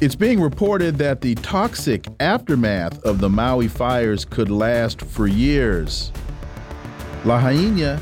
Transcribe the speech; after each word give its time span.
It's 0.00 0.14
being 0.14 0.40
reported 0.40 0.96
that 0.96 1.20
the 1.20 1.34
toxic 1.34 2.06
aftermath 2.20 3.02
of 3.04 3.20
the 3.20 3.28
Maui 3.28 3.68
fires 3.68 4.24
could 4.24 4.50
last 4.50 5.02
for 5.02 5.26
years. 5.26 6.10
Lahaina 7.26 8.00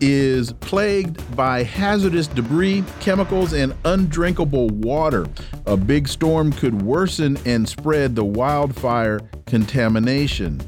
is 0.00 0.52
plagued 0.54 1.36
by 1.36 1.62
hazardous 1.62 2.26
debris, 2.26 2.82
chemicals, 2.98 3.52
and 3.52 3.72
undrinkable 3.84 4.68
water. 4.70 5.28
A 5.66 5.76
big 5.76 6.08
storm 6.08 6.50
could 6.50 6.82
worsen 6.82 7.38
and 7.46 7.68
spread 7.68 8.16
the 8.16 8.24
wildfire 8.24 9.20
contamination. 9.46 10.60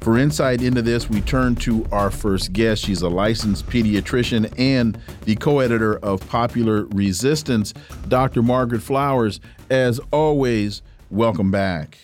For 0.00 0.18
insight 0.18 0.62
into 0.62 0.82
this, 0.82 1.08
we 1.08 1.20
turn 1.20 1.54
to 1.56 1.86
our 1.92 2.10
first 2.10 2.52
guest. 2.52 2.84
She's 2.84 3.02
a 3.02 3.08
licensed 3.08 3.66
pediatrician 3.66 4.52
and 4.58 4.98
the 5.24 5.36
co 5.36 5.60
editor 5.60 5.98
of 5.98 6.26
Popular 6.28 6.86
Resistance, 6.86 7.74
Dr. 8.08 8.42
Margaret 8.42 8.80
Flowers. 8.82 9.40
As 9.70 10.00
always, 10.10 10.82
welcome 11.10 11.52
back. 11.52 11.98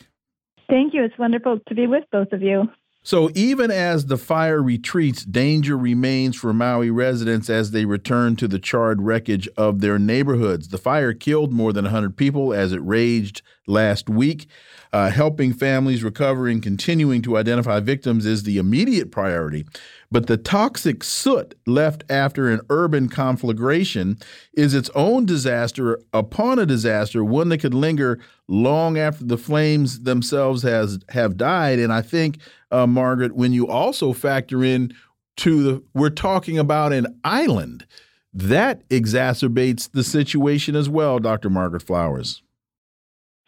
Thank 0.70 0.94
you. 0.94 1.02
It's 1.02 1.18
wonderful 1.18 1.58
to 1.66 1.74
be 1.74 1.88
with 1.88 2.04
both 2.12 2.32
of 2.32 2.40
you. 2.40 2.68
So, 3.02 3.30
even 3.34 3.70
as 3.70 4.06
the 4.06 4.16
fire 4.16 4.62
retreats, 4.62 5.24
danger 5.24 5.76
remains 5.76 6.34
for 6.34 6.52
Maui 6.52 6.90
residents 6.90 7.50
as 7.50 7.70
they 7.70 7.84
return 7.84 8.34
to 8.36 8.48
the 8.48 8.58
charred 8.58 9.02
wreckage 9.02 9.48
of 9.56 9.80
their 9.80 9.98
neighborhoods. 9.98 10.68
The 10.68 10.78
fire 10.78 11.12
killed 11.12 11.52
more 11.52 11.72
than 11.72 11.84
100 11.84 12.16
people 12.16 12.52
as 12.52 12.72
it 12.72 12.80
raged 12.82 13.42
last 13.66 14.08
week. 14.08 14.48
Uh, 14.92 15.10
helping 15.10 15.52
families 15.52 16.02
recover 16.02 16.48
and 16.48 16.62
continuing 16.62 17.22
to 17.22 17.36
identify 17.36 17.78
victims 17.80 18.26
is 18.26 18.42
the 18.44 18.58
immediate 18.58 19.12
priority. 19.12 19.66
But 20.10 20.26
the 20.26 20.36
toxic 20.36 21.02
soot 21.02 21.54
left 21.66 22.04
after 22.08 22.48
an 22.48 22.60
urban 22.70 23.08
conflagration 23.08 24.18
is 24.54 24.74
its 24.74 24.90
own 24.94 25.26
disaster 25.26 26.00
upon 26.12 26.58
a 26.58 26.66
disaster, 26.66 27.24
one 27.24 27.48
that 27.48 27.58
could 27.58 27.74
linger 27.74 28.18
long 28.48 28.98
after 28.98 29.24
the 29.24 29.38
flames 29.38 30.00
themselves 30.02 30.62
has 30.62 30.98
have 31.08 31.36
died. 31.36 31.78
And 31.78 31.92
I 31.92 32.02
think, 32.02 32.38
uh, 32.70 32.86
Margaret, 32.86 33.34
when 33.34 33.52
you 33.52 33.66
also 33.66 34.12
factor 34.12 34.62
in 34.62 34.94
to 35.38 35.62
the, 35.62 35.82
we're 35.92 36.10
talking 36.10 36.58
about 36.58 36.92
an 36.92 37.18
island 37.24 37.86
that 38.32 38.86
exacerbates 38.90 39.90
the 39.90 40.04
situation 40.04 40.76
as 40.76 40.88
well, 40.88 41.18
Dr. 41.18 41.48
Margaret 41.48 41.82
Flowers. 41.82 42.42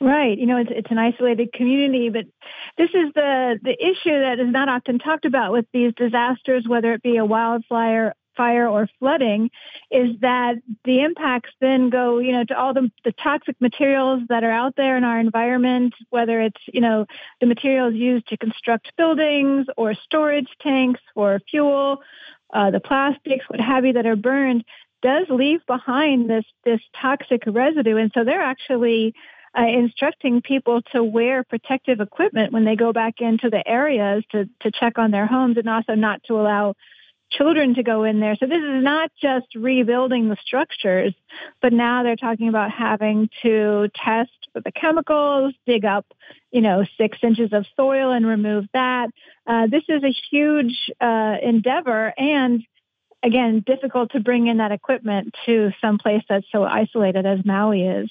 Right. 0.00 0.38
You 0.38 0.46
know, 0.46 0.56
it's 0.56 0.70
it's 0.72 0.90
an 0.90 0.98
isolated 0.98 1.52
community, 1.52 2.08
but 2.08 2.24
this 2.78 2.90
is 2.90 3.12
the 3.14 3.58
the 3.62 3.76
issue 3.84 4.18
that 4.20 4.38
is 4.38 4.50
not 4.50 4.68
often 4.68 4.98
talked 4.98 5.24
about 5.24 5.52
with 5.52 5.66
these 5.72 5.92
disasters, 5.94 6.64
whether 6.66 6.92
it 6.94 7.02
be 7.02 7.16
a 7.16 7.24
wildfire 7.24 8.14
fire 8.38 8.68
or 8.68 8.88
flooding 9.00 9.50
is 9.90 10.10
that 10.20 10.54
the 10.84 11.00
impacts 11.00 11.50
then 11.60 11.90
go, 11.90 12.20
you 12.20 12.30
know, 12.30 12.44
to 12.44 12.56
all 12.56 12.72
the, 12.72 12.88
the 13.04 13.12
toxic 13.12 13.60
materials 13.60 14.22
that 14.28 14.44
are 14.44 14.50
out 14.50 14.74
there 14.76 14.96
in 14.96 15.02
our 15.02 15.18
environment, 15.18 15.92
whether 16.10 16.40
it's, 16.40 16.60
you 16.72 16.80
know, 16.80 17.04
the 17.40 17.46
materials 17.46 17.94
used 17.94 18.28
to 18.28 18.36
construct 18.36 18.92
buildings 18.96 19.66
or 19.76 19.92
storage 19.92 20.48
tanks 20.62 21.00
or 21.16 21.40
fuel, 21.50 22.00
uh, 22.54 22.70
the 22.70 22.80
plastics, 22.80 23.44
what 23.48 23.60
have 23.60 23.84
you, 23.84 23.92
that 23.92 24.06
are 24.06 24.16
burned, 24.16 24.64
does 25.02 25.26
leave 25.28 25.60
behind 25.66 26.30
this 26.30 26.44
this 26.64 26.80
toxic 27.00 27.42
residue. 27.46 27.96
And 27.96 28.10
so 28.14 28.24
they're 28.24 28.40
actually 28.40 29.14
uh, 29.56 29.66
instructing 29.66 30.42
people 30.42 30.82
to 30.92 31.02
wear 31.02 31.44
protective 31.44 32.00
equipment 32.00 32.52
when 32.52 32.64
they 32.64 32.76
go 32.76 32.92
back 32.92 33.20
into 33.20 33.50
the 33.50 33.66
areas 33.66 34.24
to, 34.32 34.48
to 34.60 34.70
check 34.70 34.98
on 34.98 35.10
their 35.10 35.26
homes 35.26 35.56
and 35.56 35.68
also 35.68 35.94
not 35.94 36.22
to 36.24 36.34
allow 36.34 36.74
children 37.30 37.74
to 37.74 37.82
go 37.82 38.04
in 38.04 38.20
there. 38.20 38.36
So 38.36 38.46
this 38.46 38.58
is 38.58 38.82
not 38.82 39.10
just 39.20 39.46
rebuilding 39.54 40.28
the 40.28 40.36
structures, 40.44 41.14
but 41.60 41.72
now 41.72 42.02
they're 42.02 42.16
talking 42.16 42.48
about 42.48 42.70
having 42.70 43.28
to 43.42 43.88
test 43.94 44.30
for 44.52 44.60
the 44.62 44.72
chemicals, 44.72 45.54
dig 45.66 45.84
up, 45.84 46.06
you 46.50 46.62
know, 46.62 46.84
six 46.96 47.18
inches 47.22 47.52
of 47.52 47.66
soil 47.76 48.12
and 48.12 48.26
remove 48.26 48.64
that. 48.72 49.10
Uh, 49.46 49.66
this 49.66 49.84
is 49.88 50.02
a 50.02 50.14
huge 50.30 50.90
uh, 51.00 51.36
endeavor 51.42 52.14
and 52.16 52.64
again, 53.22 53.62
difficult 53.66 54.12
to 54.12 54.20
bring 54.20 54.46
in 54.46 54.58
that 54.58 54.72
equipment 54.72 55.34
to 55.46 55.72
some 55.80 55.98
place 55.98 56.22
that's 56.28 56.46
so 56.52 56.64
isolated 56.64 57.26
as 57.26 57.44
Maui 57.44 57.82
is. 57.82 58.10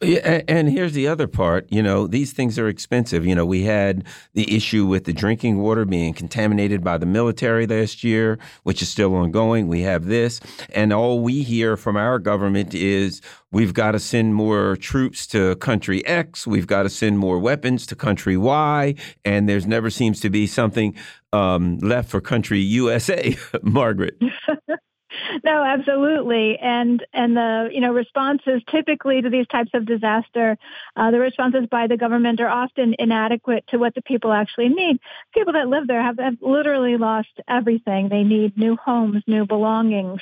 Yeah, 0.00 0.42
and 0.46 0.68
here's 0.68 0.92
the 0.92 1.08
other 1.08 1.26
part. 1.26 1.66
You 1.70 1.82
know, 1.82 2.06
these 2.06 2.32
things 2.32 2.56
are 2.56 2.68
expensive. 2.68 3.26
You 3.26 3.34
know, 3.34 3.44
we 3.44 3.64
had 3.64 4.04
the 4.32 4.54
issue 4.54 4.86
with 4.86 5.04
the 5.04 5.12
drinking 5.12 5.58
water 5.58 5.84
being 5.84 6.14
contaminated 6.14 6.84
by 6.84 6.98
the 6.98 7.06
military 7.06 7.66
last 7.66 8.04
year, 8.04 8.38
which 8.62 8.80
is 8.80 8.88
still 8.88 9.12
ongoing. 9.16 9.66
We 9.66 9.80
have 9.82 10.04
this, 10.04 10.40
and 10.70 10.92
all 10.92 11.20
we 11.20 11.42
hear 11.42 11.76
from 11.76 11.96
our 11.96 12.20
government 12.20 12.74
is 12.74 13.20
we've 13.50 13.74
got 13.74 13.92
to 13.92 13.98
send 13.98 14.36
more 14.36 14.76
troops 14.76 15.26
to 15.28 15.56
country 15.56 16.06
X, 16.06 16.46
we've 16.46 16.68
got 16.68 16.84
to 16.84 16.90
send 16.90 17.18
more 17.18 17.40
weapons 17.40 17.84
to 17.86 17.96
country 17.96 18.36
Y, 18.36 18.94
and 19.24 19.48
there's 19.48 19.66
never 19.66 19.90
seems 19.90 20.20
to 20.20 20.30
be 20.30 20.46
something 20.46 20.94
um, 21.32 21.78
left 21.78 22.08
for 22.08 22.20
country 22.20 22.60
USA, 22.60 23.36
Margaret. 23.62 24.16
no, 25.44 25.62
absolutely, 25.62 26.58
and 26.58 27.04
and 27.12 27.36
the 27.36 27.70
you 27.72 27.80
know 27.80 27.92
responses 27.92 28.62
typically 28.70 29.22
to 29.22 29.30
these 29.30 29.46
types 29.46 29.70
of 29.74 29.86
disaster, 29.86 30.58
uh, 30.96 31.10
the 31.10 31.18
responses 31.18 31.66
by 31.70 31.86
the 31.86 31.96
government 31.96 32.40
are 32.40 32.48
often 32.48 32.94
inadequate 32.98 33.64
to 33.68 33.78
what 33.78 33.94
the 33.94 34.02
people 34.02 34.32
actually 34.32 34.68
need. 34.68 34.98
People 35.34 35.54
that 35.54 35.68
live 35.68 35.86
there 35.86 36.02
have, 36.02 36.18
have 36.18 36.36
literally 36.40 36.96
lost 36.96 37.28
everything. 37.48 38.08
They 38.08 38.24
need 38.24 38.56
new 38.56 38.76
homes, 38.76 39.22
new 39.26 39.46
belongings. 39.46 40.20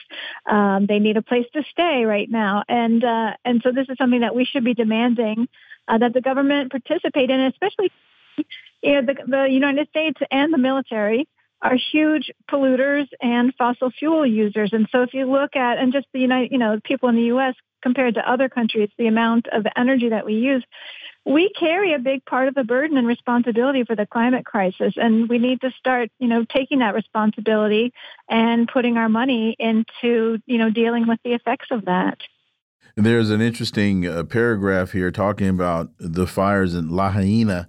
Um, 0.48 0.86
they 0.86 0.98
need 0.98 1.16
a 1.16 1.22
place 1.22 1.46
to 1.54 1.62
stay 1.70 2.04
right 2.04 2.30
now, 2.30 2.64
and 2.68 3.02
uh, 3.02 3.32
and 3.44 3.60
so 3.62 3.72
this 3.72 3.86
is 3.88 3.96
something 3.98 4.20
that 4.20 4.34
we 4.34 4.44
should 4.44 4.64
be 4.64 4.74
demanding 4.74 5.48
uh, 5.88 5.98
that 5.98 6.14
the 6.14 6.20
government 6.20 6.70
participate 6.70 7.30
in, 7.30 7.40
especially 7.40 7.90
you 8.82 8.92
know, 8.92 9.02
the, 9.02 9.14
the 9.26 9.46
United 9.50 9.88
States 9.88 10.20
and 10.30 10.52
the 10.52 10.58
military 10.58 11.26
are 11.62 11.76
huge 11.92 12.30
polluters 12.50 13.06
and 13.20 13.52
fossil 13.56 13.90
fuel 13.90 14.26
users. 14.26 14.70
And 14.72 14.86
so 14.92 15.02
if 15.02 15.14
you 15.14 15.30
look 15.30 15.56
at, 15.56 15.78
and 15.78 15.92
just 15.92 16.06
the 16.12 16.20
United, 16.20 16.52
you 16.52 16.58
know, 16.58 16.78
people 16.84 17.08
in 17.08 17.16
the 17.16 17.22
U.S. 17.22 17.54
compared 17.82 18.14
to 18.14 18.30
other 18.30 18.48
countries, 18.48 18.90
the 18.98 19.06
amount 19.06 19.46
of 19.52 19.66
energy 19.76 20.10
that 20.10 20.26
we 20.26 20.34
use, 20.34 20.64
we 21.24 21.50
carry 21.58 21.92
a 21.92 21.98
big 21.98 22.24
part 22.24 22.46
of 22.46 22.54
the 22.54 22.62
burden 22.62 22.96
and 22.96 23.06
responsibility 23.06 23.84
for 23.84 23.96
the 23.96 24.06
climate 24.06 24.44
crisis. 24.46 24.94
And 24.96 25.28
we 25.28 25.38
need 25.38 25.60
to 25.62 25.70
start, 25.78 26.10
you 26.20 26.28
know, 26.28 26.44
taking 26.44 26.78
that 26.78 26.94
responsibility 26.94 27.92
and 28.28 28.68
putting 28.68 28.96
our 28.96 29.08
money 29.08 29.56
into, 29.58 30.38
you 30.46 30.58
know, 30.58 30.70
dealing 30.70 31.08
with 31.08 31.18
the 31.24 31.32
effects 31.32 31.68
of 31.72 31.86
that. 31.86 32.18
There's 32.94 33.30
an 33.30 33.40
interesting 33.40 34.06
uh, 34.06 34.24
paragraph 34.24 34.92
here 34.92 35.10
talking 35.10 35.48
about 35.48 35.90
the 35.98 36.26
fires 36.26 36.74
in 36.74 36.90
Lahaina 36.90 37.68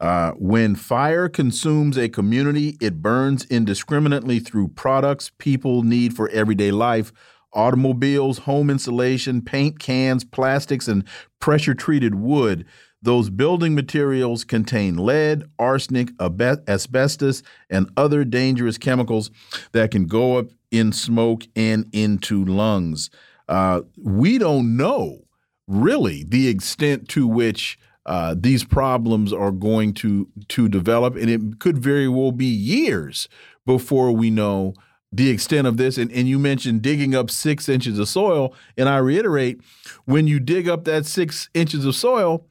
uh, 0.00 0.32
when 0.32 0.74
fire 0.74 1.28
consumes 1.28 1.96
a 1.96 2.08
community, 2.08 2.76
it 2.80 3.00
burns 3.00 3.44
indiscriminately 3.46 4.38
through 4.38 4.68
products 4.68 5.30
people 5.38 5.82
need 5.82 6.14
for 6.14 6.28
everyday 6.30 6.70
life 6.70 7.12
automobiles, 7.52 8.38
home 8.38 8.68
insulation, 8.68 9.40
paint 9.40 9.78
cans, 9.78 10.24
plastics, 10.24 10.86
and 10.86 11.04
pressure 11.40 11.74
treated 11.74 12.14
wood. 12.14 12.66
Those 13.00 13.30
building 13.30 13.74
materials 13.74 14.44
contain 14.44 14.96
lead, 14.96 15.44
arsenic, 15.58 16.10
asbestos, 16.20 17.42
and 17.70 17.90
other 17.96 18.24
dangerous 18.24 18.78
chemicals 18.78 19.30
that 19.72 19.90
can 19.90 20.06
go 20.06 20.36
up 20.36 20.48
in 20.70 20.92
smoke 20.92 21.44
and 21.54 21.88
into 21.92 22.44
lungs. 22.44 23.10
Uh, 23.48 23.82
we 23.96 24.38
don't 24.38 24.76
know 24.76 25.22
really 25.66 26.24
the 26.24 26.48
extent 26.48 27.08
to 27.08 27.26
which 27.26 27.78
uh, 28.06 28.34
these 28.38 28.64
problems 28.64 29.32
are 29.32 29.50
going 29.50 29.92
to 29.94 30.28
to 30.48 30.68
develop, 30.68 31.16
and 31.16 31.28
it 31.28 31.58
could 31.58 31.76
very 31.76 32.08
well 32.08 32.32
be 32.32 32.46
years 32.46 33.28
before 33.66 34.12
we 34.12 34.30
know 34.30 34.74
the 35.12 35.30
extent 35.30 35.66
of 35.66 35.76
this. 35.76 35.98
And, 35.98 36.10
and 36.12 36.28
you 36.28 36.38
mentioned 36.38 36.82
digging 36.82 37.14
up 37.14 37.30
six 37.30 37.68
inches 37.68 37.98
of 37.98 38.08
soil, 38.08 38.54
and 38.76 38.88
I 38.88 38.98
reiterate, 38.98 39.60
when 40.04 40.26
you 40.26 40.38
dig 40.38 40.68
up 40.68 40.84
that 40.84 41.04
six 41.04 41.50
inches 41.52 41.84
of 41.84 41.94
soil, 41.94 42.46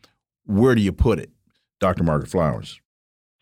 where 0.46 0.75
do 0.75 0.81
you 0.81 0.92
put 0.92 1.19
it, 1.19 1.31
Dr. 1.80 2.04
Margaret 2.04 2.30
Flowers? 2.30 2.80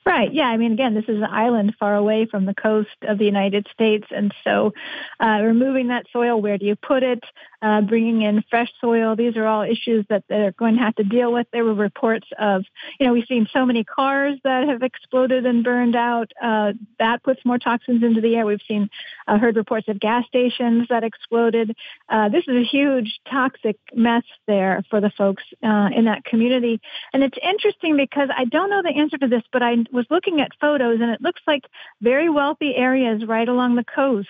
Right. 0.05 0.33
Yeah. 0.33 0.47
I 0.47 0.57
mean, 0.57 0.73
again, 0.73 0.95
this 0.95 1.05
is 1.07 1.17
an 1.17 1.23
island 1.23 1.75
far 1.79 1.95
away 1.95 2.27
from 2.29 2.45
the 2.45 2.53
coast 2.53 2.89
of 3.03 3.17
the 3.17 3.25
United 3.25 3.67
States. 3.71 4.05
And 4.11 4.33
so 4.43 4.73
uh, 5.21 5.39
removing 5.41 5.87
that 5.87 6.07
soil, 6.11 6.41
where 6.41 6.57
do 6.57 6.65
you 6.65 6.75
put 6.75 7.03
it? 7.03 7.23
Uh, 7.63 7.79
bringing 7.79 8.23
in 8.23 8.43
fresh 8.49 8.67
soil. 8.81 9.15
These 9.15 9.37
are 9.37 9.45
all 9.45 9.61
issues 9.61 10.05
that 10.09 10.25
they're 10.27 10.51
going 10.51 10.75
to 10.75 10.81
have 10.81 10.95
to 10.95 11.03
deal 11.05 11.31
with. 11.31 11.47
There 11.53 11.63
were 11.63 11.73
reports 11.73 12.27
of, 12.37 12.65
you 12.99 13.07
know, 13.07 13.13
we've 13.13 13.25
seen 13.25 13.47
so 13.53 13.65
many 13.65 13.85
cars 13.85 14.37
that 14.43 14.67
have 14.67 14.83
exploded 14.83 15.45
and 15.45 15.63
burned 15.63 15.95
out. 15.95 16.29
Uh, 16.41 16.73
that 16.99 17.23
puts 17.23 17.39
more 17.45 17.57
toxins 17.57 18.03
into 18.03 18.19
the 18.19 18.35
air. 18.35 18.45
We've 18.45 18.59
seen, 18.67 18.89
uh, 19.29 19.37
heard 19.37 19.55
reports 19.55 19.87
of 19.87 19.97
gas 19.97 20.25
stations 20.27 20.87
that 20.89 21.05
exploded. 21.05 21.73
Uh, 22.09 22.27
this 22.27 22.43
is 22.49 22.55
a 22.57 22.65
huge 22.65 23.21
toxic 23.31 23.77
mess 23.95 24.23
there 24.45 24.83
for 24.89 24.99
the 24.99 25.11
folks 25.17 25.43
uh, 25.63 25.89
in 25.95 26.03
that 26.03 26.25
community. 26.25 26.81
And 27.13 27.23
it's 27.23 27.37
interesting 27.41 27.95
because 27.95 28.27
I 28.35 28.43
don't 28.43 28.71
know 28.71 28.81
the 28.81 28.99
answer 28.99 29.17
to 29.19 29.27
this, 29.29 29.43
but 29.53 29.63
I 29.63 29.77
was 29.89 30.05
looking 30.09 30.41
at 30.41 30.51
photos 30.59 30.99
and 30.99 31.11
it 31.11 31.21
looks 31.21 31.41
like 31.47 31.63
very 32.01 32.29
wealthy 32.29 32.75
areas 32.75 33.23
right 33.25 33.47
along 33.47 33.75
the 33.75 33.85
coast 33.85 34.27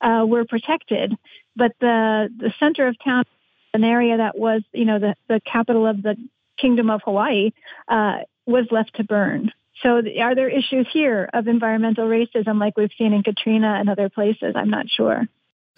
uh, 0.00 0.24
were 0.26 0.44
protected, 0.44 1.16
but 1.56 1.72
the 1.80 2.28
the 2.36 2.52
center 2.60 2.86
of 2.86 2.96
town, 3.02 3.24
an 3.74 3.84
area 3.84 4.18
that 4.18 4.38
was 4.38 4.62
you 4.72 4.84
know 4.84 4.98
the 4.98 5.14
the 5.28 5.40
capital 5.40 5.86
of 5.86 6.02
the 6.02 6.16
Kingdom 6.58 6.90
of 6.90 7.02
Hawaii, 7.04 7.50
uh, 7.88 8.18
was 8.46 8.66
left 8.70 8.96
to 8.96 9.04
burn. 9.04 9.52
So, 9.82 10.00
are 10.20 10.34
there 10.34 10.48
issues 10.48 10.86
here 10.92 11.28
of 11.34 11.48
environmental 11.48 12.06
racism 12.06 12.58
like 12.58 12.76
we've 12.76 12.90
seen 12.96 13.12
in 13.12 13.22
Katrina 13.22 13.76
and 13.78 13.90
other 13.90 14.08
places? 14.08 14.54
I'm 14.56 14.70
not 14.70 14.86
sure. 14.88 15.26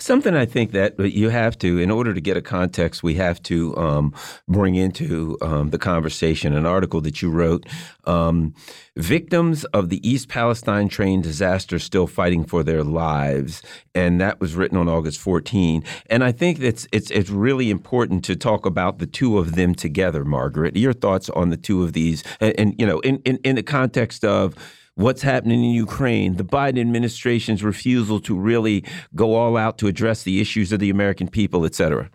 Something 0.00 0.36
I 0.36 0.46
think 0.46 0.70
that 0.72 0.96
you 1.00 1.28
have 1.30 1.58
to, 1.58 1.78
in 1.80 1.90
order 1.90 2.14
to 2.14 2.20
get 2.20 2.36
a 2.36 2.40
context, 2.40 3.02
we 3.02 3.14
have 3.14 3.42
to 3.42 3.76
um, 3.76 4.14
bring 4.46 4.76
into 4.76 5.36
um, 5.42 5.70
the 5.70 5.78
conversation 5.78 6.54
an 6.54 6.64
article 6.64 7.00
that 7.00 7.20
you 7.20 7.30
wrote. 7.30 7.66
Um, 8.04 8.54
Victims 8.94 9.64
of 9.66 9.88
the 9.88 10.08
East 10.08 10.28
Palestine 10.28 10.88
train 10.88 11.20
disaster 11.20 11.80
still 11.80 12.06
fighting 12.06 12.44
for 12.44 12.62
their 12.62 12.84
lives, 12.84 13.60
and 13.92 14.20
that 14.20 14.40
was 14.40 14.54
written 14.54 14.78
on 14.78 14.88
August 14.88 15.18
14. 15.18 15.82
And 16.08 16.22
I 16.22 16.30
think 16.30 16.60
it's 16.60 16.86
it's 16.92 17.10
it's 17.10 17.30
really 17.30 17.68
important 17.68 18.24
to 18.26 18.36
talk 18.36 18.66
about 18.66 19.00
the 19.00 19.06
two 19.06 19.36
of 19.36 19.56
them 19.56 19.74
together, 19.74 20.24
Margaret. 20.24 20.76
Your 20.76 20.92
thoughts 20.92 21.28
on 21.30 21.50
the 21.50 21.56
two 21.56 21.82
of 21.82 21.92
these, 21.92 22.22
and, 22.40 22.54
and 22.56 22.74
you 22.78 22.86
know, 22.86 23.00
in, 23.00 23.18
in 23.24 23.38
in 23.42 23.56
the 23.56 23.64
context 23.64 24.24
of 24.24 24.54
what's 24.98 25.22
happening 25.22 25.62
in 25.64 25.70
Ukraine, 25.70 26.36
the 26.36 26.44
Biden 26.44 26.80
administration's 26.80 27.62
refusal 27.62 28.18
to 28.20 28.36
really 28.36 28.84
go 29.14 29.34
all 29.34 29.56
out 29.56 29.78
to 29.78 29.86
address 29.86 30.24
the 30.24 30.40
issues 30.40 30.72
of 30.72 30.80
the 30.80 30.90
American 30.90 31.28
people, 31.28 31.64
et 31.64 31.74
cetera. 31.74 32.10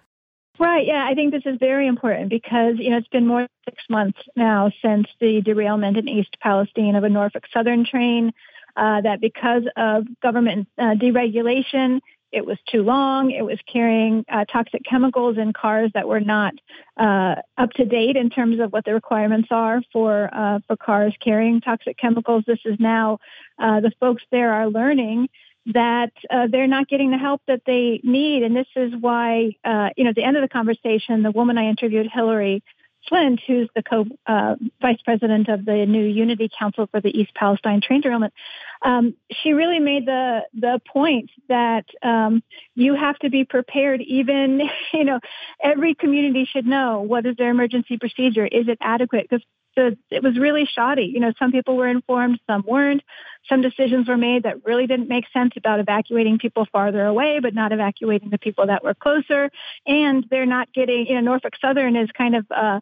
Right. 0.59 0.85
Yeah, 0.85 1.06
I 1.09 1.15
think 1.15 1.31
this 1.31 1.44
is 1.45 1.57
very 1.59 1.88
important 1.88 2.30
because 2.30 2.75
you 2.77 2.91
know 2.91 2.97
it's 2.97 3.07
been 3.07 3.25
more 3.25 3.41
than 3.41 3.50
six 3.65 3.83
months 3.89 4.19
now 4.35 4.71
since 4.83 5.07
the 5.19 5.41
derailment 5.41 5.97
in 5.97 6.07
East 6.07 6.38
Palestine 6.41 6.95
of 6.95 7.03
a 7.03 7.09
Norfolk 7.09 7.45
Southern 7.53 7.85
train. 7.85 8.31
Uh, 8.75 9.01
that 9.01 9.21
because 9.21 9.63
of 9.77 10.07
government 10.19 10.68
uh, 10.80 10.95
deregulation, 10.95 12.01
it 12.33 12.45
was 12.45 12.57
too 12.69 12.81
long. 12.81 13.31
It 13.31 13.44
was 13.44 13.59
carrying 13.71 14.25
uh, 14.27 14.45
toxic 14.45 14.83
chemicals 14.83 15.38
in 15.38 15.53
cars 15.53 15.91
that 15.94 16.07
were 16.07 16.19
not 16.19 16.53
uh, 16.97 17.35
up 17.57 17.69
to 17.74 17.85
date 17.85 18.18
in 18.18 18.30
terms 18.31 18.59
of 18.59 18.74
what 18.74 18.85
the 18.85 18.94
requirements 18.94 19.50
are 19.51 19.81
for 19.94 20.30
uh, 20.33 20.59
for 20.68 20.75
cars 20.75 21.13
carrying 21.24 21.62
toxic 21.62 21.97
chemicals. 21.97 22.44
This 22.47 22.59
is 22.65 22.77
now 22.80 23.19
uh, 23.59 23.80
the 23.81 23.91
folks 24.00 24.24
there 24.31 24.51
are 24.51 24.68
learning 24.68 25.30
that 25.68 26.12
uh, 26.30 26.47
they're 26.51 26.68
not 26.68 26.89
getting 26.89 27.12
the 27.12 27.18
help 27.18 27.41
that 27.47 27.62
they 27.65 28.01
need, 28.03 28.44
and 28.44 28.56
this 28.56 28.68
is 28.75 28.91
why 29.00 29.56
uh, 29.63 29.89
you 29.95 30.03
know 30.03 30.09
at 30.09 30.15
the 30.15 30.24
end 30.24 30.35
of 30.35 30.41
the 30.41 30.50
conversation, 30.50 31.21
the 31.21 31.31
woman 31.31 31.57
I 31.57 31.69
interviewed, 31.69 32.09
Hillary. 32.12 32.63
Flint, 33.10 33.42
who's 33.46 33.70
the 33.76 33.84
co 33.84 34.06
uh, 34.26 34.56
vice 34.82 35.02
president 35.04 35.50
of 35.50 35.66
the 35.66 35.86
new 35.86 36.06
Unity 36.06 36.50
Council 36.58 36.88
for 36.88 37.02
the 37.02 37.10
East 37.10 37.34
Palestine 37.36 37.82
train 37.82 38.02
derailment, 38.02 38.34
um, 38.82 39.16
she 39.32 39.54
really 39.54 39.80
made 39.80 40.06
the 40.06 40.42
the 40.54 40.82
point 40.88 41.30
that 41.50 41.86
um, 42.02 42.44
you 42.76 42.96
have 42.96 43.18
to 43.20 43.30
be 43.30 43.44
prepared. 43.46 44.02
Even 44.02 44.62
you 44.94 45.04
know, 45.04 45.20
every 45.62 45.96
community 45.96 46.48
should 46.52 46.66
know 46.66 47.02
what 47.02 47.26
is 47.26 47.36
their 47.38 47.50
emergency 47.50 47.98
procedure. 47.98 48.46
Is 48.46 48.68
it 48.68 48.78
adequate? 48.82 49.28
Because 49.30 49.46
it 49.75 50.24
was 50.24 50.38
really 50.38 50.66
shoddy. 50.66 51.06
You 51.06 51.20
know, 51.20 51.34
some 51.40 51.52
people 51.52 51.75
were 51.75 51.88
informed, 51.88 52.40
some 52.48 52.64
weren't. 52.68 53.02
Some 53.50 53.62
decisions 53.62 54.08
were 54.08 54.18
made 54.18 54.44
that 54.44 54.66
really 54.66 54.88
didn't 54.88 55.10
make 55.10 55.25
sense 55.34 55.54
about 55.58 55.80
evacuating 55.80 56.38
people 56.38 56.66
farther 56.72 57.06
away, 57.06 57.40
but 57.40 57.54
not 57.54 57.72
evacuating 57.72 58.30
the 58.30 58.38
people 58.38 58.68
that 58.68 58.84
were 58.84 58.94
closer. 58.94 59.52
And 59.86 60.25
they're 60.30 60.46
not 60.46 60.72
getting, 60.74 61.08
you 61.08 61.16
know, 61.16 61.22
Norfolk 61.22 61.54
Southern 61.60 61.96
is 61.96 62.10
kind 62.12 62.36
of 62.36 62.46
uh, 62.50 62.80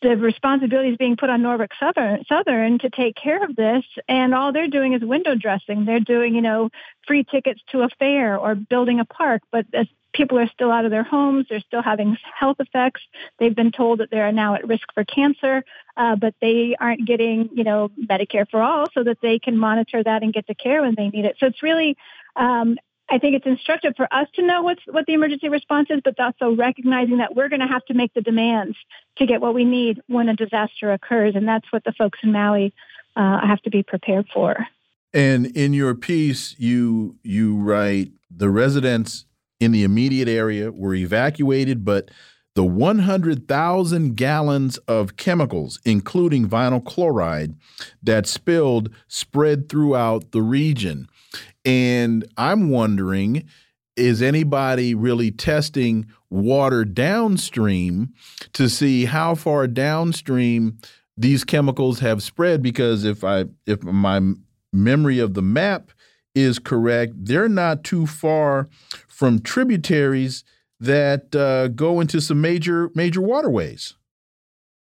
the 0.00 0.16
responsibility 0.16 0.90
is 0.90 0.96
being 0.96 1.16
put 1.16 1.28
on 1.28 1.42
Norfolk 1.42 1.72
Southern, 1.78 2.24
Southern 2.28 2.78
to 2.78 2.90
take 2.90 3.16
care 3.16 3.42
of 3.42 3.56
this, 3.56 3.84
and 4.08 4.34
all 4.34 4.52
they're 4.52 4.68
doing 4.68 4.92
is 4.92 5.02
window 5.02 5.34
dressing. 5.34 5.84
They're 5.84 6.00
doing, 6.00 6.34
you 6.34 6.42
know, 6.42 6.70
free 7.06 7.24
tickets 7.24 7.60
to 7.72 7.82
a 7.82 7.88
fair 7.98 8.38
or 8.38 8.54
building 8.54 9.00
a 9.00 9.04
park, 9.04 9.42
but 9.50 9.66
as 9.74 9.86
people 10.12 10.38
are 10.38 10.48
still 10.48 10.70
out 10.70 10.84
of 10.84 10.90
their 10.90 11.04
homes, 11.04 11.46
they're 11.48 11.60
still 11.60 11.82
having 11.82 12.16
health 12.38 12.56
effects. 12.60 13.02
They've 13.38 13.54
been 13.54 13.72
told 13.72 14.00
that 14.00 14.10
they 14.10 14.20
are 14.20 14.32
now 14.32 14.54
at 14.54 14.66
risk 14.66 14.92
for 14.94 15.04
cancer, 15.04 15.64
uh, 15.96 16.16
but 16.16 16.34
they 16.40 16.76
aren't 16.80 17.06
getting, 17.06 17.50
you 17.52 17.64
know, 17.64 17.90
Medicare 18.10 18.48
for 18.50 18.62
all, 18.62 18.86
so 18.92 19.04
that 19.04 19.18
they 19.20 19.38
can 19.38 19.56
monitor 19.56 20.02
that 20.02 20.22
and 20.22 20.32
get 20.32 20.46
the 20.46 20.54
care 20.54 20.82
when 20.82 20.94
they 20.96 21.08
need 21.08 21.24
it. 21.24 21.36
So 21.38 21.46
it's 21.46 21.62
really 21.62 21.96
um, 22.36 22.76
I 23.10 23.18
think 23.18 23.34
it's 23.36 23.46
instructive 23.46 23.94
for 23.96 24.12
us 24.12 24.28
to 24.34 24.46
know 24.46 24.62
what's 24.62 24.82
what 24.86 25.06
the 25.06 25.14
emergency 25.14 25.48
response 25.48 25.88
is, 25.90 26.00
but 26.04 26.18
also 26.20 26.54
recognizing 26.54 27.18
that 27.18 27.34
we're 27.34 27.48
going 27.48 27.60
to 27.60 27.66
have 27.66 27.84
to 27.86 27.94
make 27.94 28.12
the 28.14 28.20
demands 28.20 28.76
to 29.16 29.26
get 29.26 29.40
what 29.40 29.54
we 29.54 29.64
need 29.64 30.02
when 30.08 30.28
a 30.28 30.36
disaster 30.36 30.92
occurs, 30.92 31.34
and 31.34 31.48
that's 31.48 31.70
what 31.72 31.84
the 31.84 31.92
folks 31.92 32.18
in 32.22 32.32
Maui 32.32 32.74
uh, 33.16 33.46
have 33.46 33.62
to 33.62 33.70
be 33.70 33.82
prepared 33.82 34.26
for. 34.32 34.66
And 35.14 35.46
in 35.56 35.72
your 35.72 35.94
piece, 35.94 36.54
you 36.58 37.16
you 37.22 37.56
write 37.56 38.12
the 38.30 38.50
residents 38.50 39.24
in 39.60 39.72
the 39.72 39.84
immediate 39.84 40.28
area 40.28 40.70
were 40.70 40.94
evacuated, 40.94 41.84
but 41.84 42.10
the 42.54 42.64
100,000 42.64 44.16
gallons 44.16 44.78
of 44.78 45.16
chemicals, 45.16 45.78
including 45.84 46.48
vinyl 46.48 46.84
chloride, 46.84 47.54
that 48.02 48.26
spilled 48.26 48.90
spread 49.06 49.68
throughout 49.68 50.32
the 50.32 50.42
region. 50.42 51.08
And 51.64 52.26
I'm 52.36 52.70
wondering 52.70 53.44
is 53.98 54.22
anybody 54.22 54.94
really 54.94 55.30
testing 55.30 56.06
water 56.30 56.84
downstream 56.84 58.14
to 58.52 58.68
see 58.68 59.04
how 59.04 59.34
far 59.34 59.66
downstream 59.66 60.78
these 61.16 61.42
chemicals 61.42 61.98
have 61.98 62.22
spread 62.22 62.62
because 62.62 63.04
if 63.04 63.24
I 63.24 63.46
if 63.66 63.82
my 63.82 64.20
memory 64.72 65.18
of 65.18 65.34
the 65.34 65.42
map 65.42 65.90
is 66.34 66.58
correct 66.58 67.12
they're 67.16 67.48
not 67.48 67.84
too 67.84 68.06
far 68.06 68.68
from 69.06 69.40
tributaries 69.40 70.44
that 70.80 71.34
uh, 71.34 71.68
go 71.68 72.00
into 72.00 72.20
some 72.20 72.40
major 72.40 72.90
major 72.94 73.20
waterways 73.20 73.94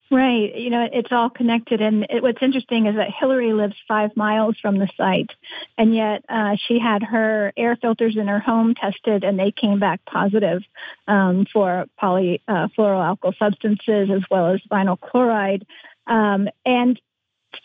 Right. 0.09 0.55
You 0.55 0.69
know, 0.69 0.87
it's 0.91 1.11
all 1.11 1.29
connected. 1.29 1.81
And 1.81 2.07
it, 2.09 2.23
what's 2.23 2.41
interesting 2.41 2.85
is 2.85 2.95
that 2.95 3.09
Hillary 3.19 3.51
lives 3.51 3.75
five 3.87 4.15
miles 4.15 4.57
from 4.61 4.79
the 4.79 4.87
site, 4.95 5.31
and 5.77 5.93
yet 5.93 6.23
uh, 6.29 6.55
she 6.55 6.79
had 6.79 7.03
her 7.03 7.51
air 7.57 7.75
filters 7.75 8.15
in 8.15 8.27
her 8.27 8.39
home 8.39 8.73
tested, 8.73 9.25
and 9.25 9.37
they 9.37 9.51
came 9.51 9.79
back 9.79 9.99
positive 10.05 10.61
um, 11.07 11.45
for 11.51 11.87
polyfluoroalkyl 12.01 13.17
uh, 13.25 13.31
substances 13.37 14.09
as 14.09 14.21
well 14.31 14.53
as 14.53 14.61
vinyl 14.71 14.97
chloride. 14.97 15.65
Um, 16.05 16.47
and 16.65 16.99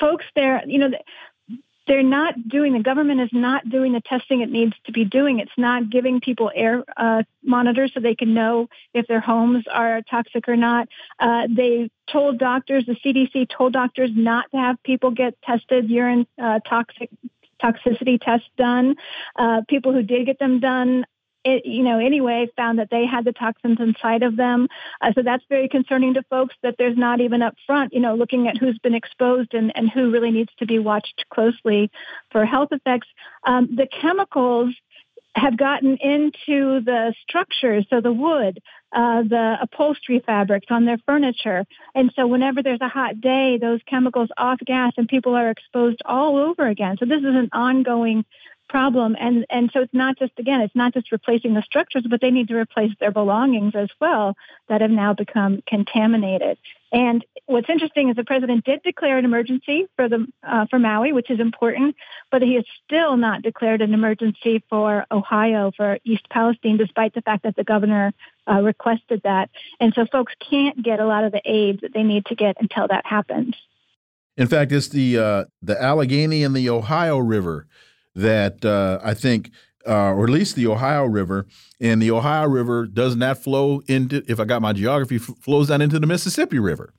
folks 0.00 0.24
there, 0.34 0.62
you 0.66 0.78
know, 0.78 0.90
they're 1.86 2.02
not 2.02 2.48
doing, 2.48 2.72
the 2.72 2.82
government 2.82 3.20
is 3.20 3.30
not 3.32 3.68
doing 3.68 3.92
the 3.92 4.00
testing 4.00 4.40
it 4.40 4.50
needs 4.50 4.74
to 4.86 4.92
be 4.92 5.04
doing. 5.04 5.40
It's 5.40 5.50
not 5.56 5.90
giving 5.90 6.20
people 6.20 6.50
air 6.54 6.84
uh, 6.96 7.22
monitors 7.42 7.92
so 7.92 8.00
they 8.00 8.14
can 8.14 8.34
know 8.34 8.68
if 8.94 9.06
their 9.06 9.20
homes 9.20 9.64
are 9.70 10.02
toxic 10.02 10.48
or 10.48 10.56
not. 10.56 10.88
Uh, 11.18 11.48
they 11.50 11.90
told 12.10 12.38
doctors, 12.38 12.86
the 12.86 12.94
CDC 12.94 13.48
told 13.48 13.72
doctors 13.72 14.10
not 14.14 14.50
to 14.52 14.58
have 14.58 14.82
people 14.82 15.10
get 15.10 15.40
tested 15.42 15.90
urine 15.90 16.26
uh, 16.40 16.60
toxic 16.60 17.10
toxicity 17.62 18.20
tests 18.20 18.48
done. 18.56 18.96
Uh, 19.36 19.62
people 19.68 19.92
who 19.92 20.02
did 20.02 20.26
get 20.26 20.38
them 20.38 20.60
done 20.60 21.04
it, 21.44 21.66
you 21.66 21.82
know, 21.82 21.98
anyway, 21.98 22.48
found 22.56 22.78
that 22.78 22.88
they 22.90 23.06
had 23.06 23.24
the 23.24 23.32
toxins 23.32 23.78
inside 23.80 24.22
of 24.22 24.36
them. 24.36 24.68
Uh, 25.00 25.12
so 25.14 25.22
that's 25.22 25.44
very 25.48 25.68
concerning 25.68 26.14
to 26.14 26.22
folks 26.24 26.54
that 26.62 26.76
there's 26.78 26.96
not 26.96 27.20
even 27.20 27.42
up 27.42 27.54
front, 27.66 27.92
you 27.92 28.00
know, 28.00 28.14
looking 28.14 28.48
at 28.48 28.56
who's 28.56 28.78
been 28.78 28.94
exposed 28.94 29.54
and, 29.54 29.72
and 29.74 29.90
who 29.90 30.10
really 30.10 30.30
needs 30.30 30.52
to 30.58 30.66
be 30.66 30.78
watched 30.78 31.24
closely 31.32 31.90
for 32.30 32.44
health 32.44 32.68
effects. 32.72 33.08
Um, 33.44 33.74
the 33.74 33.86
chemicals 34.00 34.74
have 35.34 35.56
gotten 35.56 35.96
into 35.96 36.80
the 36.82 37.14
structures, 37.22 37.86
so 37.88 38.00
the 38.00 38.12
wood, 38.12 38.60
uh, 38.92 39.22
the 39.22 39.56
upholstery 39.62 40.22
fabrics 40.24 40.66
on 40.68 40.84
their 40.84 40.98
furniture. 41.06 41.64
And 41.94 42.12
so 42.14 42.26
whenever 42.26 42.62
there's 42.62 42.82
a 42.82 42.88
hot 42.88 43.20
day, 43.20 43.58
those 43.58 43.80
chemicals 43.88 44.28
off 44.36 44.58
gas 44.64 44.92
and 44.98 45.08
people 45.08 45.34
are 45.34 45.50
exposed 45.50 46.02
all 46.04 46.36
over 46.36 46.66
again. 46.66 46.96
So 46.98 47.06
this 47.06 47.20
is 47.20 47.24
an 47.24 47.48
ongoing 47.52 48.26
problem. 48.72 49.14
And 49.20 49.44
and 49.50 49.70
so 49.72 49.80
it's 49.82 49.92
not 49.92 50.18
just 50.18 50.32
again, 50.38 50.62
it's 50.62 50.74
not 50.74 50.94
just 50.94 51.12
replacing 51.12 51.52
the 51.52 51.62
structures, 51.62 52.04
but 52.08 52.22
they 52.22 52.30
need 52.30 52.48
to 52.48 52.56
replace 52.56 52.92
their 52.98 53.10
belongings 53.10 53.74
as 53.76 53.90
well 54.00 54.34
that 54.68 54.80
have 54.80 54.90
now 54.90 55.12
become 55.12 55.62
contaminated. 55.66 56.56
And 56.90 57.24
what's 57.44 57.68
interesting 57.68 58.08
is 58.08 58.16
the 58.16 58.24
president 58.24 58.64
did 58.64 58.82
declare 58.82 59.18
an 59.18 59.26
emergency 59.26 59.88
for 59.94 60.08
the 60.08 60.26
uh, 60.42 60.64
for 60.70 60.78
Maui, 60.78 61.12
which 61.12 61.30
is 61.30 61.38
important, 61.38 61.96
but 62.30 62.40
he 62.40 62.54
has 62.54 62.64
still 62.84 63.18
not 63.18 63.42
declared 63.42 63.82
an 63.82 63.92
emergency 63.92 64.64
for 64.70 65.04
Ohio 65.10 65.70
for 65.76 65.98
East 66.04 66.26
Palestine, 66.30 66.78
despite 66.78 67.12
the 67.14 67.22
fact 67.22 67.42
that 67.42 67.56
the 67.56 67.64
governor 67.64 68.14
uh, 68.50 68.62
requested 68.62 69.20
that. 69.24 69.50
And 69.80 69.92
so 69.92 70.06
folks 70.10 70.32
can't 70.50 70.82
get 70.82 70.98
a 70.98 71.06
lot 71.06 71.24
of 71.24 71.32
the 71.32 71.42
aid 71.44 71.82
that 71.82 71.92
they 71.92 72.04
need 72.04 72.24
to 72.26 72.34
get 72.34 72.56
until 72.58 72.88
that 72.88 73.04
happens. 73.04 73.54
In 74.38 74.46
fact, 74.46 74.72
it's 74.72 74.88
the 74.88 75.18
uh, 75.18 75.44
the 75.60 75.80
Allegheny 75.80 76.42
and 76.42 76.56
the 76.56 76.70
Ohio 76.70 77.18
River 77.18 77.66
that 78.14 78.64
uh, 78.64 79.00
I 79.02 79.14
think 79.14 79.50
uh, 79.86 80.12
or 80.12 80.24
at 80.24 80.30
least 80.30 80.56
the 80.56 80.66
Ohio 80.66 81.04
River. 81.04 81.46
And 81.80 82.00
the 82.00 82.10
Ohio 82.10 82.48
River 82.48 82.86
does 82.86 83.16
not 83.16 83.38
flow 83.38 83.82
into, 83.88 84.22
if 84.28 84.38
I 84.38 84.44
got 84.44 84.62
my 84.62 84.72
geography, 84.72 85.18
flows 85.18 85.68
down 85.68 85.82
into 85.82 85.98
the 85.98 86.06
Mississippi 86.06 86.58
River. 86.58 86.92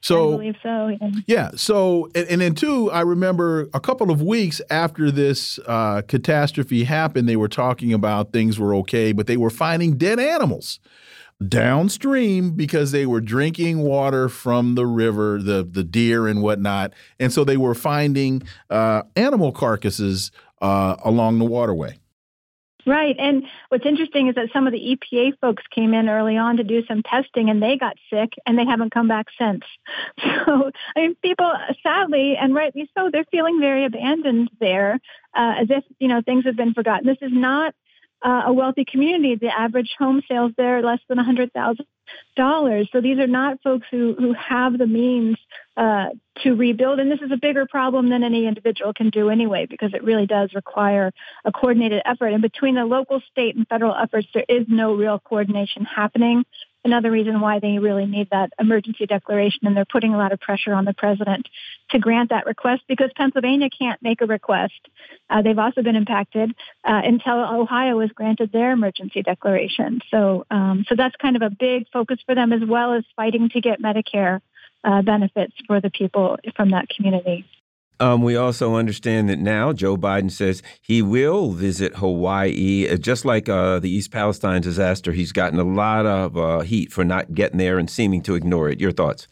So, 0.00 0.34
I 0.34 0.36
believe 0.36 0.56
so. 0.62 0.88
Yeah. 0.88 1.10
yeah 1.26 1.50
so, 1.54 2.08
and, 2.14 2.28
and, 2.28 2.40
then 2.40 2.54
two, 2.54 2.90
I 2.90 3.00
remember 3.00 3.70
a 3.72 3.80
couple 3.80 4.10
of 4.10 4.20
weeks 4.20 4.60
after 4.68 5.10
this 5.10 5.58
uh, 5.66 6.02
catastrophe 6.02 6.84
happened, 6.84 7.28
they 7.28 7.36
were 7.36 7.48
talking 7.48 7.92
about 7.92 8.32
things 8.32 8.58
were 8.58 8.74
okay, 8.76 9.12
but 9.12 9.26
they 9.26 9.38
were 9.38 9.50
finding 9.50 9.96
dead 9.96 10.20
animals 10.20 10.78
downstream 11.48 12.52
because 12.52 12.92
they 12.92 13.06
were 13.06 13.20
drinking 13.20 13.78
water 13.80 14.28
from 14.28 14.76
the 14.76 14.86
river, 14.86 15.42
the 15.42 15.66
the 15.68 15.82
deer 15.82 16.28
and 16.28 16.42
whatnot, 16.42 16.92
and 17.18 17.32
so 17.32 17.44
they 17.44 17.56
were 17.56 17.74
finding 17.74 18.42
uh, 18.70 19.02
animal 19.16 19.52
carcasses 19.52 20.30
uh, 20.60 20.96
along 21.04 21.38
the 21.38 21.44
waterway. 21.44 21.98
Right. 22.86 23.16
And 23.18 23.44
what's 23.70 23.86
interesting 23.86 24.28
is 24.28 24.34
that 24.34 24.50
some 24.52 24.66
of 24.66 24.72
the 24.72 24.96
EPA 24.96 25.38
folks 25.40 25.62
came 25.74 25.94
in 25.94 26.08
early 26.08 26.36
on 26.36 26.58
to 26.58 26.64
do 26.64 26.84
some 26.86 27.02
testing 27.02 27.48
and 27.48 27.62
they 27.62 27.78
got 27.78 27.96
sick 28.10 28.34
and 28.44 28.58
they 28.58 28.66
haven't 28.66 28.92
come 28.92 29.08
back 29.08 29.26
since. 29.38 29.64
So, 30.46 30.70
I 30.94 31.00
mean, 31.00 31.16
people, 31.22 31.50
sadly, 31.82 32.36
and 32.36 32.54
rightly 32.54 32.90
so, 32.96 33.08
they're 33.10 33.24
feeling 33.30 33.60
very 33.60 33.86
abandoned 33.86 34.50
there 34.60 35.00
uh, 35.34 35.54
as 35.60 35.68
if, 35.70 35.84
you 35.98 36.08
know, 36.08 36.20
things 36.20 36.44
have 36.44 36.56
been 36.56 36.74
forgotten. 36.74 37.06
This 37.06 37.16
is 37.22 37.32
not 37.32 37.74
uh, 38.22 38.42
a 38.46 38.52
wealthy 38.52 38.84
community. 38.84 39.36
The 39.36 39.48
average 39.48 39.94
home 39.98 40.22
sales 40.28 40.52
there 40.58 40.78
are 40.78 40.82
less 40.82 41.00
than 41.08 41.16
$100,000. 41.16 41.78
So 42.92 43.00
these 43.00 43.18
are 43.18 43.26
not 43.26 43.62
folks 43.62 43.86
who, 43.90 44.14
who 44.18 44.32
have 44.34 44.76
the 44.78 44.86
means 44.86 45.36
uh, 45.76 46.06
to 46.42 46.54
rebuild. 46.54 47.00
And 47.00 47.10
this 47.10 47.20
is 47.20 47.32
a 47.32 47.36
bigger 47.36 47.66
problem 47.66 48.10
than 48.10 48.22
any 48.22 48.46
individual 48.46 48.92
can 48.92 49.10
do 49.10 49.30
anyway, 49.30 49.66
because 49.66 49.94
it 49.94 50.02
really 50.04 50.26
does 50.26 50.52
require 50.54 51.12
a 51.44 51.52
coordinated 51.52 52.02
effort. 52.04 52.28
And 52.28 52.42
between 52.42 52.74
the 52.74 52.84
local, 52.84 53.20
state, 53.30 53.56
and 53.56 53.66
federal 53.68 53.94
efforts, 53.94 54.28
there 54.34 54.44
is 54.48 54.66
no 54.68 54.94
real 54.94 55.18
coordination 55.18 55.84
happening 55.84 56.44
another 56.84 57.10
reason 57.10 57.40
why 57.40 57.58
they 57.58 57.78
really 57.78 58.06
need 58.06 58.28
that 58.30 58.52
emergency 58.58 59.06
declaration. 59.06 59.60
And 59.66 59.76
they're 59.76 59.84
putting 59.84 60.14
a 60.14 60.18
lot 60.18 60.32
of 60.32 60.40
pressure 60.40 60.74
on 60.74 60.84
the 60.84 60.92
president 60.92 61.48
to 61.90 61.98
grant 61.98 62.30
that 62.30 62.46
request 62.46 62.82
because 62.88 63.10
Pennsylvania 63.16 63.68
can't 63.76 64.02
make 64.02 64.20
a 64.20 64.26
request. 64.26 64.74
Uh, 65.30 65.42
they've 65.42 65.58
also 65.58 65.82
been 65.82 65.96
impacted 65.96 66.50
uh, 66.84 67.00
until 67.04 67.34
Ohio 67.34 68.00
has 68.00 68.10
granted 68.10 68.52
their 68.52 68.72
emergency 68.72 69.22
declaration. 69.22 70.00
So, 70.10 70.46
um, 70.50 70.84
so 70.88 70.94
that's 70.94 71.16
kind 71.16 71.36
of 71.36 71.42
a 71.42 71.50
big 71.50 71.86
focus 71.92 72.18
for 72.26 72.34
them, 72.34 72.52
as 72.52 72.62
well 72.66 72.92
as 72.92 73.04
fighting 73.16 73.48
to 73.50 73.60
get 73.60 73.80
Medicare 73.80 74.40
uh, 74.84 75.02
benefits 75.02 75.54
for 75.66 75.80
the 75.80 75.90
people 75.90 76.36
from 76.56 76.70
that 76.70 76.88
community. 76.88 77.46
Um, 78.00 78.22
we 78.22 78.36
also 78.36 78.74
understand 78.74 79.28
that 79.28 79.38
now 79.38 79.72
Joe 79.72 79.96
Biden 79.96 80.30
says 80.30 80.62
he 80.82 81.00
will 81.00 81.52
visit 81.52 81.96
Hawaii, 81.96 82.88
uh, 82.88 82.96
just 82.96 83.24
like 83.24 83.48
uh, 83.48 83.78
the 83.78 83.90
East 83.90 84.10
Palestine 84.10 84.62
disaster. 84.62 85.12
He's 85.12 85.32
gotten 85.32 85.58
a 85.58 85.64
lot 85.64 86.04
of 86.06 86.36
uh, 86.36 86.60
heat 86.60 86.92
for 86.92 87.04
not 87.04 87.34
getting 87.34 87.58
there 87.58 87.78
and 87.78 87.88
seeming 87.88 88.22
to 88.22 88.34
ignore 88.34 88.68
it. 88.68 88.80
Your 88.80 88.92
thoughts? 88.92 89.28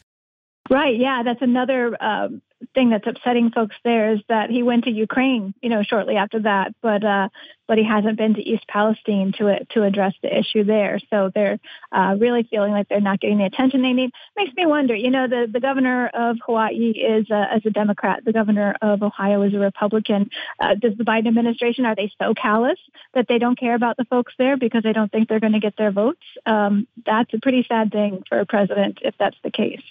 Right. 0.70 0.96
Yeah, 0.96 1.22
that's 1.24 1.42
another 1.42 2.00
um, 2.02 2.40
thing 2.74 2.90
that's 2.90 3.06
upsetting 3.06 3.50
folks 3.50 3.76
there 3.84 4.12
is 4.12 4.20
that 4.28 4.50
he 4.50 4.62
went 4.62 4.84
to 4.84 4.90
Ukraine, 4.90 5.54
you 5.62 5.68
know, 5.68 5.82
shortly 5.82 6.16
after 6.16 6.40
that, 6.40 6.74
but 6.82 7.04
uh, 7.04 7.28
but 7.68 7.78
he 7.78 7.84
hasn't 7.84 8.18
been 8.18 8.34
to 8.34 8.42
East 8.42 8.66
Palestine 8.68 9.32
to 9.38 9.46
it, 9.46 9.68
to 9.70 9.82
address 9.82 10.12
the 10.22 10.36
issue 10.36 10.64
there. 10.64 10.98
So 11.10 11.30
they're 11.34 11.58
uh, 11.90 12.16
really 12.18 12.42
feeling 12.42 12.72
like 12.72 12.88
they're 12.88 13.00
not 13.00 13.20
getting 13.20 13.38
the 13.38 13.44
attention 13.44 13.82
they 13.82 13.92
need. 13.92 14.10
Makes 14.36 14.54
me 14.54 14.66
wonder. 14.66 14.94
You 14.94 15.10
know, 15.10 15.26
the 15.26 15.48
the 15.50 15.60
governor 15.60 16.08
of 16.12 16.36
Hawaii 16.44 16.90
is 16.90 17.30
uh, 17.30 17.46
as 17.50 17.64
a 17.64 17.70
Democrat. 17.70 18.24
The 18.24 18.32
governor 18.32 18.76
of 18.82 19.02
Ohio 19.02 19.42
is 19.42 19.54
a 19.54 19.58
Republican. 19.58 20.30
Uh, 20.60 20.74
does 20.74 20.96
the 20.96 21.04
Biden 21.04 21.28
administration 21.28 21.86
are 21.86 21.94
they 21.94 22.10
so 22.20 22.34
callous 22.34 22.78
that 23.14 23.26
they 23.28 23.38
don't 23.38 23.58
care 23.58 23.74
about 23.74 23.96
the 23.96 24.04
folks 24.04 24.34
there 24.38 24.56
because 24.56 24.82
they 24.82 24.92
don't 24.92 25.10
think 25.10 25.28
they're 25.28 25.40
going 25.40 25.52
to 25.52 25.60
get 25.60 25.76
their 25.76 25.92
votes? 25.92 26.22
Um, 26.46 26.86
that's 27.06 27.32
a 27.34 27.38
pretty 27.40 27.64
sad 27.68 27.90
thing 27.92 28.22
for 28.28 28.40
a 28.40 28.46
president 28.46 28.98
if 29.02 29.14
that's 29.18 29.36
the 29.42 29.50
case. 29.50 29.82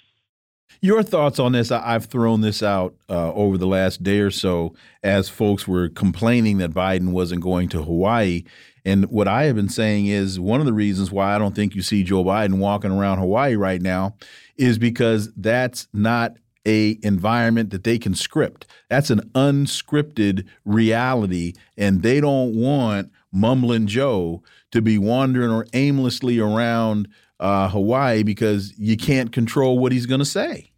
Your 0.80 1.02
thoughts 1.02 1.38
on 1.38 1.52
this? 1.52 1.70
I've 1.70 2.06
thrown 2.06 2.40
this 2.40 2.62
out 2.62 2.94
uh, 3.08 3.32
over 3.32 3.56
the 3.58 3.66
last 3.66 4.02
day 4.02 4.18
or 4.18 4.30
so 4.30 4.74
as 5.02 5.28
folks 5.28 5.68
were 5.68 5.88
complaining 5.88 6.58
that 6.58 6.72
Biden 6.72 7.10
wasn't 7.10 7.42
going 7.42 7.68
to 7.70 7.82
Hawaii. 7.82 8.44
And 8.84 9.04
what 9.06 9.28
I 9.28 9.44
have 9.44 9.56
been 9.56 9.68
saying 9.68 10.06
is 10.06 10.40
one 10.40 10.60
of 10.60 10.66
the 10.66 10.72
reasons 10.72 11.12
why 11.12 11.34
I 11.34 11.38
don't 11.38 11.54
think 11.54 11.74
you 11.74 11.82
see 11.82 12.02
Joe 12.02 12.24
Biden 12.24 12.58
walking 12.58 12.90
around 12.90 13.18
Hawaii 13.18 13.54
right 13.54 13.80
now 13.80 14.16
is 14.56 14.78
because 14.78 15.32
that's 15.34 15.86
not 15.92 16.36
a 16.66 16.98
environment 17.02 17.70
that 17.70 17.84
they 17.84 17.98
can 17.98 18.14
script. 18.14 18.66
That's 18.88 19.10
an 19.10 19.20
unscripted 19.34 20.46
reality, 20.64 21.54
and 21.76 22.02
they 22.02 22.20
don't 22.20 22.54
want 22.54 23.10
mumbling 23.32 23.86
Joe 23.86 24.42
to 24.70 24.80
be 24.80 24.98
wandering 24.98 25.50
or 25.50 25.66
aimlessly 25.72 26.38
around 26.38 27.08
uh, 27.42 27.68
Hawaii 27.68 28.22
because 28.22 28.72
you 28.78 28.96
can't 28.96 29.32
control 29.32 29.78
what 29.78 29.92
he's 29.92 30.06
going 30.06 30.20
to 30.20 30.24
say. 30.24 30.70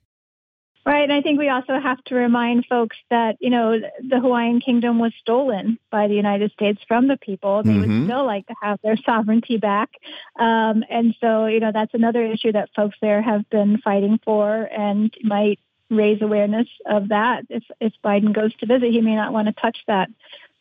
Right. 0.86 1.02
And 1.02 1.12
I 1.12 1.22
think 1.22 1.38
we 1.38 1.48
also 1.48 1.78
have 1.80 2.02
to 2.04 2.14
remind 2.14 2.66
folks 2.66 2.96
that, 3.08 3.36
you 3.40 3.48
know, 3.48 3.78
the 4.06 4.20
Hawaiian 4.20 4.60
kingdom 4.60 4.98
was 4.98 5.12
stolen 5.18 5.78
by 5.90 6.08
the 6.08 6.14
United 6.14 6.52
States 6.52 6.78
from 6.86 7.08
the 7.08 7.16
people. 7.16 7.62
They 7.62 7.70
mm-hmm. 7.70 8.00
would 8.00 8.06
still 8.06 8.26
like 8.26 8.46
to 8.48 8.54
have 8.62 8.78
their 8.82 8.96
sovereignty 9.06 9.56
back. 9.56 9.90
Um, 10.38 10.84
and 10.90 11.14
so, 11.20 11.46
you 11.46 11.60
know, 11.60 11.72
that's 11.72 11.94
another 11.94 12.22
issue 12.24 12.52
that 12.52 12.68
folks 12.76 12.96
there 13.00 13.22
have 13.22 13.48
been 13.48 13.78
fighting 13.78 14.18
for 14.24 14.54
and 14.64 15.14
might 15.22 15.58
raise 15.88 16.20
awareness 16.20 16.68
of 16.84 17.08
that. 17.08 17.44
If, 17.48 17.64
if 17.80 17.94
Biden 18.04 18.34
goes 18.34 18.54
to 18.56 18.66
visit, 18.66 18.90
he 18.90 19.00
may 19.00 19.16
not 19.16 19.32
want 19.32 19.48
to 19.48 19.54
touch 19.54 19.78
that 19.86 20.08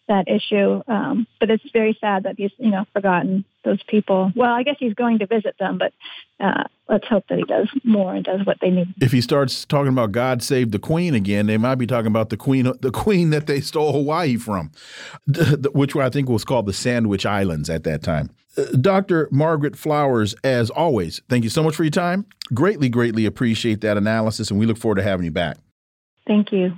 that 0.07 0.27
issue. 0.27 0.81
Um, 0.85 1.27
but 1.39 1.49
it's 1.49 1.63
very 1.71 1.97
sad 2.01 2.23
that 2.23 2.35
he's, 2.37 2.51
you 2.57 2.71
know, 2.71 2.85
forgotten 2.93 3.45
those 3.63 3.81
people. 3.83 4.31
Well, 4.35 4.51
I 4.51 4.63
guess 4.63 4.75
he's 4.79 4.93
going 4.93 5.19
to 5.19 5.25
visit 5.25 5.55
them, 5.59 5.77
but 5.77 5.93
uh, 6.39 6.63
let's 6.89 7.07
hope 7.07 7.25
that 7.29 7.37
he 7.37 7.43
does 7.45 7.69
more 7.83 8.13
and 8.13 8.23
does 8.23 8.45
what 8.45 8.57
they 8.61 8.69
need. 8.69 8.93
If 9.01 9.11
he 9.11 9.21
starts 9.21 9.65
talking 9.65 9.89
about 9.89 10.11
God 10.11 10.43
save 10.43 10.71
the 10.71 10.79
Queen 10.79 11.13
again, 11.13 11.47
they 11.47 11.57
might 11.57 11.75
be 11.75 11.87
talking 11.87 12.07
about 12.07 12.29
the 12.29 12.37
Queen, 12.37 12.71
the 12.81 12.91
Queen 12.91 13.29
that 13.31 13.47
they 13.47 13.61
stole 13.61 13.93
Hawaii 13.93 14.37
from, 14.37 14.71
which 15.73 15.95
I 15.95 16.09
think 16.09 16.29
was 16.29 16.43
called 16.43 16.65
the 16.65 16.73
Sandwich 16.73 17.25
Islands 17.25 17.69
at 17.69 17.83
that 17.83 18.03
time. 18.03 18.29
Uh, 18.57 18.65
Dr. 18.79 19.27
Margaret 19.31 19.75
Flowers, 19.75 20.35
as 20.43 20.69
always, 20.69 21.21
thank 21.29 21.43
you 21.43 21.49
so 21.49 21.63
much 21.63 21.75
for 21.75 21.83
your 21.83 21.91
time. 21.91 22.25
Greatly, 22.53 22.89
greatly 22.89 23.25
appreciate 23.25 23.81
that 23.81 23.97
analysis, 23.97 24.51
and 24.51 24.59
we 24.59 24.65
look 24.65 24.77
forward 24.77 24.95
to 24.95 25.03
having 25.03 25.25
you 25.25 25.31
back. 25.31 25.57
Thank 26.27 26.51
you. 26.51 26.77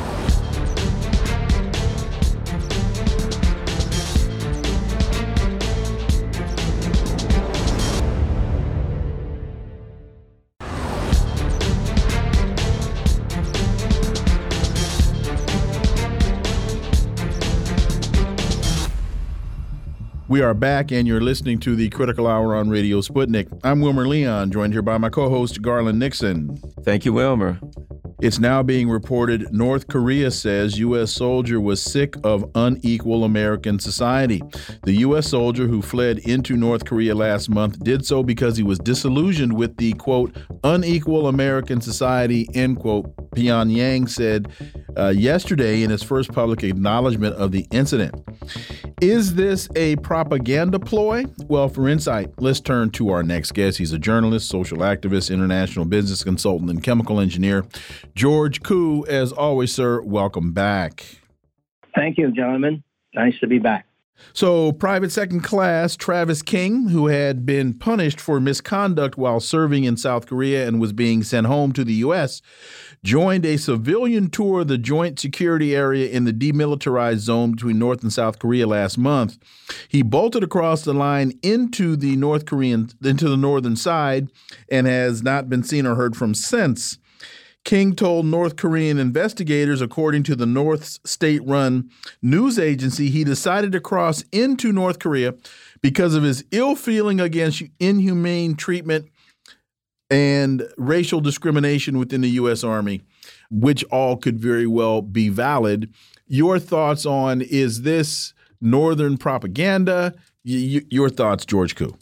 We 20.31 20.41
are 20.41 20.53
back, 20.53 20.93
and 20.93 21.05
you're 21.05 21.19
listening 21.19 21.59
to 21.59 21.75
the 21.75 21.89
Critical 21.89 22.25
Hour 22.25 22.55
on 22.55 22.69
Radio 22.69 23.01
Sputnik. 23.01 23.49
I'm 23.65 23.81
Wilmer 23.81 24.07
Leon, 24.07 24.49
joined 24.49 24.71
here 24.71 24.81
by 24.81 24.97
my 24.97 25.09
co 25.09 25.29
host, 25.29 25.61
Garland 25.61 25.99
Nixon. 25.99 26.55
Thank 26.85 27.03
you, 27.03 27.11
Wilmer. 27.11 27.59
It's 28.21 28.39
now 28.39 28.63
being 28.63 28.87
reported 28.87 29.51
North 29.51 29.89
Korea 29.89 30.31
says 30.31 30.79
U.S. 30.79 31.11
soldier 31.11 31.59
was 31.59 31.81
sick 31.81 32.15
of 32.23 32.49
unequal 32.55 33.25
American 33.25 33.77
society. 33.77 34.41
The 34.83 34.93
U.S. 34.99 35.27
soldier 35.27 35.67
who 35.67 35.81
fled 35.81 36.19
into 36.19 36.55
North 36.55 36.85
Korea 36.85 37.13
last 37.13 37.49
month 37.49 37.83
did 37.83 38.05
so 38.05 38.23
because 38.23 38.55
he 38.55 38.63
was 38.63 38.79
disillusioned 38.79 39.51
with 39.57 39.75
the 39.75 39.91
quote 39.93 40.37
unequal 40.63 41.27
American 41.27 41.81
society 41.81 42.47
end 42.53 42.79
quote. 42.79 43.13
Pyongyang 43.31 44.07
said 44.07 44.49
uh, 44.95 45.09
yesterday 45.09 45.83
in 45.83 45.91
its 45.91 46.03
first 46.03 46.31
public 46.31 46.63
acknowledgement 46.63 47.35
of 47.35 47.51
the 47.51 47.67
incident. 47.71 48.13
Is 49.01 49.33
this 49.33 49.67
a 49.75 49.95
propaganda 49.95 50.77
ploy? 50.77 51.25
Well, 51.47 51.69
for 51.69 51.89
insight, 51.89 52.29
let's 52.37 52.59
turn 52.59 52.91
to 52.91 53.09
our 53.09 53.23
next 53.23 53.55
guest. 53.55 53.79
He's 53.79 53.93
a 53.93 53.97
journalist, 53.97 54.47
social 54.47 54.77
activist, 54.77 55.33
international 55.33 55.85
business 55.85 56.23
consultant, 56.23 56.69
and 56.69 56.83
chemical 56.83 57.19
engineer. 57.19 57.65
George 58.13 58.61
Koo, 58.61 59.03
as 59.07 59.31
always, 59.31 59.73
sir, 59.73 60.03
welcome 60.03 60.53
back. 60.53 61.03
Thank 61.95 62.19
you, 62.19 62.31
gentlemen. 62.31 62.83
Nice 63.15 63.33
to 63.39 63.47
be 63.47 63.57
back. 63.57 63.87
So, 64.33 64.71
Private 64.71 65.11
Second 65.11 65.41
Class 65.41 65.95
Travis 65.95 66.43
King, 66.43 66.89
who 66.89 67.07
had 67.07 67.43
been 67.43 67.73
punished 67.73 68.21
for 68.21 68.39
misconduct 68.39 69.17
while 69.17 69.39
serving 69.39 69.83
in 69.83 69.97
South 69.97 70.27
Korea 70.27 70.67
and 70.67 70.79
was 70.79 70.93
being 70.93 71.23
sent 71.23 71.47
home 71.47 71.71
to 71.73 71.83
the 71.83 71.95
U.S., 71.95 72.43
joined 73.03 73.45
a 73.45 73.57
civilian 73.57 74.29
tour 74.29 74.61
of 74.61 74.67
the 74.67 74.77
joint 74.77 75.19
security 75.19 75.75
area 75.75 76.09
in 76.09 76.23
the 76.25 76.33
demilitarized 76.33 77.17
zone 77.17 77.51
between 77.51 77.79
North 77.79 78.03
and 78.03 78.13
South 78.13 78.37
Korea 78.37 78.67
last 78.67 78.97
month. 78.97 79.37
He 79.87 80.03
bolted 80.03 80.43
across 80.43 80.83
the 80.83 80.93
line 80.93 81.33
into 81.41 81.95
the 81.95 82.15
North 82.15 82.45
Korean 82.45 82.89
into 83.03 83.27
the 83.27 83.37
northern 83.37 83.75
side 83.75 84.29
and 84.69 84.85
has 84.85 85.23
not 85.23 85.49
been 85.49 85.63
seen 85.63 85.85
or 85.85 85.95
heard 85.95 86.15
from 86.15 86.35
since. 86.35 86.99
King 87.63 87.95
told 87.95 88.25
North 88.25 88.55
Korean 88.55 88.97
investigators, 88.97 89.81
according 89.81 90.23
to 90.23 90.35
the 90.35 90.47
North 90.47 90.99
state 91.05 91.45
run 91.45 91.91
news 92.21 92.57
agency, 92.57 93.09
he 93.09 93.23
decided 93.23 93.71
to 93.71 93.79
cross 93.79 94.23
into 94.31 94.71
North 94.71 94.97
Korea 94.97 95.35
because 95.81 96.15
of 96.15 96.23
his 96.23 96.43
ill 96.51 96.75
feeling 96.75 97.19
against 97.19 97.61
inhumane 97.79 98.55
treatment 98.55 99.10
and 100.11 100.67
racial 100.77 101.21
discrimination 101.21 101.97
within 101.97 102.21
the 102.21 102.29
U.S. 102.31 102.63
Army, 102.63 103.01
which 103.49 103.83
all 103.85 104.17
could 104.17 104.37
very 104.37 104.67
well 104.67 105.01
be 105.01 105.29
valid. 105.29 105.91
Your 106.27 106.59
thoughts 106.59 107.05
on 107.05 107.41
is 107.41 107.81
this 107.83 108.33
Northern 108.59 109.17
propaganda? 109.17 110.13
Y 110.45 110.81
your 110.89 111.09
thoughts, 111.09 111.45
George 111.45 111.75
Koo? 111.75 111.95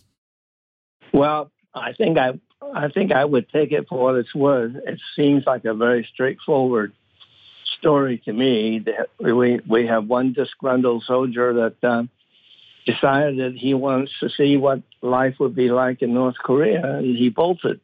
Well, 1.13 1.51
I 1.74 1.94
think 1.94 2.18
I 2.18 2.39
I 2.74 2.89
think 2.89 3.12
I 3.12 3.24
would 3.24 3.50
take 3.50 3.72
it 3.72 3.88
for 3.88 4.00
what 4.04 4.16
it's 4.16 4.34
worth. 4.34 4.75
It 4.75 5.00
seems 5.16 5.46
like 5.46 5.66
a 5.66 5.74
very 5.74 6.08
straightforward 6.12 6.94
story 7.78 8.22
to 8.25 8.34
me. 8.34 8.80
That 8.80 9.10
we 9.20 9.60
we 9.68 9.88
have 9.88 10.08
one 10.08 10.34
disgruntled 10.34 11.04
soldier 11.04 11.54
that 11.54 11.88
uh, 11.88 12.04
decided 12.86 13.38
that 13.39 13.58
he 13.58 13.74
wants 13.74 14.12
to 14.20 14.30
see 14.30 14.58
what 14.58 14.82
life 15.01 15.36
would 15.39 15.56
be 15.56 15.70
like 15.70 16.01
in 16.01 16.13
North 16.13 16.38
Korea, 16.38 16.98
and 16.98 17.06
he 17.18 17.30
bolted. 17.30 17.82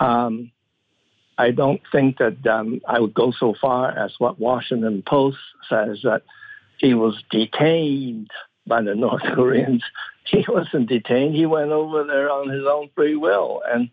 Um, 0.00 0.50
I 1.38 1.52
don't 1.52 1.80
think 1.92 2.18
that 2.18 2.46
um, 2.46 2.80
I 2.86 3.00
would 3.00 3.14
go 3.14 3.32
so 3.32 3.54
far 3.60 3.90
as 3.90 4.12
what 4.18 4.38
Washington 4.38 5.02
Post 5.06 5.38
says 5.68 6.00
that 6.04 6.22
he 6.78 6.94
was 6.94 7.22
detained 7.30 8.30
by 8.66 8.82
the 8.82 8.94
North 9.06 9.22
Koreans. 9.22 9.84
He 10.24 10.44
wasn't 10.48 10.88
detained. 10.88 11.34
He 11.34 11.46
went 11.46 11.70
over 11.70 12.04
there 12.04 12.30
on 12.30 12.48
his 12.48 12.64
own 12.66 12.90
free 12.94 13.16
will, 13.16 13.62
and 13.66 13.90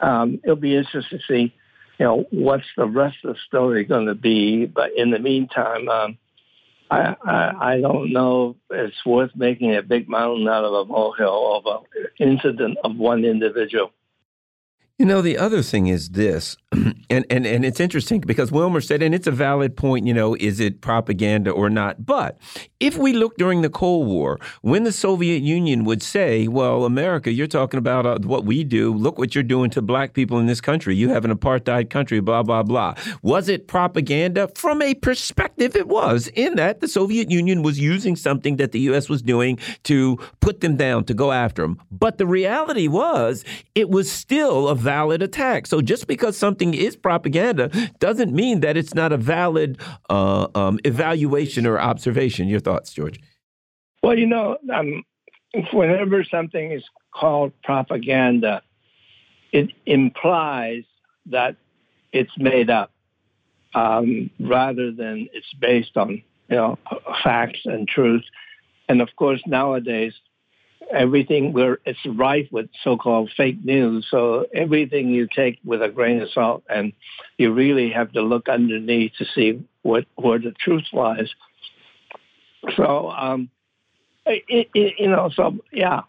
um, 0.00 0.40
it'll 0.44 0.56
be 0.56 0.76
interesting 0.76 1.18
to 1.18 1.24
see, 1.26 1.54
you 1.98 2.06
know, 2.06 2.26
what's 2.30 2.66
the 2.76 2.86
rest 2.86 3.18
of 3.24 3.34
the 3.34 3.40
story 3.46 3.84
going 3.84 4.06
to 4.06 4.14
be. 4.14 4.66
But 4.66 4.90
in 4.96 5.10
the 5.10 5.18
meantime, 5.18 5.88
um, 5.88 6.18
I, 6.90 7.16
I, 7.24 7.72
I 7.72 7.80
don't 7.80 8.12
know 8.12 8.56
if 8.70 8.90
it's 8.90 9.06
worth 9.06 9.30
making 9.34 9.74
a 9.74 9.82
big 9.82 10.08
mountain 10.08 10.48
out 10.48 10.64
of 10.64 10.74
a 10.74 10.84
molehill 10.84 11.56
of 11.56 11.66
an 11.66 12.06
incident 12.18 12.78
of 12.84 12.96
one 12.96 13.24
individual. 13.24 13.90
You 14.96 15.06
know, 15.06 15.22
the 15.22 15.38
other 15.38 15.60
thing 15.60 15.88
is 15.88 16.10
this, 16.10 16.56
and, 16.72 17.26
and, 17.28 17.44
and 17.44 17.64
it's 17.64 17.80
interesting 17.80 18.20
because 18.20 18.52
Wilmer 18.52 18.80
said, 18.80 19.02
and 19.02 19.12
it's 19.12 19.26
a 19.26 19.32
valid 19.32 19.76
point, 19.76 20.06
you 20.06 20.14
know, 20.14 20.36
is 20.38 20.60
it 20.60 20.82
propaganda 20.82 21.50
or 21.50 21.68
not? 21.68 22.06
But 22.06 22.38
if 22.78 22.96
we 22.96 23.12
look 23.12 23.36
during 23.36 23.62
the 23.62 23.70
Cold 23.70 24.06
War, 24.06 24.38
when 24.62 24.84
the 24.84 24.92
Soviet 24.92 25.42
Union 25.42 25.82
would 25.84 26.00
say, 26.00 26.46
well, 26.46 26.84
America, 26.84 27.32
you're 27.32 27.48
talking 27.48 27.78
about 27.78 28.06
uh, 28.06 28.18
what 28.22 28.44
we 28.44 28.62
do, 28.62 28.94
look 28.94 29.18
what 29.18 29.34
you're 29.34 29.42
doing 29.42 29.68
to 29.70 29.82
black 29.82 30.12
people 30.12 30.38
in 30.38 30.46
this 30.46 30.60
country. 30.60 30.94
You 30.94 31.08
have 31.08 31.24
an 31.24 31.34
apartheid 31.36 31.90
country, 31.90 32.20
blah, 32.20 32.44
blah, 32.44 32.62
blah. 32.62 32.94
Was 33.20 33.48
it 33.48 33.66
propaganda? 33.66 34.46
From 34.54 34.80
a 34.80 34.94
perspective, 34.94 35.74
it 35.74 35.88
was, 35.88 36.28
in 36.34 36.54
that 36.54 36.80
the 36.80 36.86
Soviet 36.86 37.32
Union 37.32 37.62
was 37.62 37.80
using 37.80 38.14
something 38.14 38.58
that 38.58 38.70
the 38.70 38.80
U.S. 38.80 39.08
was 39.08 39.22
doing 39.22 39.58
to 39.82 40.18
put 40.38 40.60
them 40.60 40.76
down, 40.76 41.02
to 41.06 41.14
go 41.14 41.32
after 41.32 41.62
them. 41.62 41.80
But 41.90 42.18
the 42.18 42.28
reality 42.28 42.86
was, 42.86 43.44
it 43.74 43.90
was 43.90 44.08
still 44.08 44.68
a 44.68 44.83
valid 44.84 45.22
attack. 45.22 45.66
So 45.66 45.80
just 45.80 46.06
because 46.06 46.36
something 46.36 46.74
is 46.74 46.96
propaganda 46.96 47.70
doesn't 47.98 48.32
mean 48.32 48.60
that 48.60 48.76
it's 48.76 48.94
not 48.94 49.12
a 49.12 49.16
valid 49.16 49.78
uh, 50.10 50.46
um, 50.54 50.78
evaluation 50.84 51.66
or 51.66 51.80
observation. 51.80 52.48
Your 52.48 52.60
thoughts, 52.60 52.92
George? 52.92 53.18
Well, 54.02 54.18
you 54.18 54.26
know, 54.26 54.58
um, 54.72 55.02
whenever 55.72 56.24
something 56.24 56.72
is 56.72 56.84
called 57.12 57.52
propaganda, 57.62 58.62
it 59.52 59.70
implies 59.86 60.84
that 61.26 61.56
it's 62.12 62.36
made 62.36 62.70
up 62.70 62.90
um, 63.74 64.30
rather 64.38 64.92
than 64.92 65.28
it's 65.32 65.52
based 65.58 65.96
on 65.96 66.22
you 66.48 66.56
know 66.56 66.78
facts 67.22 67.60
and 67.64 67.88
truth. 67.88 68.24
And 68.88 69.00
of 69.00 69.08
course, 69.16 69.42
nowadays 69.46 70.12
everything 70.94 71.52
where 71.52 71.78
it's 71.84 71.98
rife 72.06 72.48
with 72.50 72.68
so-called 72.82 73.30
fake 73.36 73.64
news. 73.64 74.06
So 74.10 74.46
everything 74.54 75.10
you 75.10 75.28
take 75.34 75.58
with 75.64 75.82
a 75.82 75.88
grain 75.88 76.22
of 76.22 76.30
salt, 76.30 76.64
and 76.68 76.92
you 77.36 77.52
really 77.52 77.90
have 77.90 78.12
to 78.12 78.22
look 78.22 78.48
underneath 78.48 79.12
to 79.18 79.24
see 79.34 79.64
what 79.82 80.06
where 80.14 80.38
the 80.38 80.52
truth 80.52 80.84
lies. 80.92 81.30
So, 82.76 83.10
um, 83.10 83.50
it, 84.26 84.68
it, 84.74 84.94
you 84.98 85.08
know, 85.08 85.30
so 85.34 85.58
yeah, 85.72 86.02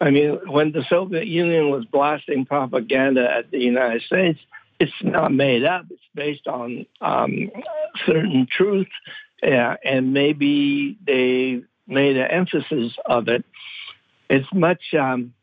I 0.00 0.10
mean, 0.10 0.38
when 0.46 0.72
the 0.72 0.84
Soviet 0.88 1.26
Union 1.26 1.70
was 1.70 1.86
blasting 1.86 2.44
propaganda 2.44 3.30
at 3.30 3.50
the 3.50 3.58
United 3.58 4.02
States, 4.02 4.38
it's 4.78 4.92
not 5.02 5.32
made 5.32 5.64
up. 5.64 5.86
It's 5.90 6.02
based 6.14 6.46
on 6.46 6.84
um, 7.00 7.50
certain 8.04 8.46
truth, 8.50 8.88
yeah, 9.42 9.76
and 9.84 10.12
maybe 10.12 10.98
they 11.06 11.62
made 11.86 12.16
an 12.16 12.30
emphasis 12.30 12.92
of 13.06 13.28
it 13.28 13.44
it's 14.28 14.46
much 14.52 14.94
um, 14.98 15.34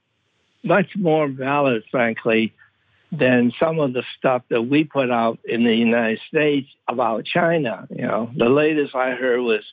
much 0.63 0.96
more 0.96 1.28
valid, 1.28 1.84
frankly, 1.91 2.54
than 3.12 3.54
some 3.60 3.80
of 3.80 3.93
the 3.93 4.04
stuff 4.17 4.43
that 4.50 4.63
we 4.63 4.84
put 4.84 5.12
out 5.12 5.39
in 5.46 5.63
the 5.63 5.76
United 5.76 6.19
States 6.28 6.67
about 6.88 7.26
China. 7.26 7.88
You 7.89 8.08
know, 8.08 8.32
the 8.36 8.50
latest 8.50 8.96
I 8.96 9.12
heard 9.12 9.41
was 9.41 9.63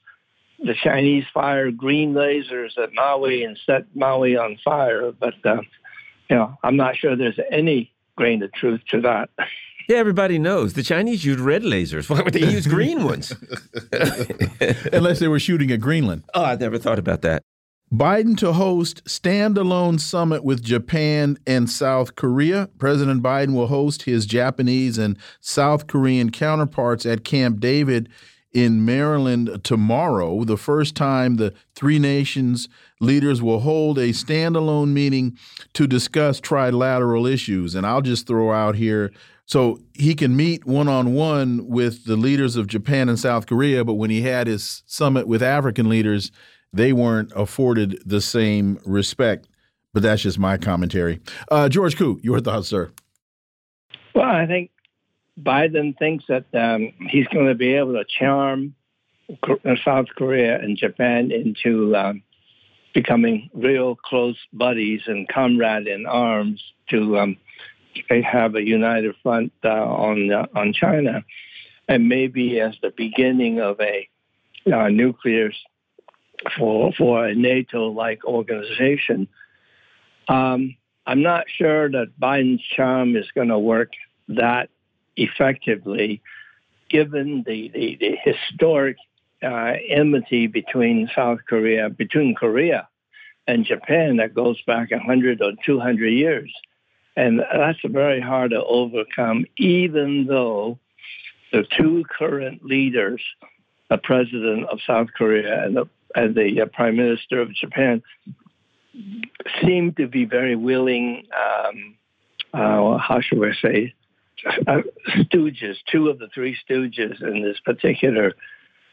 the 0.63 0.75
Chinese 0.75 1.25
fired 1.33 1.77
green 1.77 2.13
lasers 2.13 2.77
at 2.77 2.93
Maui 2.93 3.45
and 3.45 3.59
set 3.65 3.85
Maui 3.95 4.37
on 4.37 4.59
fire. 4.65 5.13
But 5.13 5.35
uh, 5.45 5.63
you 6.29 6.37
know, 6.37 6.59
I'm 6.63 6.77
not 6.77 6.97
sure 6.97 7.17
there's 7.17 7.39
any 7.51 7.93
grain 8.17 8.43
of 8.43 8.53
truth 8.53 8.81
to 8.91 9.01
that. 9.03 9.31
Yeah, 9.89 9.97
everybody 9.97 10.39
knows 10.39 10.75
the 10.75 10.85
Chinese 10.85 11.25
use 11.25 11.41
red 11.41 11.65
lasers. 11.65 12.09
Why 12.11 12.23
would 12.23 12.33
they 12.33 12.49
use 12.49 12.65
green 12.69 13.03
ones? 13.03 13.35
Unless 14.93 15.19
they 15.19 15.27
were 15.27 15.41
shooting 15.41 15.73
at 15.73 15.81
Greenland. 15.81 16.23
Oh, 16.33 16.45
I 16.45 16.55
never 16.55 16.79
thought 16.79 17.01
about 17.01 17.23
that. 17.23 17.43
Biden 17.93 18.37
to 18.39 18.53
host 18.53 19.05
standalone 19.05 19.99
summit 19.99 20.45
with 20.45 20.63
Japan 20.63 21.37
and 21.45 21.69
South 21.69 22.15
Korea. 22.15 22.69
President 22.79 23.21
Biden 23.21 23.53
will 23.53 23.67
host 23.67 24.03
his 24.03 24.27
Japanese 24.27 24.97
and 24.97 25.19
South 25.41 25.89
Korean 25.89 26.31
counterparts 26.31 27.05
at 27.05 27.25
Camp 27.25 27.59
David 27.59 28.09
in 28.53 28.85
Maryland 28.85 29.61
tomorrow, 29.65 30.45
the 30.45 30.57
first 30.57 30.95
time 30.95 31.37
the 31.37 31.53
three 31.75 31.99
nations 31.99 32.69
leaders 33.01 33.43
will 33.43 33.61
hold 33.61 33.99
a 33.99 34.11
standalone 34.11 34.89
meeting 34.89 35.37
to 35.73 35.87
discuss 35.87 36.41
trilateral 36.41 37.31
issues. 37.33 37.75
And 37.75 37.87
I'll 37.87 38.03
just 38.03 38.27
throw 38.27 38.53
out 38.53 38.77
here 38.77 39.13
so 39.47 39.81
he 39.95 40.15
can 40.15 40.37
meet 40.37 40.65
one 40.65 40.87
on 40.87 41.13
one 41.13 41.67
with 41.69 42.05
the 42.05 42.17
leaders 42.17 42.55
of 42.55 42.69
Japan 42.69 43.09
and 43.09 43.19
South 43.19 43.47
Korea, 43.47 43.85
but 43.85 43.95
when 43.95 44.11
he 44.11 44.23
had 44.23 44.47
his 44.47 44.85
summit 44.87 45.27
with 45.27 45.43
African 45.43 45.89
leaders, 45.89 46.31
they 46.73 46.93
weren't 46.93 47.33
afforded 47.35 48.03
the 48.07 48.21
same 48.21 48.79
respect. 48.85 49.49
But 49.93 50.05
that's 50.05 50.23
just 50.23 50.39
my 50.39 50.57
commentary. 50.57 51.21
Uh, 51.51 51.69
George 51.69 51.97
Koo, 51.97 52.21
your 52.23 52.41
thoughts, 52.41 52.69
sir? 52.69 52.93
Well, 54.15 54.25
I 54.25 54.47
think 54.47 54.71
Biden 55.41 55.99
thinks 55.99 56.25
that 56.29 56.45
um, 56.55 56.93
he's 57.09 57.27
going 57.29 57.47
to 57.47 57.57
be 57.57 57.75
able 57.75 57.95
to 57.95 58.05
charm 58.05 58.75
South 59.85 60.07
Korea 60.17 60.59
and 60.61 60.77
Japan 60.77 61.31
into 61.33 61.97
um, 61.97 62.23
becoming 62.95 63.51
real 63.55 63.97
close 63.97 64.37
buddies 64.53 65.03
and 65.07 65.29
comrade 65.29 65.87
in 65.87 66.07
arms 66.07 66.63
to 66.91 67.19
um, 67.19 67.37
have 68.09 68.55
a 68.55 68.63
united 68.63 69.15
front 69.23 69.53
uh, 69.65 69.69
on 69.69 70.33
uh, 70.33 70.47
on 70.55 70.73
China, 70.73 71.25
and 71.89 72.09
maybe 72.09 72.61
as 72.61 72.77
the 72.83 72.93
beginning 72.97 73.61
of 73.61 73.81
a 73.81 74.09
uh, 74.73 74.89
nuclear 74.89 75.53
for 76.57 76.93
for 76.93 77.27
a 77.27 77.35
NATO-like 77.35 78.25
organization. 78.25 79.29
Um, 80.29 80.77
I'm 81.07 81.23
not 81.23 81.47
sure 81.49 81.91
that 81.91 82.19
Biden's 82.21 82.63
charm 82.63 83.17
is 83.17 83.27
going 83.35 83.49
to 83.49 83.59
work 83.59 83.93
that 84.29 84.71
effectively, 85.17 86.23
given 86.89 87.43
the, 87.47 87.71
the, 87.75 87.97
the 88.01 88.17
historic 88.23 88.97
uh, 89.43 89.75
enmity 89.89 90.47
between 90.47 91.11
South 91.15 91.41
Korea, 91.49 91.91
between 91.91 92.35
Korea 92.35 92.89
and 93.47 93.65
Japan 93.65 94.17
that 94.17 94.35
goes 94.35 94.61
back 94.63 94.91
100 94.91 95.43
or 95.43 95.53
200 95.65 96.07
years. 96.09 96.53
And 97.17 97.41
that's 97.41 97.79
very 97.85 98.21
hard 98.21 98.53
to 98.53 98.63
overcome, 98.63 99.45
even 99.59 100.27
though 100.27 100.79
the 101.53 101.67
two 101.77 102.05
current 102.17 102.65
leaders, 102.65 103.21
the 103.89 103.99
president 103.99 104.67
of 104.67 104.79
South 104.87 105.09
Korea 105.17 105.65
and 105.65 105.77
the, 105.77 105.89
and 106.15 106.35
the 106.35 106.63
uh, 106.63 106.67
prime 106.67 106.97
minister 106.97 107.41
of 107.41 107.55
Japan, 107.55 108.03
seem 109.63 109.93
to 109.95 110.07
be 110.07 110.25
very 110.25 110.57
willing, 110.57 111.27
um, 111.35 111.97
uh, 112.53 112.99
how 112.99 113.21
should 113.21 113.43
I 113.45 113.55
say, 113.61 113.95
uh, 114.67 114.83
stooges, 115.17 115.77
two 115.91 116.09
of 116.09 116.19
the 116.19 116.29
three 116.35 116.57
stooges 116.69 117.23
in 117.23 117.43
this 117.43 117.59
particular 117.61 118.35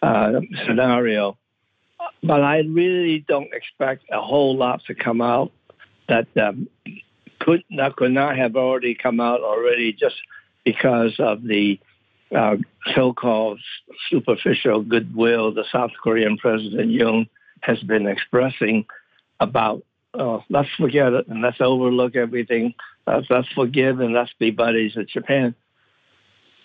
uh, 0.01 0.41
scenario. 0.65 1.37
But 2.21 2.43
I 2.43 2.59
really 2.59 3.25
don't 3.27 3.51
expect 3.53 4.03
a 4.11 4.21
whole 4.21 4.55
lot 4.55 4.83
to 4.85 4.95
come 4.95 5.21
out 5.21 5.51
that 6.07 6.27
um, 6.37 6.67
could 7.39 7.63
not 7.69 7.95
could 7.95 8.11
not 8.11 8.37
have 8.37 8.55
already 8.55 8.95
come 8.95 9.19
out 9.19 9.41
already 9.41 9.93
just 9.93 10.15
because 10.63 11.15
of 11.19 11.43
the 11.43 11.79
uh, 12.35 12.55
so-called 12.93 13.59
superficial 14.09 14.81
goodwill 14.81 15.53
the 15.53 15.65
South 15.71 15.91
Korean 16.01 16.37
President 16.37 16.89
Yoon 16.89 17.29
has 17.61 17.79
been 17.79 18.07
expressing 18.07 18.85
about 19.39 19.83
uh, 20.13 20.39
let's 20.49 20.69
forget 20.77 21.13
it 21.13 21.27
and 21.27 21.41
let's 21.41 21.61
overlook 21.61 22.15
everything. 22.15 22.73
Uh, 23.05 23.21
let's 23.29 23.47
forgive 23.53 23.99
and 23.99 24.13
let's 24.13 24.33
be 24.39 24.51
buddies 24.51 24.95
with 24.95 25.09
Japan. 25.09 25.53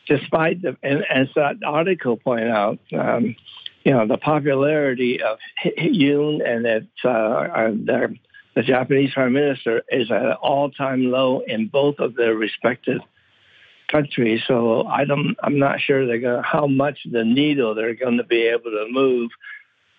Despite 0.08 0.62
the, 0.62 0.76
and 0.82 1.04
as 1.08 1.28
that 1.36 1.56
article 1.64 2.16
pointed 2.16 2.50
out, 2.50 2.78
um, 2.98 3.36
you 3.84 3.92
know, 3.92 4.06
the 4.06 4.16
popularity 4.16 5.22
of 5.22 5.38
Yoon 5.64 6.40
and 6.46 6.66
its, 6.66 6.86
uh, 7.04 7.70
the, 7.70 8.16
the 8.54 8.62
Japanese 8.62 9.12
Prime 9.12 9.32
Minister 9.32 9.82
is 9.88 10.10
at 10.10 10.22
an 10.22 10.32
all-time 10.32 11.10
low 11.10 11.40
in 11.46 11.68
both 11.68 11.98
of 11.98 12.14
their 12.14 12.34
respective 12.34 13.00
countries. 13.92 14.40
So 14.48 14.86
I 14.86 15.04
don't, 15.04 15.36
I'm 15.42 15.58
not 15.58 15.80
sure 15.80 16.06
they're 16.06 16.18
going 16.18 16.42
how 16.42 16.66
much 16.66 16.98
the 17.10 17.24
needle 17.24 17.74
they're 17.74 17.94
going 17.94 18.16
to 18.16 18.24
be 18.24 18.42
able 18.46 18.70
to 18.70 18.86
move 18.90 19.30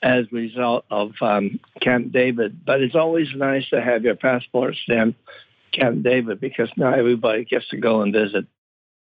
as 0.02 0.26
a 0.32 0.36
result 0.36 0.86
of 0.92 1.12
um, 1.22 1.60
Camp 1.80 2.12
David. 2.12 2.66
But 2.66 2.82
it's 2.82 2.96
always 2.96 3.28
nice 3.36 3.70
to 3.70 3.82
have 3.82 4.04
your 4.04 4.16
passport 4.16 4.76
stamped 4.84 5.20
Camp 5.72 6.04
David 6.04 6.42
because 6.42 6.70
now 6.76 6.94
everybody 6.94 7.46
gets 7.46 7.70
to 7.70 7.78
go 7.78 8.02
and 8.02 8.14
visit. 8.14 8.46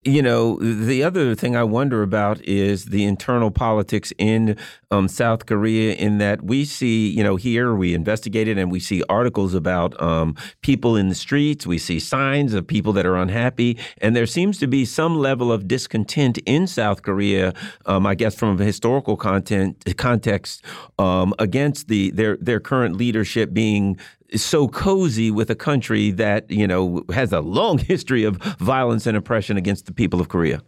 You 0.03 0.23
know, 0.23 0.57
the 0.57 1.05
other 1.05 1.35
thing 1.35 1.55
I 1.55 1.63
wonder 1.63 2.03
about 2.03 2.43
is 2.43 2.87
the 2.87 3.05
internal 3.05 3.51
politics 3.51 4.15
in 4.17 4.57
um, 4.91 5.09
South 5.09 5.45
Korea, 5.45 5.93
in 5.93 6.17
that 6.17 6.43
we 6.43 6.65
see, 6.65 7.11
you 7.11 7.23
know, 7.23 7.37
here 7.37 7.75
we 7.75 7.93
investigated 7.93 8.57
and 8.57 8.73
we 8.73 8.81
see 8.81 9.03
articles 9.11 9.53
about 9.53 10.01
um, 10.01 10.37
people 10.63 10.97
in 10.97 11.11
the 11.11 11.15
streets. 11.15 11.67
We 11.67 11.77
see 11.77 12.01
signs 12.01 12.55
of 12.55 12.67
people 12.67 12.95
that 12.95 13.05
are 13.05 13.17
unhappy. 13.17 13.77
And 13.99 14.17
there 14.17 14.25
seems 14.25 14.59
to 14.61 14.67
be 14.67 14.87
some 14.87 15.19
level 15.19 15.53
of 15.53 15.69
discontent 15.69 16.39
in 16.47 16.67
South 16.67 17.03
Korea, 17.03 17.53
um, 17.85 18.07
I 18.07 18.15
guess, 18.15 18.35
from 18.35 18.59
a 18.59 18.65
historical 18.65 19.19
content 19.19 19.85
context 19.99 20.65
um, 20.99 21.35
against 21.39 21.89
the 21.89 22.11
their, 22.13 22.39
their 22.39 22.59
current 22.59 22.97
leadership 22.97 23.53
being 23.53 23.99
so 24.37 24.69
cozy 24.69 25.31
with 25.31 25.51
a 25.51 25.55
country 25.55 26.11
that 26.13 26.51
you 26.51 26.67
know 26.67 27.05
has 27.13 27.33
a 27.33 27.41
long 27.41 27.79
history 27.93 28.25
of 28.25 28.37
violence 28.59 29.07
and 29.07 29.17
oppression 29.17 29.57
against 29.57 29.87
the 29.87 29.93
people 29.93 30.21
of 30.21 30.29
Korea. 30.29 30.63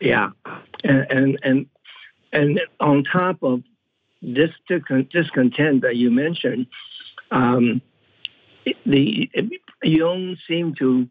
Yeah, 0.00 0.30
and 0.84 1.06
and 1.10 1.38
and, 1.42 1.66
and 2.32 2.60
on 2.80 3.04
top 3.04 3.42
of 3.42 3.62
this 4.22 4.50
discontent 4.68 5.82
that 5.82 5.96
you 5.96 6.10
mentioned, 6.10 6.66
um, 7.30 7.80
the 8.84 9.30
Yoon 9.84 10.36
seemed 10.48 10.78
to 10.78 11.08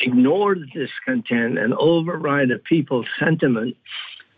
ignore 0.00 0.54
the 0.54 0.66
discontent 0.66 1.58
and 1.58 1.74
override 1.74 2.50
the 2.50 2.58
people's 2.58 3.06
sentiment, 3.18 3.76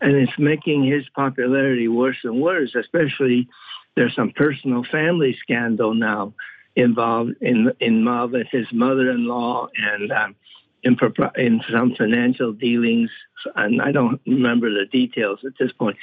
and 0.01 0.15
it's 0.15 0.37
making 0.39 0.85
his 0.85 1.03
popularity 1.15 1.87
worse 1.87 2.17
and 2.23 2.41
worse. 2.41 2.73
Especially, 2.75 3.47
there's 3.95 4.15
some 4.15 4.31
personal 4.31 4.83
family 4.83 5.37
scandal 5.41 5.93
now 5.93 6.33
involved 6.75 7.35
in 7.41 7.71
involved 7.79 8.33
with 8.33 8.47
his 8.51 8.67
mother-in-law 8.71 9.67
and 9.75 10.11
um, 10.11 10.35
in, 10.83 10.97
in 11.35 11.61
some 11.69 11.95
financial 11.95 12.53
dealings, 12.53 13.09
and 13.55 13.81
I 13.81 13.91
don't 13.91 14.21
remember 14.25 14.69
the 14.69 14.85
details 14.85 15.39
at 15.45 15.53
this 15.59 15.71
point. 15.71 15.97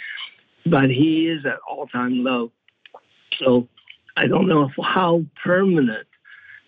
But 0.64 0.90
he 0.90 1.28
is 1.28 1.46
at 1.46 1.58
all-time 1.68 2.24
low. 2.24 2.50
So 3.38 3.68
I 4.16 4.26
don't 4.26 4.48
know 4.48 4.70
how 4.82 5.24
permanent 5.42 6.06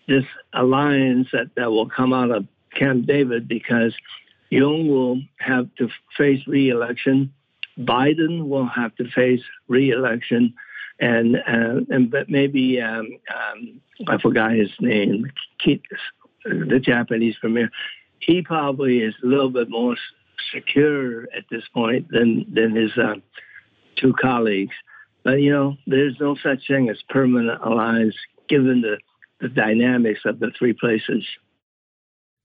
this 0.07 0.25
alliance 0.53 1.27
that, 1.33 1.55
that 1.55 1.71
will 1.71 1.89
come 1.89 2.13
out 2.13 2.31
of 2.31 2.47
Camp 2.73 3.05
David 3.05 3.47
because 3.47 3.95
Yoon 4.51 4.87
will 4.87 5.21
have 5.39 5.67
to 5.77 5.89
face 6.17 6.41
re-election. 6.47 7.33
Biden 7.77 8.47
will 8.47 8.67
have 8.67 8.95
to 8.95 9.09
face 9.09 9.41
re-election 9.67 10.53
and 10.99 11.37
uh, 11.37 11.81
and 11.89 12.11
but 12.11 12.29
maybe 12.29 12.81
um, 12.81 13.07
um, 13.33 13.81
I 14.07 14.17
forgot 14.17 14.51
his 14.51 14.69
name, 14.79 15.31
the 16.45 16.79
Japanese 16.79 17.35
premier. 17.39 17.69
He 18.19 18.41
probably 18.41 18.99
is 18.99 19.15
a 19.23 19.27
little 19.27 19.49
bit 19.49 19.69
more 19.69 19.95
secure 20.53 21.23
at 21.35 21.45
this 21.49 21.63
point 21.73 22.09
than 22.09 22.45
than 22.53 22.75
his 22.75 22.91
uh, 22.97 23.15
two 23.95 24.13
colleagues. 24.19 24.75
But 25.23 25.41
you 25.41 25.51
know, 25.51 25.77
there's 25.87 26.17
no 26.19 26.35
such 26.35 26.67
thing 26.67 26.89
as 26.89 27.01
permanent 27.09 27.61
alliance 27.63 28.15
given 28.47 28.81
the, 28.81 28.97
the 29.41 29.49
dynamics 29.49 30.21
of 30.25 30.39
the 30.39 30.51
three 30.57 30.73
places. 30.73 31.23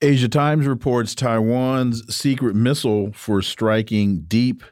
Asia 0.02 0.28
Times 0.28 0.66
reports 0.66 1.14
Taiwan's 1.14 2.14
secret 2.14 2.54
missile 2.54 3.12
for 3.12 3.40
striking 3.40 4.20
deep 4.22 4.62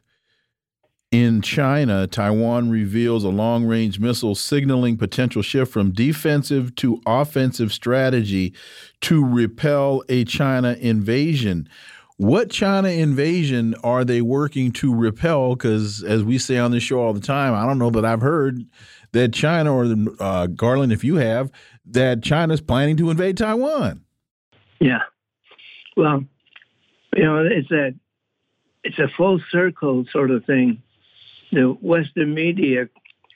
in 1.13 1.43
China, 1.43 2.07
Taiwan 2.07 2.71
reveals 2.71 3.23
a 3.23 3.29
long 3.29 3.67
range 3.67 4.01
missile 4.01 4.35
signaling 4.35 4.97
potential 4.97 5.43
shift 5.43 5.71
from 5.71 5.93
defensive 5.93 6.75
to 6.77 7.03
offensive 7.05 7.71
strategy 7.71 8.55
to 9.03 9.23
repel 9.23 10.03
a 10.09 10.25
China 10.25 10.75
invasion. 10.81 11.69
What 12.17 12.51
China 12.51 12.89
invasion 12.89 13.75
are 13.85 14.05
they 14.05 14.23
working 14.23 14.73
to 14.73 14.95
repel? 14.95 15.55
Because, 15.55 16.03
as 16.03 16.25
we 16.25 16.39
say 16.39 16.57
on 16.57 16.71
this 16.71 16.83
show 16.83 17.01
all 17.01 17.13
the 17.13 17.21
time, 17.21 17.53
I 17.53 17.67
don't 17.67 17.79
know 17.79 17.91
that 17.91 18.07
I've 18.07 18.23
heard 18.23 18.65
that 19.13 19.35
China 19.35 19.75
or 19.75 19.95
uh, 20.19 20.47
Garland, 20.47 20.93
if 20.93 21.05
you 21.05 21.17
have, 21.17 21.51
that 21.85 22.23
China's 22.23 22.63
planning 22.63 22.97
to 22.97 23.11
invade 23.11 23.37
Taiwan. 23.37 24.03
Yeah. 24.81 25.01
Well, 25.95 26.25
you 27.15 27.25
know, 27.25 27.45
it's 27.45 27.71
a 27.71 27.93
it's 28.83 28.99
a 28.99 29.09
full 29.15 29.41
circle 29.51 30.05
sort 30.11 30.31
of 30.31 30.45
thing 30.47 30.82
the 31.53 31.77
Western 31.81 32.35
media 32.35 32.89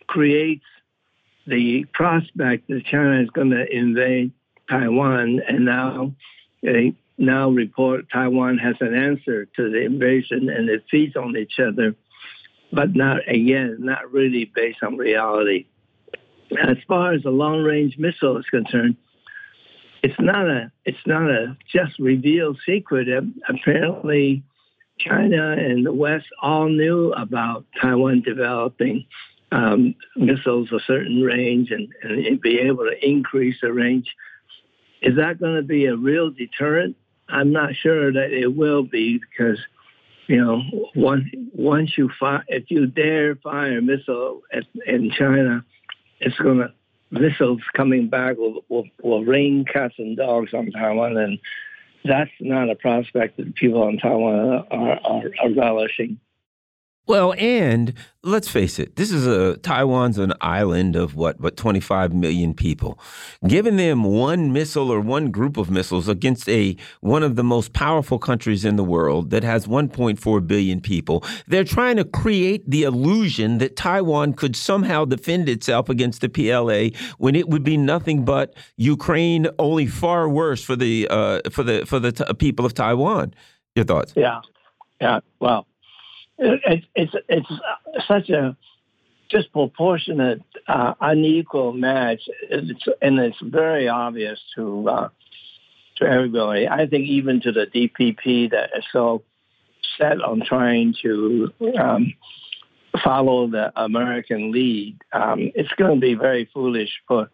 creates 0.07 0.64
the 1.46 1.85
prospect 1.92 2.68
that 2.68 2.85
China 2.87 3.22
is 3.22 3.31
going 3.31 3.50
to 3.50 3.66
invade 3.72 4.33
Taiwan, 4.68 5.40
and 5.46 5.64
now 5.64 6.12
they 6.62 6.94
now 7.18 7.50
report 7.50 8.07
Taiwan 8.12 8.59
has 8.59 8.76
an 8.81 8.94
answer 8.94 9.46
to 9.57 9.70
the 9.70 9.83
invasion, 9.83 10.48
and 10.48 10.68
it 10.68 10.85
feeds 10.90 11.14
on 11.14 11.37
each 11.37 11.61
other, 11.61 11.94
but 12.72 12.96
not 12.96 13.18
again, 13.29 13.76
not 13.81 14.11
really 14.12 14.50
based 14.55 14.83
on 14.83 14.96
reality. 14.96 15.66
As 16.61 16.76
far 16.88 17.12
as 17.12 17.22
the 17.22 17.31
long-range 17.31 17.96
missile 17.98 18.38
is 18.38 18.46
concerned, 18.46 18.96
it's 20.02 20.18
not 20.20 20.48
a 20.48 20.70
it's 20.85 21.07
not 21.07 21.29
a 21.31 21.57
just 21.70 21.98
revealed 21.98 22.59
secret. 22.64 23.09
Apparently, 23.48 24.42
China 24.98 25.52
and 25.52 25.85
the 25.85 25.92
West 25.92 26.26
all 26.40 26.68
knew 26.68 27.12
about 27.12 27.64
Taiwan 27.80 28.22
developing 28.22 29.04
um, 29.52 29.94
missiles 30.16 30.72
a 30.72 30.80
certain 30.87 31.22
range 31.22 31.70
and, 31.70 31.88
and 32.02 32.40
be 32.40 32.59
able 32.59 32.85
to 32.85 33.06
increase 33.06 33.56
the 33.61 33.72
range. 33.72 34.06
Is 35.02 35.16
that 35.16 35.38
going 35.38 35.56
to 35.56 35.62
be 35.62 35.87
a 35.87 35.96
real 35.96 36.30
deterrent? 36.30 36.96
I'm 37.28 37.52
not 37.52 37.74
sure 37.74 38.12
that 38.12 38.32
it 38.32 38.56
will 38.56 38.82
be 38.82 39.18
because, 39.18 39.59
you 40.26 40.42
know, 40.42 40.62
once 40.94 41.24
once 41.52 41.96
you 41.98 42.11
fire, 42.18 42.44
if 42.48 42.70
you 42.70 42.87
dare 42.87 43.37
fire 43.37 43.78
a 43.78 43.82
missile 43.82 44.42
at, 44.52 44.64
in 44.87 45.11
China, 45.11 45.64
it's 46.20 46.37
going 46.38 46.59
to 46.59 46.72
missiles 47.11 47.61
coming 47.74 48.09
back 48.09 48.37
will, 48.37 48.64
will, 48.68 48.85
will 49.02 49.24
rain 49.24 49.64
cats 49.64 49.94
and 49.98 50.16
dogs 50.16 50.52
on 50.54 50.70
Taiwan 50.70 51.16
and 51.16 51.38
that's 52.04 52.30
not 52.40 52.70
a 52.70 52.74
prospect 52.74 53.37
that 53.37 53.54
people 53.54 53.88
in 53.88 53.98
Taiwan 53.98 54.66
are, 54.70 54.98
are, 55.04 55.30
are 55.42 55.50
relishing. 55.50 56.18
Well, 57.07 57.35
and 57.38 57.95
let's 58.25 58.49
face 58.49 58.81
it, 58.81 58.97
this 58.97 59.12
is 59.12 59.29
a 59.29 59.59
Taiwan's 59.59 60.19
an 60.19 60.33
island 60.40 60.97
of 60.97 61.14
what, 61.14 61.40
what 61.40 61.57
25 61.57 62.12
million 62.12 62.53
people. 62.53 62.99
Giving 63.47 63.77
them 63.77 64.03
one 64.03 64.53
missile 64.53 64.90
or 64.90 65.01
one 65.01 65.31
group 65.31 65.57
of 65.57 65.71
missiles 65.71 66.09
against 66.09 66.49
a 66.49 66.77
one 67.01 67.23
of 67.23 67.37
the 67.37 67.45
most 67.45 67.73
powerful 67.73 68.19
countries 68.19 68.64
in 68.64 68.75
the 68.75 68.83
world 68.83 69.31
that 69.31 69.45
has 69.45 69.69
1.4 69.69 70.47
billion 70.49 70.81
people, 70.81 71.23
they're 71.47 71.62
trying 71.62 71.97
to 71.97 72.05
create 72.05 72.69
the 72.69 72.83
illusion 72.83 73.59
that 73.59 73.77
Taiwan 73.77 74.33
could 74.33 74.57
somehow 74.57 75.05
defend 75.05 75.49
itself 75.49 75.88
against 75.88 76.23
the 76.23 76.29
PLA 76.29 76.99
when 77.19 77.37
it 77.37 77.49
would 77.49 77.62
be 77.62 77.77
nothing 77.77 78.25
but 78.25 78.55
Ukraine, 78.79 79.47
only 79.61 79.87
far 79.87 80.29
worse 80.29 80.64
for 80.64 80.75
the 80.75 81.07
uh, 81.09 81.40
for 81.51 81.62
the 81.62 81.87
for 81.87 82.01
the 82.01 82.35
people 82.37 82.66
of 82.66 82.75
Taiwan. 82.75 83.33
Your 83.77 83.85
thoughts? 83.85 84.12
Yeah, 84.16 84.40
yeah. 85.01 85.21
Well 85.38 85.69
it, 86.38 86.85
it's 86.94 87.14
it's 87.29 87.49
such 88.07 88.29
a 88.31 88.57
disproportionate, 89.31 90.42
uh, 90.68 90.94
unequal 91.01 91.72
match, 91.72 92.20
it's, 92.42 92.85
and 93.03 93.18
it's 93.18 93.37
very 93.42 93.88
obvious 93.88 94.38
to 94.55 94.88
uh, 94.88 95.09
to 95.96 96.05
everybody. 96.05 96.68
I 96.68 96.87
think 96.87 97.09
even 97.09 97.40
to 97.42 97.53
the 97.53 97.66
DPP 97.66 98.51
that 98.51 98.70
is 98.77 98.85
so 98.92 99.22
set 99.99 100.20
on 100.20 100.42
trying 100.44 100.94
to 101.03 101.53
um, 101.79 102.14
follow 103.03 103.49
the 103.49 103.72
American 103.77 104.53
lead, 104.53 104.99
um, 105.12 105.51
it's 105.55 105.72
going 105.77 105.94
to 105.94 106.01
be 106.01 106.14
very 106.14 106.49
foolish 106.53 106.90
for 107.09 107.31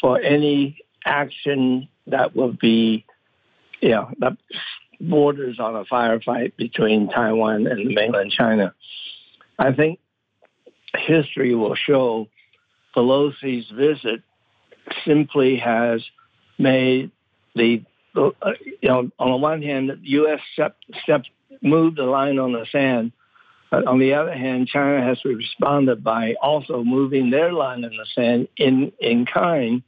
for 0.00 0.20
any 0.20 0.78
action 1.04 1.88
that 2.06 2.36
will 2.36 2.52
be, 2.52 3.04
you 3.80 3.90
know, 3.90 4.10
that 4.18 4.36
borders 5.00 5.58
on 5.58 5.76
a 5.76 5.84
firefight 5.84 6.56
between 6.56 7.08
Taiwan 7.08 7.66
and 7.66 7.94
mainland 7.94 8.30
China. 8.30 8.74
I 9.58 9.72
think 9.72 10.00
history 10.96 11.54
will 11.54 11.74
show 11.74 12.28
Pelosi's 12.96 13.70
visit 13.70 14.22
simply 15.04 15.56
has 15.56 16.04
made 16.58 17.10
the, 17.54 17.84
uh, 18.16 18.30
you 18.64 18.88
know, 18.88 19.10
on 19.18 19.30
the 19.30 19.36
one 19.36 19.62
hand, 19.62 19.90
the 19.90 19.98
U.S. 20.02 20.40
stepped, 20.52 20.84
step 21.02 21.22
moved 21.62 21.98
the 21.98 22.04
line 22.04 22.38
on 22.38 22.52
the 22.52 22.66
sand. 22.70 23.12
But 23.70 23.86
on 23.86 23.98
the 23.98 24.14
other 24.14 24.32
hand, 24.32 24.68
China 24.68 25.02
has 25.02 25.24
responded 25.24 26.04
by 26.04 26.34
also 26.40 26.84
moving 26.84 27.30
their 27.30 27.52
line 27.52 27.84
in 27.84 27.90
the 27.90 28.06
sand 28.14 28.48
in, 28.56 28.92
in 29.00 29.26
kind. 29.26 29.82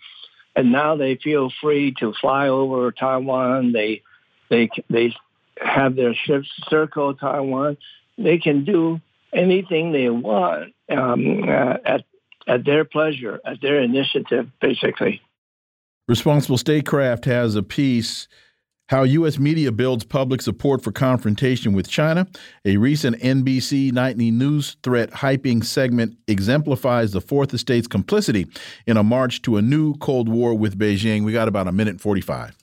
And 0.57 0.73
now 0.73 0.97
they 0.97 1.17
feel 1.17 1.53
free 1.61 1.95
to 2.01 2.13
fly 2.21 2.49
over 2.49 2.91
Taiwan. 2.91 3.73
They 3.73 4.03
they 4.51 4.69
they 4.91 5.15
have 5.61 5.97
their 5.97 6.15
ships 6.15 6.49
circle 6.69 7.15
Taiwan. 7.15 7.77
They 8.17 8.39
can 8.39 8.65
do 8.65 9.01
anything 9.33 9.93
they 9.93 10.09
want 10.09 10.75
um, 10.91 11.45
uh, 11.49 11.77
at 11.85 12.05
at 12.47 12.65
their 12.65 12.85
pleasure, 12.85 13.41
at 13.45 13.61
their 13.61 13.81
initiative, 13.81 14.49
basically. 14.61 15.21
Responsible 16.07 16.57
Statecraft 16.57 17.27
has 17.27 17.55
a 17.55 17.63
piece 17.63 18.29
how 18.89 19.03
U.S. 19.03 19.39
media 19.39 19.71
builds 19.71 20.05
public 20.05 20.41
support 20.41 20.83
for 20.83 20.93
confrontation 20.93 21.75
with 21.75 21.89
China. 21.89 22.27
A 22.65 22.79
recent 22.79 23.19
NBC 23.19 23.93
nightly 23.93 24.31
news 24.31 24.79
threat 24.83 25.11
hyping 25.11 25.63
segment 25.63 26.17
exemplifies 26.27 27.13
the 27.13 27.21
Fourth 27.21 27.53
Estate's 27.53 27.87
complicity 27.87 28.47
in 28.87 28.97
a 28.97 29.03
march 29.03 29.43
to 29.43 29.59
a 29.59 29.63
new 29.63 29.95
Cold 29.97 30.29
War 30.29 30.55
with 30.55 30.79
Beijing. 30.79 31.25
We 31.25 31.33
got 31.33 31.49
about 31.49 31.69
a 31.69 31.73
minute 31.73 32.01
45. 32.01 32.57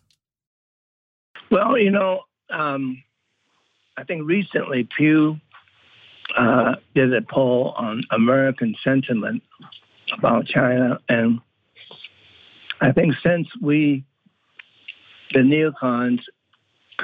Well, 1.51 1.77
you 1.77 1.91
know, 1.91 2.21
um, 2.49 3.03
I 3.97 4.03
think 4.03 4.27
recently 4.27 4.87
Pew 4.97 5.39
uh, 6.35 6.75
did 6.93 7.13
a 7.13 7.21
poll 7.21 7.73
on 7.77 8.03
American 8.11 8.75
sentiment 8.83 9.43
about 10.17 10.47
China, 10.47 10.99
and 11.07 11.39
I 12.81 12.91
think 12.91 13.15
since 13.23 13.47
we, 13.61 14.03
the 15.33 15.39
neocons, 15.39 16.21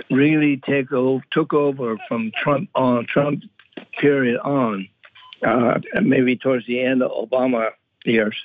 really 0.10 0.58
take 0.58 0.91
over, 0.91 1.23
took 1.32 1.54
over 1.54 1.97
from 2.08 2.32
Trump 2.41 2.69
on 2.75 3.06
Trump 3.06 3.43
period 3.99 4.39
on, 4.39 4.88
uh, 5.45 5.80
maybe 6.01 6.36
towards 6.36 6.65
the 6.65 6.82
end 6.82 7.04
of 7.04 7.12
Obama 7.12 7.69
years, 8.06 8.36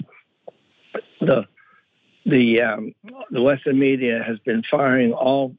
the 1.20 1.46
the 2.24 2.60
um, 2.60 2.94
the 3.30 3.42
Western 3.42 3.78
media 3.78 4.22
has 4.26 4.38
been 4.40 4.62
firing 4.68 5.12
all 5.12 5.54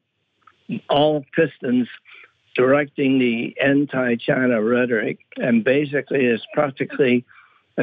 all 0.90 1.26
pistons 1.36 1.88
directing 2.56 3.20
the 3.20 3.56
anti-China 3.62 4.62
rhetoric, 4.62 5.20
and 5.38 5.64
basically 5.64 6.26
it's 6.26 6.46
practically 6.54 7.26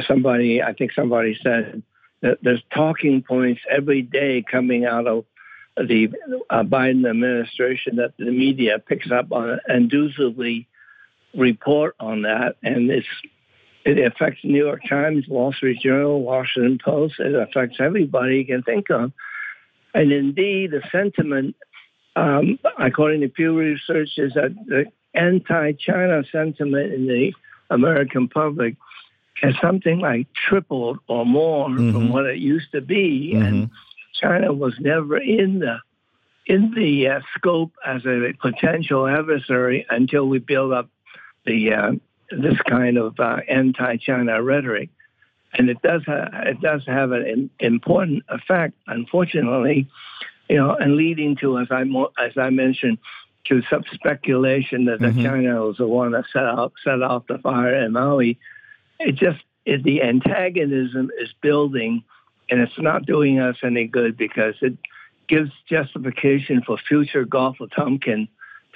somebody. 0.07 0.61
I 0.61 0.73
think 0.73 0.91
somebody 0.91 1.37
said 1.41 1.81
that 2.21 2.39
there's 2.41 2.61
talking 2.73 3.23
points 3.23 3.61
every 3.69 4.01
day 4.01 4.43
coming 4.49 4.85
out 4.85 5.07
of 5.07 5.25
the 5.77 6.09
uh, 6.49 6.63
Biden 6.63 7.09
administration 7.09 7.97
that 7.97 8.13
the 8.17 8.31
media 8.31 8.79
picks 8.79 9.11
up 9.11 9.31
on 9.31 9.59
and 9.67 9.91
inducively 9.91 10.67
report 11.35 11.95
on 11.99 12.23
that, 12.23 12.55
and 12.63 12.89
it's 12.89 13.07
it 13.85 13.99
affects 13.99 14.39
New 14.43 14.65
York 14.65 14.81
Times, 14.89 15.27
Wall 15.27 15.53
Street 15.53 15.79
Journal, 15.79 16.21
Washington 16.21 16.79
Post. 16.83 17.19
It 17.19 17.35
affects 17.35 17.77
everybody 17.79 18.37
you 18.37 18.45
can 18.45 18.63
think 18.63 18.89
of. 18.89 19.11
And 19.93 20.11
indeed, 20.11 20.71
the 20.71 20.81
sentiment 20.91 21.55
um, 22.15 22.59
according 22.79 23.21
to 23.21 23.29
Pew 23.29 23.57
Research, 23.57 24.09
is 24.17 24.33
that 24.33 24.55
the 24.67 24.85
anti-China 25.13 26.23
sentiment 26.31 26.93
in 26.93 27.07
the 27.07 27.33
American 27.69 28.27
public 28.27 28.75
has 29.41 29.53
something 29.61 29.99
like 29.99 30.27
tripled 30.33 30.99
or 31.07 31.25
more 31.25 31.67
mm-hmm. 31.67 31.91
from 31.91 32.09
what 32.09 32.25
it 32.25 32.37
used 32.37 32.71
to 32.71 32.81
be, 32.81 33.33
mm-hmm. 33.33 33.45
and 33.45 33.69
China 34.21 34.53
was 34.53 34.73
never 34.79 35.17
in 35.17 35.59
the 35.59 35.77
in 36.47 36.73
the 36.75 37.07
uh, 37.07 37.19
scope 37.35 37.71
as 37.85 38.05
a 38.05 38.33
potential 38.39 39.07
adversary 39.07 39.85
until 39.89 40.27
we 40.27 40.37
build 40.37 40.71
up 40.71 40.89
the 41.45 41.73
uh, 41.73 41.91
this 42.31 42.59
kind 42.67 42.97
of 42.97 43.19
uh, 43.19 43.37
anti-China 43.49 44.41
rhetoric, 44.41 44.89
and 45.53 45.69
it 45.69 45.81
does 45.81 46.03
ha- 46.05 46.29
it 46.45 46.61
does 46.61 46.85
have 46.85 47.11
an 47.11 47.49
important 47.59 48.23
effect. 48.29 48.73
Unfortunately, 48.87 49.87
you 50.49 50.57
know, 50.57 50.75
and 50.75 50.95
leading 50.95 51.35
to, 51.37 51.59
as 51.59 51.67
I 51.71 51.81
as 52.19 52.37
I 52.37 52.49
mentioned, 52.49 52.97
to 53.45 53.61
some 53.69 53.83
speculation 53.93 54.85
that 54.85 54.99
mm-hmm. 54.99 55.23
China 55.23 55.65
was 55.65 55.77
the 55.77 55.87
one 55.87 56.11
that 56.11 56.25
set 56.31 56.45
off 56.45 56.73
set 56.83 57.01
off 57.01 57.27
the 57.27 57.37
fire 57.39 57.75
in 57.75 57.93
Maui. 57.93 58.39
It 58.99 59.15
just 59.15 59.39
it, 59.65 59.83
the 59.83 60.01
antagonism 60.01 61.11
is 61.19 61.29
building, 61.41 62.03
and 62.49 62.59
it's 62.59 62.77
not 62.77 63.05
doing 63.05 63.39
us 63.39 63.57
any 63.63 63.85
good 63.85 64.17
because 64.17 64.55
it 64.61 64.77
gives 65.27 65.51
justification 65.67 66.61
for 66.65 66.77
future 66.77 67.25
Gulf 67.25 67.59
of 67.59 67.71
Tonkin 67.71 68.27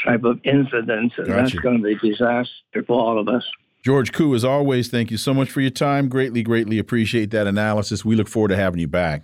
type 0.03 0.23
of 0.23 0.39
incidents, 0.43 1.15
and 1.17 1.27
gotcha. 1.27 1.41
that's 1.41 1.53
going 1.53 1.77
to 1.77 1.83
be 1.83 1.93
a 1.93 2.11
disaster 2.11 2.83
for 2.85 2.99
all 2.99 3.19
of 3.19 3.27
us. 3.27 3.43
George 3.83 4.11
Koo, 4.11 4.35
as 4.35 4.43
always, 4.43 4.89
thank 4.89 5.09
you 5.09 5.17
so 5.17 5.33
much 5.33 5.49
for 5.49 5.61
your 5.61 5.71
time. 5.71 6.09
Greatly, 6.09 6.43
greatly 6.43 6.79
appreciate 6.79 7.31
that 7.31 7.47
analysis. 7.47 8.03
We 8.03 8.15
look 8.15 8.27
forward 8.27 8.49
to 8.49 8.57
having 8.57 8.79
you 8.79 8.87
back. 8.87 9.23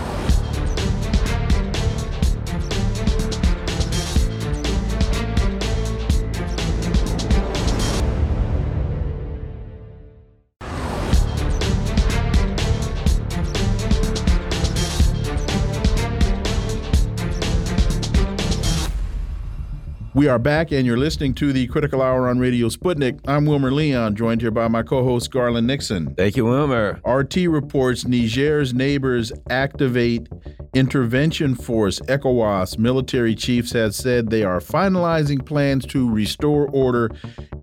We 20.21 20.27
are 20.27 20.37
back, 20.37 20.71
and 20.71 20.85
you're 20.85 20.99
listening 20.99 21.33
to 21.33 21.51
the 21.51 21.65
Critical 21.65 21.99
Hour 21.99 22.29
on 22.29 22.37
Radio 22.37 22.67
Sputnik. 22.67 23.19
I'm 23.27 23.47
Wilmer 23.47 23.71
Leon, 23.71 24.15
joined 24.15 24.39
here 24.39 24.51
by 24.51 24.67
my 24.67 24.83
co 24.83 25.03
host, 25.03 25.31
Garland 25.31 25.65
Nixon. 25.65 26.13
Thank 26.13 26.37
you, 26.37 26.45
Wilmer. 26.45 27.01
RT 27.03 27.37
reports 27.47 28.05
Niger's 28.05 28.71
neighbors 28.71 29.31
activate 29.49 30.29
intervention 30.75 31.55
force. 31.55 31.99
ECOWAS 32.01 32.77
military 32.77 33.33
chiefs 33.33 33.73
have 33.73 33.95
said 33.95 34.29
they 34.29 34.43
are 34.43 34.59
finalizing 34.59 35.43
plans 35.43 35.87
to 35.87 36.07
restore 36.07 36.69
order 36.69 37.09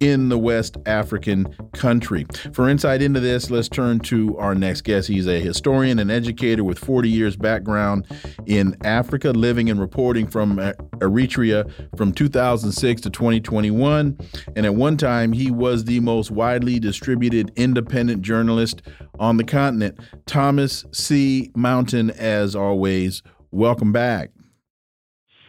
in 0.01 0.29
the 0.29 0.38
West 0.38 0.77
African 0.87 1.47
country. 1.75 2.27
For 2.53 2.68
insight 2.68 3.03
into 3.03 3.21
this, 3.21 3.51
let's 3.51 3.68
turn 3.68 4.01
to 4.01 4.37
our 4.38 4.55
next 4.55 4.83
guest. 4.83 5.09
He's 5.09 5.27
a 5.27 5.40
historian 5.40 5.99
and 5.99 6.11
educator 6.11 6.64
with 6.64 6.79
40 6.79 7.09
years 7.09 7.37
background 7.37 8.07
in 8.47 8.77
Africa, 8.85 9.31
living 9.31 9.71
and 9.71 9.81
reporting 9.81 10.27
from 10.27 10.57
Eritrea 10.57 11.71
from 11.97 12.12
2006 12.49 13.03
to 13.03 13.11
2021. 13.11 14.19
And 14.57 14.65
at 14.65 14.75
one 14.75 14.97
time, 14.97 15.33
he 15.33 15.51
was 15.51 15.85
the 15.85 16.01
most 16.01 16.31
widely 16.31 16.79
distributed 16.79 17.53
independent 17.57 18.23
journalist 18.23 18.81
on 19.19 19.37
the 19.37 19.45
continent. 19.45 19.99
Thomas 20.27 20.85
C. 20.93 21.51
Mountain, 21.55 22.11
as 22.13 22.57
always, 22.57 23.23
welcome 23.51 23.93
back. 23.93 24.31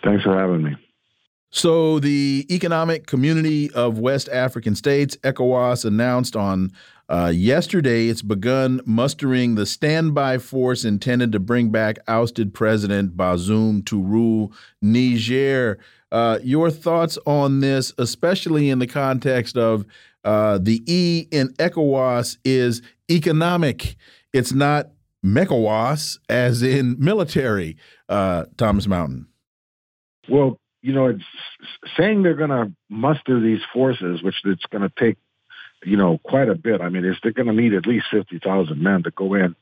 Thanks 0.03 0.23
for 0.23 0.37
having 0.37 0.63
me. 0.63 0.75
So, 1.51 1.99
the 1.99 2.45
Economic 2.51 3.07
Community 3.07 3.71
of 3.71 3.97
West 3.97 4.29
African 4.29 4.75
States, 4.75 5.17
ECOWAS, 5.23 5.83
announced 5.83 6.35
on 6.35 6.71
uh, 7.09 7.31
yesterday 7.33 8.07
it's 8.07 8.21
begun 8.21 8.81
mustering 8.85 9.55
the 9.55 9.65
standby 9.65 10.37
force 10.37 10.85
intended 10.85 11.31
to 11.31 11.39
bring 11.39 11.71
back 11.71 11.97
ousted 12.07 12.53
President 12.53 13.17
Bazoum 13.17 13.83
to 13.87 13.99
rule 13.99 14.53
Niger. 14.79 15.79
Uh, 16.11 16.39
your 16.43 16.71
thoughts 16.71 17.17
on 17.25 17.59
this, 17.59 17.93
especially 17.97 18.69
in 18.69 18.79
the 18.79 18.87
context 18.87 19.57
of 19.57 19.85
uh, 20.23 20.57
the 20.61 20.81
E 20.85 21.27
in 21.31 21.49
ECOWAS 21.59 22.37
is 22.43 22.81
economic. 23.09 23.95
It's 24.33 24.53
not 24.53 24.87
MECOWAS, 25.23 26.19
as 26.29 26.63
in 26.63 26.95
military, 26.99 27.77
uh, 28.07 28.45
Thomas 28.57 28.87
Mountain. 28.87 29.27
Well, 30.27 30.59
you 30.81 30.93
know, 30.93 31.07
it's 31.07 31.23
saying 31.97 32.23
they're 32.23 32.35
going 32.35 32.49
to 32.49 32.71
muster 32.89 33.39
these 33.39 33.61
forces, 33.73 34.23
which 34.23 34.35
it's 34.45 34.65
going 34.65 34.83
to 34.87 34.91
take, 34.97 35.17
you 35.83 35.97
know, 35.97 36.19
quite 36.23 36.49
a 36.49 36.55
bit. 36.55 36.81
I 36.81 36.89
mean, 36.89 37.05
it's, 37.05 37.19
they're 37.21 37.33
going 37.33 37.47
to 37.47 37.53
need 37.53 37.73
at 37.73 37.85
least 37.85 38.05
50,000 38.11 38.81
men 38.81 39.03
to 39.03 39.11
go 39.11 39.33
in. 39.33 39.55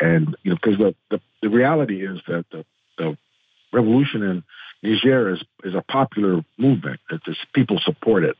And, 0.00 0.36
you 0.42 0.50
know, 0.50 0.58
because 0.62 0.78
the, 0.78 0.94
the, 1.10 1.20
the 1.42 1.48
reality 1.50 2.04
is 2.04 2.20
that 2.26 2.46
the, 2.50 2.64
the 2.98 3.16
revolution 3.72 4.22
in 4.22 4.42
Niger 4.84 5.32
is, 5.32 5.42
is 5.64 5.74
a 5.74 5.82
popular 5.82 6.44
movement, 6.58 7.00
that 7.10 7.20
people 7.54 7.80
support 7.84 8.24
it. 8.24 8.36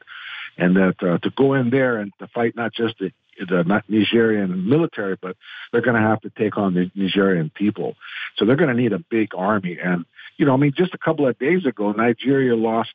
And 0.56 0.76
that 0.76 0.94
uh, 1.02 1.18
to 1.18 1.30
go 1.30 1.54
in 1.54 1.70
there 1.70 1.98
and 1.98 2.12
to 2.20 2.28
fight 2.28 2.54
not 2.54 2.72
just 2.72 2.94
the, 3.00 3.10
the 3.40 3.82
Nigerian 3.88 4.68
military, 4.68 5.16
but 5.20 5.36
they're 5.72 5.80
going 5.80 6.00
to 6.00 6.08
have 6.08 6.20
to 6.20 6.30
take 6.30 6.56
on 6.56 6.74
the 6.74 6.90
Nigerian 6.94 7.50
people. 7.50 7.96
So 8.36 8.44
they're 8.44 8.54
going 8.54 8.74
to 8.74 8.80
need 8.80 8.92
a 8.92 9.00
big 9.10 9.30
army. 9.36 9.78
And 9.82 10.04
you 10.36 10.46
know, 10.46 10.54
I 10.54 10.56
mean, 10.56 10.72
just 10.76 10.94
a 10.94 10.98
couple 10.98 11.26
of 11.26 11.38
days 11.38 11.66
ago, 11.66 11.92
Nigeria 11.92 12.54
lost 12.54 12.90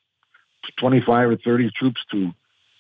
25 0.80 1.32
or 1.32 1.38
30 1.38 1.72
troops 1.76 2.02
to 2.12 2.32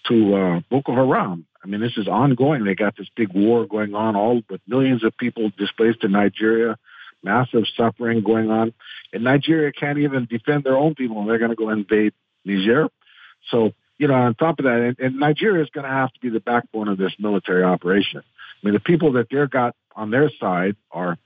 to 0.08 0.36
uh, 0.36 0.60
Boko 0.70 0.94
Haram. 0.94 1.46
I 1.64 1.68
mean, 1.68 1.82
this 1.82 1.98
is 1.98 2.08
ongoing. 2.08 2.64
They 2.64 2.74
got 2.74 2.96
this 2.98 3.08
big 3.16 3.34
war 3.34 3.66
going 3.66 3.94
on, 3.94 4.16
all 4.16 4.42
with 4.50 4.62
millions 4.66 5.04
of 5.04 5.16
people 5.18 5.52
displaced 5.58 6.04
in 6.04 6.14
Nigeria, 6.14 6.78
massive 7.24 7.64
suffering 7.76 8.22
going 8.24 8.50
on, 8.50 8.74
and 9.14 9.24
Nigeria 9.24 9.72
can't 9.72 10.00
even 10.00 10.26
defend 10.30 10.64
their 10.64 10.78
own 10.78 10.96
people, 10.96 11.20
and 11.20 11.30
they're 11.30 11.40
going 11.40 11.52
to 11.52 11.56
go 11.56 11.70
invade 11.70 12.14
Niger. 12.46 12.88
So, 13.52 13.72
you 13.98 14.08
know, 14.08 14.14
on 14.14 14.36
top 14.36 14.60
of 14.60 14.66
that, 14.66 14.80
and, 14.80 15.00
and 15.00 15.20
Nigeria 15.20 15.64
is 15.64 15.70
going 15.70 15.86
to 15.86 15.92
have 15.92 16.12
to 16.14 16.20
be 16.20 16.30
the 16.30 16.40
backbone 16.40 16.88
of 16.88 16.98
this 16.98 17.14
military 17.20 17.64
operation. 17.64 18.22
I 18.22 18.66
mean, 18.66 18.74
the 18.74 18.80
people 18.80 19.14
that 19.14 19.28
they're 19.30 19.48
got 19.48 19.76
on 19.96 20.12
their 20.12 20.32
side 20.40 20.76
are 20.92 21.18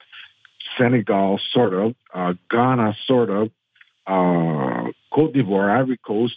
Senegal, 0.77 1.39
sort 1.51 1.73
of, 1.73 1.95
uh, 2.13 2.33
Ghana, 2.49 2.95
sort 3.05 3.29
of, 3.29 3.49
uh, 4.07 4.91
Cote 5.13 5.33
d'Ivoire, 5.33 5.79
Ivory 5.79 5.97
Coast, 5.97 6.35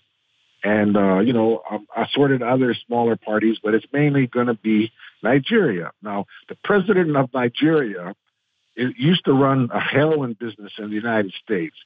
and 0.63 0.97
uh, 0.97 1.21
you 1.21 1.33
know 1.33 1.63
um, 1.71 1.87
assorted 1.97 2.43
other 2.43 2.75
smaller 2.87 3.17
parties, 3.17 3.59
but 3.63 3.75
it's 3.75 3.87
mainly 3.93 4.27
going 4.27 4.49
to 4.49 4.55
be 4.55 4.91
Nigeria. 5.23 5.93
Now, 6.03 6.27
the 6.49 6.57
president 6.65 7.17
of 7.17 7.33
Nigeria 7.33 8.15
used 8.77 9.25
to 9.25 9.33
run 9.33 9.71
a 9.73 9.81
heroin 9.81 10.37
business 10.39 10.73
in 10.79 10.89
the 10.89 10.95
United 10.95 11.33
States 11.43 11.77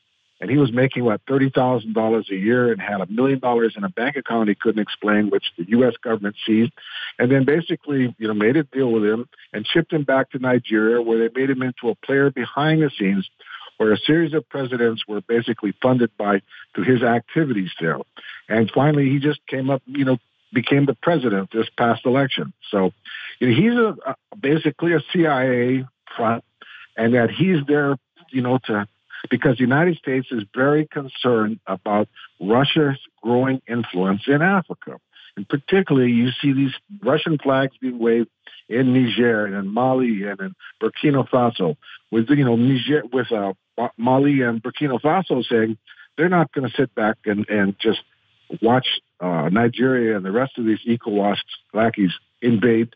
and 0.41 0.51
he 0.51 0.57
was 0.57 0.73
making 0.73 1.05
what 1.05 1.21
thirty 1.29 1.51
thousand 1.51 1.93
dollars 1.93 2.29
a 2.31 2.35
year 2.35 2.73
and 2.73 2.81
had 2.81 3.01
a 3.01 3.07
million 3.07 3.39
dollars 3.39 3.75
in 3.77 3.85
a 3.85 3.89
bank 3.89 4.17
account 4.17 4.49
he 4.49 4.55
couldn't 4.55 4.81
explain, 4.81 5.31
which 5.31 5.45
the 5.59 5.69
U.S. 5.69 5.95
government 6.03 6.37
seized, 6.47 6.73
and 7.19 7.31
then 7.31 7.45
basically 7.45 8.15
you 8.19 8.29
know 8.29 8.35
made 8.35 8.57
a 8.57 8.65
deal 8.65 8.91
with 8.91 9.05
him 9.05 9.29
and 9.53 9.67
shipped 9.67 9.93
him 9.93 10.05
back 10.05 10.31
to 10.31 10.39
Nigeria, 10.39 11.03
where 11.03 11.19
they 11.19 11.41
made 11.41 11.51
him 11.51 11.63
into 11.63 11.91
a 11.91 11.95
player 11.95 12.31
behind 12.31 12.83
the 12.83 12.91
scenes, 12.99 13.29
where 13.77 13.93
a 13.93 13.99
series 13.99 14.33
of 14.33 14.49
presidents 14.49 15.05
were 15.07 15.21
basically 15.21 15.75
funded 15.83 16.11
by 16.17 16.41
through 16.75 16.85
his 16.85 17.03
activities 17.03 17.71
there, 17.79 17.99
and 18.49 18.71
finally 18.75 19.11
he 19.11 19.19
just 19.19 19.41
came 19.47 19.69
up, 19.69 19.83
you 19.85 20.07
know, 20.07 20.17
became 20.55 20.87
the 20.87 20.97
president 21.03 21.51
this 21.53 21.69
past 21.77 22.07
election. 22.07 22.55
So 22.71 22.93
you 23.41 23.49
know, 23.49 23.55
he's 23.55 23.79
a, 23.79 24.11
a 24.11 24.37
basically 24.37 24.95
a 24.95 25.01
CIA 25.13 25.85
front, 26.17 26.45
and 26.97 27.15
that 27.15 27.31
he's 27.31 27.65
there, 27.67 27.97
you 28.31 28.43
know, 28.43 28.59
to 28.67 28.87
because 29.29 29.57
the 29.57 29.63
United 29.63 29.97
States 29.97 30.29
is 30.31 30.45
very 30.55 30.87
concerned 30.87 31.61
about 31.67 32.09
Russia's 32.41 32.99
growing 33.23 33.61
influence 33.69 34.23
in 34.27 34.41
Africa. 34.41 34.99
And 35.37 35.49
particularly, 35.49 36.13
you 36.13 36.31
see 36.41 36.53
these 36.53 36.73
Russian 37.03 37.39
flags 37.39 37.77
being 37.81 37.99
waved 37.99 38.31
in 38.69 38.95
Niger 38.95 39.47
and 39.47 39.55
in 39.55 39.69
Mali 39.69 40.25
and 40.25 40.41
in 40.41 40.55
Burkina 40.83 41.29
Faso, 41.29 41.77
with 42.11 42.29
you 42.31 42.45
know 42.45 42.57
Niger 42.57 43.03
with 43.13 43.31
uh, 43.33 43.53
Mali 43.97 44.43
and 44.43 44.63
Burkina 44.63 45.01
Faso 45.01 45.45
saying 45.45 45.77
they're 46.17 46.29
not 46.29 46.53
going 46.53 46.69
to 46.69 46.77
sit 46.77 46.95
back 46.95 47.19
and 47.27 47.49
and 47.49 47.77
just 47.81 48.01
watch 48.63 48.87
uh, 49.21 49.49
Nigeria 49.51 50.17
and 50.17 50.25
the 50.25 50.33
rest 50.33 50.59
of 50.59 50.65
these 50.65 50.81
ECOWAS 50.87 51.37
lackeys 51.73 52.13
invade 52.43 52.95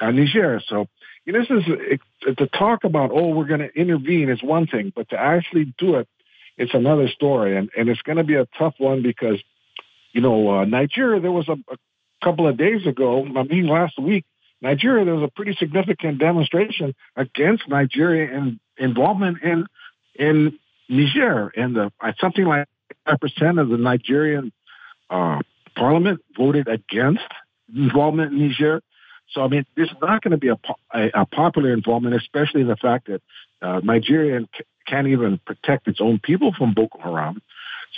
uh, 0.00 0.10
Niger. 0.10 0.60
So 0.66 0.86
this 1.34 1.46
is 1.50 1.64
to 2.36 2.46
talk 2.46 2.84
about 2.84 3.10
oh 3.12 3.28
we're 3.28 3.46
going 3.46 3.60
to 3.60 3.72
intervene 3.74 4.30
is 4.30 4.42
one 4.42 4.66
thing, 4.66 4.92
but 4.94 5.08
to 5.10 5.18
actually 5.18 5.74
do 5.78 5.96
it, 5.96 6.08
it's 6.56 6.74
another 6.74 7.08
story, 7.08 7.56
and 7.56 7.70
and 7.76 7.88
it's 7.88 8.02
going 8.02 8.18
to 8.18 8.24
be 8.24 8.34
a 8.34 8.46
tough 8.58 8.74
one 8.78 9.02
because 9.02 9.42
you 10.12 10.20
know 10.20 10.58
uh, 10.58 10.64
Nigeria. 10.64 11.20
There 11.20 11.32
was 11.32 11.48
a, 11.48 11.56
a 11.70 11.76
couple 12.22 12.46
of 12.46 12.56
days 12.56 12.86
ago, 12.86 13.26
I 13.36 13.42
mean 13.42 13.66
last 13.66 13.98
week, 13.98 14.24
Nigeria. 14.60 15.04
There 15.04 15.14
was 15.14 15.24
a 15.24 15.32
pretty 15.34 15.54
significant 15.58 16.18
demonstration 16.18 16.94
against 17.16 17.68
Nigeria 17.68 18.36
and 18.36 18.60
involvement 18.78 19.42
in 19.42 19.66
in 20.14 20.58
Niger, 20.88 21.52
and 21.56 21.74
the 21.74 21.92
something 22.20 22.44
like 22.44 22.68
five 23.04 23.20
percent 23.20 23.58
of 23.58 23.68
the 23.68 23.76
Nigerian 23.76 24.52
uh, 25.10 25.40
parliament 25.74 26.20
voted 26.36 26.68
against 26.68 27.24
involvement 27.74 28.32
in 28.32 28.48
Niger. 28.48 28.80
So, 29.30 29.42
I 29.42 29.48
mean, 29.48 29.66
this 29.76 29.88
is 29.88 29.96
not 30.00 30.22
going 30.22 30.32
to 30.32 30.36
be 30.38 30.48
a, 30.48 30.58
a, 30.94 31.22
a, 31.22 31.26
popular 31.26 31.72
involvement, 31.72 32.14
especially 32.14 32.62
the 32.62 32.76
fact 32.76 33.08
that 33.08 33.22
uh, 33.60 33.80
Nigeria 33.82 34.46
can't 34.86 35.08
even 35.08 35.40
protect 35.44 35.88
its 35.88 36.00
own 36.00 36.20
people 36.20 36.52
from 36.56 36.74
Boko 36.74 36.98
Haram. 36.98 37.42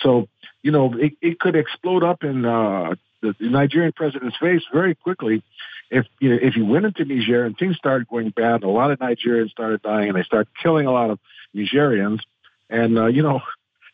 So, 0.02 0.28
you 0.62 0.70
know, 0.70 0.94
it, 0.96 1.12
it 1.20 1.38
could 1.38 1.54
explode 1.54 2.02
up 2.02 2.24
in 2.24 2.44
uh, 2.44 2.94
the, 3.20 3.34
the 3.38 3.50
Nigerian 3.50 3.92
president's 3.92 4.36
face 4.38 4.62
very 4.72 4.94
quickly 4.94 5.42
if 5.90 6.06
you 6.20 6.30
know, 6.30 6.38
if 6.40 6.54
he 6.54 6.62
went 6.62 6.84
into 6.84 7.04
Niger 7.04 7.44
and 7.44 7.56
things 7.56 7.76
started 7.76 8.08
going 8.08 8.30
bad. 8.30 8.62
A 8.62 8.68
lot 8.68 8.90
of 8.90 8.98
Nigerians 8.98 9.50
started 9.50 9.82
dying, 9.82 10.08
and 10.08 10.16
they 10.16 10.22
started 10.22 10.48
killing 10.62 10.86
a 10.86 10.92
lot 10.92 11.10
of 11.10 11.18
Nigerians. 11.54 12.20
And 12.68 12.98
uh, 12.98 13.06
you 13.06 13.22
know, 13.22 13.40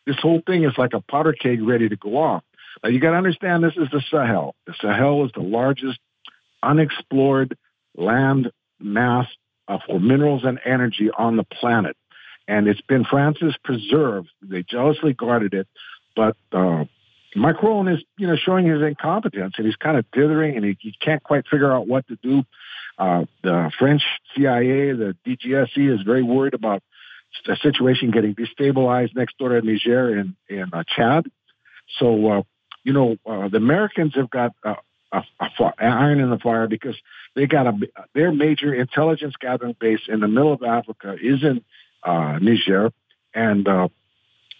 this 0.05 0.17
whole 0.21 0.41
thing 0.45 0.63
is 0.63 0.73
like 0.77 0.93
a 0.93 1.01
powder 1.01 1.33
keg 1.33 1.61
ready 1.61 1.89
to 1.89 1.95
go 1.95 2.17
off. 2.17 2.43
Now, 2.83 2.89
you 2.89 2.99
got 2.99 3.11
to 3.11 3.17
understand 3.17 3.63
this 3.63 3.77
is 3.77 3.89
the 3.91 4.01
Sahel. 4.11 4.55
The 4.67 4.73
Sahel 4.81 5.25
is 5.25 5.31
the 5.33 5.41
largest 5.41 5.99
unexplored 6.65 7.57
land 7.95 8.51
mass 8.79 9.27
uh, 9.67 9.77
for 9.85 9.99
minerals 9.99 10.43
and 10.43 10.59
energy 10.65 11.09
on 11.17 11.37
the 11.37 11.43
planet. 11.43 11.95
And 12.47 12.67
it's 12.67 12.81
been 12.81 13.05
France's 13.05 13.55
preserve. 13.63 14.25
They 14.41 14.63
jealously 14.63 15.13
guarded 15.13 15.53
it. 15.53 15.67
But 16.15 16.37
uh, 16.51 16.85
Macron 17.35 17.87
is, 17.87 18.03
you 18.17 18.27
know, 18.27 18.35
showing 18.35 18.67
his 18.67 18.81
incompetence 18.81 19.55
and 19.57 19.65
he's 19.65 19.75
kind 19.75 19.97
of 19.97 20.05
dithering 20.11 20.55
and 20.55 20.63
he, 20.63 20.77
he 20.79 20.93
can't 21.01 21.23
quite 21.23 21.45
figure 21.49 21.71
out 21.71 21.87
what 21.87 22.07
to 22.07 22.17
do. 22.21 22.43
Uh, 22.97 23.25
the 23.43 23.71
French 23.77 24.03
CIA, 24.35 24.93
the 24.93 25.15
DGSE 25.25 25.93
is 25.93 26.01
very 26.05 26.23
worried 26.23 26.53
about 26.53 26.81
the 27.45 27.57
situation 27.61 28.11
getting 28.11 28.35
destabilized 28.35 29.15
next 29.15 29.37
door 29.37 29.49
to 29.49 29.61
Niger 29.61 30.17
and, 30.17 30.35
and 30.49 30.73
uh, 30.73 30.83
Chad. 30.87 31.25
So, 31.99 32.31
uh, 32.31 32.41
you 32.83 32.93
know, 32.93 33.17
uh, 33.25 33.49
the 33.49 33.57
Americans 33.57 34.13
have 34.15 34.29
got 34.29 34.53
uh, 34.63 34.75
a, 35.11 35.23
a, 35.39 35.73
iron 35.79 36.19
in 36.19 36.29
the 36.29 36.37
fire 36.37 36.67
because 36.67 36.95
they 37.35 37.45
got 37.45 37.67
a 37.67 37.73
their 38.13 38.31
major 38.31 38.73
intelligence 38.73 39.35
gathering 39.39 39.75
base 39.79 40.01
in 40.07 40.19
the 40.19 40.27
middle 40.27 40.53
of 40.53 40.63
Africa 40.63 41.15
is 41.21 41.43
in 41.43 41.63
uh, 42.03 42.39
Niger, 42.41 42.91
and 43.33 43.67
uh, 43.67 43.87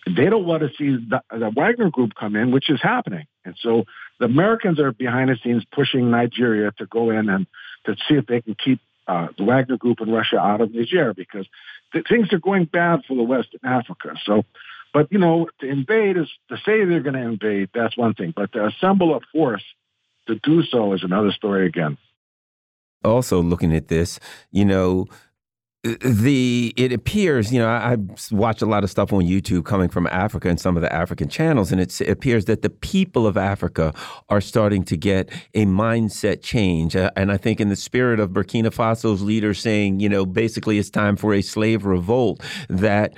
they 0.06 0.26
don't 0.26 0.46
want 0.46 0.62
to 0.62 0.70
see 0.78 0.98
the, 1.10 1.22
the, 1.32 1.50
Wagner 1.50 1.90
Group 1.90 2.14
come 2.16 2.36
in, 2.36 2.52
which 2.52 2.70
is 2.70 2.82
happening. 2.82 3.26
And 3.44 3.56
so 3.60 3.86
the 4.20 4.26
Americans 4.26 4.80
are 4.80 4.92
behind 4.92 5.30
the 5.30 5.38
scenes 5.44 5.64
pushing 5.72 6.12
Nigeria 6.12 6.72
to 6.78 6.86
go 6.86 7.10
in 7.10 7.30
and 7.30 7.48
to 7.86 7.96
see 8.08 8.16
if 8.16 8.26
they 8.26 8.42
can 8.42 8.56
keep 8.56 8.80
uh, 9.08 9.28
the 9.38 9.44
Wagner 9.44 9.78
Group 9.78 10.00
and 10.00 10.14
Russia 10.14 10.38
out 10.38 10.62
of 10.62 10.74
Niger 10.74 11.14
because 11.14 11.46
th- 11.94 12.06
things 12.08 12.32
are 12.34 12.40
going 12.40 12.66
bad 12.66 13.02
for 13.08 13.16
the 13.16 13.24
West 13.24 13.50
in 13.54 13.68
Africa. 13.68 14.14
So. 14.26 14.44
But 14.94 15.12
you 15.12 15.18
know, 15.18 15.50
to 15.60 15.68
invade 15.68 16.16
is 16.16 16.30
to 16.48 16.56
say 16.56 16.86
they're 16.86 17.02
going 17.02 17.16
to 17.16 17.22
invade. 17.22 17.70
That's 17.74 17.98
one 17.98 18.14
thing. 18.14 18.32
But 18.34 18.54
to 18.54 18.68
assemble 18.68 19.14
a 19.14 19.20
force 19.34 19.62
to 20.28 20.40
do 20.44 20.64
so 20.64 20.94
is 20.94 21.04
another 21.04 21.32
story 21.32 21.68
again. 21.68 21.98
Also, 23.04 23.42
looking 23.42 23.76
at 23.76 23.88
this, 23.88 24.20
you 24.52 24.66
know, 24.66 25.06
the 26.02 26.74
it 26.76 26.92
appears 26.92 27.54
you 27.54 27.60
know 27.60 27.68
I, 27.68 27.94
I, 27.94 27.98
watch 28.32 28.62
a 28.62 28.66
lot 28.66 28.84
of 28.84 28.90
stuff 28.90 29.14
on 29.14 29.22
YouTube 29.22 29.66
coming 29.66 29.88
from 29.88 30.08
Africa 30.08 30.50
and 30.50 30.60
some 30.60 30.76
of 30.76 30.82
the 30.82 30.92
African 30.92 31.30
channels, 31.30 31.72
and 31.72 31.80
it 31.80 32.02
appears 32.02 32.46
that 32.46 32.64
the 32.64 32.70
people 32.72 33.28
of 33.28 33.38
Africa 33.38 33.94
are 34.30 34.42
starting 34.42 34.84
to 34.86 34.98
get 34.98 35.30
a 35.54 35.66
mindset 35.66 36.42
change. 36.42 36.96
Uh, 36.96 37.12
and 37.16 37.32
I 37.32 37.38
think 37.38 37.62
in 37.62 37.70
the 37.70 37.76
spirit 37.76 38.20
of 38.20 38.32
Burkina 38.32 38.74
Faso's 38.74 39.22
leader 39.22 39.54
saying, 39.54 40.00
you 40.00 40.10
know, 40.10 40.26
basically 40.26 40.80
it's 40.80 40.90
time 40.90 41.16
for 41.16 41.34
a 41.36 41.42
slave 41.42 41.86
revolt, 41.86 42.42
that 42.68 43.14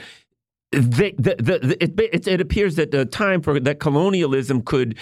they, 0.72 1.14
the, 1.18 1.36
the, 1.40 1.60
the, 1.60 1.78
it, 1.82 2.28
it 2.28 2.42
appears 2.42 2.76
that 2.76 2.92
the 2.92 3.06
time 3.06 3.42
for 3.42 3.60
that 3.60 3.80
colonialism 3.80 4.62
could 4.62 4.98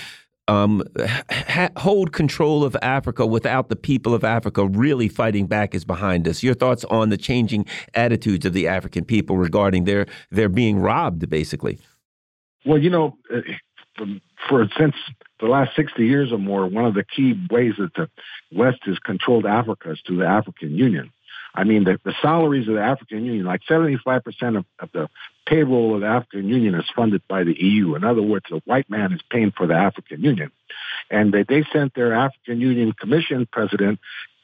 um, 0.48 0.84
hold 1.78 2.12
control 2.12 2.64
of 2.64 2.76
Africa 2.82 3.26
without 3.26 3.70
the 3.70 3.76
people 3.76 4.14
of 4.14 4.24
Africa 4.24 4.66
really 4.66 5.08
fighting 5.08 5.48
back 5.48 5.74
is 5.74 5.86
behind 5.86 6.28
us. 6.28 6.44
Your 6.44 6.54
thoughts 6.54 6.86
on 6.86 7.10
the 7.10 7.18
changing 7.18 7.66
attitudes 7.94 8.46
of 8.46 8.54
the 8.54 8.68
African 8.68 9.06
people 9.06 9.38
regarding 9.38 9.86
their 9.86 10.06
their 10.32 10.50
being 10.50 10.80
robbed, 10.80 11.30
basically? 11.30 11.80
Well, 12.66 12.80
you 12.80 12.90
know, 12.90 13.18
uh, 13.34 14.06
for 14.50 14.68
since 14.78 14.96
the 15.40 15.48
last 15.48 15.76
60 15.76 16.06
years 16.06 16.32
or 16.32 16.38
more, 16.38 16.68
one 16.68 16.86
of 16.86 16.94
the 16.94 17.04
key 17.04 17.34
ways 17.50 17.74
that 17.78 17.94
the 17.96 18.10
West 18.52 18.80
has 18.84 18.98
controlled 19.00 19.46
Africa 19.46 19.92
is 19.92 20.02
through 20.06 20.18
the 20.18 20.28
African 20.28 20.76
Union. 20.76 21.12
I 21.56 21.64
mean, 21.64 21.86
the, 21.86 22.00
the 22.04 22.14
salaries 22.22 22.68
of 22.68 22.76
the 22.76 22.82
African 22.82 23.24
Union, 23.24 23.46
like 23.46 23.62
75% 23.70 24.58
of, 24.58 24.66
of 24.80 24.90
the 24.94 25.10
payroll 25.48 25.96
of 25.96 26.02
the 26.02 26.08
African 26.08 26.50
Union 26.50 26.76
is 26.76 26.86
funded 26.96 27.22
by 27.28 27.44
the 27.44 27.56
EU. 27.58 27.96
In 27.96 28.04
other 28.04 28.22
words, 28.22 28.46
the 28.50 28.62
white 28.66 28.90
man 28.90 29.14
is 29.14 29.22
paying 29.30 29.52
for 29.56 29.66
the 29.66 29.74
African 29.74 30.22
Union. 30.22 30.52
And 31.10 31.34
they, 31.34 31.44
they 31.44 31.64
sent 31.72 31.96
their 31.96 32.14
African 32.14 32.60
Union 32.60 32.92
Commission 32.92 33.48
president 33.50 34.00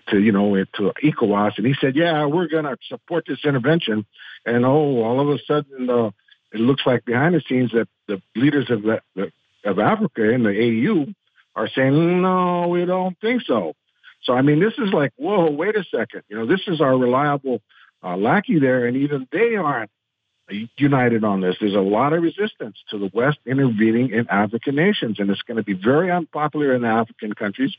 to, 0.09 0.19
you 0.19 0.31
know, 0.31 0.55
to 0.55 0.93
ECOWAS, 1.03 1.57
and 1.57 1.67
he 1.67 1.75
said, 1.79 1.95
yeah, 1.95 2.25
we're 2.25 2.47
going 2.47 2.63
to 2.63 2.77
support 2.87 3.25
this 3.27 3.39
intervention. 3.43 4.05
And 4.45 4.65
oh, 4.65 5.03
all 5.03 5.19
of 5.19 5.29
a 5.29 5.39
sudden, 5.45 5.89
uh, 5.89 6.11
it 6.51 6.59
looks 6.59 6.83
like 6.85 7.05
behind 7.05 7.35
the 7.35 7.41
scenes 7.47 7.71
that 7.71 7.87
the 8.07 8.21
leaders 8.35 8.69
of, 8.69 8.83
the, 8.83 9.31
of 9.63 9.79
Africa 9.79 10.29
in 10.29 10.43
the 10.43 10.49
AU 10.49 11.13
are 11.55 11.69
saying, 11.75 12.21
no, 12.21 12.67
we 12.69 12.85
don't 12.85 13.19
think 13.19 13.43
so. 13.43 13.73
So, 14.23 14.33
I 14.33 14.41
mean, 14.41 14.59
this 14.59 14.73
is 14.77 14.93
like, 14.93 15.11
whoa, 15.15 15.49
wait 15.49 15.75
a 15.75 15.83
second. 15.83 16.23
You 16.29 16.37
know, 16.37 16.45
this 16.45 16.61
is 16.67 16.81
our 16.81 16.97
reliable 16.97 17.61
uh, 18.03 18.15
lackey 18.17 18.59
there, 18.59 18.85
and 18.85 18.97
even 18.97 19.27
they 19.31 19.55
aren't 19.55 19.91
united 20.77 21.23
on 21.23 21.41
this. 21.41 21.55
There's 21.59 21.75
a 21.75 21.79
lot 21.79 22.13
of 22.13 22.21
resistance 22.21 22.77
to 22.89 22.97
the 22.97 23.09
West 23.13 23.39
intervening 23.45 24.11
in 24.11 24.27
African 24.29 24.75
nations, 24.75 25.19
and 25.19 25.29
it's 25.29 25.41
going 25.43 25.57
to 25.57 25.63
be 25.63 25.73
very 25.73 26.11
unpopular 26.11 26.73
in 26.73 26.81
the 26.81 26.87
African 26.87 27.33
countries 27.33 27.75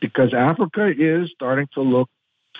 because 0.00 0.34
Africa 0.34 0.90
is 0.96 1.30
starting 1.34 1.68
to 1.74 1.82
look 1.82 2.08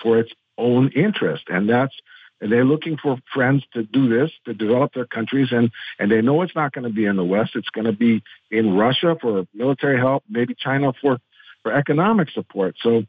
for 0.01 0.19
its 0.19 0.31
own 0.57 0.89
interest, 0.89 1.43
and 1.47 1.69
that's 1.69 1.95
and 2.41 2.49
they're 2.49 2.65
looking 2.65 2.95
for 2.95 3.17
friends 3.33 3.65
to 3.73 3.83
do 3.83 4.07
this 4.07 4.31
to 4.45 4.53
develop 4.53 4.93
their 4.93 5.05
countries, 5.05 5.49
and 5.51 5.71
and 5.99 6.11
they 6.11 6.21
know 6.21 6.41
it's 6.41 6.55
not 6.55 6.71
going 6.71 6.85
to 6.85 6.93
be 6.93 7.05
in 7.05 7.15
the 7.15 7.23
West. 7.23 7.51
It's 7.55 7.69
going 7.69 7.85
to 7.85 7.93
be 7.93 8.23
in 8.51 8.75
Russia 8.75 9.15
for 9.19 9.45
military 9.53 9.97
help, 9.97 10.23
maybe 10.29 10.55
China 10.57 10.93
for 11.01 11.19
for 11.63 11.73
economic 11.73 12.29
support. 12.31 12.75
So, 12.81 13.03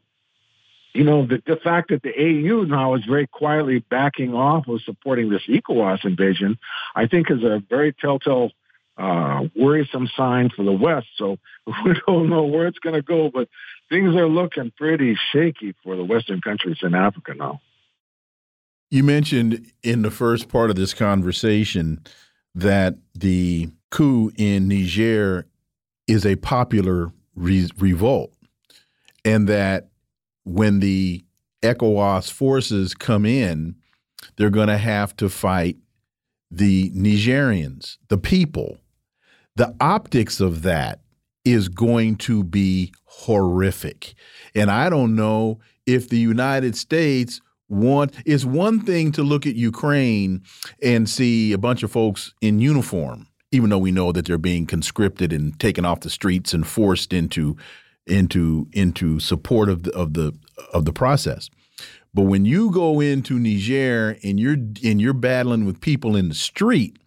you 0.93 1.03
know, 1.03 1.25
the, 1.25 1.41
the 1.45 1.55
fact 1.55 1.89
that 1.89 2.03
the 2.03 2.13
AU 2.17 2.63
now 2.63 2.95
is 2.95 3.05
very 3.05 3.27
quietly 3.27 3.79
backing 3.89 4.33
off 4.33 4.67
of 4.67 4.81
supporting 4.81 5.29
this 5.29 5.43
ECOWAS 5.47 6.05
invasion, 6.05 6.57
I 6.95 7.07
think 7.07 7.31
is 7.31 7.43
a 7.43 7.63
very 7.69 7.93
telltale, 7.93 8.51
uh, 8.97 9.43
worrisome 9.55 10.09
sign 10.15 10.49
for 10.49 10.63
the 10.63 10.71
West. 10.71 11.07
So 11.15 11.37
we 11.85 11.95
don't 12.07 12.29
know 12.29 12.43
where 12.43 12.67
it's 12.67 12.79
going 12.79 12.95
to 12.95 13.01
go, 13.01 13.29
but 13.33 13.47
things 13.89 14.15
are 14.15 14.27
looking 14.27 14.71
pretty 14.77 15.17
shaky 15.31 15.75
for 15.83 15.95
the 15.95 16.03
Western 16.03 16.41
countries 16.41 16.77
in 16.81 16.93
Africa 16.93 17.33
now. 17.33 17.61
You 18.89 19.05
mentioned 19.05 19.71
in 19.83 20.01
the 20.01 20.11
first 20.11 20.49
part 20.49 20.69
of 20.69 20.75
this 20.75 20.93
conversation 20.93 22.03
that 22.53 22.95
the 23.15 23.69
coup 23.89 24.31
in 24.35 24.67
Niger 24.67 25.47
is 26.07 26.25
a 26.25 26.35
popular 26.35 27.11
re 27.33 27.69
revolt 27.77 28.33
and 29.25 29.47
that 29.47 29.89
when 30.43 30.79
the 30.79 31.23
ECOWAS 31.61 32.31
forces 32.31 32.93
come 32.93 33.25
in, 33.25 33.75
they're 34.37 34.49
going 34.49 34.67
to 34.67 34.77
have 34.77 35.15
to 35.17 35.29
fight 35.29 35.77
the 36.49 36.91
Nigerians, 36.91 37.97
the 38.09 38.17
people. 38.17 38.77
The 39.55 39.75
optics 39.79 40.39
of 40.39 40.63
that 40.63 41.01
is 41.45 41.69
going 41.69 42.17
to 42.17 42.43
be 42.43 42.93
horrific. 43.05 44.13
And 44.55 44.69
I 44.69 44.89
don't 44.89 45.15
know 45.15 45.59
if 45.85 46.09
the 46.09 46.19
United 46.19 46.75
States 46.75 47.41
want 47.67 48.13
it's 48.25 48.43
one 48.43 48.81
thing 48.81 49.13
to 49.13 49.23
look 49.23 49.47
at 49.47 49.55
Ukraine 49.55 50.41
and 50.83 51.09
see 51.09 51.53
a 51.53 51.57
bunch 51.57 51.83
of 51.83 51.91
folks 51.91 52.33
in 52.41 52.59
uniform, 52.59 53.27
even 53.51 53.69
though 53.69 53.77
we 53.77 53.91
know 53.91 54.11
that 54.11 54.25
they're 54.25 54.37
being 54.37 54.65
conscripted 54.65 55.31
and 55.31 55.57
taken 55.59 55.85
off 55.85 56.01
the 56.01 56.09
streets 56.09 56.53
and 56.53 56.67
forced 56.67 57.13
into 57.13 57.55
into 58.11 58.67
into 58.73 59.19
support 59.19 59.69
of 59.69 59.83
the 59.83 59.91
of 59.93 60.13
the 60.13 60.33
of 60.73 60.85
the 60.85 60.93
process. 60.93 61.49
But 62.13 62.23
when 62.23 62.43
you 62.43 62.71
go 62.71 62.99
into 62.99 63.39
Niger 63.39 64.17
and 64.23 64.39
you're 64.39 64.57
and 64.83 65.01
you're 65.01 65.13
battling 65.13 65.65
with 65.65 65.79
people 65.79 66.15
in 66.15 66.27
the 66.27 66.35
street, 66.35 66.99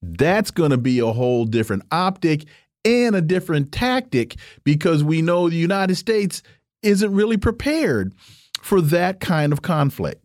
that's 0.00 0.50
going 0.50 0.70
to 0.70 0.78
be 0.78 1.00
a 1.00 1.12
whole 1.12 1.44
different 1.44 1.82
optic 1.90 2.44
and 2.84 3.14
a 3.14 3.20
different 3.20 3.72
tactic 3.72 4.36
because 4.64 5.04
we 5.04 5.20
know 5.20 5.48
the 5.48 5.56
United 5.56 5.96
States 5.96 6.42
isn't 6.82 7.12
really 7.12 7.36
prepared 7.36 8.14
for 8.62 8.80
that 8.80 9.20
kind 9.20 9.52
of 9.52 9.62
conflict. 9.62 10.24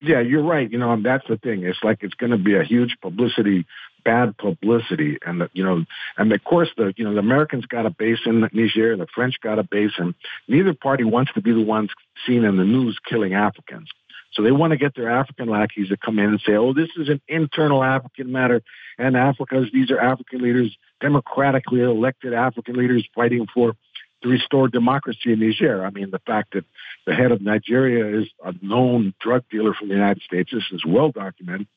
Yeah, 0.00 0.20
you're 0.20 0.44
right. 0.44 0.70
You 0.70 0.78
know, 0.78 0.92
and 0.92 1.04
that's 1.04 1.26
the 1.28 1.38
thing. 1.38 1.64
It's 1.64 1.78
like 1.82 1.98
it's 2.02 2.14
going 2.14 2.30
to 2.30 2.38
be 2.38 2.54
a 2.56 2.62
huge 2.62 2.96
publicity 3.00 3.66
bad 4.08 4.38
publicity. 4.38 5.18
And 5.24 5.42
the, 5.42 5.50
you 5.52 5.62
know, 5.62 5.84
and 6.16 6.32
of 6.32 6.42
course 6.42 6.70
the 6.78 6.94
you 6.96 7.04
know 7.04 7.12
the 7.12 7.18
Americans 7.18 7.66
got 7.66 7.84
a 7.84 7.90
base 7.90 8.20
in 8.24 8.40
Niger, 8.40 8.96
the 8.96 9.06
French 9.14 9.34
got 9.42 9.58
a 9.58 9.62
base, 9.62 9.92
and 9.98 10.14
neither 10.48 10.72
party 10.72 11.04
wants 11.04 11.32
to 11.34 11.42
be 11.42 11.52
the 11.52 11.60
ones 11.60 11.90
seen 12.26 12.44
in 12.44 12.56
the 12.56 12.64
news 12.64 12.98
killing 13.06 13.34
Africans. 13.34 13.90
So 14.32 14.42
they 14.42 14.50
want 14.50 14.70
to 14.70 14.78
get 14.78 14.94
their 14.94 15.10
African 15.10 15.48
lackeys 15.48 15.88
to 15.88 15.98
come 15.98 16.18
in 16.18 16.30
and 16.30 16.40
say, 16.40 16.54
"Oh, 16.54 16.72
this 16.72 16.88
is 16.96 17.10
an 17.10 17.20
internal 17.28 17.84
African 17.84 18.32
matter," 18.32 18.62
and 18.96 19.14
Africa's 19.14 19.68
these 19.74 19.90
are 19.90 20.00
African 20.00 20.40
leaders, 20.40 20.74
democratically 21.02 21.82
elected 21.82 22.32
African 22.32 22.76
leaders 22.76 23.06
fighting 23.14 23.46
for 23.52 23.74
to 24.22 24.28
restore 24.28 24.68
democracy 24.68 25.32
in 25.32 25.40
Niger. 25.40 25.84
I 25.84 25.90
mean, 25.90 26.10
the 26.10 26.18
fact 26.26 26.54
that 26.54 26.64
the 27.06 27.14
head 27.14 27.30
of 27.30 27.42
Nigeria 27.42 28.20
is 28.20 28.28
a 28.42 28.54
known 28.62 29.14
drug 29.20 29.44
dealer 29.50 29.74
from 29.74 29.88
the 29.88 29.94
United 29.94 30.22
States, 30.22 30.50
this 30.52 30.64
is 30.72 30.84
well 30.84 31.10
documented 31.10 31.68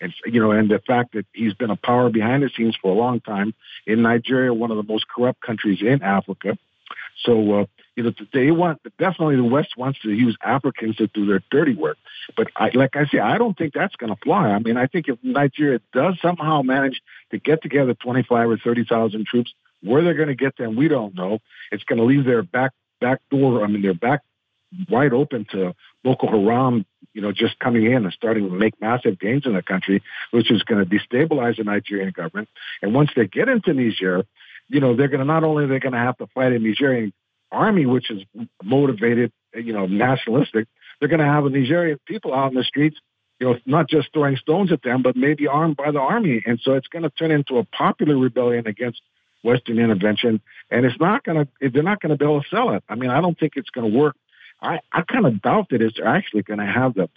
and 0.00 0.12
you 0.26 0.40
know, 0.40 0.50
and 0.50 0.70
the 0.70 0.80
fact 0.80 1.14
that 1.14 1.26
he's 1.32 1.54
been 1.54 1.70
a 1.70 1.76
power 1.76 2.10
behind 2.10 2.42
the 2.42 2.50
scenes 2.56 2.76
for 2.80 2.92
a 2.92 2.94
long 2.94 3.20
time 3.20 3.54
in 3.86 4.02
Nigeria, 4.02 4.52
one 4.52 4.70
of 4.70 4.76
the 4.76 4.82
most 4.82 5.06
corrupt 5.08 5.40
countries 5.40 5.80
in 5.80 6.02
Africa. 6.02 6.58
So, 7.24 7.60
uh, 7.60 7.66
you 7.96 8.02
know, 8.04 8.12
they 8.32 8.50
want 8.50 8.80
definitely 8.98 9.36
the 9.36 9.44
West 9.44 9.76
wants 9.76 10.00
to 10.00 10.10
use 10.10 10.36
Africans 10.42 10.96
to 10.96 11.06
do 11.08 11.26
their 11.26 11.42
dirty 11.50 11.74
work. 11.74 11.98
But 12.36 12.48
I, 12.56 12.70
like 12.72 12.96
I 12.96 13.06
say, 13.06 13.18
I 13.18 13.36
don't 13.36 13.56
think 13.56 13.74
that's 13.74 13.94
going 13.96 14.14
to 14.14 14.20
fly. 14.22 14.48
I 14.48 14.58
mean, 14.58 14.76
I 14.76 14.86
think 14.86 15.08
if 15.08 15.18
Nigeria 15.22 15.80
does 15.92 16.18
somehow 16.22 16.62
manage 16.62 17.02
to 17.30 17.38
get 17.38 17.62
together 17.62 17.94
25 17.94 18.50
or 18.50 18.56
30,000 18.56 19.26
troops, 19.26 19.52
where 19.82 20.02
they're 20.02 20.14
going 20.14 20.28
to 20.28 20.34
get 20.34 20.56
them, 20.56 20.76
we 20.76 20.88
don't 20.88 21.14
know. 21.14 21.40
It's 21.72 21.84
going 21.84 21.98
to 21.98 22.04
leave 22.04 22.24
their 22.24 22.42
back 22.42 22.72
back 23.00 23.20
door. 23.30 23.64
I 23.64 23.66
mean, 23.66 23.82
their 23.82 23.94
back 23.94 24.20
wide 24.88 25.12
open 25.12 25.46
to 25.52 25.74
Boko 26.04 26.26
Haram, 26.28 26.84
you 27.12 27.22
know, 27.22 27.32
just 27.32 27.58
coming 27.58 27.84
in 27.86 28.04
and 28.04 28.12
starting 28.12 28.48
to 28.48 28.54
make 28.54 28.80
massive 28.80 29.18
gains 29.18 29.46
in 29.46 29.54
the 29.54 29.62
country, 29.62 30.02
which 30.30 30.50
is 30.50 30.62
going 30.62 30.84
to 30.84 30.88
destabilize 30.88 31.56
the 31.56 31.64
Nigerian 31.64 32.12
government. 32.14 32.48
And 32.82 32.94
once 32.94 33.10
they 33.16 33.26
get 33.26 33.48
into 33.48 33.74
Niger, 33.74 34.24
you 34.68 34.80
know, 34.80 34.94
they're 34.96 35.08
going 35.08 35.20
to 35.20 35.26
not 35.26 35.44
only 35.44 35.66
they're 35.66 35.80
going 35.80 35.92
to 35.92 35.98
have 35.98 36.16
to 36.18 36.26
fight 36.28 36.52
a 36.52 36.58
Nigerian 36.58 37.12
army, 37.50 37.86
which 37.86 38.10
is 38.10 38.22
motivated, 38.62 39.32
you 39.54 39.72
know, 39.72 39.86
nationalistic. 39.86 40.68
They're 40.98 41.08
going 41.08 41.20
to 41.20 41.26
have 41.26 41.44
a 41.44 41.50
Nigerian 41.50 41.98
people 42.06 42.32
out 42.32 42.52
in 42.52 42.58
the 42.58 42.64
streets, 42.64 42.96
you 43.40 43.48
know, 43.48 43.58
not 43.66 43.88
just 43.88 44.12
throwing 44.12 44.36
stones 44.36 44.70
at 44.70 44.82
them, 44.82 45.02
but 45.02 45.16
maybe 45.16 45.48
armed 45.48 45.76
by 45.76 45.90
the 45.90 45.98
army. 45.98 46.42
And 46.46 46.60
so 46.62 46.74
it's 46.74 46.88
going 46.88 47.02
to 47.02 47.10
turn 47.10 47.32
into 47.32 47.58
a 47.58 47.64
popular 47.64 48.16
rebellion 48.16 48.66
against 48.66 49.00
Western 49.42 49.78
intervention. 49.78 50.40
And 50.70 50.84
it's 50.84 51.00
not 51.00 51.24
going 51.24 51.46
to, 51.46 51.70
they're 51.70 51.82
not 51.82 52.00
going 52.00 52.10
to 52.10 52.16
be 52.16 52.24
able 52.24 52.42
to 52.42 52.48
sell 52.48 52.70
it. 52.70 52.84
I 52.88 52.94
mean, 52.94 53.10
I 53.10 53.20
don't 53.20 53.38
think 53.38 53.54
it's 53.56 53.70
going 53.70 53.90
to 53.90 53.98
work 53.98 54.14
I, 54.62 54.80
I 54.92 55.02
kind 55.02 55.26
of 55.26 55.40
doubt 55.40 55.68
that 55.70 55.80
it's 55.80 55.98
actually 56.04 56.42
going 56.42 56.58
to 56.60 56.66
have 56.66 56.94
the, 56.94 57.08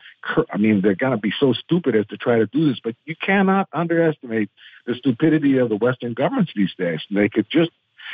I 0.52 0.58
mean, 0.58 0.82
they're 0.82 0.96
going 0.96 1.12
to 1.12 1.18
be 1.18 1.34
so 1.38 1.54
stupid 1.54 1.96
as 1.96 2.08
to 2.08 2.18
try 2.18 2.38
to 2.38 2.46
do 2.46 2.70
this, 2.70 2.80
but 2.84 2.96
you 3.06 3.16
cannot 3.16 3.68
underestimate 3.74 4.50
the 4.86 4.96
stupidity 4.96 5.58
of 5.58 5.70
the 5.70 5.76
Western 5.76 6.14
governments 6.14 6.54
these 6.56 6.74
days. 6.78 7.02
They 7.12 7.30
could 7.30 7.48
just 7.50 7.72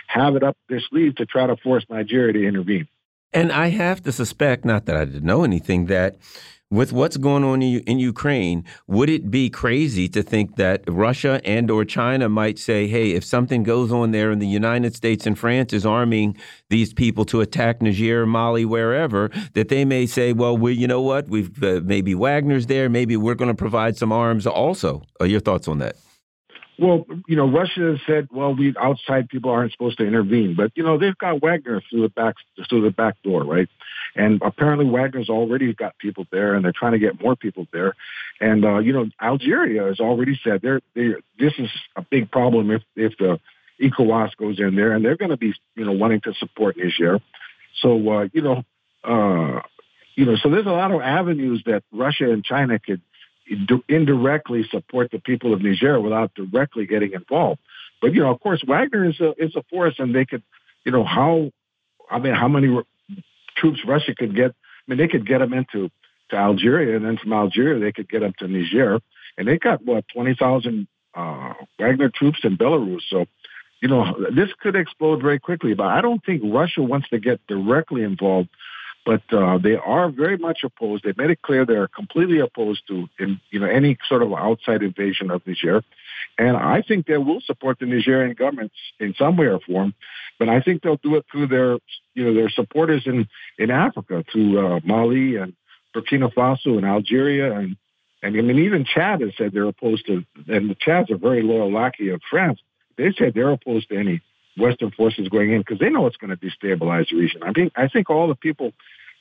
have 0.07 0.35
it 0.35 0.43
up 0.43 0.57
their 0.67 0.81
sleeve 0.81 1.15
to 1.15 1.25
try 1.25 1.47
to 1.47 1.57
force 1.57 1.85
Nigeria 1.89 2.33
to 2.33 2.47
intervene. 2.47 2.87
And 3.31 3.51
I 3.51 3.67
have 3.69 4.01
to 4.03 4.11
suspect, 4.11 4.65
not 4.65 4.85
that 4.85 4.95
I 4.95 5.05
didn't 5.05 5.23
know 5.23 5.43
anything, 5.43 5.85
that 5.85 6.17
with 6.71 6.91
what's 6.93 7.17
going 7.17 7.43
on 7.43 7.61
in, 7.61 7.79
in, 7.81 7.99
Ukraine, 7.99 8.63
would 8.87 9.09
it 9.09 9.31
be 9.31 9.49
crazy 9.49 10.07
to 10.09 10.21
think 10.21 10.55
that 10.57 10.83
Russia 10.87 11.41
and 11.43 11.69
or 11.71 11.83
China 11.83 12.29
might 12.29 12.59
say, 12.59 12.87
"Hey, 12.87 13.11
if 13.11 13.23
something 13.23 13.63
goes 13.63 13.91
on 13.91 14.11
there, 14.11 14.29
and 14.29 14.41
the 14.41 14.47
United 14.47 14.95
States 14.95 15.25
and 15.25 15.37
France 15.37 15.73
is 15.73 15.85
arming 15.85 16.37
these 16.69 16.93
people 16.93 17.25
to 17.25 17.41
attack 17.41 17.81
Niger, 17.81 18.25
Mali, 18.27 18.65
wherever," 18.65 19.31
that 19.53 19.69
they 19.69 19.83
may 19.83 20.05
say, 20.05 20.31
"Well, 20.31 20.55
we, 20.57 20.73
you 20.73 20.87
know 20.87 21.01
what? 21.01 21.27
We've 21.27 21.63
uh, 21.63 21.81
maybe 21.83 22.13
Wagner's 22.13 22.67
there. 22.67 22.87
Maybe 22.87 23.17
we're 23.17 23.35
going 23.35 23.49
to 23.55 23.55
provide 23.55 23.97
some 23.97 24.11
arms 24.11 24.45
also." 24.45 25.01
Uh, 25.19 25.25
your 25.25 25.39
thoughts 25.39 25.67
on 25.67 25.79
that? 25.79 25.95
Well, 26.79 27.05
you 27.27 27.35
know, 27.35 27.49
Russia 27.49 27.91
has 27.91 27.99
said, 28.07 28.29
well, 28.31 28.55
we 28.55 28.73
outside 28.79 29.27
people 29.27 29.51
aren't 29.51 29.73
supposed 29.73 29.97
to 29.97 30.05
intervene, 30.05 30.55
but 30.55 30.71
you 30.75 30.83
know, 30.83 30.97
they've 30.97 31.17
got 31.17 31.41
Wagner 31.41 31.81
through 31.89 32.03
the 32.03 32.09
back 32.09 32.35
through 32.69 32.83
the 32.83 32.91
back 32.91 33.21
door, 33.21 33.43
right? 33.43 33.67
And 34.15 34.41
apparently, 34.41 34.85
Wagner's 34.85 35.29
already 35.29 35.73
got 35.73 35.97
people 35.97 36.25
there, 36.31 36.55
and 36.55 36.63
they're 36.63 36.71
trying 36.71 36.93
to 36.93 36.99
get 36.99 37.21
more 37.21 37.35
people 37.35 37.67
there. 37.73 37.95
And 38.39 38.63
uh, 38.63 38.77
you 38.79 38.93
know, 38.93 39.09
Algeria 39.21 39.87
has 39.87 39.99
already 39.99 40.39
said 40.41 40.61
they're, 40.61 40.81
they're 40.95 41.19
this 41.37 41.53
is 41.57 41.69
a 41.97 42.01
big 42.01 42.31
problem 42.31 42.71
if 42.71 42.81
if 42.95 43.17
the 43.17 43.39
ECOWAS 43.81 44.37
goes 44.37 44.59
in 44.59 44.75
there, 44.75 44.93
and 44.93 45.03
they're 45.03 45.17
going 45.17 45.31
to 45.31 45.37
be 45.37 45.53
you 45.75 45.83
know 45.83 45.91
wanting 45.91 46.21
to 46.21 46.33
support 46.35 46.77
Niger. 46.77 47.19
So 47.81 48.09
uh, 48.09 48.27
you 48.31 48.41
know, 48.41 48.63
uh, 49.03 49.61
you 50.15 50.25
know, 50.25 50.37
so 50.37 50.49
there's 50.49 50.65
a 50.65 50.69
lot 50.71 50.91
of 50.91 51.01
avenues 51.01 51.63
that 51.65 51.83
Russia 51.91 52.31
and 52.31 52.43
China 52.43 52.79
could 52.79 53.01
indirectly 53.87 54.63
support 54.69 55.11
the 55.11 55.19
people 55.19 55.53
of 55.53 55.61
Niger 55.61 55.99
without 55.99 56.33
directly 56.35 56.85
getting 56.85 57.13
involved. 57.13 57.59
But 58.01 58.13
you 58.13 58.21
know, 58.21 58.31
of 58.31 58.39
course, 58.39 58.63
Wagner 58.65 59.09
is 59.09 59.19
a 59.19 59.33
is 59.37 59.55
a 59.55 59.63
force, 59.69 59.95
and 59.99 60.13
they 60.15 60.25
could, 60.25 60.43
you 60.85 60.91
know, 60.91 61.03
how, 61.03 61.51
I 62.09 62.19
mean, 62.19 62.33
how 62.33 62.47
many 62.47 62.69
troops 63.57 63.79
Russia 63.85 64.15
could 64.15 64.35
get? 64.35 64.51
I 64.51 64.83
mean, 64.87 64.97
they 64.97 65.07
could 65.07 65.27
get 65.27 65.39
them 65.39 65.53
into 65.53 65.89
to 66.29 66.35
Algeria, 66.35 66.95
and 66.95 67.05
then 67.05 67.17
from 67.17 67.33
Algeria 67.33 67.79
they 67.79 67.91
could 67.91 68.09
get 68.09 68.21
them 68.21 68.33
to 68.39 68.47
Niger, 68.47 68.99
and 69.37 69.47
they 69.47 69.57
got 69.57 69.83
what 69.83 70.05
twenty 70.13 70.35
thousand 70.35 70.87
uh, 71.13 71.53
Wagner 71.77 72.09
troops 72.09 72.39
in 72.43 72.57
Belarus. 72.57 73.01
So, 73.09 73.25
you 73.81 73.89
know, 73.89 74.15
this 74.33 74.49
could 74.61 74.75
explode 74.75 75.21
very 75.21 75.39
quickly. 75.39 75.73
But 75.73 75.87
I 75.87 76.01
don't 76.01 76.23
think 76.23 76.41
Russia 76.45 76.81
wants 76.81 77.09
to 77.09 77.19
get 77.19 77.45
directly 77.47 78.03
involved 78.03 78.49
but 79.09 79.23
uh, 79.35 79.57
they 79.57 79.75
are 79.75 80.11
very 80.11 80.37
much 80.37 80.59
opposed. 80.63 81.03
They 81.03 81.13
made 81.17 81.31
it 81.31 81.41
clear 81.41 81.65
they 81.65 81.73
are 81.73 81.87
completely 81.87 82.41
opposed 82.41 82.83
to, 82.89 83.09
in, 83.17 83.41
you 83.49 83.59
know, 83.59 83.65
any 83.65 83.97
sort 84.07 84.21
of 84.21 84.31
outside 84.33 84.83
invasion 84.83 85.31
of 85.31 85.41
Niger. 85.47 85.83
And 86.37 86.55
I 86.55 86.83
think 86.83 87.07
they 87.07 87.17
will 87.17 87.41
support 87.41 87.79
the 87.79 87.87
Nigerian 87.87 88.35
government 88.35 88.71
in 88.99 89.15
some 89.17 89.35
way 89.35 89.47
or 89.47 89.61
form, 89.61 89.95
but 90.37 90.47
I 90.47 90.61
think 90.61 90.83
they'll 90.83 90.97
do 91.01 91.15
it 91.15 91.25
through 91.31 91.47
their, 91.47 91.79
you 92.13 92.23
know, 92.23 92.35
their 92.35 92.51
supporters 92.51 93.07
in 93.07 93.27
in 93.57 93.71
Africa, 93.71 94.23
through 94.31 94.51
uh, 94.63 94.79
Mali 94.83 95.37
and 95.37 95.53
Burkina 95.95 96.31
Faso 96.31 96.77
and 96.77 96.85
Algeria 96.85 97.57
and 97.57 97.77
and 98.21 98.37
I 98.37 98.41
mean 98.41 98.59
even 98.59 98.85
Chad 98.85 99.21
has 99.21 99.31
said 99.39 99.53
they're 99.53 99.63
opposed 99.63 100.05
to, 100.05 100.23
and 100.47 100.69
the 100.69 100.75
Chad's 100.79 101.09
a 101.09 101.17
very 101.17 101.41
loyal 101.41 101.71
lackey 101.73 102.09
of 102.09 102.21
France. 102.29 102.59
They 102.95 103.11
said 103.17 103.33
they're 103.33 103.49
opposed 103.49 103.89
to 103.89 103.97
any 103.97 104.21
Western 104.59 104.91
forces 104.91 105.29
going 105.29 105.51
in 105.51 105.61
because 105.61 105.79
they 105.79 105.89
know 105.89 106.05
it's 106.05 106.17
going 106.17 106.35
to 106.35 106.37
destabilize 106.37 107.09
the 107.09 107.15
region. 107.15 107.41
I 107.43 107.51
mean, 107.55 107.71
I 107.75 107.87
think 107.87 108.09
all 108.09 108.27
the 108.27 108.35
people 108.35 108.73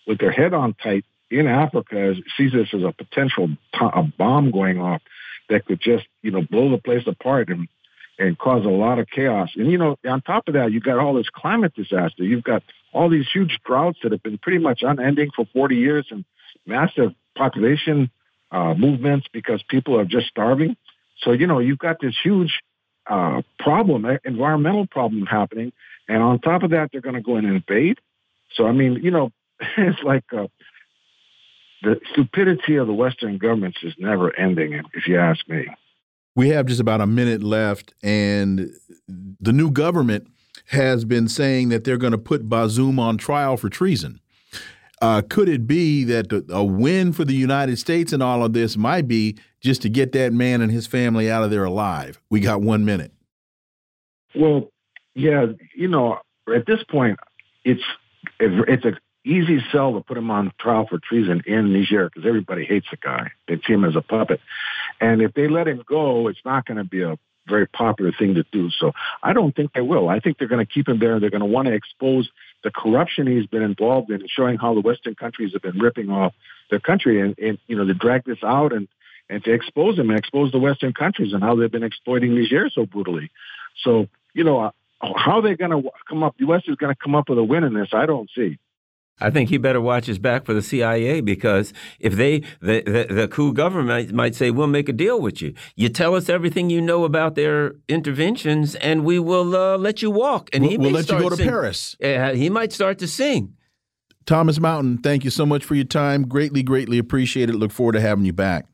with 0.09 0.19
their 0.19 0.33
head 0.33 0.55
on 0.55 0.75
tight 0.75 1.05
in 1.31 1.47
Africa 1.47 2.15
sees 2.37 2.53
this 2.53 2.69
as 2.73 2.83
a 2.83 2.93
potential 2.93 3.51
a 3.81 4.03
bomb 4.03 4.51
going 4.51 4.81
off 4.81 5.03
that 5.51 5.67
could 5.67 5.81
just 5.81 6.07
you 6.23 6.31
know 6.31 6.43
blow 6.43 6.71
the 6.71 6.79
place 6.79 7.07
apart 7.07 7.51
and 7.51 7.69
and 8.19 8.37
cause 8.37 8.65
a 8.65 8.69
lot 8.69 8.99
of 8.99 9.07
chaos. 9.09 9.51
And 9.55 9.71
you 9.71 9.79
know, 9.79 9.97
on 10.09 10.23
top 10.23 10.49
of 10.49 10.55
that, 10.55 10.73
you've 10.73 10.83
got 10.83 10.99
all 10.99 11.15
this 11.15 11.29
climate 11.33 11.75
disaster. 11.77 12.25
You've 12.25 12.43
got 12.43 12.65
all 12.93 13.09
these 13.09 13.27
huge 13.33 13.61
droughts 13.65 13.99
that 14.03 14.11
have 14.11 14.23
been 14.23 14.39
pretty 14.39 14.59
much 14.59 14.81
unending 14.83 15.31
for 15.37 15.47
40 15.53 15.77
years 15.77 16.07
and 16.11 16.25
massive 16.67 17.13
population 17.37 18.11
uh, 18.51 18.75
movements 18.75 19.29
because 19.33 19.63
people 19.69 20.01
are 20.01 20.05
just 20.05 20.27
starving. 20.27 20.77
So 21.19 21.33
you 21.33 21.47
know, 21.47 21.61
you've 21.61 21.79
got 21.79 22.01
this 22.01 22.17
huge 22.21 22.61
uh, 23.07 23.43
problem, 23.59 24.07
environmental 24.25 24.87
problem 24.87 25.27
happening. 25.27 25.73
And 26.09 26.23
on 26.23 26.41
top 26.41 26.63
of 26.63 26.71
that, 26.71 26.89
they're 26.91 27.03
going 27.03 27.17
to 27.17 27.21
go 27.21 27.37
in 27.37 27.45
and 27.45 27.57
invade. 27.57 27.99
So, 28.55 28.67
I 28.67 28.73
mean, 28.73 29.01
you 29.03 29.11
know, 29.11 29.31
it's 29.77 30.03
like 30.03 30.25
uh, 30.33 30.47
the 31.83 32.01
stupidity 32.13 32.77
of 32.77 32.87
the 32.87 32.93
Western 32.93 33.39
governments 33.39 33.79
is 33.83 33.95
never 33.99 34.35
ending, 34.37 34.81
if 34.95 35.07
you 35.07 35.19
ask 35.19 35.49
me. 35.49 35.67
We 36.35 36.51
have 36.51 36.67
just 36.67 36.81
about 36.81 37.01
a 37.01 37.07
minute 37.07 37.43
left, 37.43 37.95
and 38.03 38.71
the 39.09 39.53
new 39.53 39.71
government 39.71 40.29
has 40.67 41.05
been 41.05 41.29
saying 41.29 41.71
that 41.71 41.85
they're 41.85 41.97
going 41.97 42.13
to 42.13 42.19
put 42.19 42.49
Bazoum 42.49 42.99
on 42.99 43.17
trial 43.17 43.57
for 43.57 43.69
treason. 43.69 44.21
Uh, 45.01 45.23
could 45.29 45.49
it 45.49 45.67
be 45.67 46.05
that 46.05 46.45
a 46.51 46.65
win 46.65 47.13
for 47.13 47.25
the 47.25 47.35
United 47.35 47.79
States 47.79 48.13
in 48.13 48.21
all 48.21 48.45
of 48.45 48.53
this 48.53 48.77
might 48.77 49.07
be 49.07 49.37
just 49.61 49.81
to 49.83 49.89
get 49.89 50.13
that 50.13 50.33
man 50.33 50.61
and 50.61 50.73
his 50.73 50.87
family 50.87 51.31
out 51.31 51.45
of 51.45 51.51
there 51.51 51.65
alive? 51.65 52.21
We 52.31 52.41
got 52.41 52.61
one 52.61 52.85
minute. 52.85 53.13
Well, 54.35 54.71
yeah, 55.15 55.47
you 55.75 55.89
know, 55.89 56.19
at 56.55 56.67
this 56.67 56.83
point, 56.91 57.19
it's 57.65 57.83
it's 58.41 58.85
a 58.85 58.93
easy 59.29 59.62
sell 59.70 59.93
to 59.95 60.01
put 60.01 60.16
him 60.16 60.31
on 60.31 60.53
trial 60.59 60.87
for 60.89 60.99
treason 60.99 61.43
in 61.47 61.72
Niger 61.72 62.09
because 62.09 62.26
everybody 62.26 62.64
hates 62.64 62.87
the 62.91 62.97
guy. 62.97 63.33
They 63.47 63.57
see 63.66 63.74
him 63.74 63.85
as 63.85 63.97
a 63.97 64.01
puppet, 64.01 64.41
and 65.01 65.22
if 65.22 65.35
they 65.35 65.49
let 65.49 65.68
him 65.68 65.83
go, 65.87 66.29
it's 66.29 66.45
not 66.45 66.66
going 66.66 66.79
to 66.79 66.85
be 66.85 67.03
a 67.03 67.18
very 67.49 67.66
popular 67.66 68.12
thing 68.12 68.35
to 68.35 68.45
do. 68.53 68.70
So 68.70 68.93
I 69.22 69.33
don't 69.33 69.55
think 69.55 69.72
they 69.72 69.81
will. 69.81 70.09
I 70.09 70.20
think 70.20 70.39
they're 70.39 70.49
going 70.49 70.64
to 70.64 70.70
keep 70.70 70.89
him 70.89 70.99
there. 70.99 71.18
They're 71.18 71.31
going 71.31 71.41
to 71.41 71.47
want 71.47 71.66
to 71.66 71.74
expose 71.74 72.29
the 72.62 72.70
corruption 72.70 73.26
he's 73.26 73.47
been 73.47 73.62
involved 73.62 74.11
in, 74.11 74.26
showing 74.29 74.57
how 74.59 74.74
the 74.74 74.81
Western 74.81 75.14
countries 75.14 75.53
have 75.53 75.62
been 75.62 75.79
ripping 75.79 76.11
off 76.11 76.35
their 76.70 76.81
country, 76.81 77.20
and, 77.20 77.39
and 77.39 77.59
you 77.66 77.76
know 77.76 77.85
to 77.85 77.95
drag 77.95 78.24
this 78.24 78.43
out 78.43 78.72
and 78.72 78.89
and 79.31 79.45
to 79.45 79.53
expose 79.53 79.99
him 79.99 80.11
and 80.11 80.18
expose 80.18 80.53
the 80.53 80.59
Western 80.59 80.93
countries 80.93 81.33
and 81.33 81.43
how 81.43 81.55
they've 81.55 81.70
been 81.70 81.83
exploiting 81.83 82.35
Niger 82.35 82.70
so 82.70 82.87
brutally. 82.87 83.31
So 83.83 84.09
you 84.35 84.45
know 84.45 84.61
uh, 84.61 84.70
how 85.01 85.41
they're 85.41 85.57
going 85.57 85.83
to 85.83 85.91
come 86.09 86.22
up. 86.22 86.37
The 86.39 86.47
U.S. 86.47 86.62
is 86.66 86.76
going 86.76 86.95
to 86.95 87.01
come 87.01 87.14
up 87.14 87.29
with 87.29 87.39
a 87.39 87.45
win 87.45 87.64
in 87.64 87.74
this. 87.74 87.89
I 87.93 88.07
don't 88.07 88.31
see. 88.35 88.59
I 89.21 89.31
think 89.31 89.51
he 89.51 89.59
better 89.59 89.81
watch 89.81 90.07
his 90.07 90.19
back 90.19 90.45
for 90.45 90.55
the 90.55 90.62
CIA 90.62 91.21
because 91.21 91.73
if 91.99 92.14
they, 92.14 92.41
the, 92.61 92.83
the, 92.83 93.14
the 93.14 93.29
coup 93.29 93.53
government 93.53 94.12
might 94.12 94.35
say, 94.35 94.51
we'll 94.51 94.66
make 94.66 94.89
a 94.89 94.93
deal 94.93 95.21
with 95.21 95.43
you. 95.43 95.55
You 95.77 95.89
tell 95.89 96.14
us 96.14 96.29
everything 96.29 96.71
you 96.71 96.81
know 96.81 97.05
about 97.05 97.35
their 97.35 97.75
interventions 97.89 98.75
and 98.77 99.05
we 99.05 99.19
will 99.19 99.57
uh, 99.57 99.77
let 99.77 100.03
you 100.03 100.11
walk. 100.11 100.51
And 100.53 100.62
we'll, 100.62 100.71
he 100.71 100.79
we'll 100.79 100.91
let 100.93 101.11
you 101.11 101.19
go 101.19 101.29
to 101.29 101.37
sing. 101.37 101.49
Paris. 101.49 101.97
Uh, 102.03 102.33
he 102.35 102.49
might 102.49 102.73
start 102.73 102.99
to 102.99 103.09
sing. 103.09 103.55
Thomas 104.27 104.61
Mountain, 104.61 104.99
thank 104.99 105.25
you 105.25 105.31
so 105.31 105.47
much 105.47 105.64
for 105.64 105.75
your 105.75 105.87
time. 105.87 106.29
Greatly, 106.29 106.62
greatly 106.62 106.99
appreciate 106.99 107.49
it. 107.49 107.55
Look 107.55 107.73
forward 107.73 107.93
to 107.93 108.01
having 108.01 108.27
you 108.27 108.35
back. 108.35 108.66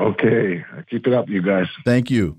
Okay. 0.00 0.64
Keep 0.90 1.06
it 1.06 1.12
up, 1.12 1.28
you 1.28 1.42
guys. 1.42 1.66
Thank 1.84 2.10
you. 2.10 2.38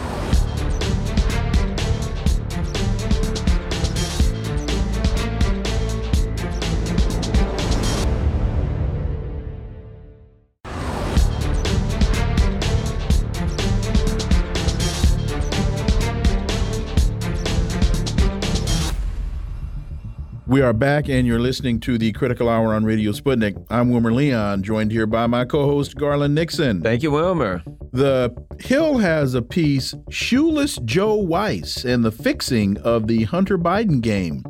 We 20.51 20.61
are 20.61 20.73
back, 20.73 21.07
and 21.07 21.25
you're 21.25 21.39
listening 21.39 21.79
to 21.79 21.97
the 21.97 22.11
Critical 22.11 22.49
Hour 22.49 22.73
on 22.73 22.83
Radio 22.83 23.13
Sputnik. 23.13 23.65
I'm 23.69 23.89
Wilmer 23.89 24.11
Leon, 24.11 24.63
joined 24.63 24.91
here 24.91 25.07
by 25.07 25.25
my 25.25 25.45
co 25.45 25.65
host, 25.65 25.95
Garland 25.95 26.35
Nixon. 26.35 26.81
Thank 26.81 27.03
you, 27.03 27.11
Wilmer. 27.11 27.63
The 27.93 28.33
Hill 28.59 28.97
has 28.97 29.33
a 29.33 29.41
piece, 29.41 29.93
Shoeless 30.09 30.77
Joe 30.83 31.15
Weiss 31.15 31.85
and 31.85 32.03
the 32.03 32.11
Fixing 32.11 32.77
of 32.79 33.07
the 33.07 33.23
Hunter 33.23 33.57
Biden 33.57 34.01
Game. 34.01 34.43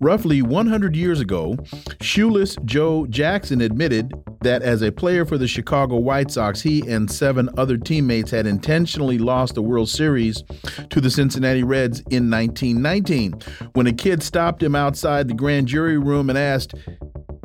Roughly 0.00 0.42
100 0.42 0.96
years 0.96 1.20
ago, 1.20 1.56
Shoeless 2.00 2.56
Joe 2.64 3.06
Jackson 3.06 3.60
admitted 3.60 4.12
that 4.42 4.62
as 4.62 4.82
a 4.82 4.92
player 4.92 5.24
for 5.24 5.38
the 5.38 5.46
Chicago 5.46 5.96
White 5.96 6.30
Sox, 6.30 6.60
he 6.60 6.86
and 6.88 7.10
seven 7.10 7.48
other 7.56 7.76
teammates 7.76 8.30
had 8.30 8.46
intentionally 8.46 9.18
lost 9.18 9.54
the 9.54 9.62
World 9.62 9.88
Series 9.88 10.42
to 10.90 11.00
the 11.00 11.10
Cincinnati 11.10 11.62
Reds 11.62 12.00
in 12.10 12.30
1919. 12.30 13.34
When 13.72 13.86
a 13.86 13.92
kid 13.92 14.22
stopped 14.22 14.62
him 14.62 14.74
outside 14.74 15.28
the 15.28 15.34
grand 15.42 15.66
jury 15.66 15.98
room 15.98 16.30
and 16.30 16.38
asked, 16.38 16.72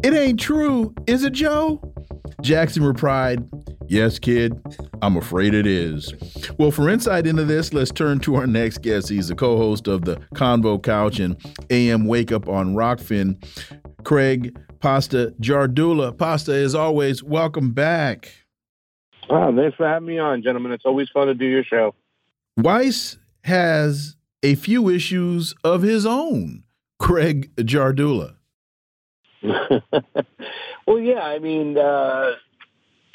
It 0.03 0.13
ain't 0.13 0.39
true, 0.39 0.93
is 1.07 1.23
it, 1.23 1.33
Joe? 1.33 1.81
Jackson 2.43 2.83
replied, 2.83 3.43
Yes, 3.87 4.19
kid, 4.19 4.53
I'm 5.01 5.17
afraid 5.17 5.55
it 5.55 5.65
is. 5.65 6.13
Well, 6.59 6.69
for 6.69 6.89
insight 6.89 7.25
into 7.25 7.43
this, 7.43 7.73
let's 7.73 7.89
turn 7.89 8.19
to 8.19 8.35
our 8.35 8.45
next 8.45 8.83
guest. 8.83 9.09
He's 9.09 9.29
the 9.29 9.35
co 9.35 9.57
host 9.57 9.87
of 9.87 10.05
the 10.05 10.17
Convo 10.35 10.81
Couch 10.81 11.19
and 11.19 11.35
AM 11.71 12.05
Wake 12.05 12.31
Up 12.31 12.47
on 12.47 12.75
Rokfin, 12.75 13.43
Craig 14.03 14.55
Pasta 14.79 15.33
Jardula. 15.41 16.15
Pasta, 16.15 16.53
as 16.53 16.75
always, 16.75 17.23
welcome 17.23 17.71
back. 17.71 18.31
Wow, 19.27 19.55
thanks 19.55 19.75
for 19.75 19.87
having 19.87 20.07
me 20.07 20.19
on, 20.19 20.43
gentlemen. 20.43 20.71
It's 20.71 20.85
always 20.85 21.09
fun 21.09 21.27
to 21.27 21.33
do 21.33 21.45
your 21.45 21.63
show. 21.63 21.95
Weiss 22.57 23.17
has 23.43 24.15
a 24.43 24.53
few 24.53 24.87
issues 24.87 25.55
of 25.63 25.81
his 25.81 26.05
own. 26.05 26.63
Craig 26.99 27.51
Jardula. 27.57 28.35
well, 29.43 30.99
yeah, 30.99 31.21
I 31.21 31.39
mean, 31.39 31.77
uh, 31.77 32.31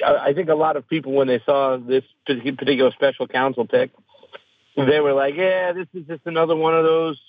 I 0.05 0.33
think 0.35 0.49
a 0.49 0.55
lot 0.55 0.77
of 0.77 0.89
people 0.89 1.13
when 1.13 1.29
they 1.29 1.41
saw 1.45 1.77
this 1.77 2.05
particular 2.27 2.91
special 2.93 3.27
counsel 3.27 3.67
pick, 3.67 3.91
they 4.77 5.01
were 5.01 5.13
like, 5.13 5.35
"Yeah, 5.37 5.73
this 5.73 5.89
is 5.95 6.07
just 6.07 6.23
another 6.27 6.57
one 6.57 6.75
of 6.75 6.85
those. 6.85 7.21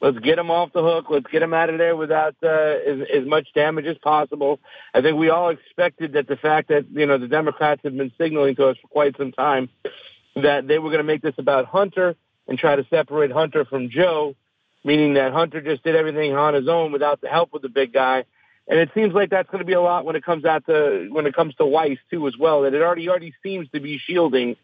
Let's 0.00 0.18
get 0.20 0.38
him 0.38 0.50
off 0.50 0.72
the 0.72 0.82
hook. 0.82 1.06
Let's 1.10 1.26
get 1.30 1.42
him 1.42 1.52
out 1.52 1.70
of 1.70 1.78
there 1.78 1.96
without 1.96 2.36
uh, 2.42 2.46
as, 2.48 3.00
as 3.14 3.26
much 3.26 3.48
damage 3.54 3.86
as 3.86 3.98
possible." 3.98 4.60
I 4.94 5.02
think 5.02 5.18
we 5.18 5.30
all 5.30 5.50
expected 5.50 6.14
that 6.14 6.26
the 6.26 6.36
fact 6.36 6.68
that 6.68 6.86
you 6.90 7.06
know 7.06 7.18
the 7.18 7.28
Democrats 7.28 7.82
have 7.84 7.96
been 7.96 8.12
signaling 8.18 8.56
to 8.56 8.68
us 8.68 8.76
for 8.80 8.88
quite 8.88 9.16
some 9.16 9.32
time 9.32 9.68
that 10.36 10.66
they 10.66 10.78
were 10.78 10.90
going 10.90 10.98
to 10.98 11.04
make 11.04 11.22
this 11.22 11.34
about 11.38 11.66
Hunter 11.66 12.16
and 12.46 12.58
try 12.58 12.76
to 12.76 12.86
separate 12.88 13.30
Hunter 13.30 13.64
from 13.64 13.90
Joe, 13.90 14.34
meaning 14.88 15.14
that 15.14 15.32
Hunter 15.34 15.60
just 15.60 15.84
did 15.84 15.94
everything 15.94 16.34
on 16.34 16.54
his 16.54 16.66
own 16.66 16.92
without 16.92 17.20
the 17.20 17.28
help 17.28 17.52
of 17.52 17.60
the 17.60 17.68
big 17.68 17.92
guy. 17.92 18.24
And 18.66 18.78
it 18.78 18.90
seems 18.94 19.12
like 19.12 19.28
that's 19.28 19.48
going 19.50 19.60
to 19.60 19.66
be 19.66 19.74
a 19.74 19.82
lot 19.82 20.06
when 20.06 20.16
it 20.16 20.24
comes 20.24 20.46
out 20.46 20.64
to 20.66 21.08
when 21.10 21.26
it 21.26 21.34
comes 21.34 21.54
to 21.56 21.66
Weiss 21.66 21.98
too 22.10 22.26
as 22.26 22.34
well. 22.38 22.62
That 22.62 22.72
it 22.72 22.80
already 22.80 23.08
already 23.08 23.34
seems 23.42 23.68
to 23.74 23.80
be 23.80 23.98
shielding 23.98 24.56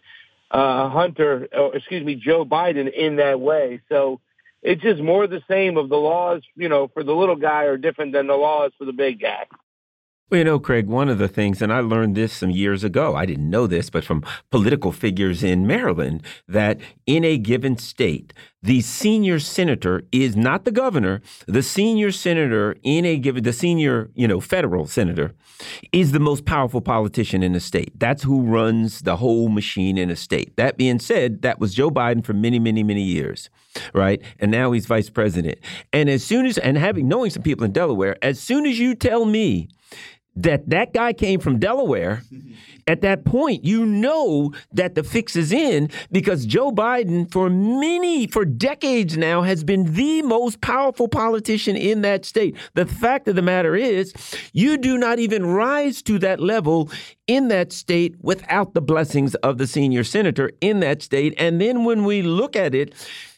uh, 0.50 0.88
Hunter, 0.88 1.48
or 1.52 1.76
excuse 1.76 2.04
me, 2.04 2.14
Joe 2.14 2.46
Biden 2.46 2.90
in 2.90 3.16
that 3.16 3.38
way. 3.38 3.82
So 3.90 4.20
it's 4.62 4.82
just 4.82 5.02
more 5.02 5.26
the 5.26 5.42
same 5.48 5.76
of 5.76 5.90
the 5.90 5.96
laws, 5.96 6.42
you 6.56 6.70
know, 6.70 6.88
for 6.88 7.04
the 7.04 7.12
little 7.12 7.36
guy 7.36 7.64
are 7.64 7.76
different 7.76 8.12
than 8.12 8.26
the 8.26 8.34
laws 8.34 8.72
for 8.78 8.86
the 8.86 8.92
big 8.94 9.20
guy. 9.20 9.46
Well, 10.30 10.38
you 10.38 10.44
know, 10.44 10.58
Craig, 10.58 10.86
one 10.86 11.10
of 11.10 11.18
the 11.18 11.28
things, 11.28 11.60
and 11.60 11.70
I 11.70 11.80
learned 11.80 12.14
this 12.14 12.32
some 12.32 12.50
years 12.50 12.82
ago, 12.82 13.14
I 13.14 13.26
didn't 13.26 13.50
know 13.50 13.66
this, 13.66 13.90
but 13.90 14.04
from 14.04 14.24
political 14.50 14.90
figures 14.90 15.44
in 15.44 15.66
Maryland, 15.66 16.22
that 16.48 16.80
in 17.06 17.24
a 17.24 17.36
given 17.36 17.76
state, 17.76 18.32
the 18.62 18.80
senior 18.80 19.38
senator 19.38 20.02
is 20.12 20.34
not 20.34 20.64
the 20.64 20.72
governor. 20.72 21.20
The 21.46 21.62
senior 21.62 22.10
senator 22.10 22.74
in 22.82 23.04
a 23.04 23.18
given, 23.18 23.44
the 23.44 23.52
senior, 23.52 24.10
you 24.14 24.26
know, 24.26 24.40
federal 24.40 24.86
senator 24.86 25.34
is 25.92 26.12
the 26.12 26.20
most 26.20 26.46
powerful 26.46 26.80
politician 26.80 27.42
in 27.42 27.52
the 27.52 27.60
state. 27.60 27.92
That's 28.00 28.22
who 28.22 28.40
runs 28.40 29.02
the 29.02 29.16
whole 29.16 29.50
machine 29.50 29.98
in 29.98 30.08
a 30.08 30.16
state. 30.16 30.56
That 30.56 30.78
being 30.78 31.00
said, 31.00 31.42
that 31.42 31.60
was 31.60 31.74
Joe 31.74 31.90
Biden 31.90 32.24
for 32.24 32.32
many, 32.32 32.58
many, 32.58 32.82
many 32.82 33.02
years, 33.02 33.50
right? 33.92 34.22
And 34.38 34.50
now 34.50 34.72
he's 34.72 34.86
vice 34.86 35.10
president. 35.10 35.58
And 35.92 36.08
as 36.08 36.24
soon 36.24 36.46
as, 36.46 36.56
and 36.56 36.78
having, 36.78 37.08
knowing 37.08 37.30
some 37.30 37.42
people 37.42 37.66
in 37.66 37.72
Delaware, 37.72 38.16
as 38.22 38.40
soon 38.40 38.64
as 38.64 38.78
you 38.78 38.94
tell 38.94 39.26
me, 39.26 39.68
that 40.36 40.68
that 40.70 40.92
guy 40.92 41.12
came 41.12 41.40
from 41.40 41.58
Delaware, 41.58 42.22
at 42.86 43.00
that 43.00 43.24
point, 43.24 43.64
you 43.64 43.86
know 43.86 44.52
that 44.72 44.94
the 44.94 45.02
fix 45.02 45.36
is 45.36 45.52
in 45.52 45.90
because 46.12 46.44
Joe 46.44 46.70
Biden, 46.70 47.30
for 47.30 47.48
many, 47.48 48.26
for 48.26 48.44
decades 48.44 49.16
now, 49.16 49.42
has 49.42 49.64
been 49.64 49.94
the 49.94 50.22
most 50.22 50.60
powerful 50.60 51.08
politician 51.08 51.76
in 51.76 52.02
that 52.02 52.24
state. 52.24 52.56
The 52.74 52.86
fact 52.86 53.28
of 53.28 53.36
the 53.36 53.42
matter 53.42 53.74
is, 53.74 54.12
you 54.52 54.76
do 54.76 54.98
not 54.98 55.18
even 55.18 55.46
rise 55.46 56.02
to 56.02 56.18
that 56.20 56.40
level 56.40 56.90
in 57.26 57.48
that 57.48 57.72
state 57.72 58.16
without 58.20 58.74
the 58.74 58.82
blessings 58.82 59.34
of 59.36 59.58
the 59.58 59.66
senior 59.66 60.04
senator 60.04 60.50
in 60.60 60.80
that 60.80 61.02
state. 61.02 61.34
And 61.38 61.60
then 61.60 61.84
when 61.84 62.04
we 62.04 62.22
look 62.22 62.54
at 62.54 62.74
it, 62.74 62.92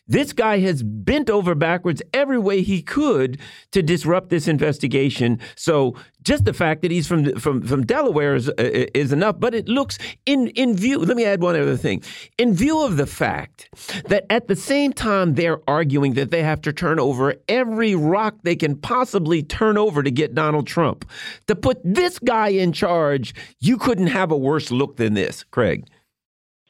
this 0.08 0.32
guy 0.32 0.58
has 0.58 0.82
bent 0.82 1.28
over 1.28 1.54
backwards 1.54 2.02
every 2.14 2.38
way 2.38 2.62
he 2.62 2.82
could 2.82 3.40
to 3.72 3.82
disrupt 3.82 4.28
this 4.28 4.46
investigation. 4.48 5.40
So 5.56 5.94
just 6.22 6.44
the 6.44 6.52
fact 6.52 6.82
that 6.82 6.90
he's 6.90 7.06
from 7.06 7.38
from 7.38 7.62
from 7.62 7.84
Delaware 7.84 8.34
is 8.34 8.48
uh, 8.48 8.52
is 8.94 9.12
enough. 9.12 9.40
But 9.40 9.54
it 9.54 9.68
looks 9.68 9.98
in 10.24 10.48
in 10.48 10.76
view. 10.76 10.98
Let 10.98 11.16
me 11.16 11.24
add 11.24 11.40
one 11.40 11.56
other 11.56 11.76
thing. 11.76 12.02
In 12.38 12.54
view 12.54 12.80
of 12.82 12.96
the 12.96 13.06
fact 13.06 13.68
that 14.08 14.26
at 14.30 14.48
the 14.48 14.56
same 14.56 14.92
time 14.92 15.34
they're 15.34 15.60
arguing 15.68 16.14
that 16.14 16.30
they 16.30 16.42
have 16.42 16.60
to 16.62 16.72
turn 16.72 17.00
over 17.00 17.34
every 17.48 17.94
rock 17.94 18.36
they 18.42 18.56
can 18.56 18.76
possibly 18.76 19.42
turn 19.42 19.76
over 19.78 20.02
to 20.02 20.10
get 20.10 20.34
Donald 20.34 20.66
Trump, 20.66 21.04
to 21.46 21.54
put 21.54 21.80
this 21.84 22.18
guy 22.18 22.48
in 22.48 22.72
charge, 22.72 23.34
you 23.60 23.76
couldn't 23.76 24.08
have 24.08 24.30
a 24.30 24.36
worse 24.36 24.70
look 24.70 24.96
than 24.96 25.14
this, 25.14 25.44
Craig. 25.44 25.86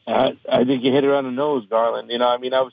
I, 0.07 0.37
I 0.51 0.65
think 0.65 0.85
you 0.85 0.93
hit 0.93 1.05
it 1.05 1.11
on 1.11 1.25
the 1.25 1.31
nose, 1.31 1.67
Garland. 1.69 2.11
You 2.11 2.19
know, 2.19 2.29
I 2.29 2.39
mean, 2.39 2.55
I 2.55 2.61
was 2.61 2.73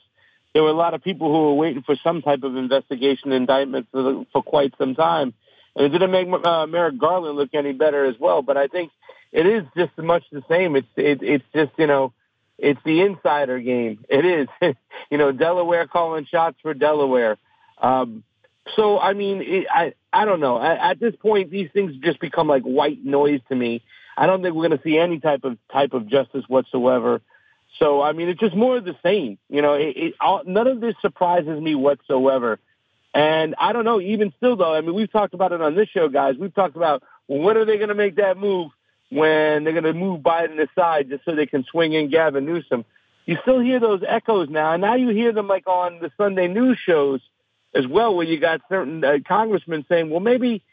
there 0.53 0.63
were 0.63 0.69
a 0.69 0.73
lot 0.73 0.93
of 0.93 1.03
people 1.03 1.31
who 1.31 1.41
were 1.43 1.53
waiting 1.55 1.83
for 1.83 1.95
some 2.03 2.21
type 2.21 2.43
of 2.43 2.55
investigation 2.55 3.31
indictment 3.31 3.87
for, 3.91 4.25
for 4.31 4.43
quite 4.43 4.73
some 4.77 4.95
time. 4.95 5.33
And 5.75 5.85
it 5.85 5.89
didn't 5.89 6.11
make 6.11 6.27
uh, 6.45 6.67
Merrick 6.67 6.99
Garland 6.99 7.37
look 7.37 7.49
any 7.53 7.73
better 7.73 8.05
as 8.05 8.15
well. 8.19 8.41
But 8.43 8.57
I 8.57 8.67
think 8.67 8.91
it 9.31 9.47
is 9.47 9.63
just 9.75 9.97
much 9.97 10.23
the 10.31 10.43
same. 10.47 10.75
It's 10.75 10.87
it, 10.95 11.23
it's 11.23 11.45
just 11.53 11.71
you 11.77 11.87
know 11.87 12.13
it's 12.59 12.79
the 12.85 13.01
insider 13.01 13.59
game. 13.59 14.05
It 14.07 14.25
is 14.25 14.75
you 15.09 15.17
know 15.17 15.31
Delaware 15.31 15.87
calling 15.87 16.25
shots 16.29 16.57
for 16.61 16.75
Delaware. 16.75 17.37
Um, 17.79 18.23
so 18.75 18.99
I 18.99 19.13
mean 19.13 19.41
it, 19.41 19.67
I 19.73 19.93
I 20.13 20.25
don't 20.25 20.39
know. 20.39 20.61
At, 20.61 20.77
at 20.77 20.99
this 20.99 21.15
point, 21.15 21.49
these 21.49 21.69
things 21.73 21.95
just 22.03 22.19
become 22.19 22.47
like 22.47 22.61
white 22.61 23.03
noise 23.03 23.41
to 23.49 23.55
me. 23.55 23.81
I 24.15 24.27
don't 24.27 24.43
think 24.43 24.53
we're 24.53 24.67
going 24.67 24.77
to 24.77 24.83
see 24.83 24.99
any 24.99 25.19
type 25.19 25.43
of 25.43 25.57
type 25.71 25.93
of 25.93 26.07
justice 26.07 26.45
whatsoever. 26.47 27.21
So 27.79 28.01
I 28.01 28.11
mean, 28.13 28.29
it's 28.29 28.39
just 28.39 28.55
more 28.55 28.77
of 28.77 28.85
the 28.85 28.95
same. 29.03 29.37
You 29.49 29.61
know, 29.61 29.73
it, 29.73 29.97
it, 29.97 30.13
all, 30.19 30.43
none 30.45 30.67
of 30.67 30.81
this 30.81 30.95
surprises 31.01 31.59
me 31.59 31.75
whatsoever. 31.75 32.59
And 33.13 33.53
I 33.59 33.73
don't 33.73 33.85
know, 33.85 34.01
even 34.01 34.33
still 34.37 34.55
though, 34.55 34.73
I 34.73 34.81
mean, 34.81 34.95
we've 34.95 35.11
talked 35.11 35.33
about 35.33 35.51
it 35.51 35.61
on 35.61 35.75
this 35.75 35.89
show, 35.89 36.09
guys. 36.09 36.35
We've 36.39 36.53
talked 36.53 36.75
about 36.75 37.03
when 37.27 37.57
are 37.57 37.65
they 37.65 37.77
going 37.77 37.89
to 37.89 37.95
make 37.95 38.15
that 38.15 38.37
move 38.37 38.71
when 39.09 39.63
they're 39.63 39.79
going 39.79 39.83
to 39.83 39.93
move 39.93 40.21
Biden 40.21 40.59
aside 40.59 41.09
just 41.09 41.23
so 41.23 41.35
they 41.35 41.45
can 41.45 41.63
swing 41.69 41.93
in 41.93 42.09
Gavin 42.09 42.45
Newsom. 42.45 42.85
You 43.25 43.37
still 43.43 43.59
hear 43.59 43.79
those 43.79 44.01
echoes 44.07 44.49
now, 44.49 44.73
and 44.73 44.81
now 44.81 44.95
you 44.95 45.09
hear 45.09 45.31
them 45.31 45.47
like 45.47 45.67
on 45.67 45.99
the 45.99 46.11
Sunday 46.17 46.47
news 46.47 46.79
shows 46.83 47.21
as 47.75 47.87
well, 47.87 48.15
where 48.15 48.25
you 48.25 48.39
got 48.39 48.61
certain 48.69 49.03
uh, 49.03 49.17
congressmen 49.27 49.85
saying, 49.87 50.09
well, 50.09 50.19
maybe 50.19 50.63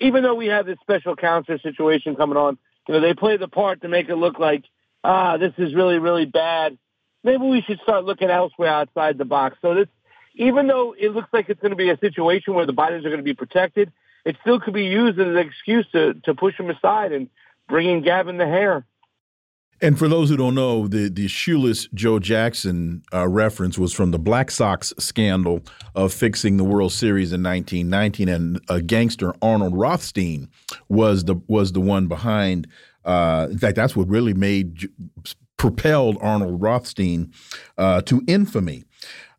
even 0.00 0.22
though 0.22 0.34
we 0.34 0.46
have 0.46 0.66
this 0.66 0.78
special 0.80 1.14
counsel 1.14 1.58
situation 1.62 2.16
coming 2.16 2.36
on, 2.36 2.58
you 2.88 2.94
know, 2.94 3.00
they 3.00 3.14
play 3.14 3.36
the 3.36 3.48
part 3.48 3.82
to 3.82 3.88
make 3.88 4.08
it 4.08 4.16
look 4.16 4.38
like 4.38 4.64
ah, 5.04 5.36
this 5.36 5.52
is 5.58 5.74
really, 5.74 5.98
really 5.98 6.26
bad. 6.26 6.78
Maybe 7.24 7.44
we 7.44 7.62
should 7.62 7.80
start 7.80 8.04
looking 8.04 8.30
elsewhere 8.30 8.70
outside 8.70 9.18
the 9.18 9.24
box. 9.24 9.56
So 9.62 9.74
this, 9.74 9.88
even 10.34 10.66
though 10.66 10.94
it 10.98 11.10
looks 11.10 11.28
like 11.32 11.48
it's 11.48 11.60
going 11.60 11.70
to 11.70 11.76
be 11.76 11.90
a 11.90 11.98
situation 11.98 12.54
where 12.54 12.66
the 12.66 12.72
Bidens 12.72 13.00
are 13.00 13.10
going 13.10 13.18
to 13.18 13.22
be 13.22 13.34
protected, 13.34 13.92
it 14.24 14.36
still 14.40 14.60
could 14.60 14.74
be 14.74 14.86
used 14.86 15.18
as 15.18 15.26
an 15.26 15.38
excuse 15.38 15.86
to, 15.92 16.14
to 16.24 16.34
push 16.34 16.56
them 16.56 16.70
aside 16.70 17.12
and 17.12 17.28
bring 17.68 17.88
in 17.88 18.02
Gavin 18.02 18.38
the 18.38 18.46
Hair. 18.46 18.84
And 19.80 19.98
for 19.98 20.06
those 20.06 20.28
who 20.28 20.36
don't 20.36 20.54
know, 20.54 20.86
the 20.86 21.08
the 21.08 21.26
shoeless 21.26 21.88
Joe 21.92 22.20
Jackson 22.20 23.02
uh, 23.12 23.26
reference 23.26 23.76
was 23.76 23.92
from 23.92 24.12
the 24.12 24.18
Black 24.18 24.52
Sox 24.52 24.94
scandal 24.96 25.62
of 25.96 26.14
fixing 26.14 26.56
the 26.56 26.62
World 26.62 26.92
Series 26.92 27.32
in 27.32 27.42
1919, 27.42 28.28
and 28.28 28.60
a 28.68 28.80
gangster 28.80 29.34
Arnold 29.42 29.76
Rothstein 29.76 30.48
was 30.88 31.24
the 31.24 31.34
was 31.48 31.72
the 31.72 31.80
one 31.80 32.06
behind 32.06 32.68
uh, 33.04 33.48
in 33.50 33.58
fact, 33.58 33.76
that's 33.76 33.96
what 33.96 34.08
really 34.08 34.34
made 34.34 34.88
propelled 35.56 36.18
Arnold 36.20 36.60
Rothstein 36.60 37.32
uh, 37.78 38.02
to 38.02 38.22
infamy. 38.26 38.84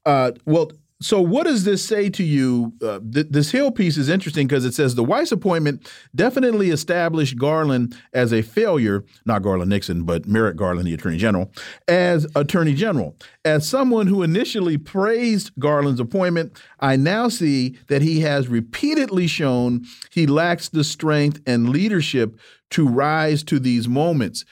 Uh, 0.05 0.31
well, 0.45 0.71
so 1.03 1.19
what 1.19 1.43
does 1.43 1.65
this 1.65 1.83
say 1.85 2.09
to 2.11 2.23
you? 2.23 2.73
Uh, 2.81 2.99
th 3.11 3.27
this 3.29 3.51
Hill 3.51 3.71
piece 3.71 3.97
is 3.97 4.07
interesting 4.07 4.47
because 4.47 4.63
it 4.63 4.73
says 4.73 4.95
the 4.95 5.03
Weiss 5.03 5.33
appointment 5.33 5.91
definitely 6.15 6.69
established 6.69 7.37
Garland 7.37 7.95
as 8.13 8.31
a 8.31 8.41
failure, 8.41 9.03
not 9.25 9.41
Garland 9.41 9.69
Nixon, 9.69 10.03
but 10.03 10.25
Merrick 10.25 10.55
Garland, 10.55 10.87
the 10.87 10.93
Attorney 10.93 11.17
General, 11.17 11.51
as 11.89 12.25
Attorney 12.35 12.73
General. 12.73 13.17
As 13.43 13.67
someone 13.67 14.07
who 14.07 14.23
initially 14.23 14.77
praised 14.77 15.51
Garland's 15.59 15.99
appointment, 15.99 16.57
I 16.79 16.95
now 16.95 17.27
see 17.27 17.77
that 17.87 18.01
he 18.01 18.21
has 18.21 18.47
repeatedly 18.47 19.27
shown 19.27 19.85
he 20.09 20.25
lacks 20.25 20.69
the 20.69 20.85
strength 20.85 21.41
and 21.45 21.69
leadership 21.69 22.39
to 22.73 22.87
rise 22.87 23.43
to 23.45 23.59
these 23.59 23.87
moments. 23.87 24.45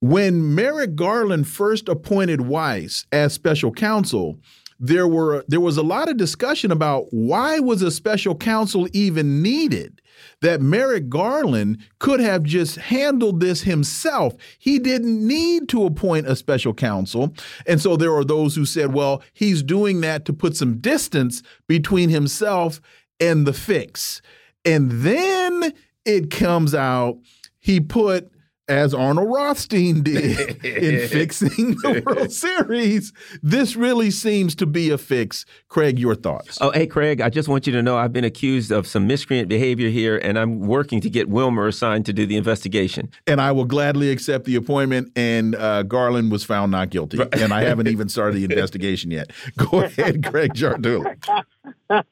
When 0.00 0.54
Merrick 0.54 0.96
Garland 0.96 1.46
first 1.46 1.88
appointed 1.88 2.40
Weiss 2.40 3.06
as 3.12 3.32
special 3.32 3.70
counsel, 3.70 4.38
there 4.80 5.06
were 5.06 5.44
there 5.46 5.60
was 5.60 5.76
a 5.76 5.82
lot 5.82 6.08
of 6.08 6.16
discussion 6.16 6.72
about 6.72 7.06
why 7.10 7.60
was 7.60 7.82
a 7.82 7.90
special 7.90 8.34
counsel 8.34 8.88
even 8.92 9.40
needed 9.40 10.00
that 10.40 10.60
Merrick 10.60 11.08
Garland 11.08 11.78
could 12.00 12.20
have 12.20 12.42
just 12.42 12.76
handled 12.76 13.40
this 13.40 13.62
himself. 13.62 14.34
He 14.58 14.78
didn't 14.78 15.24
need 15.24 15.68
to 15.70 15.84
appoint 15.84 16.26
a 16.26 16.36
special 16.36 16.74
counsel. 16.74 17.32
And 17.66 17.80
so 17.80 17.96
there 17.96 18.14
are 18.14 18.24
those 18.24 18.56
who 18.56 18.64
said, 18.64 18.92
well, 18.92 19.22
he's 19.32 19.62
doing 19.62 20.00
that 20.00 20.24
to 20.26 20.32
put 20.32 20.56
some 20.56 20.78
distance 20.78 21.42
between 21.68 22.08
himself 22.08 22.80
and 23.20 23.46
the 23.46 23.52
fix. 23.52 24.20
And 24.64 24.90
then 24.90 25.72
it 26.04 26.30
comes 26.30 26.74
out 26.74 27.18
he 27.58 27.80
put 27.80 28.32
as 28.68 28.94
Arnold 28.94 29.32
Rothstein 29.32 30.02
did 30.02 30.64
in 30.64 31.08
fixing 31.08 31.76
the 31.76 32.02
World 32.06 32.32
Series. 32.32 33.12
This 33.42 33.76
really 33.76 34.10
seems 34.10 34.54
to 34.56 34.66
be 34.66 34.90
a 34.90 34.98
fix. 34.98 35.44
Craig, 35.68 35.98
your 35.98 36.14
thoughts? 36.14 36.58
Oh, 36.60 36.70
hey, 36.70 36.86
Craig, 36.86 37.20
I 37.20 37.28
just 37.28 37.48
want 37.48 37.66
you 37.66 37.72
to 37.72 37.82
know 37.82 37.96
I've 37.96 38.12
been 38.12 38.24
accused 38.24 38.70
of 38.70 38.86
some 38.86 39.06
miscreant 39.06 39.48
behavior 39.48 39.90
here, 39.90 40.16
and 40.16 40.38
I'm 40.38 40.60
working 40.60 41.00
to 41.02 41.10
get 41.10 41.28
Wilmer 41.28 41.66
assigned 41.66 42.06
to 42.06 42.12
do 42.12 42.24
the 42.24 42.36
investigation. 42.36 43.10
And 43.26 43.40
I 43.40 43.52
will 43.52 43.64
gladly 43.64 44.10
accept 44.10 44.44
the 44.44 44.56
appointment. 44.56 45.12
And 45.16 45.54
uh, 45.54 45.82
Garland 45.82 46.30
was 46.30 46.44
found 46.44 46.72
not 46.72 46.90
guilty. 46.90 47.18
And 47.32 47.52
I 47.52 47.62
haven't 47.62 47.88
even 47.88 48.08
started 48.08 48.36
the 48.36 48.44
investigation 48.52 49.10
yet. 49.10 49.32
Go 49.56 49.82
ahead, 49.82 50.24
Craig 50.24 50.54
Jardula. 50.54 51.16
I 51.90 52.02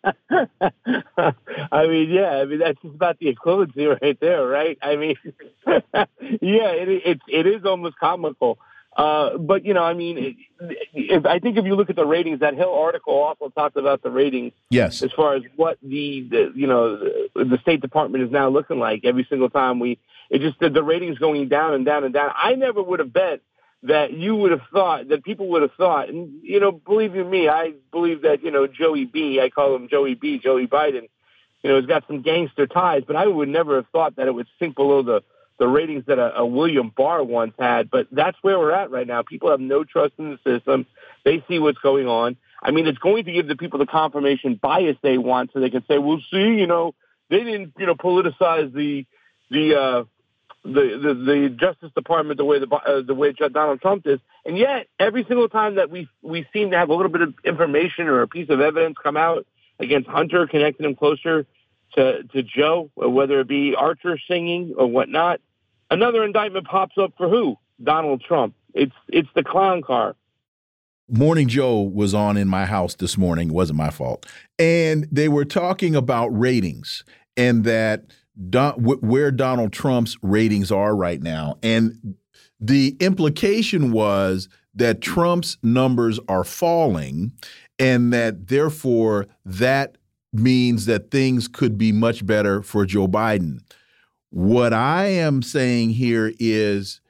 mean, 1.86 2.10
yeah, 2.10 2.36
I 2.36 2.44
mean 2.44 2.60
that's 2.60 2.80
just 2.82 2.94
about 2.94 3.18
the 3.18 3.34
equivalency 3.34 3.88
right 4.02 4.18
there, 4.20 4.46
right? 4.46 4.78
I 4.82 4.96
mean, 4.96 5.16
yeah, 5.66 6.04
it, 6.20 6.88
it 6.88 7.20
it 7.28 7.46
is 7.46 7.64
almost 7.64 7.96
comical. 7.98 8.58
Uh, 8.96 9.38
but 9.38 9.64
you 9.64 9.72
know, 9.72 9.84
I 9.84 9.94
mean, 9.94 10.36
if, 10.92 11.24
I 11.24 11.38
think 11.38 11.56
if 11.56 11.64
you 11.64 11.76
look 11.76 11.90
at 11.90 11.96
the 11.96 12.04
ratings, 12.04 12.40
that 12.40 12.54
Hill 12.54 12.74
article 12.74 13.14
also 13.14 13.48
talks 13.48 13.76
about 13.76 14.02
the 14.02 14.10
ratings. 14.10 14.52
Yes. 14.68 15.02
As 15.02 15.12
far 15.12 15.36
as 15.36 15.42
what 15.56 15.78
the, 15.82 16.26
the 16.28 16.52
you 16.54 16.66
know 16.66 16.98
the, 16.98 17.44
the 17.44 17.58
State 17.62 17.80
Department 17.80 18.24
is 18.24 18.30
now 18.30 18.48
looking 18.48 18.78
like 18.78 19.04
every 19.04 19.26
single 19.30 19.48
time 19.48 19.78
we, 19.78 19.98
it 20.28 20.40
just 20.40 20.58
the, 20.58 20.70
the 20.70 20.82
ratings 20.82 21.18
going 21.18 21.48
down 21.48 21.74
and 21.74 21.84
down 21.84 22.04
and 22.04 22.12
down. 22.12 22.30
I 22.34 22.56
never 22.56 22.82
would 22.82 22.98
have 22.98 23.12
bet 23.12 23.40
that 23.82 24.12
you 24.12 24.36
would 24.36 24.50
have 24.50 24.62
thought 24.72 25.08
that 25.08 25.24
people 25.24 25.48
would 25.48 25.62
have 25.62 25.72
thought, 25.72 26.08
and 26.08 26.40
you 26.42 26.60
know, 26.60 26.70
believe 26.72 27.14
you 27.14 27.24
me, 27.24 27.48
I 27.48 27.72
believe 27.90 28.22
that 28.22 28.42
you 28.42 28.50
know 28.50 28.66
Joey 28.66 29.06
B, 29.06 29.40
I 29.40 29.48
call 29.48 29.74
him 29.74 29.88
Joey 29.88 30.14
B, 30.14 30.38
Joey 30.38 30.66
Biden, 30.66 31.08
you 31.62 31.70
know, 31.70 31.76
has 31.76 31.86
got 31.86 32.04
some 32.06 32.22
gangster 32.22 32.66
ties, 32.66 33.04
but 33.06 33.16
I 33.16 33.26
would 33.26 33.48
never 33.48 33.76
have 33.76 33.86
thought 33.92 34.16
that 34.16 34.26
it 34.26 34.34
would 34.34 34.48
sink 34.58 34.76
below 34.76 35.02
the 35.02 35.22
the 35.58 35.68
ratings 35.68 36.04
that 36.06 36.18
a, 36.18 36.38
a 36.38 36.46
William 36.46 36.92
Barr 36.94 37.22
once 37.22 37.54
had. 37.58 37.90
But 37.90 38.08
that's 38.10 38.36
where 38.42 38.58
we're 38.58 38.72
at 38.72 38.90
right 38.90 39.06
now. 39.06 39.22
People 39.22 39.50
have 39.50 39.60
no 39.60 39.84
trust 39.84 40.14
in 40.18 40.30
the 40.30 40.38
system. 40.44 40.86
They 41.24 41.44
see 41.48 41.58
what's 41.58 41.78
going 41.78 42.06
on. 42.06 42.36
I 42.62 42.70
mean, 42.70 42.86
it's 42.86 42.98
going 42.98 43.24
to 43.24 43.32
give 43.32 43.46
the 43.46 43.56
people 43.56 43.78
the 43.78 43.86
confirmation 43.86 44.58
bias 44.60 44.96
they 45.02 45.16
want, 45.16 45.50
so 45.52 45.60
they 45.60 45.70
can 45.70 45.84
say, 45.86 45.98
"Well, 45.98 46.20
see, 46.30 46.54
you 46.58 46.66
know, 46.66 46.94
they 47.30 47.44
didn't, 47.44 47.74
you 47.78 47.86
know, 47.86 47.94
politicize 47.94 48.72
the 48.74 49.06
the." 49.50 49.74
uh 49.74 50.04
the, 50.62 50.70
the 50.70 51.14
the 51.14 51.56
Justice 51.58 51.90
Department 51.94 52.38
the 52.38 52.44
way 52.44 52.58
the 52.58 52.68
uh, 52.68 53.02
the 53.02 53.14
way 53.14 53.32
Donald 53.32 53.80
Trump 53.80 54.06
is, 54.06 54.20
and 54.44 54.58
yet 54.58 54.88
every 54.98 55.24
single 55.24 55.48
time 55.48 55.76
that 55.76 55.90
we 55.90 56.08
we 56.22 56.46
seem 56.52 56.70
to 56.72 56.76
have 56.76 56.90
a 56.90 56.94
little 56.94 57.10
bit 57.10 57.22
of 57.22 57.34
information 57.44 58.08
or 58.08 58.22
a 58.22 58.28
piece 58.28 58.50
of 58.50 58.60
evidence 58.60 58.96
come 59.02 59.16
out 59.16 59.46
against 59.78 60.08
Hunter, 60.08 60.46
connecting 60.46 60.86
him 60.86 60.96
closer 60.96 61.46
to 61.94 62.22
to 62.24 62.42
Joe, 62.42 62.90
whether 62.94 63.40
it 63.40 63.48
be 63.48 63.74
Archer 63.74 64.18
singing 64.28 64.74
or 64.76 64.86
whatnot, 64.86 65.40
another 65.90 66.24
indictment 66.24 66.66
pops 66.66 66.98
up 66.98 67.14
for 67.16 67.28
who? 67.28 67.56
Donald 67.82 68.22
Trump. 68.22 68.54
It's 68.74 68.94
it's 69.08 69.28
the 69.34 69.42
clown 69.42 69.82
car. 69.82 70.14
Morning 71.08 71.48
Joe 71.48 71.80
was 71.80 72.14
on 72.14 72.36
in 72.36 72.46
my 72.46 72.66
house 72.66 72.94
this 72.94 73.18
morning. 73.18 73.48
It 73.48 73.54
wasn't 73.54 73.78
my 73.78 73.90
fault, 73.90 74.26
and 74.58 75.08
they 75.10 75.28
were 75.28 75.46
talking 75.46 75.96
about 75.96 76.28
ratings 76.28 77.02
and 77.36 77.64
that 77.64 78.04
Don, 78.48 78.74
where 78.82 79.30
Donald 79.30 79.72
Trump's 79.72 80.16
ratings 80.22 80.70
are 80.70 80.94
right 80.94 81.22
now. 81.22 81.58
And 81.62 82.16
the 82.58 82.96
implication 83.00 83.92
was 83.92 84.48
that 84.74 85.00
Trump's 85.00 85.56
numbers 85.62 86.20
are 86.28 86.44
falling 86.44 87.32
and 87.78 88.12
that 88.12 88.48
therefore 88.48 89.26
that 89.44 89.96
means 90.32 90.86
that 90.86 91.10
things 91.10 91.48
could 91.48 91.76
be 91.76 91.92
much 91.92 92.24
better 92.24 92.62
for 92.62 92.86
Joe 92.86 93.08
Biden. 93.08 93.60
What 94.30 94.72
I 94.72 95.06
am 95.06 95.42
saying 95.42 95.90
here 95.90 96.32
is 96.38 97.00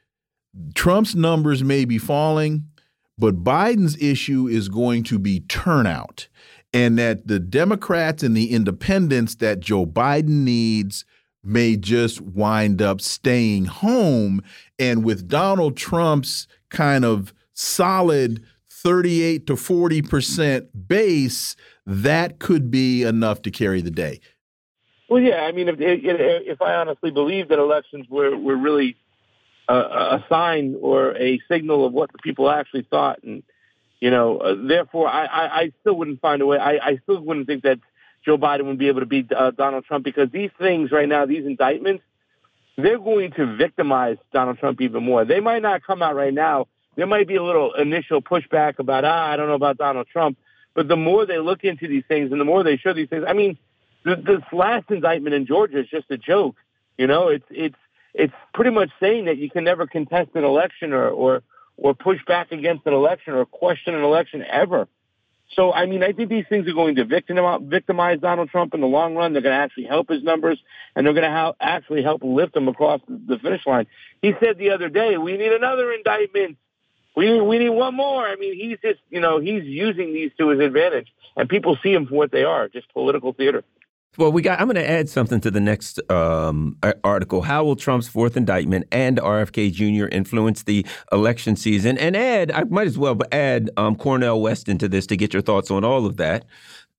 Trump's 0.74 1.14
numbers 1.14 1.62
may 1.62 1.84
be 1.84 1.98
falling, 1.98 2.64
but 3.18 3.44
Biden's 3.44 4.00
issue 4.00 4.48
is 4.48 4.68
going 4.68 5.02
to 5.04 5.18
be 5.18 5.40
turnout. 5.40 6.28
And 6.72 6.98
that 6.98 7.26
the 7.26 7.40
Democrats 7.40 8.22
and 8.22 8.36
the 8.36 8.52
independents 8.52 9.36
that 9.36 9.60
Joe 9.60 9.86
Biden 9.86 10.44
needs 10.44 11.04
may 11.42 11.76
just 11.76 12.20
wind 12.20 12.80
up 12.80 13.00
staying 13.00 13.64
home. 13.64 14.42
And 14.78 15.04
with 15.04 15.28
Donald 15.28 15.76
Trump's 15.76 16.46
kind 16.68 17.04
of 17.04 17.34
solid 17.54 18.44
38 18.68 19.46
to 19.46 19.54
40% 19.54 20.68
base, 20.86 21.56
that 21.86 22.38
could 22.38 22.70
be 22.70 23.02
enough 23.02 23.42
to 23.42 23.50
carry 23.50 23.80
the 23.82 23.90
day. 23.90 24.20
Well, 25.08 25.20
yeah. 25.20 25.42
I 25.42 25.52
mean, 25.52 25.68
if, 25.68 25.76
if 25.80 26.62
I 26.62 26.74
honestly 26.74 27.10
believe 27.10 27.48
that 27.48 27.58
elections 27.58 28.06
were, 28.08 28.36
were 28.36 28.56
really 28.56 28.96
uh, 29.68 29.72
a, 29.72 30.16
a 30.16 30.24
sign 30.28 30.76
or 30.80 31.16
a 31.16 31.40
signal 31.50 31.84
of 31.84 31.92
what 31.92 32.12
the 32.12 32.18
people 32.18 32.48
actually 32.48 32.86
thought, 32.90 33.20
and, 33.24 33.42
you 34.00 34.10
know, 34.10 34.38
uh, 34.38 34.54
therefore, 34.66 35.08
I, 35.08 35.26
I, 35.26 35.60
I 35.60 35.72
still 35.80 35.94
wouldn't 35.94 36.20
find 36.20 36.40
a 36.42 36.46
way. 36.46 36.58
I, 36.58 36.78
I 36.82 37.00
still 37.02 37.20
wouldn't 37.20 37.46
think 37.46 37.62
that 37.64 37.78
Joe 38.24 38.38
Biden 38.38 38.66
would 38.66 38.78
be 38.78 38.88
able 38.88 39.00
to 39.00 39.06
beat 39.06 39.30
uh, 39.32 39.50
Donald 39.50 39.84
Trump 39.84 40.04
because 40.04 40.30
these 40.30 40.50
things 40.58 40.90
right 40.90 41.08
now, 41.08 41.26
these 41.26 41.44
indictments, 41.44 42.02
they're 42.76 42.98
going 42.98 43.32
to 43.32 43.56
victimize 43.56 44.16
Donald 44.32 44.58
Trump 44.58 44.80
even 44.80 45.04
more. 45.04 45.24
They 45.24 45.40
might 45.40 45.62
not 45.62 45.82
come 45.84 46.02
out 46.02 46.16
right 46.16 46.32
now. 46.32 46.66
There 46.96 47.06
might 47.06 47.28
be 47.28 47.36
a 47.36 47.42
little 47.42 47.74
initial 47.74 48.20
pushback 48.20 48.78
about, 48.78 49.04
ah, 49.04 49.30
I 49.30 49.36
don't 49.36 49.48
know 49.48 49.54
about 49.54 49.78
Donald 49.78 50.08
Trump. 50.08 50.38
But 50.74 50.88
the 50.88 50.96
more 50.96 51.26
they 51.26 51.38
look 51.38 51.64
into 51.64 51.88
these 51.88 52.04
things 52.08 52.30
and 52.32 52.40
the 52.40 52.44
more 52.44 52.62
they 52.62 52.76
show 52.76 52.92
these 52.92 53.08
things, 53.08 53.24
I 53.26 53.32
mean, 53.32 53.58
the, 54.04 54.16
this 54.16 54.40
last 54.52 54.90
indictment 54.90 55.34
in 55.34 55.46
Georgia 55.46 55.80
is 55.80 55.88
just 55.88 56.10
a 56.10 56.16
joke. 56.16 56.56
You 56.96 57.06
know, 57.06 57.28
it's 57.28 57.44
it's 57.50 57.76
it's 58.14 58.32
pretty 58.54 58.70
much 58.70 58.90
saying 59.00 59.26
that 59.26 59.38
you 59.38 59.50
can 59.50 59.64
never 59.64 59.86
contest 59.86 60.30
an 60.34 60.44
election 60.44 60.92
or 60.92 61.08
or 61.08 61.42
or 61.80 61.94
push 61.94 62.18
back 62.26 62.52
against 62.52 62.86
an 62.86 62.92
election 62.92 63.32
or 63.32 63.44
question 63.46 63.94
an 63.94 64.04
election 64.04 64.44
ever. 64.48 64.86
So, 65.56 65.72
I 65.72 65.86
mean, 65.86 66.04
I 66.04 66.12
think 66.12 66.28
these 66.28 66.44
things 66.48 66.68
are 66.68 66.74
going 66.74 66.94
to 66.96 67.04
victimize 67.04 68.20
Donald 68.20 68.50
Trump 68.50 68.72
in 68.72 68.80
the 68.80 68.86
long 68.86 69.16
run. 69.16 69.32
They're 69.32 69.42
going 69.42 69.56
to 69.56 69.60
actually 69.60 69.86
help 69.86 70.08
his 70.08 70.22
numbers, 70.22 70.60
and 70.94 71.04
they're 71.04 71.12
going 71.12 71.24
to 71.24 71.36
help, 71.36 71.56
actually 71.60 72.04
help 72.04 72.22
lift 72.22 72.54
him 72.54 72.68
across 72.68 73.00
the 73.08 73.36
finish 73.38 73.66
line. 73.66 73.86
He 74.22 74.32
said 74.38 74.58
the 74.58 74.70
other 74.70 74.88
day, 74.88 75.16
"We 75.16 75.36
need 75.36 75.50
another 75.52 75.92
indictment. 75.92 76.56
We 77.16 77.40
we 77.40 77.58
need 77.58 77.70
one 77.70 77.96
more." 77.96 78.24
I 78.24 78.36
mean, 78.36 78.54
he's 78.54 78.78
just, 78.80 79.00
you 79.10 79.18
know, 79.18 79.40
he's 79.40 79.64
using 79.64 80.14
these 80.14 80.30
to 80.38 80.50
his 80.50 80.60
advantage, 80.60 81.08
and 81.36 81.48
people 81.48 81.76
see 81.82 81.92
him 81.92 82.06
for 82.06 82.14
what 82.14 82.30
they 82.30 82.44
are, 82.44 82.68
just 82.68 82.92
political 82.92 83.32
theater. 83.32 83.64
Well, 84.18 84.32
we 84.32 84.42
got. 84.42 84.60
I'm 84.60 84.66
going 84.66 84.74
to 84.74 84.88
add 84.88 85.08
something 85.08 85.40
to 85.40 85.52
the 85.52 85.60
next 85.60 86.00
um, 86.10 86.76
article. 87.04 87.42
How 87.42 87.62
will 87.62 87.76
Trump's 87.76 88.08
fourth 88.08 88.36
indictment 88.36 88.86
and 88.90 89.18
RFK 89.18 89.72
Jr. 89.72 90.08
influence 90.14 90.64
the 90.64 90.84
election 91.12 91.54
season? 91.54 91.96
And 91.96 92.16
add, 92.16 92.50
I 92.50 92.64
might 92.64 92.88
as 92.88 92.98
well 92.98 93.16
add 93.30 93.70
um, 93.76 93.94
Cornel 93.94 94.40
West 94.42 94.68
into 94.68 94.88
this 94.88 95.06
to 95.08 95.16
get 95.16 95.32
your 95.32 95.42
thoughts 95.42 95.70
on 95.70 95.84
all 95.84 96.06
of 96.06 96.16
that. 96.16 96.44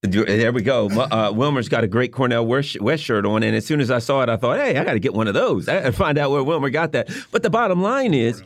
There 0.03 0.51
we 0.51 0.63
go. 0.63 0.89
Uh, 0.89 1.31
Wilmer's 1.31 1.69
got 1.69 1.83
a 1.83 1.87
great 1.87 2.11
Cornel 2.11 2.47
West 2.47 3.03
shirt 3.03 3.25
on, 3.25 3.43
and 3.43 3.55
as 3.55 3.65
soon 3.67 3.81
as 3.81 3.91
I 3.91 3.99
saw 3.99 4.23
it, 4.23 4.29
I 4.29 4.37
thought, 4.37 4.57
"Hey, 4.57 4.77
I 4.77 4.83
got 4.83 4.93
to 4.93 4.99
get 4.99 5.13
one 5.13 5.27
of 5.27 5.35
those." 5.35 5.67
and 5.67 5.93
find 5.93 6.17
out 6.17 6.31
where 6.31 6.43
Wilmer 6.43 6.71
got 6.71 6.93
that. 6.93 7.09
But 7.31 7.43
the 7.43 7.51
bottom 7.51 7.83
line 7.83 8.13
is, 8.15 8.41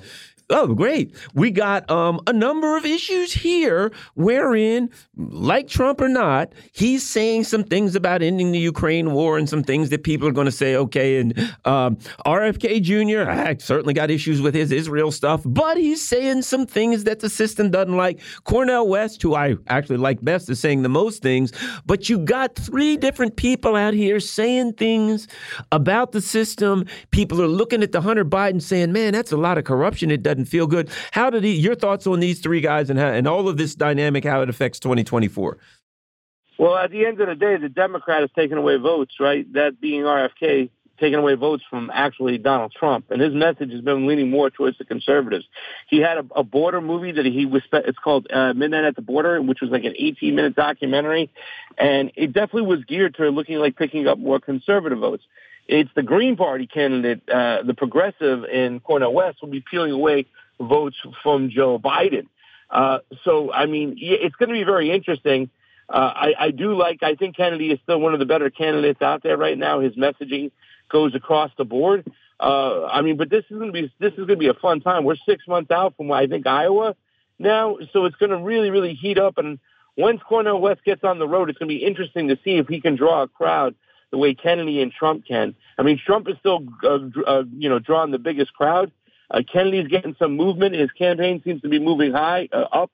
Oh, 0.52 0.76
great. 0.76 1.16
We 1.34 1.50
got 1.50 1.90
um, 1.90 2.22
a 2.28 2.34
number 2.34 2.78
of 2.78 2.86
issues 2.86 3.34
here 3.34 3.92
wherein, 4.14 4.92
like 5.18 5.68
Trump 5.68 6.00
or 6.00 6.08
not, 6.08 6.54
he's 6.72 7.02
saying 7.02 7.46
some 7.46 7.64
things 7.64 7.96
about 7.96 8.22
ending 8.22 8.52
the 8.52 8.60
Ukraine 8.60 9.14
war 9.14 9.40
and 9.40 9.50
some 9.50 9.64
things 9.64 9.90
that 9.90 10.04
people 10.04 10.28
are 10.28 10.32
going 10.32 10.46
to 10.46 10.52
say, 10.52 10.76
okay. 10.76 11.20
And 11.20 11.40
um, 11.66 11.98
RFK 12.28 12.80
Jr., 12.84 13.28
I 13.28 13.58
certainly 13.58 13.96
got 13.96 14.12
issues 14.12 14.40
with 14.40 14.54
his 14.54 14.72
Israel 14.72 15.12
stuff, 15.12 15.42
but 15.46 15.78
he's 15.78 16.08
saying 16.08 16.44
some 16.44 16.68
things 16.68 17.06
that 17.06 17.22
the 17.22 17.30
system 17.30 17.72
doesn't 17.72 17.98
like. 17.98 18.20
Cornel 18.44 18.88
West, 18.88 19.24
who 19.24 19.34
I 19.34 19.56
actually 19.66 19.98
like 19.98 20.24
best, 20.24 20.48
is 20.52 20.60
saying 20.60 20.84
the 20.84 20.90
most 20.90 21.24
things. 21.24 21.54
But 21.88 22.08
you 22.08 22.20
got 22.20 22.56
three 22.56 22.98
different 22.98 23.36
people 23.36 23.76
out 23.76 23.96
here 23.96 24.20
saying 24.20 24.74
things 24.74 25.28
about 25.72 26.12
the 26.12 26.22
system. 26.22 26.86
People 27.10 27.42
are 27.42 27.48
looking 27.48 27.82
at 27.82 27.92
the 27.94 28.02
Hunter 28.02 28.26
Biden 28.26 28.62
saying, 28.62 28.92
man, 28.92 29.14
that's 29.14 29.32
a 29.32 29.38
lot 29.38 29.58
of 29.58 29.64
corruption. 29.64 30.12
It 30.12 30.22
doesn't 30.22 30.35
doesn't 30.36 30.46
feel 30.46 30.68
good. 30.68 30.90
How 31.12 31.30
did 31.30 31.44
he? 31.44 31.54
Your 31.54 31.76
thoughts 31.76 32.06
on 32.06 32.20
these 32.20 32.40
three 32.40 32.62
guys 32.62 32.90
and 32.90 33.00
how, 33.00 33.08
and 33.08 33.28
all 33.28 33.48
of 33.48 33.58
this 33.58 33.76
dynamic, 33.76 34.24
how 34.24 34.42
it 34.42 34.50
affects 34.50 34.80
2024? 34.80 35.58
Well, 36.58 36.78
at 36.78 36.92
the 36.92 37.06
end 37.06 37.20
of 37.20 37.28
the 37.28 37.36
day, 37.36 37.58
the 37.58 37.70
Democrat 37.70 38.24
is 38.24 38.30
taking 38.36 38.58
away 38.58 38.78
votes, 38.78 39.16
right? 39.20 39.52
That 39.54 39.82
being 39.82 40.04
RFK 40.04 40.70
taking 40.98 41.16
away 41.16 41.36
votes 41.36 41.62
from 41.70 41.92
actually 41.94 42.38
Donald 42.38 42.72
Trump, 42.72 43.12
and 43.12 43.22
his 43.22 43.34
message 43.34 43.70
has 43.72 43.82
been 43.82 44.08
leaning 44.08 44.30
more 44.30 44.50
towards 44.50 44.78
the 44.78 44.86
conservatives. 44.86 45.46
He 45.90 45.98
had 46.00 46.18
a, 46.18 46.26
a 46.38 46.44
border 46.44 46.80
movie 46.80 47.12
that 47.12 47.26
he 47.26 47.46
was. 47.46 47.64
It's 47.74 48.00
called 48.00 48.28
uh, 48.32 48.54
Midnight 48.54 48.86
at 48.86 48.96
the 48.96 49.02
Border, 49.02 49.42
which 49.42 49.60
was 49.60 49.72
like 49.72 49.84
an 49.84 49.94
18 49.98 50.34
minute 50.34 50.56
documentary, 50.56 51.30
and 51.78 52.12
it 52.16 52.28
definitely 52.32 52.70
was 52.70 52.86
geared 52.86 53.16
to 53.16 53.30
looking 53.30 53.58
like 53.58 53.76
picking 53.76 54.08
up 54.08 54.18
more 54.18 54.40
conservative 54.40 55.00
votes 55.00 55.24
it's 55.68 55.90
the 55.96 56.04
Green 56.04 56.36
Party 56.36 56.68
candidate, 56.68 57.28
uh, 57.30 57.64
the 57.64 57.74
progressive 57.74 58.44
in 58.46 58.80
Cornel 58.80 59.14
West, 59.14 59.42
will 59.42 59.50
be 59.50 59.64
peeling 59.70 59.92
away 59.92 60.26
votes 60.60 60.98
from 61.24 61.50
Joe 61.50 61.80
Biden. 61.80 62.28
Uh, 62.70 63.00
so, 63.24 63.52
I 63.52 63.66
mean, 63.66 63.96
it's 64.00 64.36
going 64.36 64.50
to 64.50 64.56
be 64.56 64.64
very 64.64 64.92
interesting. 64.92 65.50
Uh, 65.88 66.12
I, 66.16 66.34
I 66.40 66.52
do 66.52 66.76
like, 66.76 67.04
I 67.04 67.16
think 67.16 67.38
Kennedy 67.38 67.72
is 67.72 67.80
still 67.84 68.00
one 68.00 68.14
of 68.14 68.20
the 68.20 68.26
better 68.26 68.50
candidates 68.50 69.02
out 69.02 69.22
there 69.24 69.38
right 69.38 69.58
now. 69.58 69.82
His 69.82 69.94
messaging 69.94 70.52
goes 70.90 71.14
across 71.16 71.52
the 71.58 71.66
board. 71.66 72.06
Uh, 72.40 72.86
I 72.86 73.02
mean, 73.02 73.18
but 73.18 73.30
this 73.30 73.46
is 73.50 73.58
going 73.58 73.72
to 73.72 73.74
be 73.74 73.94
this 74.00 74.12
is 74.12 74.18
going 74.18 74.28
to 74.28 74.36
be 74.38 74.48
a 74.48 74.54
fun 74.54 74.82
time. 74.82 75.04
We're 75.06 75.16
six 75.26 75.48
months 75.48 75.72
out 75.72 75.96
from 75.96 76.12
I 76.12 76.28
think 76.28 76.46
Iowa 76.46 76.96
now, 77.40 77.78
so 77.94 78.06
it's 78.06 78.16
going 78.18 78.32
to 78.32 78.38
really 78.38 78.72
really 78.72 78.94
heat 78.94 79.18
up. 79.18 79.38
And 79.38 79.58
once 79.96 80.22
Cornel 80.28 80.60
West 80.60 80.84
gets 80.84 81.04
on 81.06 81.18
the 81.18 81.28
road, 81.28 81.50
it's 81.50 81.58
going 81.58 81.70
to 81.70 81.76
be 81.76 81.86
interesting 81.86 82.28
to 82.28 82.38
see 82.44 82.58
if 82.58 82.68
he 82.68 82.82
can 82.82 82.98
draw 82.98 83.24
a 83.24 83.28
crowd 83.30 83.76
the 84.12 84.18
way 84.18 84.34
Kennedy 84.34 84.82
and 84.82 84.92
Trump 84.92 85.26
can. 85.28 85.56
I 85.78 85.84
mean, 85.84 86.00
Trump 86.04 86.28
is 86.30 86.36
still 86.40 86.66
uh, 86.84 87.00
uh, 87.26 87.44
you 87.58 87.70
know 87.70 87.80
drawing 87.80 88.12
the 88.12 88.20
biggest 88.20 88.54
crowd. 88.54 88.92
Uh, 89.30 89.42
Kennedy's 89.52 89.88
getting 89.88 90.16
some 90.20 90.38
movement. 90.38 90.76
His 90.76 90.92
campaign 90.92 91.42
seems 91.44 91.62
to 91.62 91.70
be 91.70 91.80
moving 91.80 92.14
high 92.14 92.48
uh, 92.52 92.66
up. 92.72 92.92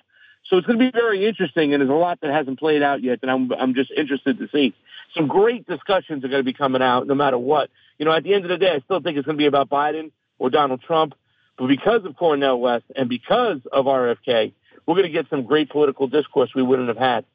So 0.49 0.57
it's 0.57 0.66
going 0.66 0.80
to 0.80 0.86
be 0.86 0.91
very 0.91 1.28
interesting, 1.28 1.74
and 1.74 1.82
there's 1.82 1.89
a 1.89 1.93
lot 1.93 2.20
that 2.22 2.32
hasn't 2.32 2.59
played 2.59 2.82
out 2.82 3.03
yet, 3.03 3.20
and 3.22 3.30
I'm 3.30 3.51
I'm 3.53 3.74
just 3.74 3.91
interested 3.91 4.39
to 4.39 4.47
see. 4.51 4.74
Some 5.16 5.28
great 5.28 5.68
discussions 5.68 6.24
are 6.24 6.30
going 6.30 6.39
to 6.39 6.43
be 6.43 6.53
coming 6.53 6.82
out, 6.82 7.05
no 7.05 7.16
matter 7.16 7.38
what. 7.38 7.70
You 7.97 8.05
know, 8.05 8.14
at 8.14 8.24
the 8.24 8.34
end 8.34 8.45
of 8.45 8.49
the 8.49 8.57
day, 8.57 8.72
I 8.72 8.80
still 8.80 9.01
think 9.01 9.18
it's 9.18 9.26
going 9.26 9.38
to 9.38 9.41
be 9.41 9.45
about 9.45 9.70
Biden 9.70 10.12
or 10.39 10.49
Donald 10.49 10.82
Trump, 10.82 11.14
but 11.57 11.68
because 11.68 12.03
of 12.05 12.16
Cornel 12.16 12.59
West 12.59 12.86
and 12.95 13.07
because 13.07 13.59
of 13.72 13.86
RFK, 13.86 14.53
we're 14.88 14.95
going 14.95 15.05
to 15.05 15.12
get 15.12 15.30
some 15.30 15.43
great 15.43 15.70
political 15.70 16.07
discourse 16.07 16.49
we 16.55 16.64
wouldn't 16.64 16.88
have 16.88 16.97
had. 16.97 17.26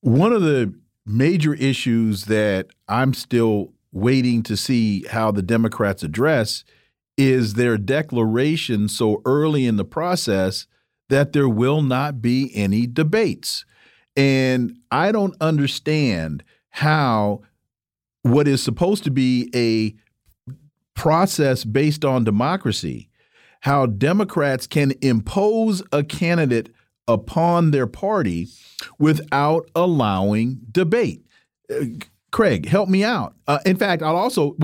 One 0.00 0.32
of 0.32 0.42
the 0.42 0.72
major 1.08 1.54
issues 1.54 2.26
that 2.26 2.68
I'm 2.88 3.14
still 3.14 3.72
waiting 3.92 4.42
to 4.44 4.56
see 4.56 5.04
how 5.04 5.30
the 5.30 5.42
Democrats 5.42 6.02
address 6.02 6.64
is 7.16 7.54
their 7.54 7.76
declaration 7.78 8.88
so 8.88 9.22
early 9.24 9.66
in 9.66 9.76
the 9.76 9.84
process 9.84 10.66
that 11.08 11.32
there 11.32 11.48
will 11.48 11.82
not 11.82 12.20
be 12.20 12.50
any 12.54 12.86
debates. 12.86 13.64
And 14.16 14.78
I 14.90 15.10
don't 15.10 15.34
understand 15.40 16.44
how 16.70 17.40
what 18.22 18.46
is 18.46 18.62
supposed 18.62 19.04
to 19.04 19.10
be 19.10 19.50
a 19.54 19.94
process 20.94 21.64
based 21.64 22.04
on 22.04 22.24
democracy, 22.24 23.08
how 23.60 23.86
Democrats 23.86 24.66
can 24.66 24.92
impose 25.00 25.82
a 25.92 26.04
candidate 26.04 26.68
upon 27.08 27.72
their 27.72 27.86
party 27.86 28.48
without 28.98 29.68
allowing 29.74 30.60
debate. 30.70 31.24
Uh, 31.70 31.84
Craig, 32.30 32.68
help 32.68 32.88
me 32.88 33.02
out. 33.02 33.34
Uh, 33.46 33.58
in 33.64 33.76
fact, 33.76 34.02
I'll 34.02 34.16
also, 34.16 34.54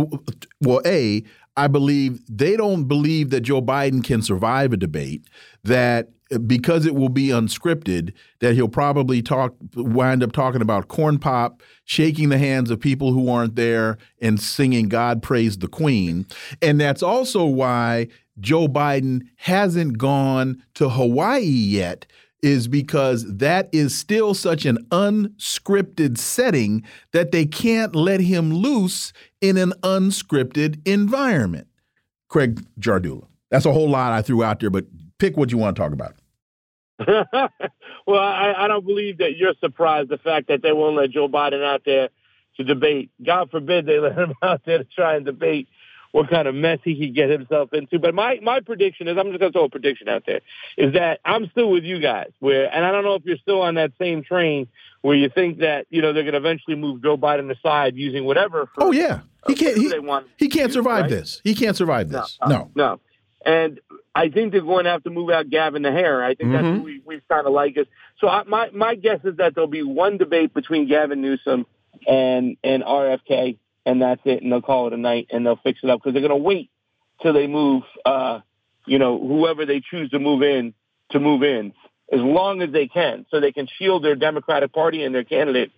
well, 0.60 0.82
A, 0.84 1.24
I 1.56 1.66
believe 1.66 2.20
they 2.28 2.56
don't 2.56 2.84
believe 2.84 3.30
that 3.30 3.40
Joe 3.40 3.62
Biden 3.62 4.04
can 4.04 4.22
survive 4.22 4.72
a 4.72 4.76
debate, 4.76 5.26
that 5.62 6.10
because 6.46 6.84
it 6.84 6.94
will 6.94 7.08
be 7.10 7.28
unscripted, 7.28 8.12
that 8.40 8.54
he'll 8.54 8.68
probably 8.68 9.22
talk, 9.22 9.54
wind 9.76 10.22
up 10.22 10.32
talking 10.32 10.62
about 10.62 10.88
corn 10.88 11.18
pop, 11.18 11.62
shaking 11.84 12.28
the 12.28 12.38
hands 12.38 12.70
of 12.70 12.80
people 12.80 13.12
who 13.12 13.28
aren't 13.28 13.56
there, 13.56 13.98
and 14.20 14.40
singing 14.40 14.88
God 14.88 15.22
Praise 15.22 15.58
the 15.58 15.68
Queen. 15.68 16.26
And 16.60 16.80
that's 16.80 17.02
also 17.02 17.44
why 17.44 18.08
Joe 18.40 18.66
Biden 18.66 19.22
hasn't 19.36 19.98
gone 19.98 20.62
to 20.74 20.88
Hawaii 20.88 21.42
yet 21.42 22.06
is 22.44 22.68
because 22.68 23.24
that 23.38 23.70
is 23.72 23.96
still 23.98 24.34
such 24.34 24.66
an 24.66 24.76
unscripted 24.90 26.18
setting 26.18 26.84
that 27.12 27.32
they 27.32 27.46
can't 27.46 27.96
let 27.96 28.20
him 28.20 28.52
loose 28.52 29.14
in 29.40 29.56
an 29.56 29.72
unscripted 29.82 30.78
environment. 30.86 31.66
Craig 32.28 32.62
Jardula. 32.78 33.26
That's 33.50 33.64
a 33.64 33.72
whole 33.72 33.88
lot 33.88 34.12
I 34.12 34.20
threw 34.20 34.44
out 34.44 34.60
there, 34.60 34.68
but 34.68 34.84
pick 35.18 35.38
what 35.38 35.50
you 35.50 35.58
want 35.58 35.74
to 35.74 35.82
talk 35.82 35.92
about. 35.92 36.16
well, 38.06 38.20
I, 38.20 38.54
I 38.56 38.68
don't 38.68 38.84
believe 38.84 39.18
that 39.18 39.36
you're 39.36 39.54
surprised 39.60 40.10
the 40.10 40.18
fact 40.18 40.48
that 40.48 40.62
they 40.62 40.72
won't 40.72 40.96
let 40.96 41.10
Joe 41.10 41.28
Biden 41.28 41.64
out 41.64 41.82
there 41.86 42.10
to 42.58 42.64
debate. 42.64 43.10
God 43.24 43.50
forbid 43.50 43.86
they 43.86 43.98
let 43.98 44.16
him 44.16 44.34
out 44.42 44.62
there 44.66 44.78
to 44.78 44.84
try 44.84 45.16
and 45.16 45.24
debate 45.24 45.68
what 46.14 46.30
kind 46.30 46.46
of 46.46 46.54
mess 46.54 46.78
he 46.84 46.96
could 46.96 47.12
get 47.12 47.28
himself 47.28 47.72
into. 47.72 47.98
But 47.98 48.14
my, 48.14 48.38
my 48.40 48.60
prediction 48.60 49.08
is, 49.08 49.18
I'm 49.18 49.30
just 49.30 49.40
going 49.40 49.50
to 49.50 49.58
throw 49.58 49.64
a 49.64 49.68
prediction 49.68 50.08
out 50.08 50.22
there, 50.24 50.42
is 50.78 50.92
that 50.92 51.18
I'm 51.24 51.50
still 51.50 51.68
with 51.68 51.82
you 51.82 51.98
guys. 51.98 52.30
Where, 52.38 52.72
and 52.72 52.84
I 52.84 52.92
don't 52.92 53.02
know 53.02 53.16
if 53.16 53.24
you're 53.24 53.36
still 53.38 53.62
on 53.62 53.74
that 53.74 53.90
same 53.98 54.22
train 54.22 54.68
where 55.00 55.16
you 55.16 55.28
think 55.28 55.58
that 55.58 55.88
you 55.90 56.02
know 56.02 56.12
they're 56.12 56.22
going 56.22 56.34
to 56.34 56.38
eventually 56.38 56.76
move 56.76 57.02
Joe 57.02 57.16
Biden 57.16 57.50
aside 57.50 57.96
using 57.96 58.24
whatever. 58.24 58.70
For, 58.72 58.84
oh 58.84 58.92
yeah, 58.92 59.22
he 59.48 59.56
can't. 59.56 59.76
He, 59.76 59.92
he 60.36 60.48
can't 60.48 60.72
survive 60.72 61.02
right? 61.02 61.10
this. 61.10 61.40
He 61.42 61.52
can't 61.52 61.76
survive 61.76 62.10
this. 62.10 62.38
No, 62.46 62.48
no. 62.48 62.70
no. 62.76 63.00
And 63.44 63.80
I 64.14 64.28
think 64.28 64.52
they're 64.52 64.60
going 64.60 64.84
to 64.84 64.90
have 64.90 65.02
to 65.04 65.10
move 65.10 65.30
out 65.30 65.50
Gavin 65.50 65.82
the 65.82 65.90
Hair. 65.90 66.22
I 66.22 66.36
think 66.36 66.50
mm-hmm. 66.50 66.52
that's 66.52 66.76
what 66.78 66.84
we, 66.84 67.02
we 67.04 67.20
kind 67.28 67.44
of 67.44 67.52
like 67.52 67.76
it. 67.76 67.88
So 68.20 68.28
I, 68.28 68.44
my 68.44 68.70
my 68.70 68.94
guess 68.94 69.18
is 69.24 69.38
that 69.38 69.56
there'll 69.56 69.66
be 69.66 69.82
one 69.82 70.18
debate 70.18 70.54
between 70.54 70.86
Gavin 70.88 71.20
Newsom 71.20 71.66
and 72.06 72.56
and 72.62 72.84
RFK 72.84 73.58
and 73.86 74.00
that's 74.02 74.20
it, 74.24 74.42
and 74.42 74.50
they'll 74.50 74.62
call 74.62 74.86
it 74.86 74.92
a 74.92 74.96
night, 74.96 75.28
and 75.30 75.44
they'll 75.44 75.56
fix 75.56 75.80
it 75.82 75.90
up 75.90 76.00
because 76.00 76.12
they're 76.12 76.26
going 76.26 76.30
to 76.30 76.44
wait 76.44 76.70
till 77.22 77.32
they 77.32 77.46
move, 77.46 77.82
uh, 78.04 78.40
you 78.86 78.98
know, 78.98 79.18
whoever 79.18 79.66
they 79.66 79.80
choose 79.80 80.10
to 80.10 80.18
move 80.18 80.42
in 80.42 80.74
to 81.10 81.20
move 81.20 81.42
in 81.42 81.72
as 82.12 82.20
long 82.20 82.62
as 82.62 82.70
they 82.72 82.86
can, 82.86 83.26
so 83.30 83.40
they 83.40 83.52
can 83.52 83.66
shield 83.78 84.04
their 84.04 84.14
Democratic 84.14 84.72
Party 84.72 85.02
and 85.04 85.14
their 85.14 85.24
candidate 85.24 85.72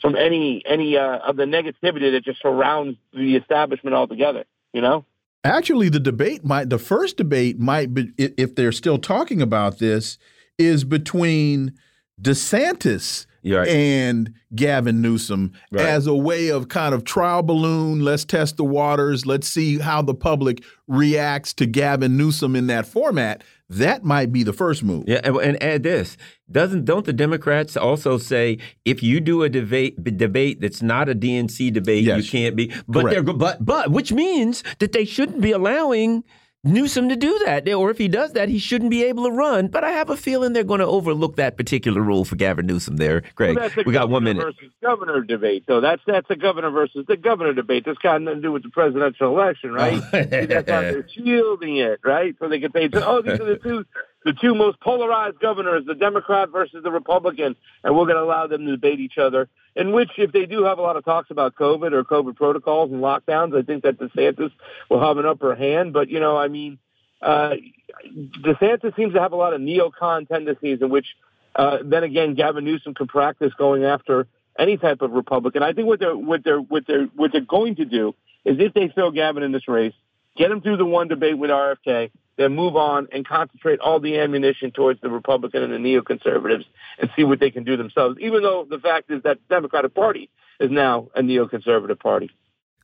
from 0.00 0.16
any 0.16 0.62
any 0.66 0.96
uh, 0.96 1.18
of 1.18 1.36
the 1.36 1.44
negativity 1.44 2.12
that 2.12 2.24
just 2.24 2.42
surrounds 2.42 2.98
the 3.12 3.36
establishment 3.36 3.94
altogether. 3.94 4.44
You 4.72 4.82
know. 4.82 5.04
Actually, 5.44 5.88
the 5.88 6.00
debate 6.00 6.44
might 6.44 6.70
the 6.70 6.78
first 6.78 7.16
debate 7.16 7.58
might 7.58 7.92
be 7.94 8.12
if 8.16 8.54
they're 8.54 8.72
still 8.72 8.98
talking 8.98 9.42
about 9.42 9.78
this 9.78 10.18
is 10.58 10.84
between 10.84 11.72
DeSantis 12.20 13.26
right. 13.44 13.68
and 13.68 14.34
Gavin 14.54 15.00
Newsom 15.00 15.52
right. 15.70 15.84
as 15.84 16.06
a 16.06 16.14
way 16.14 16.48
of 16.48 16.68
kind 16.68 16.94
of 16.94 17.04
trial 17.04 17.42
balloon. 17.42 18.00
Let's 18.00 18.24
test 18.24 18.56
the 18.56 18.64
waters. 18.64 19.26
Let's 19.26 19.48
see 19.48 19.78
how 19.78 20.02
the 20.02 20.14
public 20.14 20.62
reacts 20.86 21.52
to 21.54 21.66
Gavin 21.66 22.16
Newsom 22.16 22.54
in 22.56 22.66
that 22.68 22.86
format. 22.86 23.42
That 23.68 24.04
might 24.04 24.32
be 24.32 24.42
the 24.42 24.52
first 24.52 24.82
move. 24.82 25.04
Yeah, 25.06 25.20
and, 25.24 25.62
add 25.62 25.82
this: 25.82 26.18
doesn't 26.50 26.84
don't 26.84 27.06
the 27.06 27.12
Democrats 27.12 27.76
also 27.76 28.18
say 28.18 28.58
if 28.84 29.02
you 29.02 29.18
do 29.18 29.42
a 29.42 29.48
debate 29.48 30.02
debate 30.18 30.60
that's 30.60 30.82
not 30.82 31.08
a 31.08 31.14
DNC 31.14 31.72
debate, 31.72 32.04
yes. 32.04 32.22
you 32.22 32.30
can't 32.30 32.54
be. 32.54 32.70
But 32.86 33.02
Correct. 33.02 33.24
they're 33.24 33.34
but 33.34 33.64
but 33.64 33.90
which 33.90 34.12
means 34.12 34.62
that 34.78 34.92
they 34.92 35.06
shouldn't 35.06 35.40
be 35.40 35.52
allowing 35.52 36.22
Newsom 36.64 37.08
to 37.08 37.16
do 37.16 37.40
that. 37.44 37.68
Or 37.68 37.90
if 37.90 37.98
he 37.98 38.06
does 38.06 38.34
that, 38.34 38.48
he 38.48 38.60
shouldn't 38.60 38.90
be 38.90 39.02
able 39.02 39.24
to 39.24 39.32
run. 39.32 39.66
But 39.66 39.82
I 39.82 39.90
have 39.90 40.10
a 40.10 40.16
feeling 40.16 40.52
they're 40.52 40.62
going 40.62 40.78
to 40.78 40.86
overlook 40.86 41.34
that 41.36 41.56
particular 41.56 42.00
rule 42.00 42.24
for 42.24 42.36
Gavin 42.36 42.66
Newsom 42.66 42.98
there. 42.98 43.22
Greg, 43.34 43.56
well, 43.56 43.70
we 43.84 43.92
got 43.92 44.08
one 44.08 44.22
minute. 44.22 44.44
Versus 44.44 44.70
governor 44.80 45.22
debate, 45.22 45.64
though. 45.66 45.80
That's 45.80 46.02
that's 46.06 46.30
a 46.30 46.36
governor 46.36 46.70
versus 46.70 47.04
the 47.08 47.16
governor 47.16 47.52
debate. 47.52 47.84
This 47.84 47.98
got 47.98 48.22
nothing 48.22 48.42
to 48.42 48.42
do 48.42 48.52
with 48.52 48.62
the 48.62 48.68
presidential 48.68 49.28
election, 49.28 49.72
right? 49.72 50.00
That's 50.12 50.70
how 50.70 50.82
they're 50.82 51.08
shielding 51.08 51.78
it, 51.78 51.98
right? 52.04 52.36
So 52.38 52.48
they 52.48 52.60
can 52.60 52.72
say, 52.72 52.88
oh, 52.94 53.22
these 53.22 53.40
are 53.40 53.44
the 53.44 53.56
two 53.56 53.84
the 54.24 54.32
two 54.32 54.54
most 54.54 54.80
polarized 54.80 55.40
governors, 55.40 55.84
the 55.86 55.94
Democrat 55.94 56.50
versus 56.50 56.82
the 56.82 56.90
Republican, 56.90 57.56
and 57.82 57.96
we're 57.96 58.04
going 58.04 58.16
to 58.16 58.22
allow 58.22 58.46
them 58.46 58.64
to 58.64 58.72
debate 58.72 59.00
each 59.00 59.18
other. 59.18 59.48
In 59.74 59.92
which, 59.92 60.10
if 60.18 60.32
they 60.32 60.46
do 60.46 60.64
have 60.64 60.78
a 60.78 60.82
lot 60.82 60.96
of 60.96 61.04
talks 61.04 61.30
about 61.30 61.54
COVID 61.54 61.92
or 61.92 62.04
COVID 62.04 62.36
protocols 62.36 62.92
and 62.92 63.00
lockdowns, 63.00 63.58
I 63.58 63.62
think 63.62 63.84
that 63.84 63.98
DeSantis 63.98 64.52
will 64.90 65.00
have 65.00 65.18
an 65.18 65.26
upper 65.26 65.54
hand. 65.54 65.92
But 65.92 66.08
you 66.08 66.20
know, 66.20 66.36
I 66.36 66.48
mean, 66.48 66.78
uh, 67.20 67.54
DeSantis 68.44 68.94
seems 68.96 69.14
to 69.14 69.20
have 69.20 69.32
a 69.32 69.36
lot 69.36 69.54
of 69.54 69.60
neocon 69.60 70.28
tendencies, 70.28 70.78
in 70.82 70.90
which, 70.90 71.06
uh, 71.56 71.78
then 71.84 72.04
again, 72.04 72.34
Gavin 72.34 72.64
Newsom 72.64 72.94
can 72.94 73.06
practice 73.06 73.52
going 73.56 73.84
after 73.84 74.26
any 74.58 74.76
type 74.76 75.00
of 75.00 75.12
Republican. 75.12 75.62
I 75.62 75.72
think 75.72 75.86
what 75.86 76.00
they're 76.00 76.16
what 76.16 76.44
they're 76.44 76.60
what 76.60 76.86
they're 76.86 77.06
what 77.16 77.32
they're 77.32 77.40
going 77.40 77.76
to 77.76 77.84
do 77.84 78.14
is 78.44 78.58
if 78.58 78.74
they 78.74 78.88
throw 78.88 79.10
Gavin 79.10 79.42
in 79.42 79.52
this 79.52 79.68
race, 79.68 79.94
get 80.36 80.50
him 80.50 80.60
through 80.60 80.76
the 80.76 80.84
one 80.84 81.08
debate 81.08 81.38
with 81.38 81.50
RFK 81.50 82.10
then 82.36 82.54
move 82.54 82.76
on 82.76 83.08
and 83.12 83.26
concentrate 83.26 83.78
all 83.80 84.00
the 84.00 84.18
ammunition 84.18 84.70
towards 84.70 85.00
the 85.00 85.10
Republican 85.10 85.62
and 85.62 85.72
the 85.72 85.78
neoconservatives 85.78 86.64
and 86.98 87.10
see 87.14 87.24
what 87.24 87.40
they 87.40 87.50
can 87.50 87.64
do 87.64 87.76
themselves, 87.76 88.16
even 88.20 88.42
though 88.42 88.66
the 88.68 88.78
fact 88.78 89.10
is 89.10 89.22
that 89.22 89.38
the 89.48 89.54
Democratic 89.54 89.94
Party 89.94 90.30
is 90.60 90.70
now 90.70 91.08
a 91.14 91.20
neoconservative 91.20 91.98
party. 91.98 92.30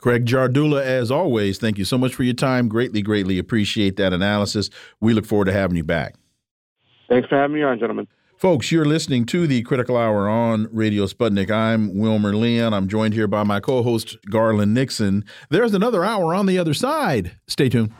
Craig 0.01 0.26
Jardula, 0.26 0.82
as 0.82 1.11
always, 1.11 1.59
thank 1.59 1.76
you 1.76 1.84
so 1.84 1.99
much 1.99 2.14
for 2.14 2.22
your 2.22 2.34
time. 2.34 2.68
Greatly, 2.68 3.03
greatly 3.03 3.38
appreciate 3.38 3.96
that 3.96 4.12
analysis. 4.12 4.70
We 5.01 5.12
look 5.12 5.26
forward 5.26 5.46
to 5.46 5.53
having 5.53 5.76
you 5.76 5.84
back. 5.84 6.14
Thanks 7.09 7.28
for 7.28 7.36
having 7.36 7.57
me 7.57 7.62
on, 7.62 7.78
gentlemen. 7.78 8.07
Folks, 8.36 8.70
you're 8.70 8.84
listening 8.84 9.24
to 9.26 9.49
the 9.49 9.62
Critical 9.62 9.96
Hour 9.96 10.28
on 10.28 10.68
Radio 10.70 11.07
Sputnik. 11.07 11.51
I'm 11.51 11.99
Wilmer 11.99 12.36
Leon. 12.36 12.72
I'm 12.72 12.86
joined 12.86 13.14
here 13.14 13.26
by 13.26 13.42
my 13.42 13.59
co 13.59 13.82
host, 13.82 14.16
Garland 14.30 14.72
Nixon. 14.72 15.24
There's 15.51 15.74
another 15.74 16.05
hour 16.05 16.32
on 16.32 16.46
the 16.46 16.59
other 16.59 16.74
side. 16.74 17.36
Stay 17.49 17.68
tuned. 17.68 17.92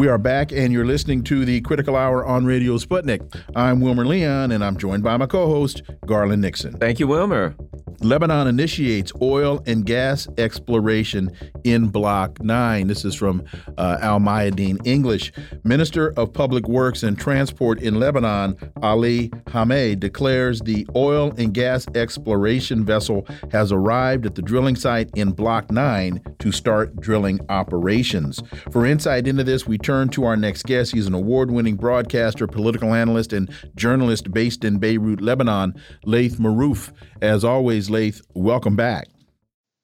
We 0.00 0.08
are 0.08 0.16
back, 0.16 0.50
and 0.50 0.72
you're 0.72 0.86
listening 0.86 1.22
to 1.24 1.44
the 1.44 1.60
Critical 1.60 1.94
Hour 1.94 2.24
on 2.24 2.46
Radio 2.46 2.78
Sputnik. 2.78 3.20
I'm 3.54 3.82
Wilmer 3.82 4.06
Leon, 4.06 4.50
and 4.50 4.64
I'm 4.64 4.78
joined 4.78 5.02
by 5.02 5.18
my 5.18 5.26
co 5.26 5.46
host, 5.46 5.82
Garland 6.06 6.40
Nixon. 6.40 6.72
Thank 6.72 7.00
you, 7.00 7.06
Wilmer. 7.06 7.54
Lebanon 8.00 8.46
initiates 8.46 9.12
oil 9.20 9.62
and 9.66 9.84
gas 9.84 10.26
exploration 10.38 11.30
in 11.64 11.88
Block 11.88 12.42
9. 12.42 12.86
This 12.86 13.04
is 13.04 13.14
from 13.14 13.44
uh, 13.78 13.98
Al 14.00 14.20
Mayadeen 14.20 14.84
English. 14.86 15.32
Minister 15.64 16.12
of 16.18 16.32
Public 16.32 16.68
Works 16.68 17.02
and 17.02 17.18
Transport 17.18 17.80
in 17.80 18.00
Lebanon, 18.00 18.56
Ali 18.82 19.30
Hamie, 19.52 19.96
declares 19.96 20.60
the 20.60 20.86
oil 20.94 21.32
and 21.38 21.54
gas 21.54 21.86
exploration 21.94 22.84
vessel 22.84 23.26
has 23.52 23.72
arrived 23.72 24.26
at 24.26 24.34
the 24.34 24.42
drilling 24.42 24.76
site 24.76 25.10
in 25.14 25.32
Block 25.32 25.70
9 25.70 26.20
to 26.38 26.52
start 26.52 26.96
drilling 27.00 27.40
operations. 27.48 28.42
For 28.70 28.86
insight 28.86 29.26
into 29.26 29.44
this, 29.44 29.66
we 29.66 29.78
turn 29.78 30.08
to 30.10 30.24
our 30.24 30.36
next 30.36 30.64
guest. 30.64 30.92
He's 30.92 31.06
an 31.06 31.14
award 31.14 31.50
winning 31.50 31.76
broadcaster, 31.76 32.46
political 32.46 32.94
analyst, 32.94 33.32
and 33.32 33.50
journalist 33.74 34.30
based 34.32 34.64
in 34.64 34.78
Beirut, 34.78 35.20
Lebanon, 35.20 35.74
Laith 36.04 36.38
Marouf. 36.38 36.92
As 37.22 37.44
always, 37.44 37.90
Laith, 37.90 38.20
welcome 38.34 38.76
back. 38.76 39.08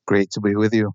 Great 0.06 0.30
to 0.30 0.40
be 0.40 0.54
with 0.54 0.72
you. 0.72 0.92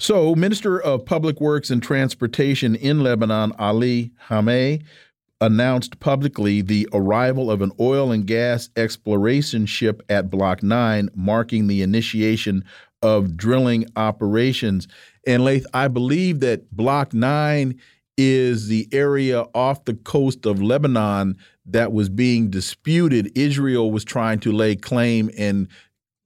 So, 0.00 0.36
Minister 0.36 0.80
of 0.80 1.04
Public 1.04 1.40
Works 1.40 1.70
and 1.70 1.82
Transportation 1.82 2.76
in 2.76 3.02
Lebanon, 3.02 3.52
Ali 3.58 4.12
Hamie, 4.28 4.82
announced 5.40 5.98
publicly 5.98 6.62
the 6.62 6.88
arrival 6.92 7.50
of 7.50 7.62
an 7.62 7.72
oil 7.80 8.12
and 8.12 8.24
gas 8.24 8.70
exploration 8.76 9.66
ship 9.66 10.00
at 10.08 10.30
Block 10.30 10.62
9, 10.62 11.08
marking 11.16 11.66
the 11.66 11.82
initiation 11.82 12.64
of 13.02 13.36
drilling 13.36 13.86
operations. 13.96 14.86
And 15.26 15.44
Laith, 15.44 15.66
I 15.74 15.88
believe 15.88 16.38
that 16.40 16.70
Block 16.70 17.12
9 17.12 17.76
is 18.16 18.68
the 18.68 18.88
area 18.92 19.46
off 19.52 19.84
the 19.84 19.94
coast 19.94 20.46
of 20.46 20.62
Lebanon 20.62 21.36
that 21.66 21.92
was 21.92 22.08
being 22.08 22.50
disputed. 22.50 23.36
Israel 23.36 23.90
was 23.90 24.04
trying 24.04 24.38
to 24.40 24.52
lay 24.52 24.76
claim 24.76 25.28
and 25.36 25.66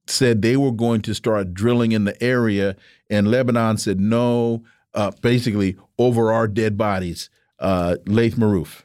said 0.05 0.41
they 0.41 0.57
were 0.57 0.71
going 0.71 1.01
to 1.01 1.13
start 1.13 1.53
drilling 1.53 1.91
in 1.91 2.05
the 2.05 2.21
area, 2.23 2.75
and 3.09 3.29
Lebanon 3.29 3.77
said 3.77 3.99
no, 3.99 4.63
uh, 4.93 5.11
basically 5.21 5.77
over 5.97 6.31
our 6.31 6.47
dead 6.47 6.77
bodies. 6.77 7.29
Uh, 7.59 7.97
Laith 8.05 8.35
Marouf. 8.35 8.83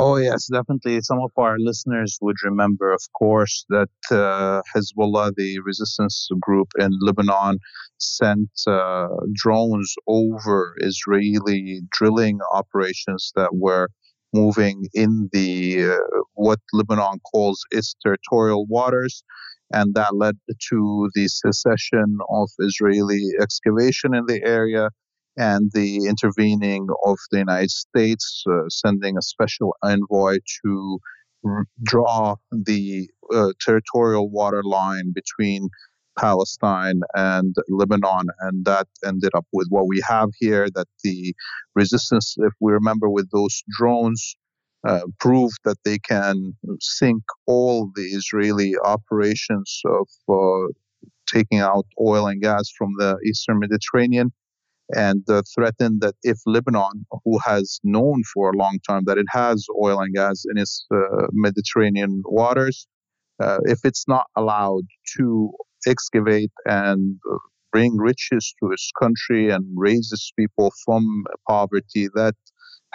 Oh, 0.00 0.14
yes, 0.16 0.46
definitely. 0.46 1.00
Some 1.00 1.18
of 1.18 1.32
our 1.36 1.58
listeners 1.58 2.18
would 2.22 2.36
remember, 2.44 2.92
of 2.92 3.02
course, 3.18 3.64
that 3.68 3.90
uh, 4.12 4.62
Hezbollah, 4.72 5.32
the 5.36 5.58
resistance 5.58 6.28
group 6.40 6.68
in 6.78 6.90
Lebanon, 7.00 7.58
sent 7.98 8.48
uh, 8.68 9.08
drones 9.34 9.96
over 10.06 10.76
Israeli 10.78 11.80
drilling 11.90 12.38
operations 12.52 13.32
that 13.34 13.56
were 13.56 13.88
moving 14.32 14.86
in 14.94 15.28
the 15.32 15.90
uh, 15.90 16.20
what 16.34 16.60
Lebanon 16.72 17.18
calls 17.32 17.64
its 17.72 17.96
territorial 18.00 18.66
waters. 18.66 19.24
And 19.72 19.94
that 19.94 20.16
led 20.16 20.36
to 20.70 21.10
the 21.14 21.28
cessation 21.28 22.18
of 22.30 22.48
Israeli 22.58 23.32
excavation 23.40 24.14
in 24.14 24.24
the 24.26 24.42
area 24.42 24.90
and 25.36 25.70
the 25.72 26.06
intervening 26.06 26.88
of 27.04 27.18
the 27.30 27.38
United 27.38 27.70
States, 27.70 28.42
uh, 28.50 28.68
sending 28.68 29.16
a 29.16 29.22
special 29.22 29.74
envoy 29.84 30.38
to 30.64 30.98
draw 31.84 32.34
the 32.50 33.08
uh, 33.32 33.52
territorial 33.60 34.28
water 34.30 34.62
line 34.64 35.12
between 35.14 35.68
Palestine 36.18 37.00
and 37.14 37.54
Lebanon. 37.68 38.26
And 38.40 38.64
that 38.64 38.88
ended 39.04 39.30
up 39.34 39.46
with 39.52 39.68
what 39.70 39.86
we 39.86 40.02
have 40.08 40.30
here 40.38 40.68
that 40.74 40.88
the 41.04 41.34
resistance, 41.74 42.34
if 42.38 42.52
we 42.60 42.72
remember 42.72 43.08
with 43.08 43.30
those 43.30 43.62
drones, 43.78 44.34
uh, 44.86 45.00
proved 45.18 45.58
that 45.64 45.78
they 45.84 45.98
can 45.98 46.54
sink 46.80 47.22
all 47.46 47.90
the 47.94 48.02
Israeli 48.02 48.74
operations 48.84 49.80
of 49.84 50.08
uh, 50.28 50.72
taking 51.26 51.58
out 51.58 51.86
oil 52.00 52.26
and 52.26 52.40
gas 52.40 52.70
from 52.76 52.90
the 52.98 53.18
eastern 53.26 53.58
Mediterranean 53.58 54.32
and 54.94 55.22
uh, 55.28 55.42
threatened 55.54 56.00
that 56.00 56.14
if 56.22 56.38
Lebanon, 56.46 57.06
who 57.24 57.38
has 57.44 57.78
known 57.84 58.22
for 58.32 58.50
a 58.50 58.56
long 58.56 58.78
time 58.88 59.02
that 59.06 59.18
it 59.18 59.26
has 59.30 59.66
oil 59.80 60.00
and 60.00 60.14
gas 60.14 60.44
in 60.50 60.56
its 60.56 60.86
uh, 60.94 61.26
Mediterranean 61.32 62.22
waters, 62.24 62.86
uh, 63.42 63.58
if 63.64 63.80
it's 63.84 64.04
not 64.08 64.26
allowed 64.36 64.84
to 65.16 65.52
excavate 65.86 66.52
and 66.64 67.18
bring 67.72 67.96
riches 67.96 68.54
to 68.60 68.72
its 68.72 68.90
country 69.00 69.50
and 69.50 69.64
raise 69.76 70.10
its 70.12 70.32
people 70.38 70.72
from 70.84 71.24
poverty, 71.46 72.08
that 72.14 72.34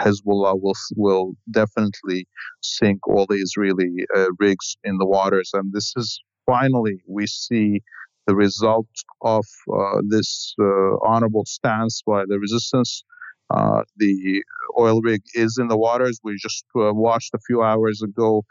Hezbollah 0.03 0.59
will 0.61 0.75
will 0.95 1.33
definitely 1.51 2.27
sink 2.61 3.07
all 3.07 3.25
the 3.27 3.35
Israeli 3.35 4.05
uh, 4.15 4.27
rigs 4.39 4.77
in 4.83 4.97
the 4.97 5.05
waters, 5.05 5.51
and 5.53 5.71
this 5.73 5.93
is 5.95 6.19
finally 6.45 7.01
we 7.07 7.25
see 7.27 7.81
the 8.27 8.35
result 8.35 8.87
of 9.21 9.45
uh, 9.73 10.01
this 10.07 10.53
uh, 10.59 10.65
honorable 11.05 11.45
stance 11.45 12.01
by 12.05 12.23
the 12.27 12.39
resistance. 12.39 13.03
Uh, 13.49 13.83
the 13.97 14.41
oil 14.79 15.01
rig 15.01 15.21
is 15.35 15.57
in 15.59 15.67
the 15.67 15.77
waters. 15.77 16.19
We 16.23 16.37
just 16.41 16.65
watched 16.75 17.33
a 17.33 17.39
few 17.45 17.61
hours 17.61 18.01
ago 18.01 18.43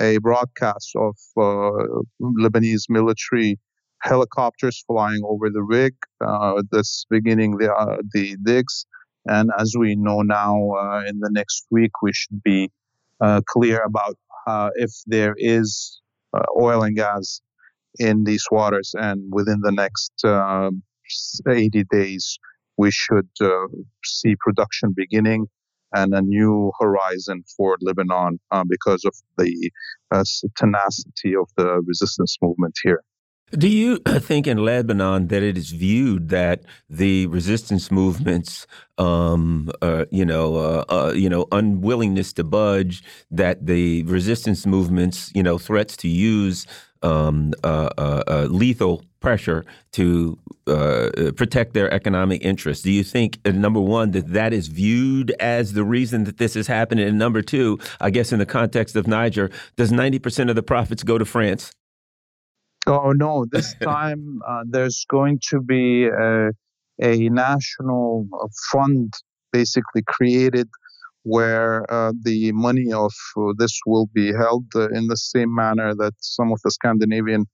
a 0.00 0.18
broadcast 0.18 0.92
of 0.96 1.16
Lebanese 2.22 2.84
military 2.88 3.58
helicopters 4.02 4.84
flying 4.86 5.20
over 5.24 5.50
the 5.50 5.62
rig 5.62 5.94
uh, 6.24 6.62
that's 6.70 7.04
beginning 7.10 7.56
the 7.58 7.72
uh, 7.72 7.96
the 8.12 8.36
digs. 8.44 8.86
And 9.28 9.50
as 9.58 9.74
we 9.78 9.96
know 9.96 10.20
now, 10.22 10.72
uh, 10.72 11.02
in 11.08 11.18
the 11.20 11.30
next 11.30 11.66
week 11.70 11.90
we 12.02 12.12
should 12.12 12.42
be 12.42 12.70
clear 13.46 13.82
about 13.82 14.16
if 14.76 14.90
there 15.06 15.34
is 15.38 16.00
oil 16.58 16.82
and 16.82 16.96
gas 16.96 17.40
in 17.98 18.24
these 18.24 18.44
waters, 18.50 18.94
and 18.98 19.22
within 19.32 19.60
the 19.62 19.72
next 19.72 20.12
uh, 20.24 20.70
80 21.48 21.84
days, 21.90 22.38
we 22.76 22.90
should 22.90 23.28
uh, 23.40 23.66
see 24.04 24.36
production 24.40 24.92
beginning 24.94 25.46
and 25.94 26.12
a 26.14 26.20
new 26.20 26.72
horizon 26.80 27.44
for 27.56 27.76
Lebanon 27.80 28.38
uh, 28.50 28.64
because 28.68 29.04
of 29.04 29.14
the 29.38 29.70
uh, 30.10 30.24
tenacity 30.56 31.34
of 31.34 31.48
the 31.56 31.80
resistance 31.86 32.36
movement 32.42 32.74
here. 32.82 33.02
Do 33.52 33.68
you 33.68 33.98
think 34.06 34.46
in 34.46 34.58
Lebanon 34.58 35.28
that 35.28 35.42
it 35.42 35.56
is 35.56 35.70
viewed 35.70 36.30
that 36.30 36.62
the 36.90 37.26
resistance 37.26 37.92
movements, 37.92 38.66
um, 38.98 39.70
uh, 39.80 40.06
you 40.10 40.24
know, 40.24 40.56
uh, 40.56 40.84
uh, 40.88 41.12
you 41.14 41.28
know, 41.28 41.46
unwillingness 41.52 42.32
to 42.34 42.44
budge, 42.44 43.04
that 43.30 43.66
the 43.66 44.02
resistance 44.04 44.66
movements, 44.66 45.30
you 45.32 45.44
know, 45.44 45.58
threats 45.58 45.96
to 45.98 46.08
use 46.08 46.66
um, 47.02 47.52
uh, 47.62 47.90
uh, 47.96 48.24
uh, 48.26 48.46
lethal 48.50 49.04
pressure 49.20 49.64
to 49.92 50.36
protect 51.36 51.72
their 51.72 51.92
economic 51.94 52.44
interests? 52.44 52.82
Do 52.82 52.90
you 52.90 53.04
think, 53.04 53.38
number 53.46 53.80
one, 53.80 54.10
that 54.10 54.32
that 54.32 54.52
is 54.52 54.66
viewed 54.66 55.30
as 55.38 55.74
the 55.74 55.84
reason 55.84 56.24
that 56.24 56.38
this 56.38 56.56
is 56.56 56.66
happening? 56.66 57.08
And 57.08 57.16
number 57.18 57.42
two, 57.42 57.78
I 58.00 58.10
guess 58.10 58.32
in 58.32 58.40
the 58.40 58.46
context 58.46 58.96
of 58.96 59.06
Niger, 59.06 59.50
does 59.76 59.92
90% 59.92 60.50
of 60.50 60.56
the 60.56 60.64
profits 60.64 61.04
go 61.04 61.18
to 61.18 61.24
France? 61.24 61.72
Oh 62.86 63.12
no! 63.12 63.46
This 63.50 63.74
time 63.82 64.40
uh, 64.46 64.62
there's 64.68 65.04
going 65.10 65.40
to 65.50 65.60
be 65.60 66.06
a, 66.06 66.50
a 67.02 67.28
national 67.28 68.28
fund 68.72 69.12
basically 69.52 70.02
created 70.06 70.68
where 71.22 71.90
uh, 71.92 72.12
the 72.22 72.52
money 72.52 72.92
of 72.92 73.12
uh, 73.36 73.52
this 73.58 73.76
will 73.86 74.08
be 74.14 74.32
held 74.32 74.64
uh, 74.76 74.88
in 74.90 75.08
the 75.08 75.16
same 75.16 75.52
manner 75.52 75.92
that 75.94 76.14
some 76.20 76.52
of 76.52 76.60
the 76.62 76.70
Scandinavian 76.70 77.46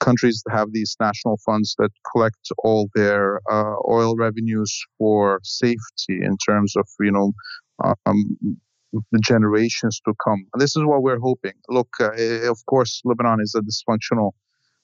countries 0.00 0.42
have 0.50 0.72
these 0.72 0.96
national 1.00 1.38
funds 1.46 1.76
that 1.78 1.90
collect 2.12 2.48
all 2.64 2.88
their 2.96 3.40
uh, 3.50 3.76
oil 3.88 4.16
revenues 4.16 4.72
for 4.98 5.40
safety 5.44 6.18
in 6.28 6.36
terms 6.48 6.74
of 6.76 6.86
you 6.98 7.12
know 7.12 7.32
um, 8.06 8.36
the 9.12 9.20
generations 9.24 10.00
to 10.04 10.12
come. 10.24 10.44
And 10.52 10.60
this 10.60 10.74
is 10.76 10.82
what 10.84 11.02
we're 11.02 11.20
hoping. 11.20 11.52
Look, 11.68 11.88
uh, 12.00 12.10
of 12.50 12.58
course, 12.66 13.02
Lebanon 13.04 13.40
is 13.40 13.54
a 13.54 13.60
dysfunctional 13.60 14.32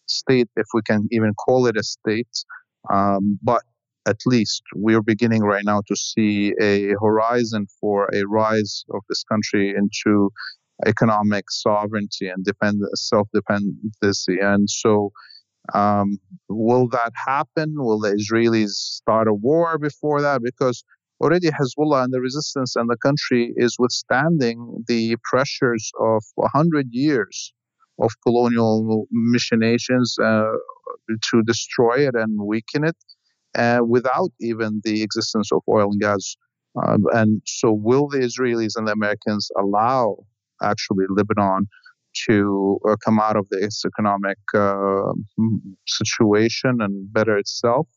state, 0.06 0.48
if 0.56 0.66
we 0.74 0.82
can 0.82 1.08
even 1.10 1.34
call 1.34 1.66
it 1.66 1.76
a 1.76 1.82
state. 1.82 2.44
Um, 2.90 3.38
but 3.42 3.62
at 4.06 4.18
least 4.26 4.62
we're 4.74 5.02
beginning 5.02 5.42
right 5.42 5.64
now 5.64 5.82
to 5.86 5.96
see 5.96 6.54
a 6.60 6.94
horizon 7.00 7.66
for 7.80 8.08
a 8.12 8.26
rise 8.26 8.84
of 8.92 9.02
this 9.08 9.22
country 9.24 9.74
into 9.76 10.30
economic 10.86 11.50
sovereignty 11.50 12.28
and 12.28 12.44
depend- 12.44 12.82
self-dependency. 12.94 14.38
And 14.40 14.68
so, 14.68 15.12
um, 15.74 16.18
will 16.48 16.88
that 16.88 17.12
happen? 17.14 17.74
Will 17.76 18.00
the 18.00 18.10
Israelis 18.10 18.70
start 18.70 19.28
a 19.28 19.34
war 19.34 19.78
before 19.78 20.20
that? 20.20 20.42
Because 20.42 20.82
already 21.20 21.50
Hezbollah 21.50 22.04
and 22.04 22.12
the 22.12 22.20
resistance 22.20 22.74
and 22.74 22.90
the 22.90 22.96
country 22.96 23.52
is 23.56 23.76
withstanding 23.78 24.84
the 24.88 25.16
pressures 25.22 25.92
of 26.00 26.24
100 26.34 26.88
years 26.90 27.52
of 28.02 28.10
colonial 28.26 29.06
machinations 29.10 30.16
uh, 30.22 30.52
to 31.30 31.42
destroy 31.44 32.06
it 32.08 32.14
and 32.14 32.38
weaken 32.42 32.84
it 32.84 32.96
uh, 33.56 33.80
without 33.86 34.30
even 34.40 34.80
the 34.84 35.02
existence 35.02 35.50
of 35.52 35.62
oil 35.68 35.90
and 35.92 36.00
gas. 36.00 36.36
Um, 36.82 37.04
and 37.12 37.42
so, 37.46 37.72
will 37.72 38.08
the 38.08 38.18
Israelis 38.18 38.76
and 38.76 38.88
the 38.88 38.92
Americans 38.92 39.50
allow 39.58 40.16
actually 40.62 41.06
Lebanon 41.08 41.66
to 42.26 42.78
uh, 42.88 42.96
come 43.04 43.18
out 43.20 43.36
of 43.36 43.46
this 43.50 43.84
economic 43.86 44.38
uh, 44.54 45.12
situation 45.86 46.78
and 46.80 47.12
better 47.12 47.36
itself 47.38 47.88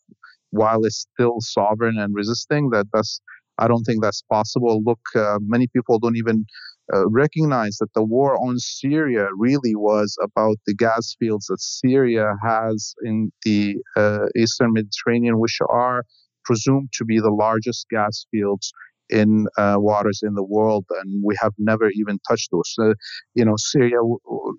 while 0.52 0.86
it's 0.86 1.06
still 1.14 1.38
sovereign 1.40 1.98
and 1.98 2.16
resisting. 2.16 2.70
That 2.72 2.88
that's 2.94 3.22
I 3.58 3.68
don't 3.68 3.84
think 3.84 4.02
that's 4.02 4.22
possible. 4.22 4.82
Look, 4.86 5.00
uh, 5.16 5.40
many 5.42 5.68
people 5.68 6.00
don't 6.00 6.18
even 6.18 6.46
uh, 6.94 7.08
recognize 7.10 7.78
that 7.78 7.94
the 7.94 8.04
war 8.04 8.36
on 8.42 8.60
Syria 8.60 9.28
really 9.38 9.76
was 9.76 10.16
about 10.22 10.58
the 10.68 10.74
gas 10.76 11.16
fields 11.20 11.48
that 11.48 11.62
Syria 11.62 12.34
has 12.44 12.94
in 13.04 13.32
the 13.44 13.78
uh, 13.98 14.26
eastern 14.38 14.74
Mediterranean, 14.74 15.40
which 15.40 15.58
are 15.70 16.04
presumed 16.44 16.90
to 16.94 17.06
be 17.06 17.20
the 17.20 17.32
largest 17.32 17.88
gas 17.90 18.26
fields 18.32 18.72
in 19.10 19.48
uh, 19.58 19.76
waters 19.78 20.22
in 20.24 20.34
the 20.34 20.44
world, 20.44 20.86
and 21.02 21.24
we 21.24 21.36
have 21.42 21.54
never 21.58 21.90
even 21.92 22.20
touched 22.28 22.50
those. 22.52 22.74
Uh, 22.80 22.94
you 23.36 23.46
know, 23.46 23.56
Syria, 23.58 24.00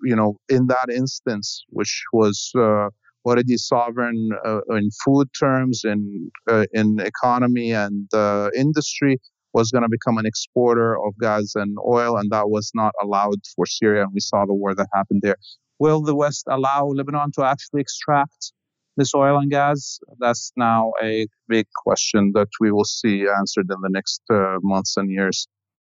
you 0.03 0.15
know, 0.15 0.37
in 0.49 0.67
that 0.67 0.89
instance, 0.93 1.63
which 1.69 2.03
was 2.13 2.51
uh, 2.57 2.87
already 3.25 3.57
sovereign 3.57 4.29
uh, 4.45 4.61
in 4.71 4.89
food 5.03 5.27
terms, 5.37 5.81
in 5.83 6.31
in 6.73 6.99
economy 6.99 7.71
and 7.71 8.09
industry, 8.55 9.17
was 9.57 9.71
going 9.71 9.85
to 9.87 9.89
become 9.97 10.17
an 10.19 10.27
exporter 10.27 10.89
of 11.05 11.11
gas 11.19 11.45
and 11.55 11.71
oil, 11.97 12.13
and 12.19 12.29
that 12.35 12.47
was 12.55 12.67
not 12.75 12.93
allowed 13.01 13.39
for 13.55 13.65
Syria. 13.65 14.03
And 14.03 14.13
we 14.13 14.19
saw 14.19 14.45
the 14.45 14.53
war 14.53 14.75
that 14.75 14.87
happened 14.93 15.21
there. 15.23 15.37
Will 15.79 16.01
the 16.01 16.15
West 16.23 16.45
allow 16.47 16.85
Lebanon 16.99 17.31
to 17.37 17.43
actually 17.43 17.81
extract 17.81 18.41
this 18.97 19.15
oil 19.15 19.37
and 19.39 19.49
gas? 19.49 19.99
That's 20.19 20.51
now 20.55 20.93
a 21.01 21.27
big 21.47 21.65
question 21.85 22.31
that 22.35 22.49
we 22.61 22.71
will 22.71 22.89
see 22.99 23.25
answered 23.39 23.67
in 23.75 23.79
the 23.81 23.89
next 23.89 24.21
uh, 24.29 24.57
months 24.61 24.95
and 24.95 25.09
years. 25.11 25.47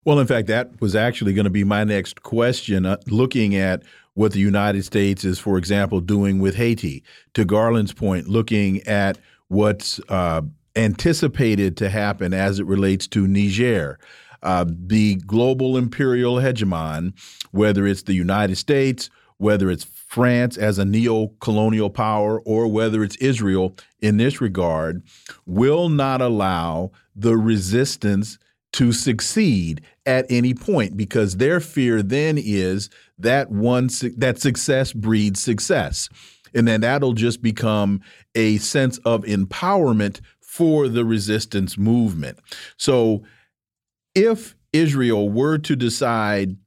Well, 0.05 0.19
in 0.19 0.27
fact, 0.27 0.47
that 0.47 0.79
was 0.79 0.95
actually 0.95 1.33
going 1.33 1.49
to 1.51 1.57
be 1.61 1.63
my 1.63 1.83
next 1.83 2.21
question. 2.21 2.85
Uh, 2.85 2.97
looking 3.07 3.55
at 3.55 3.81
what 4.13 4.31
the 4.33 4.39
United 4.39 4.85
States 4.85 5.25
is, 5.25 5.37
for 5.39 5.57
example, 5.57 5.99
doing 5.99 6.39
with 6.39 6.55
Haiti, 6.55 7.03
to 7.33 7.43
Garland's 7.43 7.93
point, 7.93 8.27
looking 8.27 8.81
at 8.83 9.17
what's 9.47 9.99
uh, 10.09 10.41
anticipated 10.77 11.75
to 11.77 11.89
happen 11.89 12.33
as 12.33 12.59
it 12.59 12.65
relates 12.65 13.07
to 13.07 13.27
Niger. 13.27 13.99
Uh, 14.43 14.65
the 14.67 15.15
global 15.25 15.75
imperial 15.75 16.35
hegemon, 16.35 17.13
whether 17.51 17.87
it's 17.87 18.03
the 18.03 18.13
United 18.13 18.55
States, 18.55 19.09
whether 19.37 19.69
it's 19.69 19.83
France 19.83 20.57
as 20.57 20.77
a 20.77 20.85
neo 20.85 21.27
colonial 21.39 21.89
power 21.89 22.39
or 22.41 22.67
whether 22.67 23.03
it's 23.03 23.15
Israel 23.17 23.75
in 23.99 24.17
this 24.17 24.39
regard, 24.39 25.03
will 25.45 25.89
not 25.89 26.21
allow 26.21 26.91
the 27.15 27.35
resistance 27.35 28.37
to 28.73 28.91
succeed 28.91 29.81
at 30.05 30.25
any 30.29 30.53
point 30.53 30.95
because 30.95 31.37
their 31.37 31.59
fear 31.59 32.03
then 32.03 32.37
is 32.37 32.89
that 33.17 33.49
one 33.49 33.89
that 34.17 34.39
success 34.39 34.93
breeds 34.93 35.41
success 35.41 36.09
and 36.53 36.67
then 36.67 36.81
that'll 36.81 37.13
just 37.13 37.41
become 37.41 38.01
a 38.35 38.57
sense 38.57 38.97
of 38.99 39.23
empowerment 39.23 40.21
for 40.57 40.87
the 40.87 41.05
resistance 41.05 41.77
movement 41.77 42.37
so 42.77 43.23
if 44.15 44.55
Israel 44.73 45.29
were 45.29 45.57
to 45.59 45.75
decide 45.75 46.57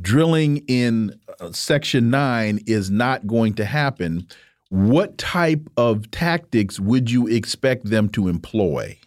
drilling 0.00 0.58
in 0.68 1.18
uh, 1.40 1.52
Section 1.52 2.10
9 2.10 2.60
is 2.66 2.90
not 2.90 3.26
going 3.26 3.54
to 3.54 3.64
happen, 3.64 4.26
what 4.68 5.18
type 5.18 5.68
of 5.76 6.10
tactics 6.10 6.80
would 6.80 7.10
you 7.10 7.26
expect 7.26 7.86
them 7.86 8.08
to 8.10 8.28
employ? 8.28 8.98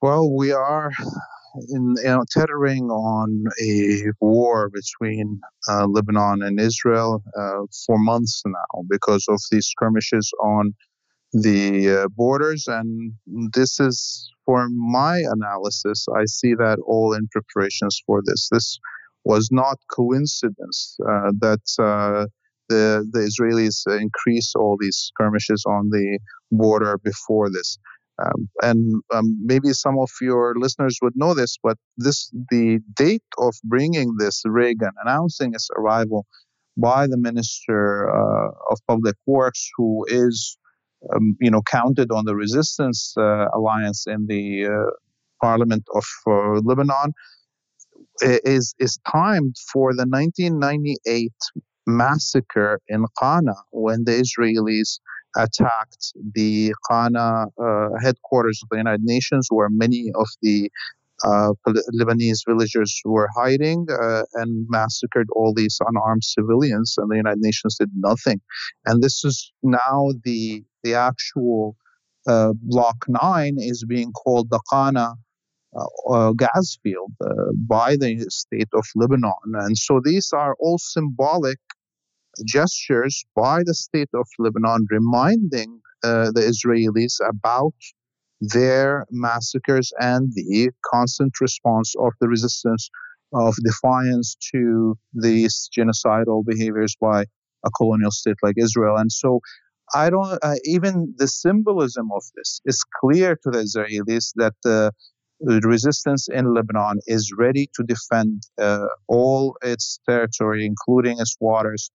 Well, 0.00 0.30
we 0.32 0.52
are 0.52 0.92
in, 1.68 1.96
you 1.98 2.04
know, 2.04 2.24
on 2.90 3.44
a 3.60 4.04
war 4.20 4.70
between 4.70 5.40
uh, 5.68 5.86
Lebanon 5.86 6.42
and 6.42 6.60
Israel 6.60 7.22
uh, 7.36 7.62
for 7.86 7.98
months 7.98 8.42
now 8.46 8.82
because 8.88 9.26
of 9.28 9.40
these 9.50 9.66
skirmishes 9.66 10.30
on 10.40 10.74
the 11.32 12.02
uh, 12.02 12.08
borders. 12.16 12.66
And 12.66 13.12
this 13.52 13.80
is, 13.80 14.30
for 14.44 14.68
my 14.70 15.18
analysis, 15.18 16.06
I 16.16 16.24
see 16.26 16.54
that 16.54 16.78
all 16.86 17.12
in 17.12 17.28
preparations 17.28 18.00
for 18.06 18.22
this. 18.24 18.48
This 18.50 18.78
was 19.24 19.48
not 19.50 19.78
coincidence 19.90 20.96
uh, 21.02 21.32
that 21.40 21.60
uh, 21.78 22.26
the 22.68 23.06
the 23.12 23.20
Israelis 23.20 23.84
increased 24.00 24.54
all 24.56 24.76
these 24.80 24.96
skirmishes 24.96 25.64
on 25.66 25.90
the 25.90 26.18
border 26.50 26.98
before 27.02 27.50
this. 27.50 27.78
Um, 28.20 28.48
and 28.62 29.00
um, 29.14 29.38
maybe 29.44 29.72
some 29.72 29.96
of 29.98 30.10
your 30.20 30.54
listeners 30.56 30.98
would 31.02 31.12
know 31.14 31.34
this, 31.34 31.56
but 31.62 31.76
this 31.96 32.30
the 32.50 32.80
date 32.96 33.22
of 33.38 33.54
bringing 33.64 34.16
this 34.18 34.42
rig 34.44 34.82
and 34.82 34.92
announcing 35.04 35.54
its 35.54 35.68
arrival 35.78 36.26
by 36.76 37.06
the 37.06 37.16
Minister 37.16 38.08
uh, 38.10 38.50
of 38.70 38.78
Public 38.88 39.16
Works, 39.26 39.68
who 39.76 40.04
is, 40.08 40.56
um, 41.14 41.36
you 41.40 41.50
know, 41.50 41.62
counted 41.62 42.10
on 42.10 42.24
the 42.24 42.34
Resistance 42.34 43.14
uh, 43.16 43.46
Alliance 43.54 44.04
in 44.06 44.26
the 44.26 44.66
uh, 44.66 44.90
Parliament 45.42 45.84
of 45.94 46.04
uh, 46.26 46.60
Lebanon, 46.64 47.12
is 48.22 48.74
is 48.78 48.98
timed 49.10 49.54
for 49.72 49.92
the 49.94 50.04
1998 50.04 51.32
massacre 51.86 52.80
in 52.88 53.04
Qana 53.20 53.54
when 53.70 54.04
the 54.04 54.12
Israelis 54.12 54.98
attacked 55.36 56.12
the 56.34 56.74
Qana 56.90 57.46
uh, 57.60 57.88
headquarters 58.02 58.60
of 58.62 58.68
the 58.70 58.78
United 58.78 59.02
Nations, 59.04 59.48
where 59.50 59.68
many 59.70 60.10
of 60.14 60.26
the 60.42 60.70
uh, 61.24 61.52
Lebanese 61.94 62.40
villagers 62.46 63.00
were 63.04 63.28
hiding 63.34 63.86
uh, 63.90 64.22
and 64.34 64.66
massacred 64.68 65.26
all 65.34 65.52
these 65.54 65.78
unarmed 65.88 66.24
civilians, 66.24 66.94
and 66.96 67.10
the 67.10 67.16
United 67.16 67.40
Nations 67.40 67.76
did 67.78 67.90
nothing. 67.94 68.40
And 68.86 69.02
this 69.02 69.24
is 69.24 69.52
now 69.62 70.08
the 70.24 70.64
the 70.82 70.94
actual 70.94 71.76
uh, 72.26 72.52
Block 72.62 73.04
Nine 73.08 73.56
is 73.58 73.84
being 73.84 74.12
called 74.12 74.50
the 74.50 74.60
Qana 74.72 75.14
uh, 75.76 75.84
uh, 76.10 76.32
gas 76.32 76.78
field 76.82 77.12
uh, 77.22 77.52
by 77.68 77.96
the 77.96 78.18
state 78.30 78.68
of 78.74 78.86
Lebanon. 78.96 79.32
And 79.54 79.76
so 79.76 80.00
these 80.02 80.30
are 80.32 80.56
all 80.60 80.78
symbolic 80.78 81.58
gestures 82.46 83.24
by 83.36 83.62
the 83.64 83.74
state 83.74 84.08
of 84.14 84.26
Lebanon 84.38 84.86
reminding 84.90 85.80
the 86.02 86.44
Israelis 86.52 87.16
about 87.28 87.74
their 88.40 89.04
massacres 89.10 89.92
and 89.98 90.30
the 90.34 90.70
constant 90.86 91.40
response 91.40 91.94
of 91.98 92.12
the 92.20 92.28
resistance 92.28 92.88
of 93.34 93.54
defiance 93.64 94.36
to 94.54 94.96
these 95.12 95.68
genocidal 95.76 96.44
behaviors 96.46 96.96
by 97.00 97.24
a 97.66 97.70
colonial 97.76 98.10
state 98.10 98.36
like 98.42 98.54
Israel. 98.56 98.96
And 98.96 99.10
so 99.12 99.40
I 99.94 100.10
don't, 100.10 100.38
uh, 100.42 100.54
even 100.64 101.14
the 101.16 101.28
symbolism 101.28 102.10
of 102.12 102.22
this 102.36 102.60
is 102.64 102.84
clear 103.00 103.36
to 103.42 103.50
the 103.50 103.58
Israelis 103.58 104.32
that 104.36 104.54
the 104.64 104.92
the 105.40 105.60
resistance 105.60 106.26
in 106.28 106.52
Lebanon 106.52 106.98
is 107.06 107.32
ready 107.38 107.70
to 107.76 107.84
defend 107.84 108.42
uh, 108.60 108.86
all 109.06 109.56
its 109.62 110.00
territory, 110.08 110.66
including 110.66 111.20
its 111.20 111.36
waters 111.38 111.92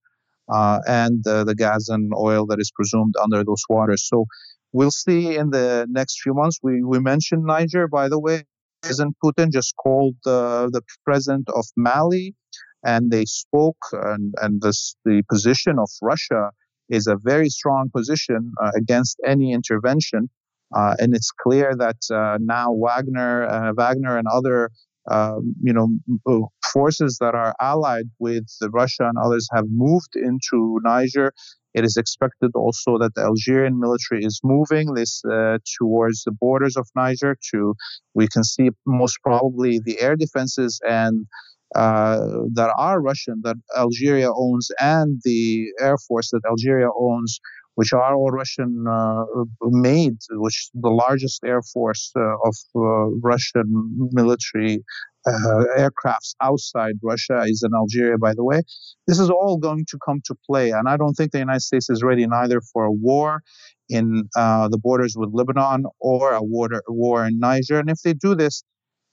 uh, 0.47 0.79
and 0.87 1.27
uh, 1.27 1.43
the 1.43 1.53
gas 1.53 1.89
and 1.89 2.13
oil 2.17 2.45
that 2.45 2.61
is 2.61 2.71
presumed 2.71 3.15
under 3.21 3.43
those 3.43 3.61
waters. 3.67 4.07
So 4.07 4.27
we'll 4.71 4.91
see 4.91 5.35
in 5.35 5.49
the 5.49 5.85
next 5.89 6.21
few 6.21 6.33
months. 6.33 6.59
We, 6.63 6.83
we 6.83 6.99
mentioned 7.01 7.43
Niger, 7.43 7.89
by 7.89 8.07
the 8.07 8.17
way. 8.17 8.45
President 8.81 9.17
Putin 9.21 9.51
just 9.51 9.73
called 9.75 10.15
the 10.23 10.81
president 11.03 11.49
of 11.49 11.65
Mali 11.75 12.35
and 12.83 13.11
they 13.11 13.25
spoke, 13.25 13.77
and, 13.91 14.33
and 14.41 14.61
this, 14.61 14.95
the 15.05 15.23
position 15.29 15.79
of 15.79 15.89
Russia 16.01 16.51
is 16.89 17.07
a 17.07 17.17
very 17.17 17.49
strong 17.49 17.89
position 17.95 18.51
uh, 18.63 18.71
against 18.75 19.17
any 19.25 19.51
intervention. 19.53 20.29
Uh, 20.75 20.95
and 20.99 21.15
it's 21.15 21.31
clear 21.31 21.75
that 21.77 21.97
uh, 22.11 22.37
now 22.41 22.71
Wagner, 22.71 23.43
uh, 23.45 23.73
Wagner, 23.73 24.17
and 24.17 24.27
other 24.27 24.71
um, 25.11 25.53
you 25.61 25.73
know 25.73 26.49
forces 26.71 27.17
that 27.19 27.35
are 27.35 27.53
allied 27.59 28.05
with 28.19 28.47
Russia 28.71 29.07
and 29.07 29.17
others 29.17 29.47
have 29.53 29.65
moved 29.69 30.15
into 30.15 30.79
Niger. 30.83 31.33
It 31.73 31.83
is 31.83 31.97
expected 31.97 32.51
also 32.55 32.97
that 32.99 33.15
the 33.15 33.21
Algerian 33.21 33.79
military 33.79 34.23
is 34.23 34.39
moving 34.43 34.93
this 34.93 35.21
uh, 35.25 35.57
towards 35.79 36.23
the 36.23 36.31
borders 36.31 36.77
of 36.77 36.87
Niger. 36.95 37.37
To 37.51 37.75
we 38.13 38.27
can 38.27 38.43
see 38.43 38.69
most 38.85 39.17
probably 39.23 39.79
the 39.83 39.99
air 39.99 40.15
defenses 40.15 40.79
and 40.87 41.25
that 41.73 42.73
are 42.77 43.01
Russian 43.01 43.41
that 43.43 43.57
Algeria 43.77 44.29
owns 44.31 44.69
and 44.79 45.21
the 45.23 45.65
air 45.79 45.97
force 46.07 46.29
that 46.31 46.41
Algeria 46.47 46.89
owns 46.97 47.39
which 47.75 47.91
are 47.93 48.13
all 48.13 48.29
Russian 48.29 48.85
uh, 48.87 49.23
made, 49.63 50.17
which 50.31 50.69
the 50.73 50.89
largest 50.89 51.43
air 51.43 51.61
force 51.61 52.11
uh, 52.15 52.21
of 52.21 52.55
uh, 52.75 52.79
Russian 53.21 54.09
military 54.11 54.83
uh, 55.25 55.63
aircrafts 55.77 56.35
outside 56.41 56.95
Russia 57.01 57.43
is 57.47 57.63
in 57.63 57.73
Algeria, 57.73 58.17
by 58.17 58.33
the 58.33 58.43
way. 58.43 58.61
This 59.07 59.19
is 59.19 59.29
all 59.29 59.57
going 59.57 59.85
to 59.89 59.97
come 60.05 60.21
to 60.25 60.35
play, 60.45 60.71
and 60.71 60.87
I 60.87 60.97
don't 60.97 61.13
think 61.13 61.31
the 61.31 61.39
United 61.39 61.61
States 61.61 61.89
is 61.89 62.03
ready 62.03 62.27
neither 62.27 62.61
for 62.61 62.85
a 62.85 62.91
war 62.91 63.41
in 63.89 64.29
uh, 64.35 64.67
the 64.67 64.77
borders 64.77 65.15
with 65.17 65.29
Lebanon 65.33 65.85
or 65.99 66.33
a 66.33 66.43
war, 66.43 66.69
war 66.87 67.25
in 67.25 67.39
Niger. 67.39 67.79
And 67.79 67.89
if 67.89 68.01
they 68.03 68.13
do 68.13 68.35
this, 68.35 68.63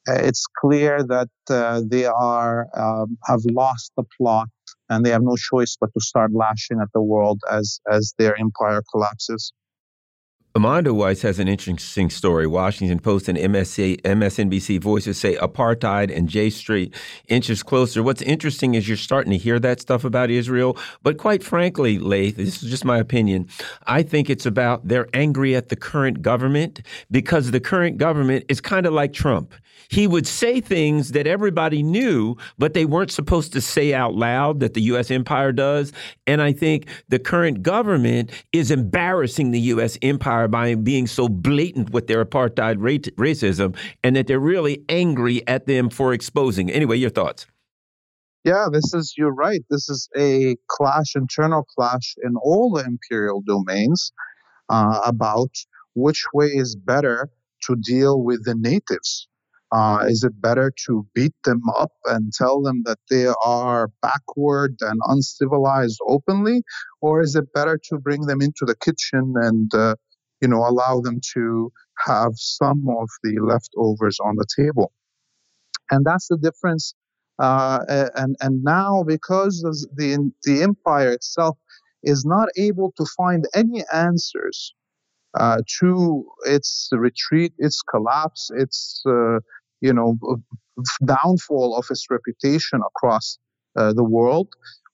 it's 0.06 0.46
clear 0.60 1.02
that 1.04 1.28
uh, 1.50 1.82
they 1.86 2.04
are 2.06 2.68
um, 2.76 3.18
have 3.26 3.40
lost 3.50 3.92
the 3.96 4.04
plot 4.18 4.48
and 4.88 5.04
they 5.04 5.10
have 5.10 5.22
no 5.22 5.36
choice 5.36 5.76
but 5.80 5.90
to 5.94 6.00
start 6.00 6.32
lashing 6.32 6.80
at 6.80 6.88
the 6.94 7.02
world 7.02 7.40
as 7.50 7.80
as 7.90 8.14
their 8.18 8.38
empire 8.38 8.82
collapses. 8.92 9.52
Mondoweiss 10.58 11.22
has 11.22 11.38
an 11.38 11.46
interesting 11.46 12.10
story. 12.10 12.46
Washington 12.46 12.98
Post 12.98 13.28
and 13.28 13.38
MSNBC 13.38 14.80
Voices 14.80 15.18
say 15.18 15.36
apartheid 15.36 16.14
and 16.14 16.28
J 16.28 16.50
Street 16.50 16.94
inches 17.28 17.62
closer. 17.62 18.02
What's 18.02 18.22
interesting 18.22 18.74
is 18.74 18.88
you're 18.88 18.96
starting 18.96 19.30
to 19.30 19.38
hear 19.38 19.60
that 19.60 19.80
stuff 19.80 20.02
about 20.02 20.28
Israel. 20.28 20.76
But 21.04 21.18
quite 21.18 21.44
frankly, 21.44 21.98
Laith, 21.98 22.36
this 22.36 22.62
is 22.62 22.68
just 22.68 22.84
my 22.84 22.98
opinion. 22.98 23.48
I 23.86 24.02
think 24.02 24.28
it's 24.28 24.44
about 24.44 24.88
they're 24.88 25.08
angry 25.14 25.54
at 25.54 25.68
the 25.68 25.76
current 25.76 26.20
government 26.20 26.80
because 27.12 27.52
the 27.52 27.60
current 27.60 27.98
government 27.98 28.44
is 28.48 28.60
kind 28.60 28.86
of 28.86 28.92
like 28.92 29.12
Trump 29.12 29.54
he 29.90 30.06
would 30.06 30.26
say 30.26 30.60
things 30.60 31.12
that 31.12 31.26
everybody 31.26 31.82
knew, 31.82 32.36
but 32.58 32.74
they 32.74 32.84
weren't 32.84 33.10
supposed 33.10 33.52
to 33.52 33.60
say 33.60 33.92
out 33.92 34.14
loud 34.14 34.60
that 34.60 34.74
the 34.74 34.82
U.S. 34.82 35.10
empire 35.10 35.52
does. 35.52 35.92
And 36.28 36.40
I 36.40 36.52
think 36.52 36.86
the 37.08 37.18
current 37.18 37.62
government 37.62 38.30
is 38.52 38.70
embarrassing 38.70 39.50
the 39.50 39.60
U.S. 39.60 39.98
empire 40.00 40.39
by 40.48 40.74
being 40.74 41.06
so 41.06 41.28
blatant 41.28 41.90
with 41.90 42.06
their 42.06 42.24
apartheid 42.24 42.76
racism 42.76 43.76
and 44.02 44.16
that 44.16 44.26
they're 44.26 44.40
really 44.40 44.84
angry 44.88 45.46
at 45.46 45.66
them 45.66 45.90
for 45.90 46.12
exposing. 46.12 46.70
Anyway, 46.70 46.96
your 46.96 47.10
thoughts? 47.10 47.46
Yeah, 48.44 48.68
this 48.72 48.94
is, 48.94 49.14
you're 49.18 49.34
right. 49.34 49.60
This 49.68 49.88
is 49.90 50.08
a 50.16 50.56
clash, 50.68 51.14
internal 51.14 51.64
clash 51.76 52.14
in 52.22 52.36
all 52.42 52.70
the 52.72 52.84
imperial 52.84 53.42
domains 53.46 54.12
uh, 54.70 55.00
about 55.04 55.50
which 55.94 56.24
way 56.32 56.46
is 56.46 56.74
better 56.74 57.28
to 57.64 57.76
deal 57.76 58.22
with 58.22 58.44
the 58.44 58.54
natives. 58.54 59.28
Uh, 59.72 60.04
is 60.08 60.24
it 60.24 60.40
better 60.40 60.72
to 60.86 61.06
beat 61.14 61.34
them 61.44 61.62
up 61.76 61.92
and 62.06 62.32
tell 62.32 62.60
them 62.60 62.82
that 62.84 62.98
they 63.08 63.26
are 63.44 63.88
backward 64.02 64.74
and 64.80 64.98
uncivilized 65.06 65.98
openly, 66.08 66.62
or 67.00 67.20
is 67.20 67.36
it 67.36 67.52
better 67.52 67.78
to 67.88 67.98
bring 67.98 68.22
them 68.22 68.40
into 68.40 68.64
the 68.66 68.74
kitchen 68.74 69.34
and 69.36 69.72
uh, 69.74 69.94
you 70.40 70.48
know 70.48 70.66
allow 70.66 71.00
them 71.00 71.20
to 71.34 71.72
have 72.06 72.32
some 72.36 72.86
of 72.88 73.08
the 73.22 73.38
leftovers 73.40 74.18
on 74.20 74.36
the 74.36 74.46
table? 74.56 74.92
And 75.90 76.04
that's 76.04 76.28
the 76.28 76.36
difference. 76.36 76.94
Uh, 77.38 77.84
and 78.16 78.36
and 78.40 78.62
now 78.62 79.02
because 79.02 79.62
the 79.94 80.30
the 80.44 80.62
empire 80.62 81.10
itself 81.12 81.56
is 82.02 82.24
not 82.24 82.48
able 82.56 82.92
to 82.96 83.06
find 83.16 83.46
any 83.54 83.82
answers 83.92 84.74
uh, 85.38 85.58
to 85.80 86.24
its 86.44 86.88
retreat, 86.92 87.52
its 87.58 87.82
collapse, 87.82 88.50
its 88.54 89.02
uh, 89.06 89.38
you 89.80 89.92
know 89.92 90.18
downfall 91.04 91.76
of 91.76 91.86
its 91.90 92.06
reputation 92.10 92.80
across 92.86 93.38
uh, 93.76 93.92
the 93.92 94.04
world 94.04 94.48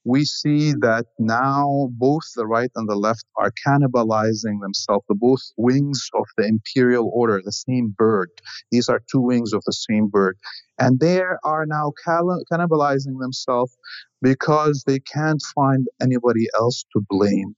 we 0.06 0.24
see 0.24 0.72
that 0.72 1.06
now 1.18 1.88
both 1.94 2.22
the 2.36 2.46
right 2.46 2.70
and 2.76 2.88
the 2.88 2.94
left 2.94 3.24
are 3.36 3.52
cannibalizing 3.66 4.60
themselves, 4.62 5.04
the 5.08 5.16
both 5.16 5.42
wings 5.56 6.08
of 6.14 6.24
the 6.38 6.46
imperial 6.46 7.10
order, 7.12 7.42
the 7.44 7.50
same 7.50 7.92
bird. 7.98 8.30
These 8.70 8.88
are 8.88 9.02
two 9.10 9.20
wings 9.20 9.52
of 9.52 9.64
the 9.66 9.72
same 9.72 10.06
bird. 10.06 10.38
And 10.78 11.00
they 11.00 11.22
are 11.42 11.66
now 11.66 11.92
cannibalizing 12.06 13.18
themselves 13.18 13.76
because 14.22 14.84
they 14.86 15.00
can't 15.00 15.42
find 15.56 15.88
anybody 16.00 16.46
else 16.54 16.84
to 16.92 17.04
blame 17.08 17.56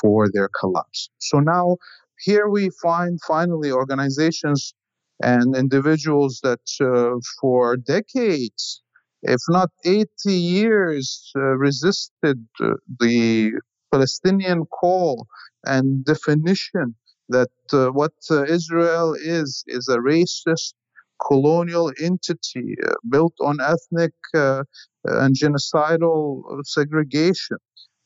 for 0.00 0.28
their 0.32 0.48
collapse. 0.60 1.10
So 1.18 1.40
now 1.40 1.78
here 2.20 2.48
we 2.48 2.70
find 2.80 3.18
finally 3.26 3.72
organizations 3.72 4.72
and 5.20 5.56
individuals 5.56 6.38
that 6.44 6.60
uh, 6.80 7.18
for 7.40 7.76
decades, 7.76 8.82
if 9.22 9.40
not 9.48 9.70
80 9.84 10.06
years, 10.26 11.32
uh, 11.36 11.40
resisted 11.40 12.46
uh, 12.60 12.74
the 13.00 13.52
Palestinian 13.90 14.64
call 14.66 15.26
and 15.64 16.04
definition 16.04 16.94
that 17.28 17.50
uh, 17.72 17.88
what 17.88 18.12
uh, 18.30 18.44
Israel 18.44 19.14
is 19.14 19.64
is 19.66 19.88
a 19.88 19.98
racist 19.98 20.74
colonial 21.26 21.92
entity 22.00 22.76
uh, 22.86 22.92
built 23.10 23.34
on 23.40 23.58
ethnic 23.60 24.12
and 24.34 25.34
genocidal 25.34 26.42
segregation. 26.64 27.58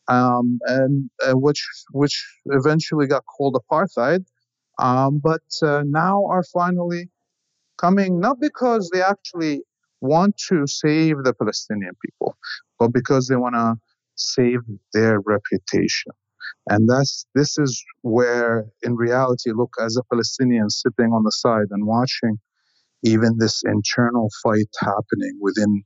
Um, 0.08 0.58
and 0.66 1.10
which 1.34 1.64
which 1.92 2.26
eventually 2.46 3.06
got 3.06 3.22
called 3.24 3.56
apartheid, 3.62 4.24
um, 4.80 5.20
but 5.22 5.42
now 5.62 6.24
are 6.26 6.42
finally 6.52 7.08
coming 7.78 8.18
not 8.18 8.40
because 8.40 8.90
they 8.92 9.00
actually 9.00 9.62
want 10.02 10.36
to 10.48 10.66
save 10.66 11.16
the 11.24 11.32
Palestinian 11.32 11.94
people, 12.04 12.36
but 12.78 12.92
because 12.92 13.28
they 13.28 13.36
want 13.36 13.54
to 13.54 13.76
save 14.16 14.60
their 14.92 15.20
reputation. 15.20 16.12
And 16.68 16.88
that's 16.88 17.26
this 17.34 17.58
is 17.58 17.82
where, 18.02 18.66
in 18.82 18.96
reality, 18.96 19.52
look 19.52 19.72
as 19.80 19.96
a 19.96 20.02
Palestinian 20.12 20.68
sitting 20.70 21.12
on 21.12 21.22
the 21.24 21.32
side 21.32 21.68
and 21.70 21.86
watching 21.86 22.38
even 23.04 23.36
this 23.38 23.62
internal 23.64 24.28
fight 24.42 24.72
happening 24.80 25.38
within 25.40 25.82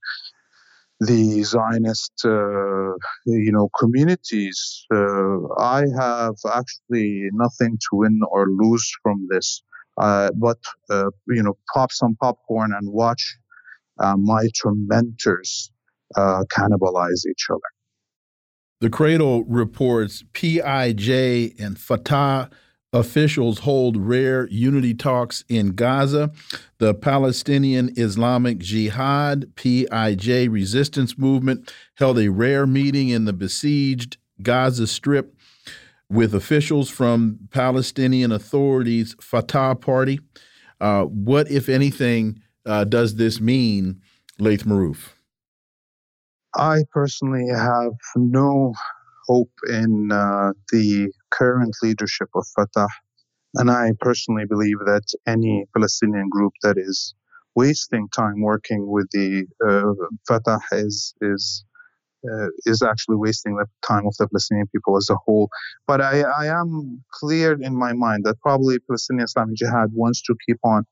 the 1.01 1.43
Zionist, 1.43 2.13
uh, 2.25 2.93
you 3.27 3.53
know, 3.53 3.69
communities. 3.79 4.87
Uh, 4.93 5.55
I 5.59 5.85
have 5.99 6.37
actually 6.55 7.29
nothing 7.33 7.79
to 7.79 7.89
win 7.93 8.21
or 8.31 8.47
lose 8.49 8.91
from 9.03 9.27
this, 9.31 9.63
uh, 9.99 10.31
but 10.37 10.59
uh, 10.91 11.11
you 11.29 11.43
know, 11.43 11.57
pop 11.75 11.93
some 11.93 12.17
popcorn 12.21 12.73
and 12.73 12.91
watch 12.93 13.37
my 13.99 14.49
tormentors 14.61 15.71
uh, 16.17 16.45
cannibalize 16.51 17.27
each 17.29 17.47
other. 17.51 17.61
The 18.81 18.91
Cradle 18.91 19.45
reports 19.45 20.23
PIJ 20.33 21.55
and 21.59 21.79
Fatah 21.79 22.51
Officials 22.93 23.59
hold 23.59 23.97
rare 23.97 24.49
unity 24.49 24.95
talks 24.95 25.45
in 25.49 25.75
Gaza. 25.75 26.31
The 26.79 26.95
Palestinian 26.95 27.93
Islamic 27.97 28.59
Jihad, 28.59 29.55
PIJ 29.55 30.49
resistance 30.49 31.19
movement, 31.19 31.71
held 31.97 32.19
a 32.19 32.31
rare 32.31 32.67
meeting 32.67 33.11
in 33.11 33.27
the 33.27 33.35
besieged 33.35 34.17
Gaza 34.41 34.87
Strip 34.87 35.37
with 36.09 36.35
officials 36.35 36.89
from 36.89 37.39
Palestinian 37.51 38.33
Authorities 38.33 39.15
Fatah 39.21 39.75
Party. 39.75 40.21
Uh, 40.81 41.03
what, 41.05 41.51
if 41.51 41.69
anything, 41.69 42.41
uh, 42.67 42.85
does 42.85 43.17
this 43.17 43.41
mean, 43.41 44.01
Laith 44.39 44.65
Marouf? 44.65 45.13
I 46.55 46.85
personally 46.93 47.49
have 47.49 47.93
no 48.17 48.75
hope 49.27 49.53
in 49.69 50.11
uh, 50.13 50.53
the 50.73 51.13
current 51.31 51.77
leadership 51.83 52.29
of 52.35 52.47
Fatah. 52.55 52.89
And 53.55 53.71
I 53.71 53.93
personally 54.01 54.45
believe 54.49 54.79
that 54.87 55.05
any 55.27 55.67
Palestinian 55.75 56.29
group 56.31 56.53
that 56.63 56.77
is 56.79 57.15
wasting 57.55 58.09
time 58.15 58.41
working 58.41 58.91
with 58.91 59.09
the 59.13 59.47
uh, 59.67 60.07
Fatah 60.29 60.61
is 60.73 61.15
is 61.21 61.65
uh, 62.31 62.49
is 62.65 62.83
actually 62.83 63.17
wasting 63.17 63.57
the 63.57 63.67
time 63.87 64.07
of 64.07 64.15
the 64.19 64.27
Palestinian 64.29 64.67
people 64.69 64.97
as 64.97 65.09
a 65.11 65.17
whole. 65.25 65.49
But 65.87 66.01
I, 66.01 66.23
I 66.23 66.47
am 66.47 67.03
clear 67.13 67.53
in 67.61 67.77
my 67.77 67.93
mind 67.93 68.25
that 68.25 68.41
probably 68.41 68.79
Palestinian 68.81 69.25
Islamic 69.25 69.57
Jihad 69.57 69.91
wants 69.93 70.23
to 70.23 70.35
keep 70.47 70.59
on 70.65 70.85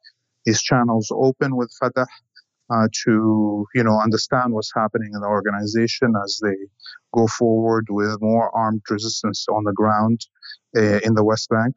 his 0.44 0.62
channels 0.62 1.10
open 1.14 1.56
with 1.56 1.72
Fatah 1.80 2.06
uh, 2.70 2.88
to 3.04 3.66
you 3.74 3.84
know 3.84 4.00
understand 4.00 4.52
what's 4.52 4.72
happening 4.74 5.10
in 5.14 5.20
the 5.20 5.26
organization 5.26 6.14
as 6.24 6.40
they 6.42 6.56
go 7.12 7.26
forward 7.26 7.86
with 7.90 8.20
more 8.20 8.54
armed 8.56 8.82
resistance 8.90 9.46
on 9.48 9.64
the 9.64 9.72
ground 9.72 10.20
uh, 10.76 11.00
in 11.04 11.14
the 11.14 11.24
West 11.24 11.48
Bank. 11.48 11.74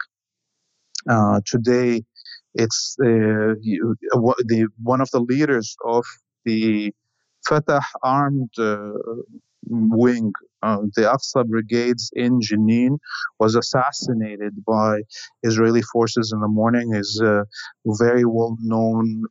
Uh, 1.09 1.39
today, 1.45 2.03
it's 2.55 2.95
uh, 3.01 3.55
the 3.55 4.67
one 4.81 5.01
of 5.01 5.09
the 5.11 5.19
leaders 5.19 5.75
of 5.85 6.05
the 6.45 6.93
Fatah 7.47 7.81
armed 8.03 8.51
uh, 8.57 8.91
wing, 9.69 10.33
uh, 10.63 10.77
the 10.95 11.03
Aqsa 11.03 11.45
brigades 11.47 12.11
in 12.13 12.39
Jenin, 12.39 12.97
was 13.39 13.55
assassinated 13.55 14.63
by 14.65 15.01
Israeli 15.43 15.81
forces 15.81 16.31
in 16.33 16.39
the 16.41 16.47
morning. 16.47 16.93
Is 16.93 17.21
a 17.23 17.45
very 17.85 18.25
well 18.25 18.57
known 18.61 19.23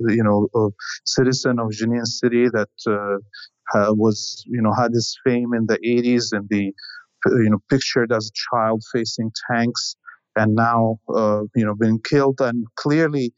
you 0.00 0.22
know, 0.22 0.48
a 0.54 0.68
citizen 1.04 1.58
of 1.58 1.70
Jenin 1.70 2.04
city 2.04 2.48
that 2.48 2.68
uh, 2.86 3.92
was, 3.94 4.44
you 4.46 4.60
know, 4.60 4.72
had 4.72 4.92
his 4.92 5.16
fame 5.24 5.54
in 5.54 5.66
the 5.66 5.78
80s 5.78 6.32
and 6.32 6.48
the, 6.48 6.72
you 7.26 7.50
know, 7.50 7.58
pictured 7.70 8.12
as 8.12 8.28
a 8.28 8.56
child 8.56 8.82
facing 8.92 9.30
tanks 9.50 9.96
and 10.36 10.54
now, 10.54 10.98
uh, 11.14 11.42
you 11.54 11.64
know, 11.64 11.74
been 11.74 12.00
killed. 12.00 12.40
And 12.40 12.66
clearly, 12.76 13.32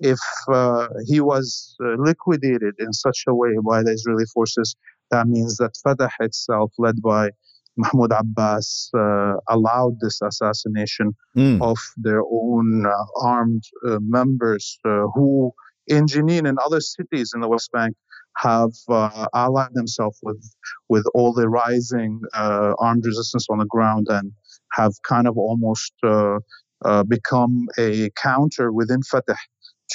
if 0.00 0.18
uh, 0.52 0.88
he 1.06 1.20
was 1.20 1.76
uh, 1.84 1.94
liquidated 1.98 2.74
in 2.78 2.92
such 2.92 3.24
a 3.28 3.34
way 3.34 3.50
by 3.66 3.82
the 3.82 3.92
Israeli 3.92 4.24
forces, 4.32 4.74
that 5.10 5.26
means 5.26 5.56
that 5.56 5.76
Fatah 5.82 6.10
itself, 6.20 6.72
led 6.78 7.00
by 7.02 7.30
Mahmoud 7.76 8.12
Abbas, 8.12 8.90
uh, 8.94 9.34
allowed 9.48 9.98
this 10.00 10.20
assassination 10.22 11.14
mm. 11.36 11.62
of 11.62 11.78
their 11.96 12.22
own 12.22 12.86
uh, 12.86 13.04
armed 13.22 13.62
members 14.00 14.78
who 14.82 15.52
in 15.88 16.06
Jenin 16.06 16.48
and 16.48 16.58
other 16.64 16.80
cities 16.80 17.32
in 17.34 17.40
the 17.40 17.48
West 17.48 17.70
Bank 17.72 17.96
have 18.36 18.72
uh, 18.88 19.26
allied 19.34 19.74
themselves 19.74 20.18
with 20.22 20.42
with 20.88 21.04
all 21.14 21.32
the 21.32 21.48
rising 21.48 22.20
uh, 22.34 22.74
armed 22.78 23.04
resistance 23.04 23.46
on 23.50 23.58
the 23.58 23.66
ground 23.66 24.06
and 24.10 24.32
have 24.72 24.92
kind 25.06 25.26
of 25.26 25.36
almost 25.36 25.92
uh, 26.04 26.38
uh 26.84 27.02
become 27.02 27.66
a 27.78 28.10
counter 28.22 28.72
within 28.72 29.02
Fatah 29.02 29.36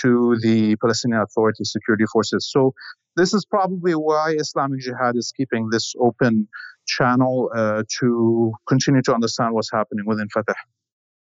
to 0.01 0.35
the 0.41 0.75
Palestinian 0.77 1.21
Authority 1.21 1.63
security 1.63 2.05
forces. 2.11 2.49
So 2.51 2.73
this 3.15 3.33
is 3.33 3.45
probably 3.45 3.93
why 3.93 4.35
Islamic 4.37 4.79
Jihad 4.79 5.15
is 5.15 5.31
keeping 5.35 5.69
this 5.69 5.93
open 5.99 6.47
channel 6.85 7.49
uh, 7.55 7.83
to 7.99 8.51
continue 8.67 9.01
to 9.03 9.13
understand 9.13 9.53
what's 9.53 9.71
happening 9.71 10.05
within 10.05 10.27
Fatah. 10.29 10.55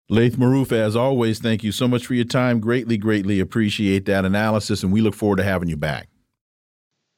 Laith 0.07 0.37
Marouf, 0.37 0.71
as 0.71 0.95
always, 0.95 1.39
thank 1.39 1.63
you 1.63 1.71
so 1.71 1.87
much 1.87 2.05
for 2.05 2.13
your 2.13 2.25
time. 2.25 2.59
Greatly, 2.59 2.97
greatly 2.97 3.39
appreciate 3.39 4.05
that 4.05 4.23
analysis, 4.23 4.83
and 4.83 4.93
we 4.93 5.01
look 5.01 5.15
forward 5.15 5.37
to 5.37 5.43
having 5.43 5.67
you 5.67 5.77
back. 5.77 6.09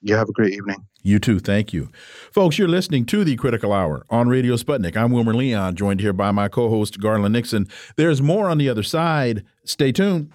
You 0.01 0.15
have 0.15 0.29
a 0.29 0.31
great 0.31 0.53
evening. 0.53 0.85
You 1.01 1.19
too. 1.19 1.39
Thank 1.39 1.73
you. 1.73 1.89
Folks, 2.31 2.57
you're 2.57 2.67
listening 2.67 3.05
to 3.07 3.23
the 3.23 3.35
Critical 3.35 3.73
Hour 3.73 4.05
on 4.09 4.29
Radio 4.29 4.55
Sputnik. 4.55 4.95
I'm 4.95 5.11
Wilmer 5.11 5.33
Leon, 5.33 5.75
joined 5.75 5.99
here 5.99 6.13
by 6.13 6.31
my 6.31 6.47
co 6.47 6.69
host, 6.69 6.99
Garland 6.99 7.33
Nixon. 7.33 7.67
There's 7.97 8.21
more 8.21 8.49
on 8.49 8.57
the 8.57 8.69
other 8.69 8.83
side. 8.83 9.43
Stay 9.65 9.91
tuned. 9.91 10.31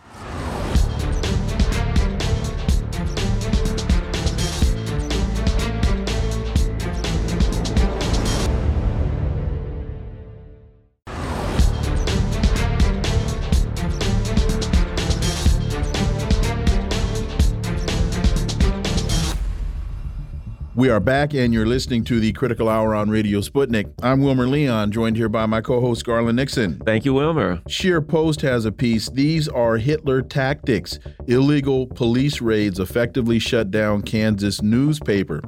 We 20.83 20.91
are 20.91 20.99
back, 20.99 21.33
and 21.33 21.55
you're 21.55 21.65
listening 21.65 22.03
to 22.07 22.19
the 22.19 22.33
Critical 22.33 22.69
Hour 22.69 22.93
on 22.93 23.09
Radio 23.09 23.39
Sputnik. 23.39 23.95
I'm 24.03 24.21
Wilmer 24.21 24.49
Leon, 24.49 24.91
joined 24.91 25.17
here 25.17 25.29
by 25.29 25.47
my 25.47 25.61
co 25.61 25.81
host, 25.81 26.05
Garland 26.05 26.35
Nixon. 26.35 26.81
Thank 26.85 27.05
you, 27.05 27.15
Wilmer. 27.15 27.59
ScheerPost 27.69 28.41
has 28.41 28.65
a 28.65 28.73
piece. 28.73 29.09
These 29.09 29.47
are 29.47 29.77
Hitler 29.77 30.23
tactics. 30.23 30.99
Illegal 31.29 31.87
police 31.87 32.41
raids 32.41 32.81
effectively 32.81 33.39
shut 33.39 33.71
down 33.71 34.03
Kansas 34.03 34.61
newspaper. 34.61 35.41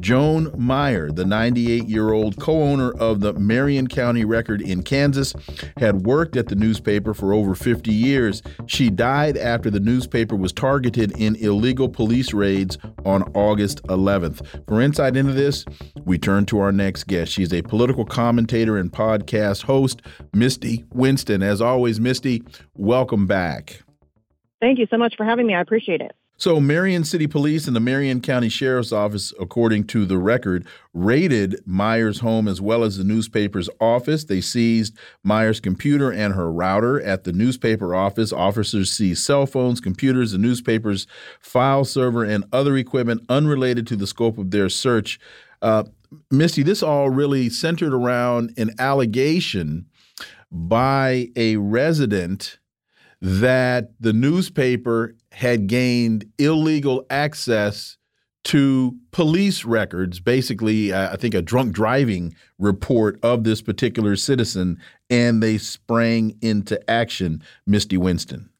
Joan 0.00 0.52
Meyer, 0.58 1.10
the 1.10 1.24
98 1.24 1.88
year 1.88 2.12
old 2.12 2.38
co 2.38 2.62
owner 2.62 2.90
of 2.92 3.20
the 3.20 3.32
Marion 3.32 3.86
County 3.86 4.26
Record 4.26 4.60
in 4.60 4.82
Kansas, 4.82 5.32
had 5.78 6.04
worked 6.04 6.36
at 6.36 6.48
the 6.48 6.54
newspaper 6.54 7.14
for 7.14 7.32
over 7.32 7.54
50 7.54 7.90
years. 7.90 8.42
She 8.66 8.90
died 8.90 9.38
after 9.38 9.70
the 9.70 9.80
newspaper 9.80 10.36
was 10.36 10.52
targeted 10.52 11.18
in 11.18 11.36
illegal 11.36 11.88
police 11.88 12.34
raids 12.34 12.76
on 13.06 13.22
August 13.32 13.82
11th. 13.84 14.46
For 14.68 14.81
insight 14.82 15.16
into 15.16 15.32
this, 15.32 15.64
we 16.04 16.18
turn 16.18 16.46
to 16.46 16.58
our 16.58 16.72
next 16.72 17.04
guest. 17.04 17.32
She's 17.32 17.52
a 17.52 17.62
political 17.62 18.04
commentator 18.04 18.76
and 18.76 18.92
podcast 18.92 19.62
host, 19.62 20.02
Misty 20.34 20.84
Winston. 20.92 21.42
As 21.42 21.60
always, 21.60 22.00
Misty, 22.00 22.42
welcome 22.76 23.26
back. 23.26 23.82
Thank 24.60 24.78
you 24.78 24.86
so 24.90 24.98
much 24.98 25.16
for 25.16 25.24
having 25.24 25.46
me. 25.46 25.54
I 25.54 25.60
appreciate 25.60 26.00
it. 26.00 26.12
So, 26.42 26.58
Marion 26.58 27.04
City 27.04 27.28
Police 27.28 27.68
and 27.68 27.76
the 27.76 27.78
Marion 27.78 28.20
County 28.20 28.48
Sheriff's 28.48 28.90
Office, 28.90 29.32
according 29.38 29.84
to 29.84 30.04
the 30.04 30.18
record, 30.18 30.66
raided 30.92 31.62
Meyer's 31.64 32.18
home 32.18 32.48
as 32.48 32.60
well 32.60 32.82
as 32.82 32.96
the 32.96 33.04
newspaper's 33.04 33.70
office. 33.80 34.24
They 34.24 34.40
seized 34.40 34.98
Meyer's 35.22 35.60
computer 35.60 36.10
and 36.10 36.34
her 36.34 36.50
router 36.52 37.00
at 37.00 37.22
the 37.22 37.32
newspaper 37.32 37.94
office. 37.94 38.32
Officers 38.32 38.90
seized 38.90 39.22
cell 39.22 39.46
phones, 39.46 39.80
computers, 39.80 40.32
the 40.32 40.38
newspaper's 40.38 41.06
file 41.38 41.84
server, 41.84 42.24
and 42.24 42.42
other 42.52 42.76
equipment 42.76 43.24
unrelated 43.28 43.86
to 43.86 43.94
the 43.94 44.08
scope 44.08 44.36
of 44.36 44.50
their 44.50 44.68
search. 44.68 45.20
Uh, 45.62 45.84
Misty, 46.28 46.64
this 46.64 46.82
all 46.82 47.08
really 47.08 47.50
centered 47.50 47.94
around 47.94 48.52
an 48.56 48.72
allegation 48.80 49.86
by 50.50 51.28
a 51.36 51.54
resident 51.54 52.58
that 53.20 53.92
the 54.00 54.12
newspaper 54.12 55.14
had 55.32 55.66
gained 55.66 56.26
illegal 56.38 57.06
access 57.10 57.96
to 58.44 58.96
police 59.12 59.64
records, 59.64 60.18
basically, 60.20 60.92
uh, 60.92 61.12
I 61.12 61.16
think 61.16 61.34
a 61.34 61.42
drunk 61.42 61.72
driving 61.72 62.34
report 62.58 63.18
of 63.22 63.44
this 63.44 63.62
particular 63.62 64.16
citizen, 64.16 64.78
and 65.08 65.42
they 65.42 65.58
sprang 65.58 66.36
into 66.42 66.78
action. 66.90 67.42
Misty 67.66 67.96
Winston. 67.96 68.50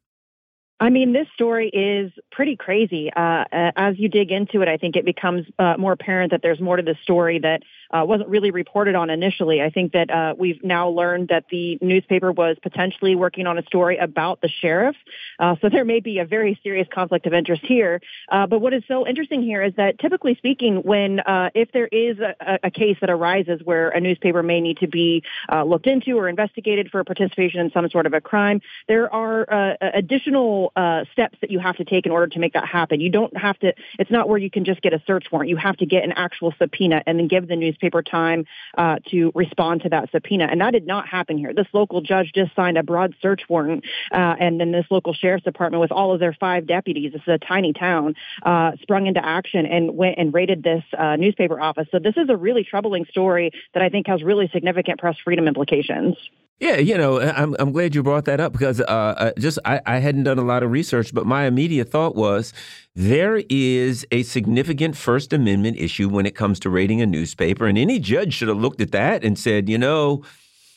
I 0.82 0.90
mean, 0.90 1.12
this 1.12 1.28
story 1.32 1.69
is 1.69 2.11
pretty 2.32 2.57
crazy. 2.57 3.09
Uh, 3.15 3.44
as 3.53 3.94
you 3.99 4.09
dig 4.09 4.32
into 4.32 4.62
it, 4.62 4.69
I 4.69 4.77
think 4.77 4.97
it 4.97 5.05
becomes 5.05 5.47
uh, 5.61 5.74
more 5.78 5.93
apparent 5.93 6.32
that 6.32 6.40
there's 6.43 6.61
more 6.61 6.77
to 6.77 6.82
the 6.82 6.97
story 7.05 7.39
that 7.39 7.62
uh, 7.93 8.05
wasn't 8.05 8.28
really 8.28 8.51
reported 8.51 8.94
on 8.94 9.10
initially. 9.10 9.60
I 9.60 9.70
think 9.70 9.93
that 9.93 10.10
uh, 10.10 10.35
we've 10.36 10.62
now 10.64 10.89
learned 10.89 11.28
that 11.28 11.44
the 11.51 11.78
newspaper 11.81 12.32
was 12.32 12.56
potentially 12.62 13.14
working 13.14 13.47
on 13.47 13.59
a 13.59 13.62
story 13.64 13.97
about 13.98 14.40
the 14.40 14.48
sheriff. 14.48 14.97
Uh, 15.39 15.56
so 15.60 15.69
there 15.69 15.85
may 15.85 16.01
be 16.01 16.19
a 16.19 16.24
very 16.24 16.59
serious 16.62 16.89
conflict 16.93 17.27
of 17.27 17.32
interest 17.32 17.62
here. 17.64 18.01
Uh, 18.28 18.47
but 18.47 18.60
what 18.60 18.73
is 18.73 18.82
so 18.89 19.06
interesting 19.06 19.43
here 19.43 19.62
is 19.62 19.74
that 19.77 19.98
typically 19.98 20.35
speaking, 20.36 20.77
when 20.77 21.20
if 21.55 21.70
there 21.73 21.86
is 21.86 22.19
a, 22.19 22.59
a, 22.64 22.70
case 22.70 22.97
that 23.01 23.10
arises 23.10 23.60
where 23.62 23.90
a 23.90 24.01
newspaper 24.01 24.43
may 24.43 24.60
need 24.60 24.78
to 24.78 24.86
be 24.86 25.23
looked 25.64 25.86
into 25.86 26.19
or 26.19 26.28
investigated 26.28 26.90
for 26.90 27.05
participation 27.05 27.60
in 27.60 27.70
some 27.70 27.89
sort 27.90 28.06
of 28.06 28.14
a 28.14 28.20
crime, 28.20 28.60
there 28.89 29.12
are 29.12 29.77
additional 29.81 30.73
uh, 30.77 31.05
steps 31.12 31.39
that 31.40 31.51
you 31.51 31.59
have 31.59 31.77
to 31.77 31.85
take 31.85 32.06
in 32.06 32.12
order 32.12 32.27
to 32.27 32.39
make 32.39 32.55
that 32.55 32.66
happen. 32.66 33.01
You 33.01 33.10
don't 33.10 33.36
have 33.36 33.59
to, 33.60 33.74
it's 33.98 34.10
not 34.10 34.28
where 34.28 34.39
you 34.39 34.51
can 34.51 34.64
just 34.64 34.81
get 34.81 34.93
a 34.93 35.02
search 35.06 35.27
warrant. 35.31 35.51
You 35.51 35.56
have 35.56 35.77
to 35.78 35.86
get 35.86 36.05
an 36.05 36.12
actual 36.12 36.55
subpoena 36.59 37.02
and 37.06 37.19
then 37.19 37.28
give 37.28 37.48
the 37.48 37.56
newspaper 37.56 37.82
time 37.91 38.45
uh, 38.79 38.99
to 39.11 39.33
respond 39.35 39.83
to 39.83 39.89
that 39.89 40.11
subpoena. 40.13 40.47
And 40.51 40.61
that 40.61 40.71
did 40.71 40.87
not 40.87 41.09
happen 41.09 41.37
here. 41.37 41.53
This 41.53 41.67
local 41.73 42.01
judge 42.01 42.33
just 42.35 42.55
signed 42.55 42.79
a 42.79 42.83
broad 42.83 43.15
search 43.21 43.43
warrant, 43.49 43.85
uh, 44.13 44.37
and 44.39 44.61
then 44.61 44.71
this 44.71 44.87
local 44.91 45.15
sheriff's 45.15 45.45
department 45.45 45.81
with 45.81 45.91
all 45.91 46.13
of 46.13 46.21
their 46.21 46.33
five 46.33 46.67
deputies, 46.67 47.13
this 47.13 47.23
is 47.23 47.29
a 47.29 47.39
tiny 47.39 47.73
town, 47.73 48.15
uh, 48.43 48.73
sprung 48.83 49.07
into 49.07 49.25
action 49.25 49.67
and 49.67 49.97
went 49.97 50.19
and 50.19 50.33
raided 50.33 50.63
this 50.63 50.85
uh, 50.97 51.17
newspaper 51.17 51.61
office. 51.61 51.89
So 51.91 51.99
this 51.99 52.17
is 52.17 52.29
a 52.29 52.37
really 52.37 52.65
troubling 52.65 53.05
story 53.07 53.51
that 53.75 53.83
I 53.83 53.89
think 53.89 54.07
has 54.07 54.23
really 54.23 54.49
significant 54.53 55.01
press 55.01 55.17
freedom 55.25 55.49
implications. 55.49 56.17
Yeah, 56.61 56.77
you 56.77 56.97
know, 56.97 57.20
I'm 57.20 57.57
I'm 57.59 57.73
glad 57.73 57.93
you 57.93 58.05
brought 58.05 58.24
that 58.27 58.39
up 58.39 58.53
because 58.53 58.81
uh, 58.81 58.85
uh, 58.85 59.33
just 59.37 59.59
I, 59.65 59.81
I 59.85 59.99
hadn't 59.99 60.23
done 60.24 60.39
a 60.39 60.45
lot 60.45 60.62
of 60.62 60.70
research, 60.70 61.12
but 61.12 61.27
my 61.27 61.47
immediate 61.47 61.91
thought 61.91 62.15
was 62.15 62.53
there 62.95 63.43
is 63.51 64.07
a 64.12 64.23
significant 64.23 64.97
First 64.97 65.33
Amendment 65.33 65.77
issue 65.79 66.09
when 66.09 66.24
it 66.24 66.37
comes 66.37 66.61
to 66.61 66.70
rating 66.70 67.01
a 67.03 67.07
newspaper, 67.07 67.66
and 67.66 67.77
any 67.77 67.99
judge 67.99 68.35
should 68.35 68.47
have 68.47 68.59
looked 68.59 68.81
at 68.81 68.93
that 68.93 69.24
and 69.24 69.37
said, 69.37 69.69
you 69.69 69.77
know, 69.77 70.23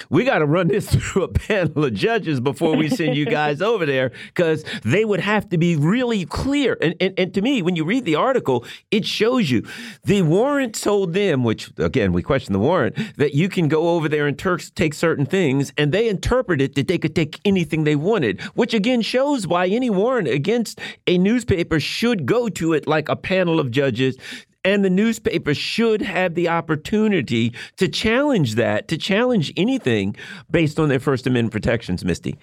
we 0.10 0.24
got 0.24 0.40
to 0.40 0.46
run 0.46 0.68
this 0.68 0.90
through 0.96 1.24
a 1.24 1.28
panel 1.28 1.86
of 1.86 1.94
judges 1.94 2.40
before 2.40 2.76
we 2.76 2.90
send 2.90 3.16
you 3.16 3.26
guys 3.42 3.62
over 3.62 3.86
there 3.86 4.12
because 4.28 4.64
they 4.84 5.06
would 5.06 5.20
have 5.20 5.50
to 5.50 5.58
be 5.58 5.76
really 5.76 6.26
clear. 6.26 6.78
And, 6.82 6.96
and, 7.00 7.14
and 7.18 7.34
to 7.34 7.42
me, 7.42 7.62
when 7.62 7.76
you 7.76 7.86
read 7.86 8.06
the 8.06 8.16
article, 8.16 8.66
it 8.92 9.06
shows 9.06 9.50
you 9.50 9.66
the 10.04 10.22
warrant 10.22 10.76
told 10.76 11.14
them, 11.14 11.44
which 11.44 11.72
again, 11.78 12.14
we 12.14 12.22
question 12.22 12.54
the 12.54 12.60
warrant, 12.60 12.96
that 13.18 13.34
you 13.34 13.50
can 13.50 13.68
go 13.68 13.90
over 13.90 14.10
there 14.10 14.28
and 14.28 14.38
turks 14.38 14.70
take 14.70 14.94
certain 14.94 15.26
things, 15.26 15.74
and 15.78 15.92
they 15.92 16.08
interpreted 16.08 16.72
it 16.72 16.76
that 16.76 16.88
they 16.88 16.98
could 16.98 17.16
take 17.16 17.40
anything 17.46 17.84
they 17.84 17.96
wanted, 17.96 18.42
which 18.56 18.74
again 18.74 19.02
shows 19.02 19.48
why 19.48 19.68
any 19.68 19.90
warrant 19.90 20.28
against 20.28 20.80
a 21.08 21.18
newspaper 21.18 21.80
should 21.80 22.26
go 22.26 22.50
to 22.50 22.74
it 22.74 22.88
like 22.88 23.10
a 23.10 23.16
panel 23.16 23.60
of 23.60 23.72
judges 23.72 24.18
and 24.66 24.84
the 24.84 24.90
newspaper 24.90 25.54
should 25.54 26.02
have 26.02 26.34
the 26.34 26.50
opportunity 26.50 27.54
to 27.78 27.88
challenge 27.88 28.56
that, 28.56 28.88
to 28.90 28.98
challenge 28.98 29.54
anything 29.56 30.16
based 30.50 30.80
on 30.80 30.90
their 30.90 31.00
First 31.00 31.28
Amendment 31.28 31.54
protections, 31.54 32.04
Misty. 32.04 32.36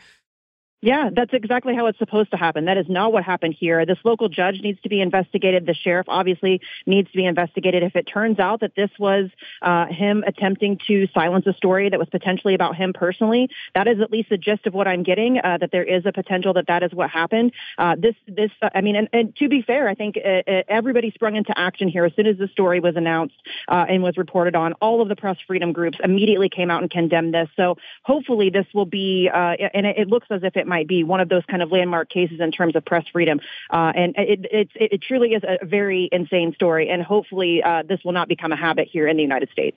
Yeah, 0.84 1.10
that's 1.14 1.32
exactly 1.32 1.76
how 1.76 1.86
it's 1.86 1.98
supposed 2.00 2.32
to 2.32 2.36
happen. 2.36 2.64
That 2.64 2.76
is 2.76 2.86
not 2.88 3.12
what 3.12 3.22
happened 3.22 3.54
here. 3.56 3.86
This 3.86 3.98
local 4.04 4.28
judge 4.28 4.60
needs 4.62 4.80
to 4.80 4.88
be 4.88 5.00
investigated. 5.00 5.64
The 5.64 5.74
sheriff 5.74 6.06
obviously 6.08 6.60
needs 6.86 7.08
to 7.12 7.16
be 7.16 7.24
investigated. 7.24 7.84
If 7.84 7.94
it 7.94 8.02
turns 8.02 8.40
out 8.40 8.60
that 8.60 8.74
this 8.74 8.90
was 8.98 9.30
uh, 9.62 9.86
him 9.86 10.24
attempting 10.26 10.80
to 10.88 11.06
silence 11.14 11.46
a 11.46 11.52
story 11.52 11.88
that 11.88 12.00
was 12.00 12.08
potentially 12.08 12.54
about 12.54 12.74
him 12.74 12.92
personally, 12.92 13.48
that 13.76 13.86
is 13.86 14.00
at 14.00 14.10
least 14.10 14.30
the 14.30 14.36
gist 14.36 14.66
of 14.66 14.74
what 14.74 14.88
I'm 14.88 15.04
getting. 15.04 15.38
Uh, 15.38 15.58
that 15.58 15.70
there 15.70 15.84
is 15.84 16.04
a 16.04 16.10
potential 16.10 16.54
that 16.54 16.66
that 16.66 16.82
is 16.82 16.92
what 16.92 17.10
happened. 17.10 17.52
Uh, 17.78 17.94
this, 17.96 18.16
this, 18.26 18.50
uh, 18.60 18.70
I 18.74 18.80
mean, 18.80 18.96
and, 18.96 19.08
and, 19.12 19.36
to 19.36 19.48
be 19.48 19.62
fair, 19.62 19.88
I 19.88 19.94
think 19.94 20.16
uh, 20.16 20.50
uh, 20.50 20.62
everybody 20.66 21.12
sprung 21.12 21.36
into 21.36 21.56
action 21.56 21.86
here 21.86 22.04
as 22.06 22.12
soon 22.16 22.26
as 22.26 22.38
the 22.38 22.48
story 22.48 22.80
was 22.80 22.96
announced 22.96 23.36
and 23.68 24.02
was 24.02 24.16
reported 24.16 24.56
on. 24.56 24.72
All 24.74 25.00
of 25.00 25.08
the 25.08 25.14
press 25.14 25.36
freedom 25.46 25.72
groups 25.72 25.98
immediately 26.02 26.48
came 26.48 26.72
out 26.72 26.82
and 26.82 26.90
condemned 26.90 27.34
this. 27.34 27.48
So 27.54 27.76
hopefully, 28.02 28.50
this 28.50 28.66
will 28.74 28.84
be, 28.84 29.30
and 29.32 29.86
it, 29.86 29.96
it 29.96 30.08
looks 30.08 30.26
as 30.28 30.42
if 30.42 30.56
it 30.56 30.66
might 30.72 30.88
be 30.88 31.04
one 31.04 31.20
of 31.20 31.28
those 31.28 31.44
kind 31.50 31.62
of 31.62 31.70
landmark 31.70 32.08
cases 32.08 32.40
in 32.40 32.50
terms 32.50 32.74
of 32.74 32.82
press 32.82 33.04
freedom. 33.12 33.40
Uh, 33.70 33.92
and 33.94 34.14
it, 34.16 34.46
it, 34.50 34.68
it, 34.74 35.02
truly 35.02 35.34
is 35.34 35.42
a 35.44 35.62
very 35.66 36.08
insane 36.10 36.54
story. 36.54 36.88
And 36.88 37.02
hopefully 37.02 37.62
uh, 37.62 37.82
this 37.86 38.00
will 38.04 38.12
not 38.12 38.26
become 38.26 38.52
a 38.52 38.56
habit 38.56 38.88
here 38.90 39.06
in 39.06 39.18
the 39.18 39.22
United 39.22 39.50
States. 39.50 39.76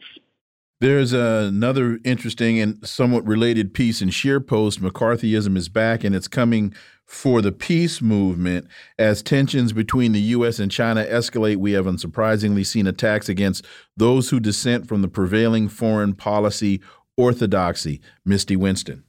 There's 0.79 1.11
another 1.11 1.99
interesting 2.05 2.59
and 2.59 2.85
somewhat 2.87 3.25
related 3.25 3.73
piece 3.73 4.01
in 4.01 4.09
ScheerPost 4.09 4.79
McCarthyism 4.79 5.57
is 5.57 5.69
back, 5.69 6.03
and 6.03 6.13
it's 6.13 6.27
coming 6.27 6.73
for 7.05 7.41
the 7.41 7.53
peace 7.53 8.01
movement. 8.01 8.67
As 8.99 9.23
tensions 9.23 9.71
between 9.71 10.11
the 10.11 10.19
U.S. 10.37 10.59
and 10.59 10.69
China 10.69 11.05
escalate, 11.05 11.57
we 11.57 11.71
have 11.71 11.85
unsurprisingly 11.85 12.65
seen 12.65 12.87
attacks 12.87 13.29
against 13.29 13.65
those 13.95 14.29
who 14.29 14.39
dissent 14.39 14.87
from 14.87 15.01
the 15.01 15.07
prevailing 15.07 15.69
foreign 15.69 16.13
policy 16.13 16.81
orthodoxy. 17.17 18.01
Misty 18.25 18.57
Winston. 18.57 19.04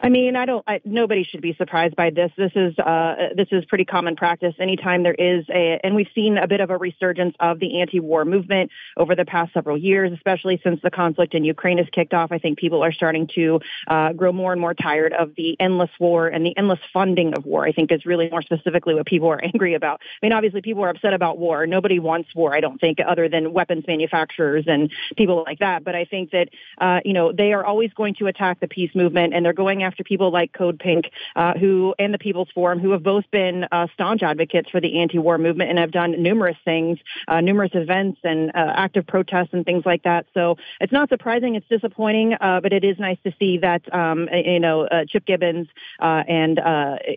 I 0.00 0.10
mean, 0.10 0.36
I 0.36 0.46
don't. 0.46 0.62
I, 0.66 0.80
nobody 0.84 1.24
should 1.24 1.40
be 1.40 1.54
surprised 1.54 1.96
by 1.96 2.10
this. 2.10 2.30
This 2.36 2.52
is 2.54 2.78
uh, 2.78 3.30
this 3.36 3.48
is 3.50 3.64
pretty 3.64 3.84
common 3.84 4.14
practice. 4.14 4.54
Anytime 4.60 5.02
there 5.02 5.14
is 5.14 5.44
a, 5.48 5.80
and 5.82 5.96
we've 5.96 6.08
seen 6.14 6.38
a 6.38 6.46
bit 6.46 6.60
of 6.60 6.70
a 6.70 6.76
resurgence 6.76 7.34
of 7.40 7.58
the 7.58 7.80
anti-war 7.80 8.24
movement 8.24 8.70
over 8.96 9.16
the 9.16 9.24
past 9.24 9.52
several 9.52 9.76
years, 9.76 10.12
especially 10.12 10.60
since 10.62 10.80
the 10.82 10.90
conflict 10.90 11.34
in 11.34 11.44
Ukraine 11.44 11.78
has 11.78 11.88
kicked 11.90 12.14
off. 12.14 12.30
I 12.30 12.38
think 12.38 12.58
people 12.58 12.84
are 12.84 12.92
starting 12.92 13.26
to 13.34 13.60
uh, 13.88 14.12
grow 14.12 14.30
more 14.30 14.52
and 14.52 14.60
more 14.60 14.72
tired 14.72 15.12
of 15.12 15.34
the 15.34 15.56
endless 15.58 15.90
war 15.98 16.28
and 16.28 16.46
the 16.46 16.56
endless 16.56 16.80
funding 16.92 17.34
of 17.36 17.44
war. 17.44 17.66
I 17.66 17.72
think 17.72 17.90
is 17.90 18.06
really 18.06 18.30
more 18.30 18.42
specifically 18.42 18.94
what 18.94 19.06
people 19.06 19.28
are 19.28 19.42
angry 19.44 19.74
about. 19.74 20.00
I 20.22 20.26
mean, 20.26 20.32
obviously, 20.32 20.62
people 20.62 20.84
are 20.84 20.90
upset 20.90 21.12
about 21.12 21.38
war. 21.38 21.66
Nobody 21.66 21.98
wants 21.98 22.32
war. 22.36 22.54
I 22.54 22.60
don't 22.60 22.80
think, 22.80 22.98
other 23.04 23.28
than 23.28 23.52
weapons 23.52 23.84
manufacturers 23.88 24.64
and 24.68 24.92
people 25.16 25.42
like 25.44 25.58
that. 25.58 25.82
But 25.82 25.96
I 25.96 26.04
think 26.04 26.30
that 26.30 26.50
uh, 26.80 27.00
you 27.04 27.14
know 27.14 27.32
they 27.32 27.52
are 27.52 27.64
always 27.64 27.92
going 27.94 28.14
to 28.20 28.28
attack 28.28 28.60
the 28.60 28.68
peace 28.68 28.94
movement, 28.94 29.34
and 29.34 29.44
they're 29.44 29.52
going 29.52 29.82
people 30.04 30.30
like 30.30 30.52
Code 30.52 30.78
Pink, 30.78 31.10
uh, 31.36 31.54
who 31.54 31.94
and 31.98 32.12
the 32.12 32.18
People's 32.18 32.48
Forum, 32.54 32.78
who 32.78 32.90
have 32.90 33.02
both 33.02 33.24
been 33.30 33.66
uh, 33.70 33.86
staunch 33.94 34.22
advocates 34.22 34.70
for 34.70 34.80
the 34.80 35.00
anti-war 35.00 35.38
movement 35.38 35.70
and 35.70 35.78
have 35.78 35.90
done 35.90 36.22
numerous 36.22 36.56
things, 36.64 36.98
uh, 37.26 37.40
numerous 37.40 37.70
events 37.74 38.20
and 38.24 38.50
uh, 38.50 38.72
active 38.74 39.06
protests 39.06 39.50
and 39.52 39.64
things 39.64 39.84
like 39.84 40.02
that. 40.04 40.26
So 40.34 40.56
it's 40.80 40.92
not 40.92 41.08
surprising. 41.08 41.54
It's 41.54 41.68
disappointing, 41.68 42.34
uh, 42.40 42.60
but 42.62 42.72
it 42.72 42.84
is 42.84 42.98
nice 42.98 43.18
to 43.24 43.32
see 43.38 43.58
that 43.58 43.82
um, 43.94 44.28
you 44.32 44.60
know 44.60 44.86
uh, 44.86 45.04
Chip 45.08 45.26
Gibbons 45.26 45.68
and 46.00 46.60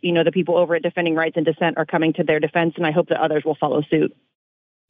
you 0.01 0.11
know 0.11 0.23
the 0.23 0.31
people 0.31 0.57
over 0.57 0.75
at 0.75 0.81
Defending 0.81 1.15
Rights 1.15 1.37
and 1.37 1.45
Dissent 1.45 1.77
are 1.77 1.85
coming 1.85 2.13
to 2.13 2.23
their 2.23 2.39
defense, 2.39 2.73
and 2.77 2.85
I 2.85 2.91
hope 2.91 3.09
that 3.09 3.19
others 3.19 3.43
will 3.43 3.55
follow 3.55 3.81
suit. 3.89 4.15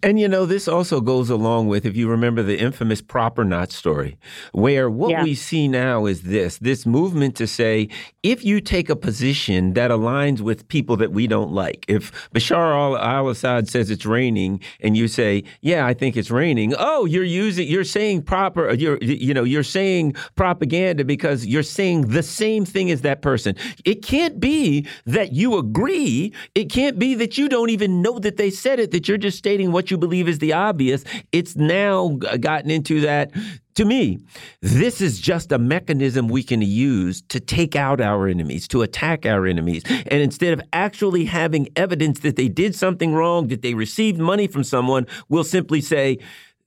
And 0.03 0.19
you 0.19 0.27
know, 0.27 0.45
this 0.47 0.67
also 0.67 0.99
goes 0.99 1.29
along 1.29 1.67
with, 1.67 1.85
if 1.85 1.95
you 1.95 2.09
remember 2.09 2.41
the 2.41 2.57
infamous 2.57 3.01
PropOrNot 3.01 3.71
story, 3.71 4.17
where 4.51 4.89
what 4.89 5.11
yeah. 5.11 5.23
we 5.23 5.35
see 5.35 5.67
now 5.67 6.07
is 6.07 6.23
this 6.23 6.57
this 6.57 6.85
movement 6.85 7.35
to 7.35 7.45
say, 7.45 7.87
if 8.23 8.43
you 8.43 8.61
take 8.61 8.89
a 8.89 8.95
position 8.95 9.73
that 9.73 9.91
aligns 9.91 10.41
with 10.41 10.67
people 10.69 10.97
that 10.97 11.11
we 11.11 11.27
don't 11.27 11.51
like, 11.51 11.85
if 11.87 12.11
Bashar 12.31 12.97
al 12.99 13.29
Assad 13.29 13.69
says 13.69 13.91
it's 13.91 14.05
raining 14.05 14.59
and 14.79 14.97
you 14.97 15.07
say, 15.07 15.43
yeah, 15.61 15.85
I 15.85 15.93
think 15.93 16.17
it's 16.17 16.31
raining, 16.31 16.73
oh, 16.79 17.05
you're 17.05 17.23
using, 17.23 17.67
you're 17.67 17.83
saying 17.83 18.23
proper, 18.23 18.69
uh, 18.69 18.73
you're, 18.73 18.97
you 18.97 19.35
know, 19.35 19.43
you're 19.43 19.63
saying 19.63 20.13
propaganda 20.35 21.05
because 21.05 21.45
you're 21.45 21.61
saying 21.61 22.07
the 22.07 22.23
same 22.23 22.65
thing 22.65 22.89
as 22.89 23.01
that 23.01 23.21
person. 23.21 23.55
It 23.85 24.03
can't 24.03 24.39
be 24.39 24.87
that 25.05 25.33
you 25.33 25.57
agree. 25.57 26.33
It 26.55 26.71
can't 26.71 26.97
be 26.97 27.13
that 27.15 27.37
you 27.37 27.47
don't 27.47 27.69
even 27.69 28.01
know 28.01 28.17
that 28.17 28.37
they 28.37 28.49
said 28.49 28.79
it, 28.79 28.89
that 28.91 29.07
you're 29.07 29.19
just 29.19 29.37
stating 29.37 29.71
what 29.71 29.90
you 29.91 29.97
believe 29.97 30.27
is 30.27 30.39
the 30.39 30.53
obvious. 30.53 31.03
It's 31.31 31.55
now 31.55 32.09
gotten 32.09 32.71
into 32.71 33.01
that. 33.01 33.31
To 33.75 33.85
me, 33.85 34.19
this 34.61 34.99
is 34.99 35.19
just 35.19 35.51
a 35.51 35.57
mechanism 35.57 36.27
we 36.27 36.43
can 36.43 36.61
use 36.61 37.21
to 37.29 37.39
take 37.39 37.75
out 37.75 38.01
our 38.01 38.27
enemies, 38.27 38.67
to 38.69 38.81
attack 38.81 39.25
our 39.25 39.45
enemies. 39.45 39.83
And 39.87 40.21
instead 40.21 40.53
of 40.53 40.61
actually 40.73 41.25
having 41.25 41.69
evidence 41.75 42.19
that 42.21 42.35
they 42.35 42.47
did 42.47 42.75
something 42.75 43.13
wrong, 43.13 43.47
that 43.47 43.61
they 43.61 43.73
received 43.73 44.19
money 44.19 44.47
from 44.47 44.63
someone, 44.63 45.07
we'll 45.29 45.43
simply 45.43 45.81
say, 45.81 46.17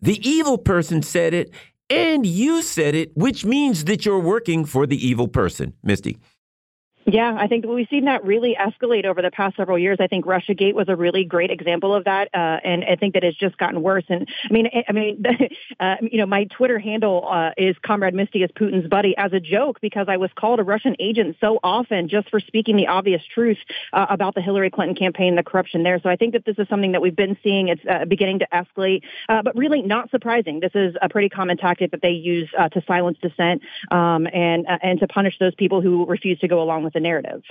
the 0.00 0.26
evil 0.28 0.58
person 0.58 1.02
said 1.02 1.34
it, 1.34 1.50
and 1.90 2.26
you 2.26 2.62
said 2.62 2.94
it, 2.94 3.14
which 3.16 3.44
means 3.44 3.84
that 3.84 4.06
you're 4.06 4.18
working 4.18 4.64
for 4.64 4.86
the 4.86 5.06
evil 5.06 5.28
person. 5.28 5.74
Misty. 5.82 6.18
Yeah, 7.06 7.36
I 7.38 7.48
think 7.48 7.66
we've 7.66 7.86
seen 7.90 8.06
that 8.06 8.24
really 8.24 8.56
escalate 8.58 9.04
over 9.04 9.20
the 9.20 9.30
past 9.30 9.56
several 9.56 9.78
years. 9.78 9.98
I 10.00 10.06
think 10.06 10.24
RussiaGate 10.24 10.72
was 10.72 10.88
a 10.88 10.96
really 10.96 11.24
great 11.24 11.50
example 11.50 11.94
of 11.94 12.04
that, 12.04 12.28
uh, 12.32 12.60
and 12.64 12.82
I 12.82 12.96
think 12.96 13.12
that 13.12 13.22
it's 13.22 13.36
just 13.36 13.58
gotten 13.58 13.82
worse. 13.82 14.04
And 14.08 14.26
I 14.48 14.52
mean, 14.52 14.70
I 14.88 14.92
mean, 14.92 15.22
uh, 15.80 15.96
you 16.00 16.18
know, 16.18 16.24
my 16.24 16.44
Twitter 16.44 16.78
handle 16.78 17.28
uh, 17.30 17.50
is 17.58 17.76
Comrade 17.84 18.14
Misty 18.14 18.42
is 18.42 18.50
Putin's 18.52 18.88
buddy 18.88 19.14
as 19.18 19.34
a 19.34 19.40
joke 19.40 19.82
because 19.82 20.06
I 20.08 20.16
was 20.16 20.30
called 20.34 20.60
a 20.60 20.62
Russian 20.62 20.96
agent 20.98 21.36
so 21.42 21.58
often 21.62 22.08
just 22.08 22.30
for 22.30 22.40
speaking 22.40 22.76
the 22.76 22.86
obvious 22.86 23.22
truth 23.34 23.58
uh, 23.92 24.06
about 24.08 24.34
the 24.34 24.40
Hillary 24.40 24.70
Clinton 24.70 24.96
campaign, 24.96 25.36
the 25.36 25.42
corruption 25.42 25.82
there. 25.82 26.00
So 26.02 26.08
I 26.08 26.16
think 26.16 26.32
that 26.32 26.46
this 26.46 26.58
is 26.58 26.66
something 26.68 26.92
that 26.92 27.02
we've 27.02 27.16
been 27.16 27.36
seeing. 27.42 27.68
It's 27.68 27.82
uh, 27.88 28.06
beginning 28.06 28.38
to 28.38 28.48
escalate, 28.50 29.02
uh, 29.28 29.42
but 29.42 29.54
really 29.56 29.82
not 29.82 30.10
surprising. 30.10 30.60
This 30.60 30.72
is 30.74 30.94
a 31.02 31.10
pretty 31.10 31.28
common 31.28 31.58
tactic 31.58 31.90
that 31.90 32.00
they 32.00 32.12
use 32.12 32.48
to 32.50 32.82
silence 32.86 33.18
dissent 33.20 33.60
um, 33.90 34.26
and 34.32 34.66
and 34.82 34.98
to 35.00 35.06
punish 35.06 35.38
those 35.38 35.54
people 35.54 35.82
who 35.82 36.06
refuse 36.06 36.38
to 36.38 36.48
go 36.48 36.62
along 36.62 36.82
with 36.82 36.93
the 36.94 37.00
narrative. 37.00 37.42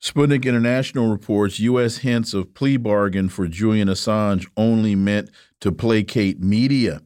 Sputnik 0.00 0.44
International 0.44 1.10
reports 1.10 1.58
U.S. 1.60 1.98
hints 1.98 2.34
of 2.34 2.52
plea 2.52 2.76
bargain 2.76 3.30
for 3.30 3.48
Julian 3.48 3.88
Assange 3.88 4.46
only 4.56 4.94
meant 4.94 5.30
to 5.60 5.72
placate 5.72 6.40
media. 6.40 7.00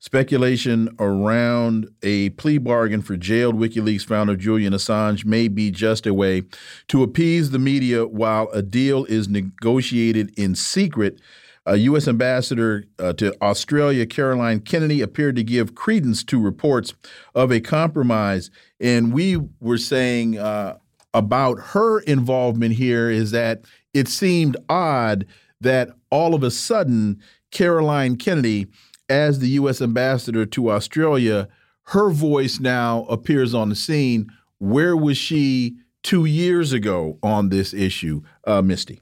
Speculation 0.00 0.94
around 0.98 1.88
a 2.02 2.30
plea 2.30 2.58
bargain 2.58 3.00
for 3.00 3.16
jailed 3.16 3.54
WikiLeaks 3.54 4.04
founder 4.04 4.36
Julian 4.36 4.72
Assange 4.72 5.24
may 5.24 5.48
be 5.48 5.70
just 5.70 6.06
a 6.06 6.12
way 6.12 6.42
to 6.88 7.02
appease 7.02 7.52
the 7.52 7.58
media 7.58 8.06
while 8.06 8.50
a 8.52 8.62
deal 8.62 9.04
is 9.04 9.28
negotiated 9.28 10.30
in 10.36 10.54
secret. 10.54 11.20
A 11.64 11.76
U.S. 11.76 12.08
ambassador 12.08 12.84
uh, 12.98 13.12
to 13.12 13.32
Australia, 13.40 14.04
Caroline 14.04 14.58
Kennedy, 14.58 15.00
appeared 15.00 15.36
to 15.36 15.44
give 15.44 15.76
credence 15.76 16.24
to 16.24 16.38
reports 16.38 16.92
of 17.34 17.52
a 17.52 17.60
compromise. 17.60 18.50
And 18.80 19.12
we 19.12 19.38
were 19.60 19.78
saying 19.78 20.36
uh, 20.36 20.78
about 21.14 21.58
her 21.58 22.00
involvement 22.00 22.74
here 22.74 23.10
is 23.10 23.30
that 23.32 23.62
it 23.92 24.08
seemed 24.08 24.56
odd 24.68 25.26
that 25.60 25.90
all 26.10 26.34
of 26.34 26.42
a 26.42 26.50
sudden 26.50 27.20
Caroline 27.50 28.16
Kennedy, 28.16 28.66
as 29.08 29.38
the 29.38 29.48
U.S. 29.50 29.82
ambassador 29.82 30.46
to 30.46 30.70
Australia, 30.70 31.48
her 31.84 32.10
voice 32.10 32.60
now 32.60 33.04
appears 33.04 33.54
on 33.54 33.68
the 33.68 33.74
scene. 33.74 34.28
Where 34.58 34.96
was 34.96 35.18
she 35.18 35.76
two 36.02 36.24
years 36.24 36.72
ago 36.72 37.18
on 37.22 37.50
this 37.50 37.74
issue, 37.74 38.22
uh, 38.46 38.62
Misty? 38.62 39.00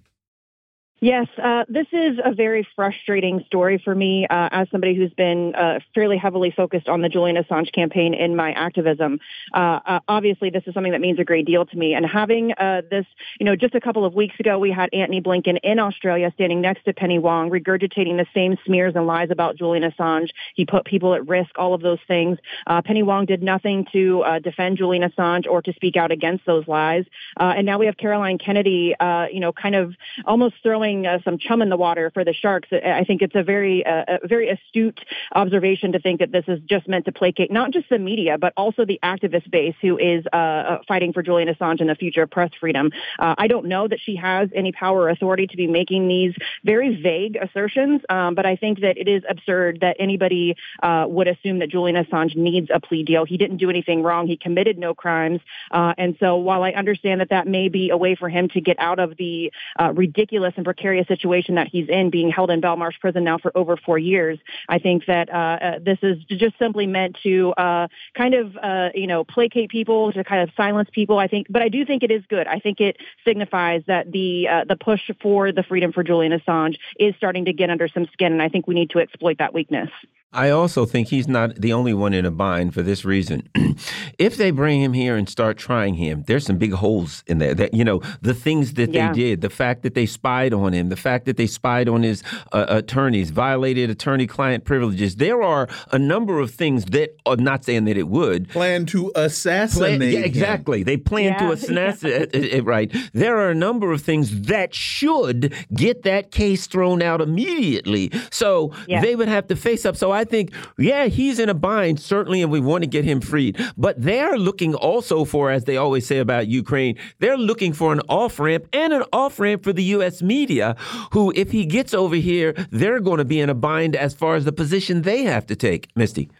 Yes, 1.02 1.28
uh, 1.42 1.64
this 1.66 1.86
is 1.92 2.18
a 2.22 2.34
very 2.34 2.68
frustrating 2.76 3.42
story 3.46 3.80
for 3.82 3.94
me 3.94 4.26
uh, 4.28 4.50
as 4.52 4.68
somebody 4.70 4.94
who's 4.94 5.12
been 5.14 5.54
uh, 5.54 5.78
fairly 5.94 6.18
heavily 6.18 6.52
focused 6.54 6.90
on 6.90 7.00
the 7.00 7.08
Julian 7.08 7.42
Assange 7.42 7.72
campaign 7.72 8.12
in 8.12 8.36
my 8.36 8.52
activism. 8.52 9.18
Uh, 9.54 9.80
uh, 9.86 10.00
obviously, 10.08 10.50
this 10.50 10.62
is 10.66 10.74
something 10.74 10.92
that 10.92 11.00
means 11.00 11.18
a 11.18 11.24
great 11.24 11.46
deal 11.46 11.64
to 11.64 11.74
me. 11.74 11.94
And 11.94 12.04
having 12.04 12.52
uh, 12.52 12.82
this, 12.90 13.06
you 13.38 13.46
know, 13.46 13.56
just 13.56 13.74
a 13.74 13.80
couple 13.80 14.04
of 14.04 14.12
weeks 14.12 14.38
ago, 14.38 14.58
we 14.58 14.70
had 14.70 14.90
Antony 14.92 15.22
Blinken 15.22 15.58
in 15.62 15.78
Australia 15.78 16.30
standing 16.34 16.60
next 16.60 16.84
to 16.84 16.92
Penny 16.92 17.18
Wong, 17.18 17.48
regurgitating 17.48 18.18
the 18.18 18.26
same 18.34 18.58
smears 18.66 18.92
and 18.94 19.06
lies 19.06 19.30
about 19.30 19.56
Julian 19.56 19.90
Assange. 19.90 20.28
He 20.54 20.66
put 20.66 20.84
people 20.84 21.14
at 21.14 21.26
risk, 21.26 21.52
all 21.56 21.72
of 21.72 21.80
those 21.80 22.00
things. 22.08 22.38
Penny 22.84 23.02
Wong 23.02 23.24
did 23.24 23.42
nothing 23.42 23.86
to 23.92 24.22
defend 24.42 24.76
Julian 24.76 25.10
Assange 25.10 25.46
or 25.46 25.62
to 25.62 25.72
speak 25.72 25.96
out 25.96 26.12
against 26.12 26.44
those 26.44 26.68
lies. 26.68 27.06
and 27.38 27.64
now 27.64 27.78
we 27.78 27.86
have 27.86 27.96
Caroline 27.96 28.36
Kennedy, 28.36 28.94
you 29.32 29.40
know, 29.40 29.52
kind 29.52 29.74
of 29.74 29.94
almost 30.26 30.56
throwing 30.62 30.89
throwing 30.90 31.06
uh, 31.06 31.18
some 31.24 31.38
chum 31.38 31.62
in 31.62 31.68
the 31.68 31.76
water 31.76 32.10
for 32.12 32.24
the 32.24 32.32
Sharks. 32.32 32.68
I 32.72 33.04
think 33.04 33.22
it's 33.22 33.34
a 33.34 33.42
very, 33.42 33.84
uh, 33.84 34.18
a 34.22 34.26
very 34.26 34.48
astute 34.48 35.00
observation 35.34 35.92
to 35.92 35.98
think 35.98 36.20
that 36.20 36.32
this 36.32 36.44
is 36.48 36.60
just 36.68 36.88
meant 36.88 37.04
to 37.06 37.12
placate 37.12 37.50
not 37.50 37.70
just 37.72 37.88
the 37.88 37.98
media, 37.98 38.38
but 38.38 38.52
also 38.56 38.84
the 38.84 38.98
activist 39.02 39.50
base 39.50 39.74
who 39.80 39.98
is 39.98 40.24
uh, 40.32 40.36
uh 40.36 40.78
fighting 40.86 41.12
for 41.12 41.22
Julian 41.22 41.52
Assange 41.52 41.80
and 41.80 41.88
the 41.88 41.94
future 41.94 42.22
of 42.22 42.30
press 42.30 42.50
freedom. 42.58 42.90
Uh, 43.18 43.34
I 43.38 43.46
don't 43.46 43.66
know 43.66 43.88
that 43.88 44.00
she 44.00 44.16
has 44.16 44.48
any 44.54 44.72
power 44.72 45.02
or 45.02 45.08
authority 45.08 45.46
to 45.46 45.56
be 45.56 45.66
making 45.66 46.08
these 46.08 46.34
very 46.64 47.00
vague 47.00 47.36
assertions, 47.36 48.02
um, 48.08 48.34
but 48.34 48.46
I 48.46 48.56
think 48.56 48.80
that 48.80 48.98
it 48.98 49.08
is 49.08 49.22
absurd 49.28 49.80
that 49.80 49.96
anybody 49.98 50.56
uh, 50.82 51.06
would 51.08 51.28
assume 51.28 51.58
that 51.60 51.70
Julian 51.70 52.02
Assange 52.02 52.36
needs 52.36 52.68
a 52.72 52.80
plea 52.80 53.02
deal. 53.02 53.24
He 53.24 53.36
didn't 53.36 53.58
do 53.58 53.70
anything 53.70 54.02
wrong. 54.02 54.26
He 54.26 54.36
committed 54.36 54.78
no 54.78 54.94
crimes. 54.94 55.40
and 55.72 56.16
so 56.20 56.36
while 56.36 56.62
I 56.62 56.70
understand 56.72 57.20
that 57.20 57.30
that 57.30 57.46
may 57.46 57.68
be 57.68 57.90
a 57.90 57.96
way 57.96 58.14
for 58.14 58.28
him 58.28 58.48
to 58.50 58.60
get 58.60 58.78
out 58.78 58.98
of 58.98 59.16
the 59.16 59.52
ridiculous 59.94 60.54
and 60.56 60.64
precarious 60.64 60.79
situation 61.04 61.54
that 61.56 61.68
he's 61.68 61.88
in, 61.88 62.10
being 62.10 62.30
held 62.30 62.50
in 62.50 62.60
Belmarsh 62.60 62.98
prison 63.00 63.24
now 63.24 63.38
for 63.38 63.52
over 63.56 63.76
four 63.76 63.98
years. 63.98 64.38
I 64.68 64.78
think 64.78 65.06
that 65.06 65.30
uh, 65.30 65.32
uh, 65.32 65.78
this 65.80 65.98
is 66.02 66.22
just 66.24 66.58
simply 66.58 66.86
meant 66.86 67.18
to 67.22 67.52
uh, 67.52 67.88
kind 68.16 68.34
of, 68.34 68.56
uh, 68.56 68.90
you 68.94 69.06
know, 69.06 69.24
placate 69.24 69.70
people, 69.70 70.12
to 70.12 70.24
kind 70.24 70.42
of 70.42 70.50
silence 70.56 70.88
people. 70.92 71.18
I 71.18 71.28
think, 71.28 71.46
but 71.50 71.62
I 71.62 71.68
do 71.68 71.84
think 71.84 72.02
it 72.02 72.10
is 72.10 72.22
good. 72.28 72.46
I 72.46 72.58
think 72.58 72.80
it 72.80 72.96
signifies 73.24 73.82
that 73.86 74.10
the 74.10 74.48
uh, 74.48 74.64
the 74.64 74.76
push 74.76 75.10
for 75.22 75.52
the 75.52 75.62
freedom 75.62 75.92
for 75.92 76.02
Julian 76.02 76.38
Assange 76.38 76.76
is 76.98 77.14
starting 77.16 77.44
to 77.46 77.52
get 77.52 77.70
under 77.70 77.88
some 77.88 78.06
skin, 78.12 78.32
and 78.32 78.42
I 78.42 78.48
think 78.48 78.66
we 78.66 78.74
need 78.74 78.90
to 78.90 78.98
exploit 78.98 79.38
that 79.38 79.54
weakness. 79.54 79.90
I 80.32 80.50
also 80.50 80.86
think 80.86 81.08
he's 81.08 81.26
not 81.26 81.56
the 81.56 81.72
only 81.72 81.92
one 81.92 82.14
in 82.14 82.24
a 82.24 82.30
bind 82.30 82.72
for 82.72 82.82
this 82.82 83.04
reason. 83.04 83.48
if 84.18 84.36
they 84.36 84.52
bring 84.52 84.80
him 84.80 84.92
here 84.92 85.16
and 85.16 85.28
start 85.28 85.58
trying 85.58 85.94
him, 85.94 86.22
there's 86.28 86.46
some 86.46 86.56
big 86.56 86.72
holes 86.72 87.24
in 87.26 87.38
there. 87.38 87.52
That 87.52 87.74
you 87.74 87.84
know, 87.84 88.00
the 88.22 88.34
things 88.34 88.74
that 88.74 88.92
yeah. 88.92 89.08
they 89.08 89.18
did, 89.18 89.40
the 89.40 89.50
fact 89.50 89.82
that 89.82 89.94
they 89.94 90.06
spied 90.06 90.54
on 90.54 90.72
him, 90.72 90.88
the 90.88 90.96
fact 90.96 91.26
that 91.26 91.36
they 91.36 91.48
spied 91.48 91.88
on 91.88 92.04
his 92.04 92.22
uh, 92.52 92.66
attorneys, 92.68 93.30
violated 93.30 93.90
attorney-client 93.90 94.64
privileges. 94.64 95.16
There 95.16 95.42
are 95.42 95.68
a 95.90 95.98
number 95.98 96.38
of 96.38 96.52
things 96.52 96.84
that 96.86 97.16
are 97.26 97.36
not 97.36 97.64
saying 97.64 97.86
that 97.86 97.96
it 97.96 98.06
would 98.06 98.48
plan 98.50 98.86
to 98.86 99.10
assassinate. 99.16 99.98
Plan, 99.98 100.12
yeah, 100.12 100.20
exactly. 100.20 100.80
Him. 100.80 100.84
They 100.84 100.96
plan 100.96 101.32
yeah. 101.32 101.38
to 101.38 101.52
assassinate. 101.52 102.34
Yeah. 102.34 102.60
right. 102.62 102.94
There 103.12 103.36
are 103.38 103.50
a 103.50 103.54
number 103.54 103.90
of 103.90 104.00
things 104.00 104.42
that 104.42 104.74
should 104.74 105.52
get 105.74 106.04
that 106.04 106.30
case 106.30 106.68
thrown 106.68 107.02
out 107.02 107.20
immediately. 107.20 108.12
So 108.30 108.72
they 108.86 109.16
would 109.16 109.28
have 109.28 109.48
to 109.48 109.56
face 109.56 109.84
up. 109.84 109.96
So 109.96 110.12
I 110.12 110.19
I 110.20 110.24
think, 110.24 110.52
yeah, 110.76 111.06
he's 111.06 111.38
in 111.38 111.48
a 111.48 111.54
bind, 111.54 111.98
certainly, 111.98 112.42
and 112.42 112.52
we 112.52 112.60
want 112.60 112.84
to 112.84 112.86
get 112.86 113.06
him 113.06 113.22
freed. 113.22 113.58
But 113.78 114.00
they're 114.00 114.36
looking 114.36 114.74
also 114.74 115.24
for, 115.24 115.50
as 115.50 115.64
they 115.64 115.78
always 115.78 116.06
say 116.06 116.18
about 116.18 116.46
Ukraine, 116.46 116.98
they're 117.20 117.38
looking 117.38 117.72
for 117.72 117.90
an 117.94 118.00
off 118.06 118.38
ramp 118.38 118.66
and 118.74 118.92
an 118.92 119.04
off 119.14 119.40
ramp 119.40 119.64
for 119.64 119.72
the 119.72 119.82
U.S. 119.96 120.20
media, 120.20 120.76
who, 121.12 121.32
if 121.34 121.52
he 121.52 121.64
gets 121.64 121.94
over 121.94 122.16
here, 122.16 122.52
they're 122.70 123.00
going 123.00 123.16
to 123.16 123.24
be 123.24 123.40
in 123.40 123.48
a 123.48 123.54
bind 123.54 123.96
as 123.96 124.12
far 124.12 124.34
as 124.34 124.44
the 124.44 124.52
position 124.52 125.02
they 125.02 125.22
have 125.22 125.46
to 125.46 125.56
take. 125.56 125.88
Misty. 125.96 126.30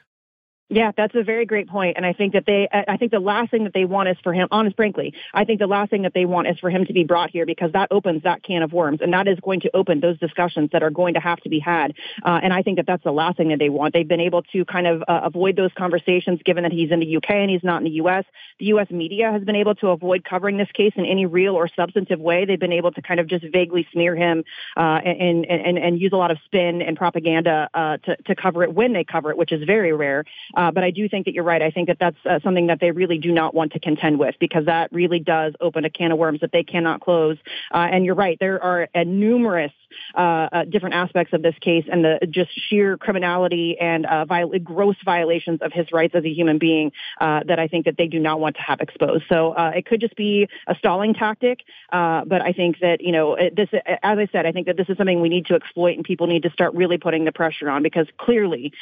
Yeah, 0.73 0.93
that's 0.97 1.17
a 1.17 1.25
very 1.25 1.47
great 1.47 1.69
point. 1.69 1.97
And 1.97 2.07
I 2.07 2.13
think 2.13 2.33
that 2.35 2.47
they, 2.47 2.69
I 2.73 2.97
think 2.97 3.11
the 3.11 3.19
last 3.19 3.51
thing 3.51 3.65
that 3.65 3.75
they 3.75 3.85
want 3.85 4.09
is 4.09 4.17
for 4.23 4.33
him, 4.33 4.47
honest, 4.53 4.77
frankly, 4.77 5.13
I 5.35 5.45
think 5.45 5.59
the 5.59 5.67
last 5.67 5.91
thing 5.91 6.03
that 6.03 6.15
they 6.15 6.25
want 6.25 6.47
is 6.47 6.61
for 6.61 6.71
him 6.71 6.87
to 6.87 6.93
be 6.93 7.03
brought 7.03 7.31
here 7.31 7.45
because 7.45 7.73
that 7.73 7.89
opens 7.91 8.23
that 8.23 8.45
can 8.45 8.63
of 8.63 8.73
worms 8.73 9.01
and 9.03 9.13
that 9.13 9.27
is 9.27 9.37
going 9.41 9.61
to 9.63 9.71
open 9.75 9.99
those 9.99 10.17
discussions 10.21 10.71
that 10.73 10.85
are 10.85 10.91
going 10.91 11.15
to 11.15 11.21
have 11.21 11.41
to 11.41 11.49
be 11.49 11.59
had. 11.59 11.95
Uh, 12.25 12.39
and 12.41 12.53
I 12.53 12.63
think 12.63 12.77
that 12.77 12.87
that's 12.87 13.03
the 13.03 13.11
last 13.11 13.37
thing 13.37 13.49
that 13.49 13.59
they 13.59 13.69
want. 13.69 13.95
They've 13.95 14.07
been 14.07 14.21
able 14.21 14.43
to 14.45 14.65
kind 14.65 14.87
of 14.87 15.03
uh, 15.09 15.23
avoid 15.25 15.57
those 15.57 15.73
conversations 15.77 16.39
given 16.45 16.63
that 16.63 16.73
he's 16.73 16.93
in 16.93 17.01
the 17.01 17.17
UK 17.17 17.31
and 17.31 17.51
he's 17.51 17.65
not 17.65 17.79
in 17.79 17.85
the 17.85 17.99
US. 18.03 18.25
The 18.61 18.67
US 18.67 18.91
media 18.91 19.33
has 19.33 19.43
been 19.43 19.57
able 19.57 19.75
to 19.77 19.89
avoid 19.89 20.25
covering 20.25 20.57
this 20.57 20.71
case 20.73 20.93
in 20.95 21.05
any 21.05 21.27
real 21.27 21.57
or 21.57 21.67
substantive 21.67 22.21
way. 22.21 22.45
They've 22.45 22.61
been 22.61 22.73
able 22.73 22.93
to 22.93 23.03
kind 23.03 23.19
of 23.19 23.27
just 23.27 23.45
vaguely 23.53 23.89
smear 23.93 24.15
him 24.15 24.45
uh, 24.77 25.01
and, 25.05 25.45
and, 25.47 25.79
and 25.79 26.01
use 26.01 26.13
a 26.13 26.17
lot 26.17 26.31
of 26.31 26.39
spin 26.45 26.81
and 26.81 26.97
propaganda 26.97 27.69
uh, 27.75 27.97
to, 28.05 28.17
to 28.29 28.37
cover 28.37 28.63
it 28.63 28.73
when 28.73 28.93
they 28.93 29.03
cover 29.03 29.33
it, 29.33 29.37
which 29.37 29.51
is 29.51 29.65
very 29.65 29.93
rare. 29.93 30.25
Uh, 30.61 30.71
but 30.71 30.85
I 30.85 30.91
do 30.91 31.09
think 31.09 31.25
that 31.25 31.33
you're 31.33 31.43
right. 31.43 31.63
I 31.63 31.71
think 31.71 31.89
that 31.89 31.97
that's 31.99 32.19
uh, 32.29 32.39
something 32.45 32.67
that 32.67 32.81
they 32.81 32.91
really 32.91 33.17
do 33.17 33.33
not 33.33 33.55
want 33.55 33.73
to 33.73 33.81
contend 33.81 34.19
with 34.19 34.35
because 34.39 34.67
that 34.67 34.93
really 34.93 35.19
does 35.19 35.55
open 35.59 35.87
a 35.87 35.91
can 35.91 36.13
of 36.13 36.19
worms 36.19 36.41
that 36.41 36.53
they 36.53 36.63
cannot 36.63 37.01
close. 37.01 37.39
Uh, 37.73 37.89
and 37.91 38.05
you're 38.05 38.15
right. 38.15 38.37
There 38.39 38.63
are 38.63 38.87
numerous 39.07 39.73
uh, 40.15 40.49
uh, 40.53 40.65
different 40.65 40.95
aspects 40.95 41.33
of 41.33 41.43
this 41.43 41.55
case 41.61 41.85
and 41.91 42.05
the 42.05 42.19
just 42.31 42.51
sheer 42.69 42.97
criminality 42.97 43.77
and 43.81 44.07
uh, 44.07 44.25
viol- 44.25 44.59
gross 44.59 44.97
violations 45.05 45.61
of 45.63 45.73
his 45.73 45.91
rights 45.93 46.15
as 46.15 46.25
a 46.25 46.29
human 46.29 46.59
being 46.59 46.93
uh, 47.21 47.41
that 47.47 47.59
I 47.59 47.69
think 47.69 47.85
that 47.87 47.97
they 47.97 48.07
do 48.07 48.19
not 48.19 48.41
want 48.41 48.57
to 48.57 48.63
have 48.63 48.81
exposed. 48.81 49.25
So 49.29 49.53
uh, 49.53 49.73
it 49.75 49.87
could 49.87 50.01
just 50.01 50.17
be 50.17 50.49
a 50.67 50.75
stalling 50.77 51.15
tactic, 51.15 51.61
uh, 51.93 52.25
but 52.25 52.43
I 52.43 52.53
think 52.53 52.81
that 52.81 53.01
you 53.01 53.13
know 53.13 53.37
this, 53.37 53.69
as 53.73 54.19
I 54.19 54.29
said, 54.33 54.47
I 54.47 54.53
think 54.53 54.67
that 54.67 54.77
this 54.77 54.89
is 54.89 54.97
something 54.97 55.21
we 55.21 55.29
need 55.29 55.47
to 55.47 55.55
exploit 55.55 55.97
and 55.97 56.05
people 56.05 56.27
need 56.27 56.43
to 56.43 56.51
start 56.51 56.75
really 56.75 56.99
putting 56.99 57.25
the 57.25 57.33
pressure 57.33 57.71
on 57.71 57.83
because 57.83 58.07
clearly 58.19 58.73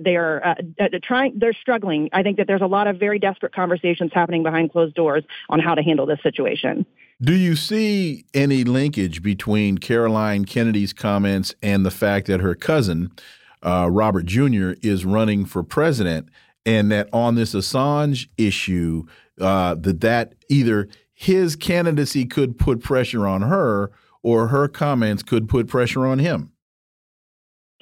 they 0.00 0.16
are 0.16 0.56
trying, 1.02 1.38
they're 1.38 1.52
struggling. 1.52 2.08
I 2.12 2.22
think 2.22 2.36
that 2.38 2.46
there's 2.46 2.62
a 2.62 2.66
lot 2.66 2.86
of 2.86 2.98
very 2.98 3.18
desperate 3.18 3.54
conversations 3.54 4.10
happening 4.14 4.42
behind 4.42 4.72
closed 4.72 4.94
doors 4.94 5.24
on 5.48 5.60
how 5.60 5.74
to 5.74 5.82
handle 5.82 6.06
this 6.06 6.22
situation. 6.22 6.86
Do 7.22 7.34
you 7.34 7.54
see 7.54 8.24
any 8.32 8.64
linkage 8.64 9.22
between 9.22 9.76
Caroline 9.76 10.46
Kennedy's 10.46 10.94
comments 10.94 11.54
and 11.62 11.84
the 11.84 11.90
fact 11.90 12.26
that 12.28 12.40
her 12.40 12.54
cousin, 12.54 13.12
uh, 13.62 13.88
Robert 13.90 14.24
Jr., 14.24 14.72
is 14.80 15.04
running 15.04 15.44
for 15.44 15.62
president, 15.62 16.30
and 16.64 16.90
that 16.90 17.10
on 17.12 17.34
this 17.34 17.54
Assange 17.54 18.28
issue, 18.38 19.04
uh, 19.38 19.74
that 19.74 20.00
that 20.00 20.34
either 20.48 20.88
his 21.12 21.56
candidacy 21.56 22.24
could 22.24 22.58
put 22.58 22.82
pressure 22.82 23.26
on 23.26 23.42
her, 23.42 23.90
or 24.22 24.48
her 24.48 24.66
comments 24.66 25.22
could 25.22 25.46
put 25.46 25.68
pressure 25.68 26.06
on 26.06 26.20
him? 26.20 26.49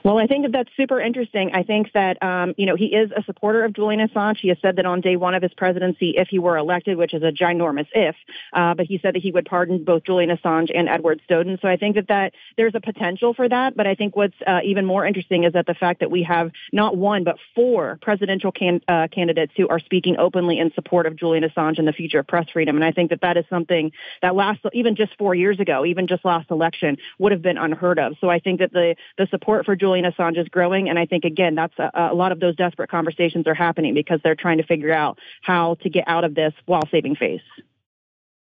Well, 0.04 0.18
I 0.18 0.28
think 0.28 0.44
that 0.44 0.52
that's 0.52 0.70
super 0.76 1.00
interesting. 1.00 1.50
I 1.54 1.64
think 1.64 1.92
that, 1.92 2.22
um, 2.22 2.54
you 2.56 2.66
know, 2.66 2.76
he 2.76 2.86
is 2.86 3.10
a 3.16 3.22
supporter 3.24 3.64
of 3.64 3.72
Julian 3.72 4.06
Assange. 4.06 4.36
He 4.38 4.46
has 4.48 4.56
said 4.62 4.76
that 4.76 4.86
on 4.86 5.00
day 5.00 5.16
one 5.16 5.34
of 5.34 5.42
his 5.42 5.52
presidency, 5.54 6.14
if 6.16 6.28
he 6.28 6.38
were 6.38 6.56
elected, 6.56 6.96
which 6.96 7.14
is 7.14 7.24
a 7.24 7.32
ginormous 7.32 7.88
if, 7.92 8.14
uh, 8.52 8.74
but 8.74 8.86
he 8.86 9.00
said 9.02 9.16
that 9.16 9.22
he 9.22 9.32
would 9.32 9.44
pardon 9.44 9.82
both 9.82 10.04
Julian 10.04 10.30
Assange 10.30 10.70
and 10.72 10.88
Edward 10.88 11.20
Snowden. 11.26 11.58
So 11.60 11.66
I 11.66 11.76
think 11.76 11.96
that, 11.96 12.06
that 12.08 12.32
there's 12.56 12.76
a 12.76 12.80
potential 12.80 13.34
for 13.34 13.48
that. 13.48 13.76
But 13.76 13.88
I 13.88 13.96
think 13.96 14.14
what's 14.14 14.36
uh, 14.46 14.60
even 14.64 14.86
more 14.86 15.04
interesting 15.04 15.42
is 15.42 15.54
that 15.54 15.66
the 15.66 15.74
fact 15.74 15.98
that 15.98 16.12
we 16.12 16.22
have 16.22 16.52
not 16.72 16.96
one, 16.96 17.24
but 17.24 17.36
four 17.56 17.98
presidential 18.00 18.52
can, 18.52 18.80
uh, 18.86 19.08
candidates 19.10 19.52
who 19.56 19.66
are 19.66 19.80
speaking 19.80 20.16
openly 20.16 20.60
in 20.60 20.72
support 20.74 21.06
of 21.06 21.16
Julian 21.16 21.42
Assange 21.42 21.78
and 21.78 21.88
the 21.88 21.92
future 21.92 22.20
of 22.20 22.26
press 22.28 22.46
freedom. 22.52 22.76
And 22.76 22.84
I 22.84 22.92
think 22.92 23.10
that 23.10 23.22
that 23.22 23.36
is 23.36 23.46
something 23.50 23.90
that 24.22 24.36
last, 24.36 24.60
even 24.72 24.94
just 24.94 25.18
four 25.18 25.34
years 25.34 25.58
ago, 25.58 25.84
even 25.84 26.06
just 26.06 26.24
last 26.24 26.52
election, 26.52 26.98
would 27.18 27.32
have 27.32 27.42
been 27.42 27.58
unheard 27.58 27.98
of. 27.98 28.14
So 28.20 28.30
I 28.30 28.38
think 28.38 28.60
that 28.60 28.72
the, 28.72 28.94
the 29.18 29.26
support 29.32 29.66
for 29.66 29.74
Julian 29.74 29.87
Julian 29.88 30.04
Assange 30.04 30.38
is 30.38 30.48
growing. 30.48 30.90
And 30.90 30.98
I 30.98 31.06
think, 31.06 31.24
again, 31.24 31.54
that's 31.54 31.72
a, 31.78 31.90
a 31.94 32.14
lot 32.14 32.30
of 32.30 32.40
those 32.40 32.54
desperate 32.56 32.90
conversations 32.90 33.46
are 33.46 33.54
happening 33.54 33.94
because 33.94 34.20
they're 34.22 34.34
trying 34.34 34.58
to 34.58 34.64
figure 34.64 34.92
out 34.92 35.18
how 35.40 35.76
to 35.76 35.88
get 35.88 36.04
out 36.06 36.24
of 36.24 36.34
this 36.34 36.52
while 36.66 36.82
saving 36.90 37.16
face. 37.16 37.40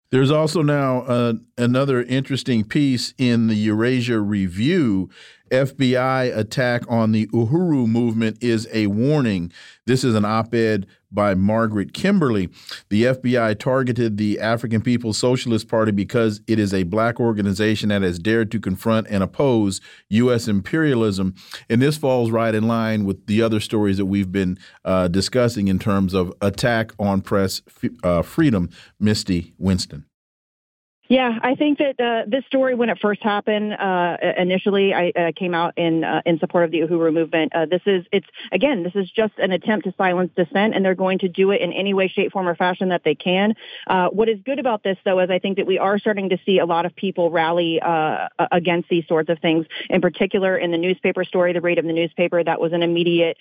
There's 0.09 0.31
also 0.31 0.63
now 0.63 1.01
uh, 1.01 1.33
another 1.55 2.01
interesting 2.01 2.63
piece 2.63 3.13
in 3.19 3.45
the 3.45 3.55
Eurasia 3.55 4.19
Review. 4.19 5.09
FBI 5.51 6.35
attack 6.35 6.81
on 6.89 7.11
the 7.11 7.27
Uhuru 7.27 7.85
movement 7.85 8.41
is 8.41 8.67
a 8.73 8.87
warning. 8.87 9.51
This 9.85 10.03
is 10.03 10.15
an 10.15 10.25
op 10.25 10.55
ed 10.55 10.87
by 11.15 11.33
Margaret 11.33 11.93
Kimberly. 11.93 12.49
The 12.89 13.03
FBI 13.05 13.57
targeted 13.57 14.17
the 14.17 14.39
African 14.39 14.81
People's 14.81 15.17
Socialist 15.17 15.67
Party 15.67 15.91
because 15.91 16.41
it 16.47 16.59
is 16.59 16.73
a 16.73 16.83
black 16.83 17.19
organization 17.19 17.89
that 17.89 18.01
has 18.01 18.19
dared 18.19 18.51
to 18.51 18.59
confront 18.59 19.07
and 19.07 19.23
oppose 19.23 19.81
U.S. 20.09 20.47
imperialism. 20.47 21.33
And 21.69 21.81
this 21.81 21.97
falls 21.97 22.29
right 22.29 22.53
in 22.53 22.67
line 22.67 23.05
with 23.05 23.25
the 23.25 23.41
other 23.41 23.59
stories 23.59 23.97
that 23.97 24.05
we've 24.05 24.31
been 24.31 24.57
uh, 24.83 25.07
discussing 25.07 25.67
in 25.67 25.79
terms 25.79 26.13
of 26.13 26.33
attack 26.41 26.91
on 26.99 27.21
press 27.21 27.61
uh, 28.03 28.21
freedom. 28.21 28.69
Misty 28.99 29.53
Winston. 29.57 30.05
Yeah, 31.07 31.37
I 31.43 31.53
think 31.53 31.77
that 31.77 31.99
uh, 31.99 32.27
this 32.27 32.43
story, 32.47 32.73
when 32.73 32.89
it 32.89 32.97
first 32.99 33.21
happened, 33.21 33.73
uh, 33.73 34.17
initially, 34.37 34.91
I 34.91 35.11
uh, 35.15 35.31
came 35.35 35.53
out 35.53 35.77
in 35.77 36.03
uh, 36.03 36.21
in 36.25 36.39
support 36.39 36.65
of 36.65 36.71
the 36.71 36.79
Uhuru 36.79 37.13
movement. 37.13 37.53
Uh, 37.53 37.67
this 37.67 37.81
is 37.85 38.05
it's 38.11 38.25
again, 38.51 38.81
this 38.81 38.95
is 38.95 39.09
just 39.11 39.33
an 39.37 39.51
attempt 39.51 39.85
to 39.85 39.93
silence 39.99 40.31
dissent, 40.35 40.73
and 40.73 40.83
they're 40.83 40.95
going 40.95 41.19
to 41.19 41.27
do 41.27 41.51
it 41.51 41.61
in 41.61 41.71
any 41.73 41.93
way, 41.93 42.07
shape, 42.07 42.31
form, 42.31 42.47
or 42.47 42.55
fashion 42.55 42.89
that 42.89 43.03
they 43.03 43.13
can. 43.13 43.53
Uh, 43.85 44.09
what 44.09 44.29
is 44.29 44.39
good 44.45 44.57
about 44.57 44.81
this, 44.81 44.97
though, 45.05 45.19
is 45.19 45.29
I 45.29 45.37
think 45.37 45.57
that 45.57 45.67
we 45.67 45.77
are 45.77 45.99
starting 45.99 46.29
to 46.29 46.39
see 46.43 46.57
a 46.57 46.65
lot 46.65 46.87
of 46.87 46.95
people 46.95 47.29
rally 47.29 47.79
against 48.51 48.89
these 48.89 49.07
sorts 49.07 49.29
of 49.29 49.37
things. 49.39 49.67
In 49.91 50.01
particular, 50.01 50.57
in 50.57 50.71
the 50.71 50.77
newspaper 50.77 51.23
story, 51.23 51.53
the 51.53 51.61
rate 51.61 51.77
of 51.77 51.85
the 51.85 51.93
newspaper, 51.93 52.43
that 52.43 52.59
was 52.59 52.73
an 52.73 52.81
immediate 52.81 53.37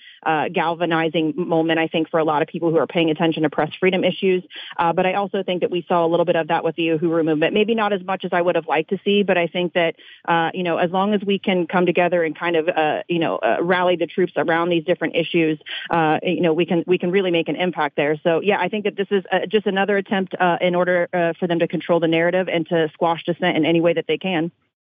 galvanizing 0.53 1.32
moment, 1.36 1.78
I 1.78 1.89
think, 1.89 2.11
for 2.11 2.20
a 2.20 2.24
lot 2.24 2.43
of 2.43 2.49
people 2.49 2.70
who 2.70 2.77
are 2.77 2.86
paying 2.86 3.09
attention 3.09 3.45
to 3.45 3.51
press 3.51 3.70
freedom 3.81 4.05
issues. 4.05 4.43
but 4.77 5.07
I 5.07 5.15
also 5.15 5.43
think 5.43 5.62
that 5.62 5.70
we 5.70 5.86
saw 5.89 6.05
a 6.05 6.09
little 6.09 6.27
bit 6.27 6.36
of 6.36 6.49
that 6.49 6.62
with 6.62 6.77
the 6.77 6.89
Uhuru 6.89 7.24
movement 7.24 7.54
maybe 7.55 7.75
not 7.75 7.93
as 7.93 8.03
much 8.05 8.25
as 8.25 8.33
I 8.33 8.43
would 8.43 8.57
have 8.57 8.67
liked 8.67 8.91
to 8.91 8.99
see, 9.05 9.23
but 9.23 9.39
I 9.39 9.47
think 9.47 9.73
that, 9.73 9.95
uh, 10.27 10.51
you 10.53 10.63
know, 10.63 10.77
as 10.77 10.91
long 10.91 11.15
as 11.15 11.23
we 11.25 11.39
can 11.39 11.67
come 11.67 11.87
together 11.87 12.23
and 12.23 12.37
kind 12.39 12.57
of, 12.57 12.69
uh, 12.69 13.03
you 13.09 13.21
know, 13.21 13.37
uh, 13.37 13.59
rally 13.63 13.97
the 13.97 14.07
troops 14.07 14.35
around 14.37 14.69
these 14.69 14.85
different 14.85 15.17
issues, 15.17 15.59
uh, 15.91 16.19
you 16.23 16.43
know, 16.43 16.53
we 16.53 16.67
can 16.67 16.85
we 16.87 16.99
can 16.99 17.11
really 17.11 17.31
make 17.31 17.49
an 17.49 17.57
impact 17.57 17.97
there. 17.97 18.17
So 18.23 18.41
yeah, 18.41 18.59
I 18.61 18.69
think 18.69 18.85
that 18.85 18.97
this 18.97 19.09
is 19.11 19.25
uh, 19.33 19.47
just 19.47 19.67
another 19.67 19.97
attempt 19.97 20.35
uh, 20.39 20.59
in 20.61 20.75
order 20.75 21.09
for 21.39 21.47
them 21.47 21.61
to 21.61 21.69
control 21.69 22.01
the 22.01 22.09
narrative 22.09 22.49
and 22.49 22.67
to 22.69 22.91
squash 22.93 23.25
dissent 23.25 23.57
in 23.57 23.65
any 23.65 23.81
way 23.81 23.95
that 23.95 24.07
they 24.07 24.19
can. 24.19 24.51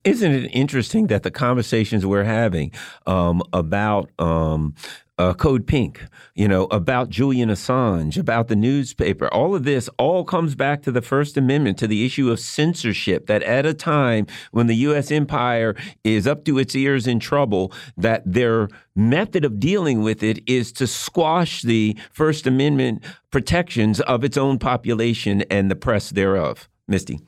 Isn't 0.06 0.32
it 0.32 0.52
interesting 0.54 1.08
that 1.08 1.24
the 1.24 1.32
conversations 1.32 2.06
we're 2.06 2.24
having 2.24 2.72
um, 3.08 3.42
about 3.52 4.12
um, 4.20 4.76
uh, 5.18 5.34
Code 5.34 5.66
Pink, 5.66 6.02
you 6.34 6.48
know, 6.48 6.66
about 6.66 7.10
Julian 7.10 7.50
Assange, 7.50 8.18
about 8.18 8.48
the 8.48 8.56
newspaper, 8.56 9.28
all 9.28 9.56
of 9.56 9.64
this 9.64 9.90
all 9.98 10.26
comes 10.26 10.56
back 10.56 10.82
to 10.84 10.92
the 10.92 11.02
First 11.02 11.38
Amendment, 11.38 11.78
to 11.80 11.88
the 11.88 12.06
issue 12.06 12.30
of 12.30 12.40
censorship. 12.40 13.28
That 13.28 13.44
at 13.44 13.66
a 13.66 13.74
time 13.74 14.28
when 14.52 14.68
the 14.68 14.76
U.S. 14.76 15.12
empire 15.12 15.76
is 16.04 16.28
up 16.28 16.44
to 16.46 16.60
its 16.60 16.76
ears 16.76 17.08
in 17.08 17.20
trouble, 17.20 17.72
that 17.96 18.24
their 18.26 18.68
method 18.96 19.46
of 19.46 19.60
dealing 19.60 20.02
with 20.02 20.22
it 20.22 20.40
is 20.50 20.72
to 20.74 20.88
squash 20.88 21.62
the 21.62 21.98
First 22.12 22.46
Amendment 22.46 23.04
protections 23.32 24.02
of 24.02 24.24
its 24.24 24.38
own 24.38 24.60
population 24.60 25.44
and 25.44 25.72
the 25.72 25.76
press 25.76 26.10
thereof. 26.10 26.68
Misty. 26.88 27.20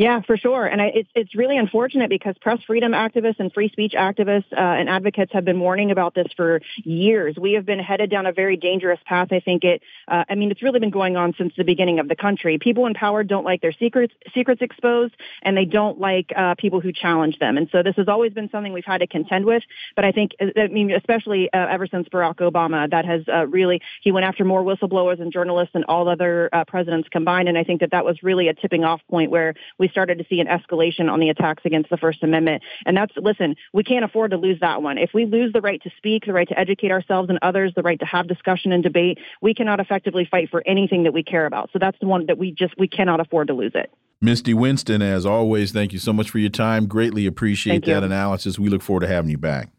Yeah, 0.00 0.22
for 0.22 0.38
sure. 0.38 0.64
And 0.64 0.80
I, 0.80 0.86
it's 0.94 1.10
it's 1.14 1.34
really 1.34 1.58
unfortunate 1.58 2.08
because 2.08 2.34
press 2.40 2.58
freedom 2.66 2.92
activists 2.92 3.38
and 3.38 3.52
free 3.52 3.68
speech 3.68 3.92
activists 3.92 4.50
uh, 4.50 4.56
and 4.58 4.88
advocates 4.88 5.30
have 5.34 5.44
been 5.44 5.60
warning 5.60 5.90
about 5.90 6.14
this 6.14 6.26
for 6.38 6.62
years. 6.84 7.36
We 7.38 7.52
have 7.52 7.66
been 7.66 7.80
headed 7.80 8.10
down 8.10 8.24
a 8.24 8.32
very 8.32 8.56
dangerous 8.56 8.98
path. 9.04 9.28
I 9.30 9.40
think 9.40 9.62
it. 9.62 9.82
Uh, 10.08 10.24
I 10.26 10.36
mean, 10.36 10.50
it's 10.50 10.62
really 10.62 10.80
been 10.80 10.88
going 10.88 11.18
on 11.18 11.34
since 11.36 11.52
the 11.54 11.64
beginning 11.64 11.98
of 11.98 12.08
the 12.08 12.16
country. 12.16 12.56
People 12.56 12.86
in 12.86 12.94
power 12.94 13.22
don't 13.22 13.44
like 13.44 13.60
their 13.60 13.74
secrets 13.74 14.14
secrets 14.32 14.62
exposed, 14.62 15.12
and 15.42 15.54
they 15.54 15.66
don't 15.66 16.00
like 16.00 16.32
uh, 16.34 16.54
people 16.56 16.80
who 16.80 16.94
challenge 16.94 17.38
them. 17.38 17.58
And 17.58 17.68
so 17.70 17.82
this 17.82 17.96
has 17.96 18.08
always 18.08 18.32
been 18.32 18.48
something 18.48 18.72
we've 18.72 18.86
had 18.86 19.02
to 19.02 19.06
contend 19.06 19.44
with. 19.44 19.62
But 19.96 20.06
I 20.06 20.12
think, 20.12 20.30
I 20.40 20.68
mean, 20.68 20.92
especially 20.92 21.52
uh, 21.52 21.66
ever 21.68 21.86
since 21.86 22.08
Barack 22.08 22.36
Obama, 22.36 22.90
that 22.90 23.04
has 23.04 23.20
uh, 23.28 23.46
really 23.48 23.82
he 24.00 24.12
went 24.12 24.24
after 24.24 24.46
more 24.46 24.62
whistleblowers 24.62 25.20
and 25.20 25.30
journalists 25.30 25.74
than 25.74 25.84
all 25.84 26.08
other 26.08 26.48
uh, 26.54 26.64
presidents 26.64 27.06
combined. 27.10 27.50
And 27.50 27.58
I 27.58 27.64
think 27.64 27.82
that 27.82 27.90
that 27.90 28.06
was 28.06 28.22
really 28.22 28.48
a 28.48 28.54
tipping 28.54 28.82
off 28.82 29.02
point 29.10 29.30
where 29.30 29.52
we 29.78 29.89
started 29.90 30.18
to 30.18 30.24
see 30.28 30.40
an 30.40 30.46
escalation 30.46 31.10
on 31.10 31.20
the 31.20 31.28
attacks 31.28 31.62
against 31.64 31.90
the 31.90 31.96
First 31.96 32.22
Amendment. 32.22 32.62
And 32.86 32.96
that's, 32.96 33.12
listen, 33.16 33.56
we 33.72 33.84
can't 33.84 34.04
afford 34.04 34.30
to 34.32 34.36
lose 34.36 34.58
that 34.60 34.82
one. 34.82 34.98
If 34.98 35.10
we 35.14 35.26
lose 35.26 35.52
the 35.52 35.60
right 35.60 35.82
to 35.82 35.90
speak, 35.96 36.26
the 36.26 36.32
right 36.32 36.48
to 36.48 36.58
educate 36.58 36.90
ourselves 36.90 37.30
and 37.30 37.38
others, 37.42 37.72
the 37.74 37.82
right 37.82 37.98
to 38.00 38.06
have 38.06 38.28
discussion 38.28 38.72
and 38.72 38.82
debate, 38.82 39.18
we 39.40 39.54
cannot 39.54 39.80
effectively 39.80 40.26
fight 40.30 40.50
for 40.50 40.62
anything 40.66 41.04
that 41.04 41.12
we 41.12 41.22
care 41.22 41.46
about. 41.46 41.70
So 41.72 41.78
that's 41.78 41.98
the 42.00 42.06
one 42.06 42.26
that 42.26 42.38
we 42.38 42.52
just, 42.52 42.74
we 42.78 42.88
cannot 42.88 43.20
afford 43.20 43.48
to 43.48 43.54
lose 43.54 43.72
it. 43.74 43.90
Misty 44.22 44.52
Winston, 44.52 45.00
as 45.00 45.24
always, 45.24 45.72
thank 45.72 45.92
you 45.92 45.98
so 45.98 46.12
much 46.12 46.28
for 46.28 46.38
your 46.38 46.50
time. 46.50 46.86
Greatly 46.86 47.26
appreciate 47.26 47.86
that 47.86 48.04
analysis. 48.04 48.58
We 48.58 48.68
look 48.68 48.82
forward 48.82 49.00
to 49.00 49.08
having 49.08 49.30
you 49.30 49.38
back. 49.38 49.70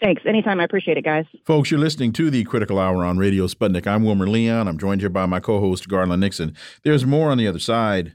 Thanks. 0.00 0.22
Anytime. 0.26 0.60
I 0.60 0.64
appreciate 0.64 0.96
it, 0.96 1.04
guys. 1.04 1.26
Folks, 1.44 1.70
you're 1.70 1.78
listening 1.78 2.12
to 2.14 2.30
the 2.30 2.42
Critical 2.44 2.78
Hour 2.78 3.04
on 3.04 3.18
Radio 3.18 3.46
Sputnik. 3.46 3.86
I'm 3.86 4.02
Wilmer 4.02 4.26
Leon. 4.26 4.66
I'm 4.66 4.78
joined 4.78 5.02
here 5.02 5.10
by 5.10 5.26
my 5.26 5.40
co 5.40 5.60
host, 5.60 5.88
Garland 5.88 6.20
Nixon. 6.20 6.56
There's 6.84 7.04
more 7.04 7.30
on 7.30 7.36
the 7.36 7.46
other 7.46 7.58
side. 7.58 8.14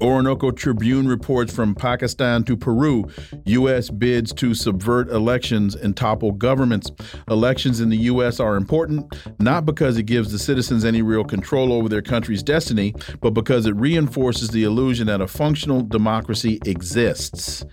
Orinoco 0.00 0.50
Tribune 0.50 1.08
reports 1.08 1.54
from 1.54 1.74
Pakistan 1.74 2.44
to 2.44 2.56
Peru 2.56 3.08
U.S. 3.46 3.90
bids 3.90 4.32
to 4.34 4.54
subvert 4.54 5.10
elections 5.10 5.74
and 5.74 5.96
topple 5.96 6.32
governments. 6.32 6.90
Elections 7.28 7.80
in 7.80 7.88
the 7.88 7.96
U.S. 7.96 8.40
are 8.40 8.56
important, 8.56 9.14
not 9.40 9.64
because 9.64 9.96
it 9.96 10.04
gives 10.04 10.30
the 10.32 10.38
citizens 10.38 10.84
any 10.84 11.02
real 11.02 11.24
control 11.24 11.72
over 11.72 11.88
their 11.88 12.02
country's 12.02 12.42
destiny, 12.42 12.94
but 13.20 13.30
because 13.30 13.66
it 13.66 13.74
reinforces 13.76 14.48
the 14.50 14.64
illusion 14.64 15.06
that 15.06 15.20
a 15.20 15.26
functional 15.26 15.82
democracy 15.82 16.60
exists. 16.66 17.64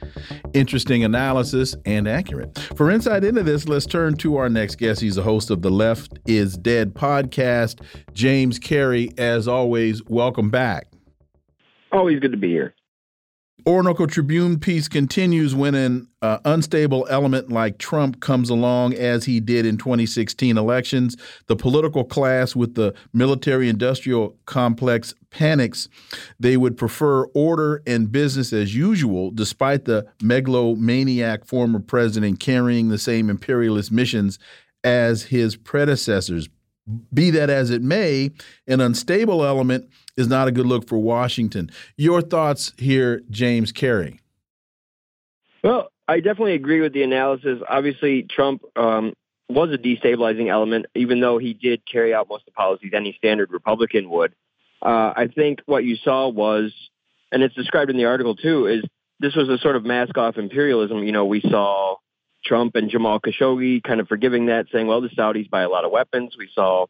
Interesting 0.53 1.03
analysis 1.03 1.75
and 1.85 2.07
accurate. 2.07 2.57
For 2.75 2.89
insight 2.91 3.23
into 3.23 3.43
this, 3.43 3.67
let's 3.67 3.85
turn 3.85 4.15
to 4.17 4.37
our 4.37 4.49
next 4.49 4.75
guest. 4.75 5.01
He's 5.01 5.17
a 5.17 5.23
host 5.23 5.49
of 5.49 5.61
the 5.61 5.71
Left 5.71 6.17
is 6.25 6.57
Dead 6.57 6.93
podcast, 6.93 7.81
James 8.13 8.59
Carey. 8.59 9.11
As 9.17 9.47
always, 9.47 10.03
welcome 10.05 10.49
back. 10.49 10.94
Always 11.95 12.19
good 12.19 12.31
to 12.31 12.37
be 12.37 12.49
here. 12.49 12.75
Orinoco 13.65 14.05
Tribune 14.05 14.59
piece 14.59 14.89
continues 14.89 15.55
when 15.55 15.75
an 15.75 16.09
uh, 16.21 16.39
unstable 16.43 17.07
element 17.09 17.49
like 17.49 17.77
Trump 17.77 18.19
comes 18.19 18.49
along, 18.49 18.93
as 18.95 19.23
he 19.23 19.39
did 19.39 19.65
in 19.65 19.77
2016 19.77 20.57
elections. 20.57 21.15
The 21.47 21.55
political 21.55 22.03
class 22.03 22.53
with 22.53 22.75
the 22.75 22.93
military 23.13 23.69
industrial 23.69 24.35
complex 24.45 25.13
panics. 25.29 25.87
They 26.37 26.57
would 26.57 26.75
prefer 26.75 27.27
order 27.27 27.81
and 27.87 28.11
business 28.11 28.51
as 28.51 28.75
usual, 28.75 29.31
despite 29.31 29.85
the 29.85 30.05
megalomaniac 30.21 31.45
former 31.45 31.79
president 31.79 32.41
carrying 32.41 32.89
the 32.89 32.99
same 32.99 33.29
imperialist 33.29 33.89
missions 33.89 34.37
as 34.83 35.23
his 35.23 35.55
predecessors. 35.55 36.49
Be 37.13 37.31
that 37.31 37.49
as 37.49 37.69
it 37.69 37.81
may, 37.81 38.31
an 38.67 38.81
unstable 38.81 39.45
element 39.45 39.89
is 40.17 40.27
not 40.27 40.47
a 40.47 40.51
good 40.51 40.65
look 40.65 40.87
for 40.87 40.97
Washington. 40.97 41.69
Your 41.97 42.21
thoughts 42.21 42.73
here, 42.77 43.21
James 43.29 43.71
Carey? 43.71 44.19
Well, 45.63 45.89
I 46.07 46.17
definitely 46.17 46.53
agree 46.53 46.81
with 46.81 46.93
the 46.93 47.03
analysis. 47.03 47.59
Obviously, 47.67 48.23
Trump 48.23 48.63
um, 48.75 49.13
was 49.49 49.71
a 49.71 49.77
destabilizing 49.77 50.49
element, 50.49 50.85
even 50.95 51.19
though 51.19 51.37
he 51.37 51.53
did 51.53 51.81
carry 51.91 52.13
out 52.13 52.27
most 52.29 52.41
of 52.41 52.45
the 52.45 52.51
policies 52.51 52.91
any 52.93 53.13
standard 53.17 53.51
Republican 53.51 54.09
would. 54.09 54.33
Uh, 54.81 55.13
I 55.15 55.29
think 55.33 55.61
what 55.65 55.83
you 55.83 55.95
saw 55.95 56.29
was, 56.29 56.71
and 57.31 57.41
it's 57.41 57.55
described 57.55 57.89
in 57.89 57.97
the 57.97 58.05
article 58.05 58.35
too, 58.35 58.67
is 58.67 58.83
this 59.19 59.35
was 59.35 59.49
a 59.49 59.57
sort 59.57 59.75
of 59.75 59.85
mask 59.85 60.17
off 60.17 60.37
imperialism. 60.37 61.03
You 61.03 61.11
know, 61.11 61.25
we 61.25 61.41
saw 61.41 61.95
Trump 62.45 62.75
and 62.75 62.89
Jamal 62.89 63.19
Khashoggi 63.19 63.81
kind 63.81 63.99
of 63.99 64.07
forgiving 64.07 64.47
that, 64.47 64.67
saying, 64.71 64.85
well, 64.85 65.01
the 65.01 65.09
Saudis 65.09 65.49
buy 65.49 65.63
a 65.63 65.69
lot 65.69 65.85
of 65.85 65.91
weapons. 65.91 66.35
We 66.37 66.49
saw 66.53 66.85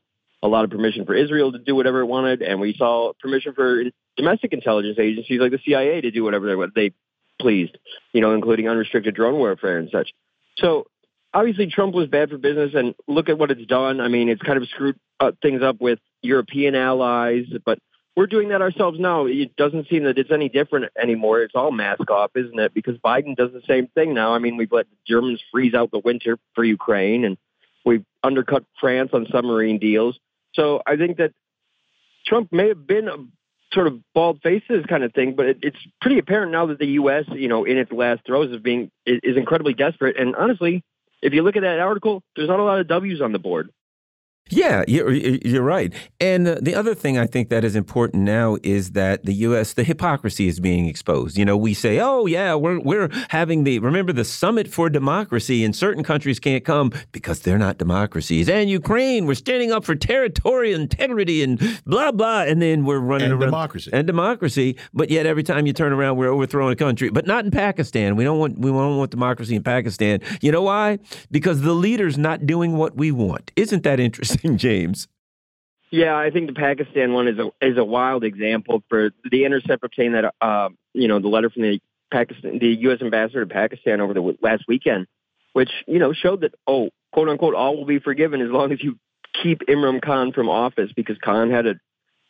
a 0.46 0.48
lot 0.48 0.64
of 0.64 0.70
permission 0.70 1.06
for 1.06 1.16
Israel 1.16 1.52
to 1.52 1.60
do 1.60 1.76
whatever 1.76 2.02
it 2.02 2.06
wanted, 2.06 2.42
and 2.42 2.60
we 2.60 2.76
saw 2.78 3.14
permission 3.20 3.54
for 3.54 3.84
domestic 4.16 4.54
intelligence 4.54 4.98
agencies 5.00 5.40
like 5.40 5.52
the 5.52 5.60
CIA 5.66 6.02
to 6.02 6.12
do 6.12 6.24
whatever 6.24 6.48
they, 6.56 6.90
they 6.90 6.94
pleased, 7.40 7.78
you 8.14 8.22
know, 8.22 8.34
including 8.34 8.70
unrestricted 8.70 9.16
drone 9.16 9.36
warfare 9.36 9.78
and 9.78 9.90
such. 9.92 10.14
So 10.58 10.88
obviously 11.34 11.68
Trump 11.68 11.94
was 11.94 12.08
bad 12.08 12.30
for 12.30 12.38
business, 12.38 12.72
and 12.76 12.96
look 13.08 13.28
at 13.28 13.38
what 13.38 13.52
it's 13.52 13.66
done. 13.66 14.00
I 14.00 14.08
mean, 14.08 14.30
it's 14.30 14.42
kind 14.42 14.58
of 14.58 14.68
screwed 14.70 15.00
uh, 15.20 15.32
things 15.42 15.62
up 15.64 15.82
with 15.82 16.00
European 16.22 16.76
allies, 16.76 17.46
but 17.66 17.80
we're 18.16 18.28
doing 18.28 18.50
that 18.50 18.62
ourselves 18.62 19.00
now. 19.00 19.26
It 19.26 19.56
doesn't 19.58 19.90
seem 19.90 20.06
that 20.06 20.18
it's 20.18 20.32
any 20.32 20.48
different 20.48 20.92
anymore. 21.02 21.42
It's 21.42 21.56
all 21.56 21.72
mask 21.72 22.10
off, 22.10 22.32
isn't 22.36 22.58
it? 22.58 22.74
Because 22.74 22.98
Biden 22.98 23.36
does 23.36 23.52
the 23.52 23.62
same 23.68 23.88
thing 23.88 24.14
now. 24.14 24.34
I 24.34 24.40
mean, 24.40 24.56
we've 24.56 24.72
let 24.72 24.86
Germans 25.06 25.42
freeze 25.52 25.74
out 25.74 25.92
the 25.92 26.00
winter 26.00 26.38
for 26.54 26.64
Ukraine, 26.64 27.26
and 27.26 27.38
we've 27.86 28.06
undercut 28.24 28.64
France 28.80 29.10
on 29.14 29.28
submarine 29.32 29.80
deals. 29.80 30.18
So 30.56 30.82
I 30.86 30.96
think 30.96 31.18
that 31.18 31.32
Trump 32.26 32.52
may 32.52 32.70
have 32.70 32.88
been 32.88 33.08
a 33.08 33.18
sort 33.74 33.88
of 33.88 34.00
bald 34.14 34.42
faces 34.42 34.86
kind 34.88 35.04
of 35.04 35.14
thing, 35.14 35.36
but 35.36 35.46
it, 35.46 35.58
it's 35.62 35.78
pretty 36.02 36.18
apparent 36.18 36.52
now 36.52 36.68
that 36.68 36.80
the 36.80 36.88
U.S., 36.88 37.26
you 37.34 37.48
know, 37.48 37.66
in 37.66 37.78
its 37.78 37.92
last 37.92 38.22
throes 38.26 38.54
of 38.54 38.64
being 38.64 38.90
is 39.06 39.38
incredibly 39.38 39.74
desperate. 39.74 40.18
And 40.18 40.36
honestly, 40.36 40.84
if 41.22 41.34
you 41.34 41.42
look 41.42 41.56
at 41.56 41.62
that 41.62 41.80
article, 41.80 42.24
there's 42.36 42.48
not 42.48 42.60
a 42.60 42.64
lot 42.64 42.80
of 42.80 42.88
W's 42.88 43.22
on 43.22 43.32
the 43.32 43.40
board. 43.40 43.70
Yeah, 44.52 44.84
you're, 44.88 45.12
you're 45.12 45.64
right. 45.64 45.92
And 46.20 46.48
uh, 46.48 46.58
the 46.62 46.76
other 46.76 46.94
thing 46.94 47.18
I 47.18 47.26
think 47.26 47.50
that 47.50 47.64
is 47.64 47.76
important 47.76 48.22
now 48.22 48.58
is 48.62 48.92
that 48.92 49.26
the 49.26 49.34
U.S. 49.34 49.74
the 49.74 49.84
hypocrisy 49.84 50.48
is 50.48 50.60
being 50.60 50.86
exposed. 50.86 51.36
You 51.36 51.46
know, 51.46 51.58
we 51.58 51.74
say, 51.74 52.00
"Oh 52.00 52.28
yeah, 52.28 52.54
we're 52.54 52.80
we're 52.80 53.10
having 53.30 53.64
the 53.64 53.80
remember 53.80 54.14
the 54.14 54.24
summit 54.24 54.68
for 54.68 54.88
democracy, 54.88 55.66
and 55.66 55.76
certain 55.76 56.04
countries 56.04 56.40
can't 56.40 56.64
come 56.64 56.92
because 57.12 57.40
they're 57.40 57.58
not 57.58 57.80
democracies." 57.80 58.48
And 58.48 58.70
Ukraine, 58.70 59.26
we're 59.26 59.34
standing 59.34 59.72
up 59.72 59.84
for 59.84 59.96
territorial 59.96 60.80
integrity 60.80 61.42
and 61.42 61.60
blah 61.88 62.12
blah, 62.12 62.44
and 62.44 62.62
then 62.62 62.86
we're 62.86 63.00
running 63.00 63.32
and 63.32 63.42
around 63.42 63.50
democracy 63.50 63.90
and 63.94 64.06
democracy. 64.06 64.78
But 64.94 65.10
yet, 65.10 65.26
every 65.26 65.44
time 65.44 65.66
you 65.66 65.74
turn 65.74 65.92
around, 65.92 66.18
we're 66.18 66.30
overthrowing 66.30 66.72
a 66.72 66.76
country. 66.76 67.10
But 67.10 67.26
not 67.26 67.46
in 67.46 67.52
Pakistan. 67.52 68.16
We 68.16 68.24
don't 68.24 68.38
want 68.38 68.60
we 68.60 68.70
don't 68.70 68.98
want 68.98 69.10
democracy 69.10 69.56
in 69.56 69.64
Pakistan. 69.64 70.20
You 70.42 70.52
know 70.52 70.62
why? 70.62 71.00
Because 71.32 71.62
the 71.62 71.74
leader's 71.74 72.20
not 72.20 72.46
doing 72.46 72.78
what 72.78 72.96
we 72.96 73.12
want. 73.12 73.52
Isn't 73.56 73.82
that 73.82 74.00
interesting? 74.00 74.35
James. 74.56 75.08
Yeah, 75.92 76.18
I 76.18 76.32
think 76.32 76.48
the 76.48 76.54
Pakistan 76.54 77.14
one 77.14 77.28
is 77.28 77.38
a 77.38 77.52
is 77.62 77.78
a 77.78 77.84
wild 77.84 78.24
example 78.24 78.84
for 78.90 79.12
the 79.30 79.46
Intercept 79.46 79.84
obtained 79.84 80.16
that 80.16 80.34
uh, 80.42 80.70
you 80.94 81.08
know 81.08 81.20
the 81.20 81.28
letter 81.28 81.50
from 81.50 81.62
the 81.62 81.80
Pakistan 82.12 82.60
the 82.60 82.68
U.S. 82.82 83.02
ambassador 83.02 83.46
to 83.46 83.54
Pakistan 83.54 84.02
over 84.02 84.14
the 84.14 84.38
last 84.42 84.66
weekend, 84.68 85.08
which 85.54 85.70
you 85.88 86.00
know 86.00 86.12
showed 86.12 86.42
that 86.42 86.54
oh 86.68 86.90
quote 87.12 87.30
unquote 87.30 87.56
all 87.56 87.78
will 87.78 87.86
be 87.86 88.00
forgiven 88.00 88.42
as 88.42 88.50
long 88.50 88.72
as 88.72 88.84
you 88.84 88.98
keep 89.42 89.60
Imran 89.68 90.02
Khan 90.02 90.34
from 90.34 90.50
office 90.50 90.92
because 90.96 91.18
Khan 91.20 91.52
had 91.52 91.66
an 91.66 91.80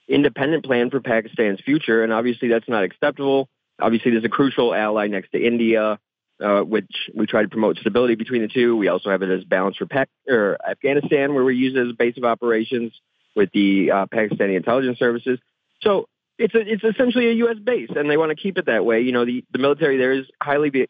independent 0.08 0.66
plan 0.66 0.90
for 0.90 1.00
Pakistan's 1.00 1.62
future, 1.62 2.04
and 2.04 2.12
obviously 2.12 2.50
that's 2.50 2.68
not 2.70 2.84
acceptable. 2.84 3.50
Obviously, 3.80 4.12
there's 4.12 4.24
a 4.24 4.30
crucial 4.30 4.74
ally 4.74 5.08
next 5.08 5.32
to 5.32 5.44
India 5.44 6.00
uh, 6.44 6.62
which 6.62 6.90
we 7.14 7.26
try 7.26 7.42
to 7.42 7.48
promote 7.48 7.78
stability 7.78 8.16
between 8.16 8.42
the 8.42 8.48
two. 8.48 8.76
We 8.76 8.88
also 8.88 9.10
have 9.10 9.22
it 9.22 9.30
as 9.30 9.44
balance 9.44 9.78
for 9.78 9.86
Pac- 9.86 10.10
or 10.28 10.58
Afghanistan, 10.68 11.34
where 11.34 11.44
we 11.44 11.56
use 11.56 11.76
it 11.76 11.80
as 11.80 11.92
a 11.92 11.94
base 11.94 12.18
of 12.18 12.24
operations 12.24 12.94
with 13.36 13.50
the 13.54 13.92
uh, 13.92 14.06
Pakistani 14.08 14.56
intelligence 14.56 15.00
services. 15.00 15.40
So 15.82 16.08
it's 16.38 16.56
a, 16.56 16.60
it's 16.60 16.84
essentially 16.84 17.28
a 17.30 17.34
U.S. 17.34 17.58
base, 17.64 17.90
and 17.96 18.10
they 18.10 18.18
want 18.18 18.30
to 18.30 18.36
keep 18.36 18.58
it 18.58 18.66
that 18.66 18.86
way. 18.86 19.02
You 19.02 19.12
know, 19.12 19.26
the, 19.26 19.44
the 19.52 19.60
military 19.60 19.98
there 19.98 20.14
is 20.14 20.26
highly 20.42 20.70
be, 20.70 20.88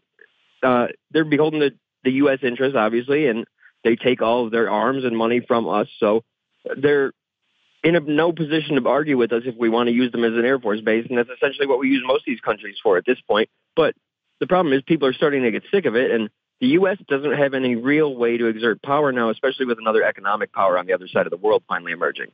uh, 0.64 0.88
they're 1.12 1.26
beholden 1.26 1.60
to 1.62 1.72
the 2.04 2.12
U.S. 2.12 2.40
interests, 2.42 2.76
obviously, 2.78 3.28
and 3.28 3.46
they 3.84 3.96
take 3.96 4.22
all 4.22 4.46
of 4.46 4.52
their 4.52 4.70
arms 4.70 5.04
and 5.04 5.16
money 5.16 5.42
from 5.48 5.68
us. 5.68 5.88
So 6.00 6.24
they're 6.78 7.12
in 7.84 7.96
a, 7.96 8.00
no 8.00 8.32
position 8.32 8.82
to 8.82 8.90
argue 8.90 9.18
with 9.18 9.32
us 9.32 9.44
if 9.46 9.56
we 9.56 9.70
want 9.70 9.88
to 9.88 9.94
use 9.94 10.12
them 10.12 10.24
as 10.24 10.34
an 10.34 10.44
Air 10.44 10.60
Force 10.60 10.82
base, 10.82 11.06
and 11.08 11.18
that's 11.18 11.30
essentially 11.30 11.68
what 11.68 11.80
we 11.80 11.90
use 11.90 12.04
most 12.06 12.22
of 12.22 12.26
these 12.26 12.42
countries 12.42 12.78
for 12.82 12.98
at 12.98 13.06
this 13.06 13.20
point. 13.28 13.50
But 13.76 13.94
the 14.40 14.48
problem 14.48 14.74
is 14.74 14.82
people 14.84 15.07
are 15.07 15.14
starting 15.14 15.44
to 15.44 15.52
get 15.52 15.64
sick 15.72 15.86
of 15.86 15.95
it, 15.95 16.12
and 16.12 16.30
the 16.62 16.68
U.S. 16.68 16.98
doesn't 17.07 17.34
have 17.34 17.53
any 17.53 17.76
real 17.76 18.16
way 18.16 18.38
to 18.38 18.48
exert 18.48 18.82
power 18.82 19.12
now, 19.12 19.30
especially 19.30 19.66
with 19.66 19.78
another 19.80 20.03
economic 20.03 20.53
power 20.53 20.78
on 20.78 20.86
the 20.86 20.94
other 20.94 21.07
side 21.07 21.28
of 21.28 21.32
the 21.32 21.38
world 21.38 21.64
finally 21.68 21.91
emerging. 21.91 22.28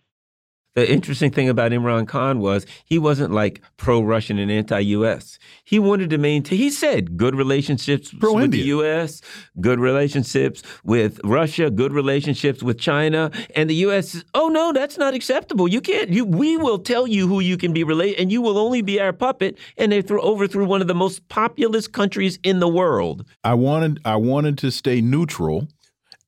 The 0.74 0.90
interesting 0.90 1.32
thing 1.32 1.50
about 1.50 1.74
Imran 1.74 2.08
Khan 2.08 2.40
was 2.40 2.66
he 2.86 2.98
wasn't 2.98 3.34
like 3.34 3.62
pro-Russian 3.76 4.40
and 4.40 4.50
anti-U.S. 4.50 5.38
He 5.66 5.80
wanted 5.80 6.10
to 6.12 6.18
maintain. 6.18 6.58
He 6.58 6.70
said 6.70 7.18
good 7.18 7.36
relationships 7.36 8.14
with 8.14 8.52
the 8.52 8.60
U.S., 8.60 9.22
good 9.60 9.82
relationships 9.82 10.64
with 10.86 11.20
Russia, 11.26 11.70
good 11.70 11.92
relationships 11.92 12.64
with 12.64 12.80
China, 12.80 13.32
and 13.54 13.70
the 13.70 13.76
U.S. 13.76 14.24
oh 14.34 14.48
no, 14.48 14.72
that's 14.72 14.98
not 14.98 15.14
acceptable. 15.14 15.68
You 15.68 15.82
can't. 15.82 16.10
You 16.10 16.24
we 16.24 16.56
will 16.56 16.80
tell 16.80 17.06
you 17.06 17.28
who 17.28 17.42
you 17.42 17.58
can 17.58 17.74
be 17.74 17.84
related, 17.84 18.22
and 18.22 18.32
you 18.32 18.42
will 18.42 18.58
only 18.58 18.82
be 18.82 19.02
our 19.02 19.12
puppet. 19.12 19.58
And 19.78 19.92
they 19.92 20.02
threw 20.02 20.22
overthrew 20.22 20.66
one 20.66 20.82
of 20.82 20.88
the 20.88 20.96
most 20.96 21.28
populous 21.28 21.86
countries 21.90 22.40
in 22.44 22.62
the 22.62 22.70
world. 22.70 23.26
I 23.44 23.56
wanted 23.56 24.00
I 24.06 24.16
wanted 24.16 24.58
to 24.60 24.72
stay 24.72 25.02
neutral 25.02 25.68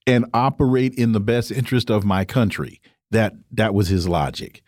and 0.06 0.26
operate 0.34 0.96
in 0.96 1.14
the 1.14 1.22
best 1.22 1.50
interest 1.50 1.90
of 1.90 2.04
my 2.04 2.26
country 2.26 2.82
that 3.14 3.34
that 3.52 3.74
was 3.74 3.88
his 3.88 4.08
logic. 4.08 4.62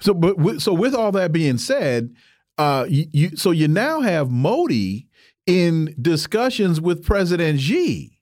So, 0.00 0.14
but 0.14 0.60
so 0.60 0.72
with 0.72 0.94
all 0.94 1.12
that 1.12 1.32
being 1.32 1.58
said, 1.58 2.14
uh, 2.56 2.86
you, 2.88 3.06
you 3.12 3.36
so 3.36 3.50
you 3.50 3.68
now 3.68 4.00
have 4.00 4.30
Modi 4.30 5.06
in 5.46 5.94
discussions 6.00 6.80
with 6.80 7.04
President 7.04 7.60
Xi. 7.60 8.14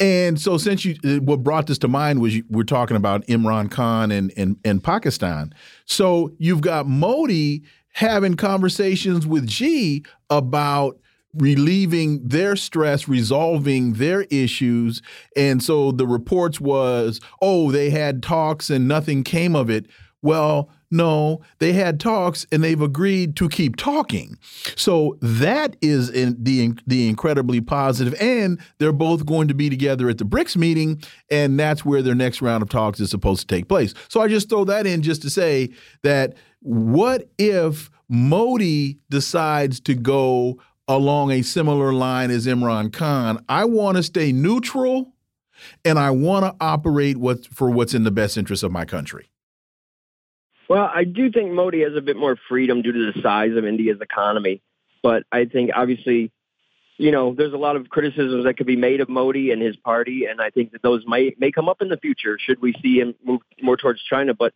And 0.00 0.40
so, 0.40 0.56
since 0.58 0.84
you, 0.84 0.96
uh, 1.04 1.20
what 1.22 1.42
brought 1.42 1.66
this 1.66 1.78
to 1.78 1.88
mind 1.88 2.20
was 2.20 2.36
you, 2.36 2.44
we're 2.48 2.64
talking 2.64 2.96
about 2.96 3.26
Imran 3.26 3.70
Khan 3.70 4.10
and, 4.10 4.32
and 4.36 4.56
and 4.64 4.82
Pakistan. 4.82 5.52
So 5.84 6.32
you've 6.38 6.60
got 6.60 6.86
Modi 6.86 7.62
having 7.92 8.34
conversations 8.34 9.26
with 9.26 9.50
Xi 9.50 10.04
about 10.30 10.98
relieving 11.34 12.26
their 12.26 12.56
stress, 12.56 13.08
resolving 13.08 13.94
their 13.94 14.22
issues. 14.22 15.02
And 15.36 15.62
so 15.62 15.92
the 15.92 16.06
reports 16.06 16.60
was, 16.60 17.20
oh, 17.40 17.70
they 17.70 17.90
had 17.90 18.22
talks 18.22 18.70
and 18.70 18.86
nothing 18.86 19.24
came 19.24 19.56
of 19.56 19.70
it. 19.70 19.86
Well, 20.20 20.70
no, 20.92 21.40
they 21.58 21.72
had 21.72 21.98
talks 21.98 22.46
and 22.52 22.62
they've 22.62 22.80
agreed 22.80 23.34
to 23.36 23.48
keep 23.48 23.76
talking. 23.76 24.36
So 24.76 25.16
that 25.20 25.74
is 25.80 26.10
in 26.10 26.36
the 26.38 26.74
the 26.86 27.08
incredibly 27.08 27.60
positive, 27.62 28.14
and 28.20 28.60
they're 28.78 28.92
both 28.92 29.24
going 29.24 29.48
to 29.48 29.54
be 29.54 29.70
together 29.70 30.08
at 30.10 30.18
the 30.18 30.24
BRICS 30.24 30.56
meeting, 30.56 31.02
and 31.30 31.58
that's 31.58 31.84
where 31.84 32.02
their 32.02 32.14
next 32.14 32.42
round 32.42 32.62
of 32.62 32.68
talks 32.68 33.00
is 33.00 33.10
supposed 33.10 33.40
to 33.40 33.46
take 33.46 33.68
place. 33.68 33.94
So 34.08 34.20
I 34.20 34.28
just 34.28 34.50
throw 34.50 34.64
that 34.66 34.86
in 34.86 35.02
just 35.02 35.22
to 35.22 35.30
say 35.30 35.70
that 36.02 36.34
what 36.60 37.28
if 37.38 37.90
Modi 38.08 38.98
decides 39.08 39.80
to 39.80 39.94
go 39.94 40.60
along 40.88 41.30
a 41.30 41.42
similar 41.42 41.92
line 41.92 42.30
as 42.30 42.46
Imran 42.46 42.92
Khan. 42.92 43.44
I 43.48 43.64
want 43.64 43.96
to 43.96 44.02
stay 44.02 44.32
neutral 44.32 45.12
and 45.84 45.98
I 45.98 46.10
want 46.10 46.44
to 46.44 46.56
operate 46.64 47.16
what, 47.16 47.46
for 47.46 47.70
what's 47.70 47.94
in 47.94 48.04
the 48.04 48.10
best 48.10 48.36
interest 48.36 48.62
of 48.62 48.72
my 48.72 48.84
country. 48.84 49.28
Well, 50.68 50.90
I 50.92 51.04
do 51.04 51.30
think 51.30 51.52
Modi 51.52 51.82
has 51.82 51.94
a 51.96 52.00
bit 52.00 52.16
more 52.16 52.36
freedom 52.48 52.82
due 52.82 52.92
to 52.92 53.12
the 53.12 53.20
size 53.20 53.56
of 53.56 53.64
India's 53.64 54.00
economy. 54.00 54.62
But 55.02 55.24
I 55.30 55.44
think 55.44 55.70
obviously, 55.74 56.30
you 56.96 57.10
know, 57.10 57.34
there's 57.34 57.52
a 57.52 57.58
lot 57.58 57.76
of 57.76 57.88
criticisms 57.88 58.44
that 58.44 58.56
could 58.56 58.66
be 58.66 58.76
made 58.76 59.00
of 59.00 59.08
Modi 59.08 59.50
and 59.50 59.60
his 59.60 59.76
party. 59.76 60.24
And 60.24 60.40
I 60.40 60.50
think 60.50 60.72
that 60.72 60.82
those 60.82 61.04
might 61.06 61.38
may 61.38 61.50
come 61.50 61.68
up 61.68 61.82
in 61.82 61.88
the 61.88 61.96
future 61.96 62.38
should 62.38 62.62
we 62.62 62.74
see 62.82 62.98
him 62.98 63.14
move 63.24 63.40
more 63.60 63.76
towards 63.76 64.00
China. 64.02 64.34
But 64.34 64.54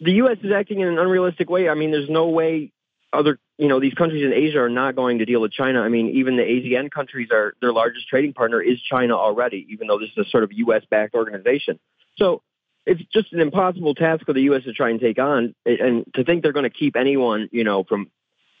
the 0.00 0.12
U.S. 0.12 0.38
is 0.42 0.50
acting 0.52 0.80
in 0.80 0.88
an 0.88 0.98
unrealistic 0.98 1.48
way. 1.48 1.68
I 1.68 1.74
mean, 1.74 1.90
there's 1.90 2.10
no 2.10 2.28
way 2.28 2.72
other, 3.14 3.38
you 3.58 3.68
know, 3.68 3.80
these 3.80 3.94
countries 3.94 4.24
in 4.24 4.32
Asia 4.32 4.58
are 4.58 4.68
not 4.68 4.96
going 4.96 5.18
to 5.18 5.24
deal 5.24 5.40
with 5.40 5.52
China. 5.52 5.80
I 5.80 5.88
mean, 5.88 6.10
even 6.10 6.36
the 6.36 6.42
ASEAN 6.42 6.90
countries 6.90 7.28
are 7.32 7.54
their 7.60 7.72
largest 7.72 8.08
trading 8.08 8.32
partner 8.32 8.60
is 8.60 8.80
China 8.80 9.14
already, 9.16 9.66
even 9.70 9.86
though 9.86 9.98
this 9.98 10.10
is 10.16 10.26
a 10.26 10.30
sort 10.30 10.44
of 10.44 10.52
U.S. 10.52 10.82
backed 10.90 11.14
organization. 11.14 11.78
So 12.16 12.42
it's 12.86 13.02
just 13.12 13.32
an 13.32 13.40
impossible 13.40 13.94
task 13.94 14.26
for 14.26 14.32
the 14.32 14.42
U.S. 14.42 14.64
to 14.64 14.72
try 14.72 14.90
and 14.90 15.00
take 15.00 15.18
on, 15.18 15.54
and 15.64 16.04
to 16.14 16.24
think 16.24 16.42
they're 16.42 16.52
going 16.52 16.64
to 16.64 16.70
keep 16.70 16.96
anyone, 16.96 17.48
you 17.52 17.64
know, 17.64 17.84
from 17.84 18.10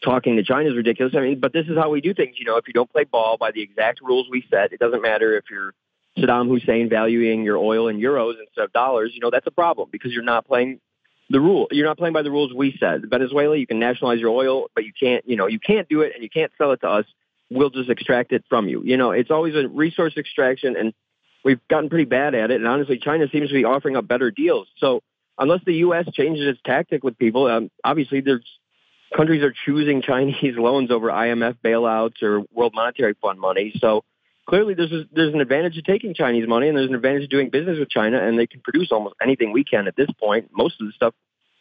talking 0.02 0.36
to 0.36 0.42
China 0.42 0.70
is 0.70 0.76
ridiculous. 0.76 1.14
I 1.16 1.20
mean, 1.20 1.40
but 1.40 1.52
this 1.52 1.66
is 1.66 1.76
how 1.76 1.90
we 1.90 2.00
do 2.00 2.14
things. 2.14 2.36
You 2.38 2.44
know, 2.44 2.56
if 2.56 2.66
you 2.66 2.72
don't 2.72 2.90
play 2.90 3.04
ball 3.04 3.36
by 3.38 3.50
the 3.52 3.62
exact 3.62 4.00
rules 4.00 4.26
we 4.30 4.44
set, 4.50 4.72
it 4.72 4.78
doesn't 4.78 5.02
matter 5.02 5.36
if 5.36 5.44
you're 5.50 5.72
Saddam 6.18 6.48
Hussein 6.48 6.88
valuing 6.88 7.42
your 7.42 7.56
oil 7.56 7.88
in 7.88 7.98
euros 7.98 8.34
instead 8.40 8.64
of 8.64 8.72
dollars. 8.72 9.12
You 9.14 9.20
know, 9.20 9.30
that's 9.30 9.46
a 9.46 9.50
problem 9.50 9.88
because 9.90 10.12
you're 10.12 10.22
not 10.22 10.46
playing 10.46 10.80
the 11.30 11.40
rule. 11.40 11.68
You're 11.70 11.86
not 11.86 11.98
playing 11.98 12.12
by 12.12 12.22
the 12.22 12.30
rules 12.30 12.52
we 12.52 12.76
said. 12.78 13.08
Venezuela, 13.08 13.56
you 13.56 13.66
can 13.66 13.78
nationalize 13.78 14.20
your 14.20 14.30
oil, 14.30 14.70
but 14.74 14.84
you 14.84 14.92
can't, 14.98 15.26
you 15.26 15.36
know, 15.36 15.46
you 15.46 15.58
can't 15.58 15.88
do 15.88 16.02
it 16.02 16.12
and 16.14 16.22
you 16.22 16.30
can't 16.30 16.52
sell 16.58 16.72
it 16.72 16.80
to 16.82 16.88
us. 16.88 17.04
We'll 17.50 17.70
just 17.70 17.90
extract 17.90 18.32
it 18.32 18.44
from 18.48 18.68
you. 18.68 18.82
You 18.84 18.96
know, 18.96 19.10
it's 19.10 19.30
always 19.30 19.54
a 19.54 19.68
resource 19.68 20.14
extraction 20.16 20.76
and 20.76 20.92
we've 21.44 21.60
gotten 21.68 21.88
pretty 21.88 22.04
bad 22.04 22.34
at 22.34 22.50
it. 22.50 22.56
And 22.56 22.66
honestly, 22.66 22.98
China 22.98 23.26
seems 23.30 23.48
to 23.48 23.54
be 23.54 23.64
offering 23.64 23.96
up 23.96 24.06
better 24.08 24.30
deals. 24.30 24.68
So 24.78 25.02
unless 25.38 25.60
the 25.64 25.74
U.S. 25.74 26.06
changes 26.12 26.46
its 26.46 26.60
tactic 26.64 27.04
with 27.04 27.18
people, 27.18 27.46
um, 27.46 27.70
obviously 27.82 28.20
there's 28.20 28.44
countries 29.16 29.42
are 29.42 29.54
choosing 29.64 30.02
Chinese 30.06 30.56
loans 30.56 30.90
over 30.90 31.08
IMF 31.08 31.56
bailouts 31.64 32.22
or 32.22 32.42
World 32.52 32.72
Monetary 32.74 33.14
Fund 33.20 33.38
money. 33.38 33.72
So 33.78 34.04
clearly 34.48 34.74
there's 34.74 34.92
a, 34.92 35.04
there's 35.12 35.34
an 35.34 35.40
advantage 35.40 35.74
to 35.74 35.82
taking 35.82 36.14
Chinese 36.14 36.46
money 36.48 36.68
and 36.68 36.76
there's 36.76 36.88
an 36.88 36.94
advantage 36.94 37.24
of 37.24 37.30
doing 37.30 37.50
business 37.50 37.78
with 37.78 37.90
China 37.90 38.18
and 38.18 38.38
they 38.38 38.46
can 38.46 38.60
produce 38.60 38.92
almost 38.92 39.16
anything 39.22 39.52
we 39.52 39.64
can 39.64 39.86
at 39.86 39.96
this 39.96 40.08
point. 40.18 40.50
Most 40.52 40.80
of 40.80 40.86
the 40.86 40.92
stuff 40.92 41.14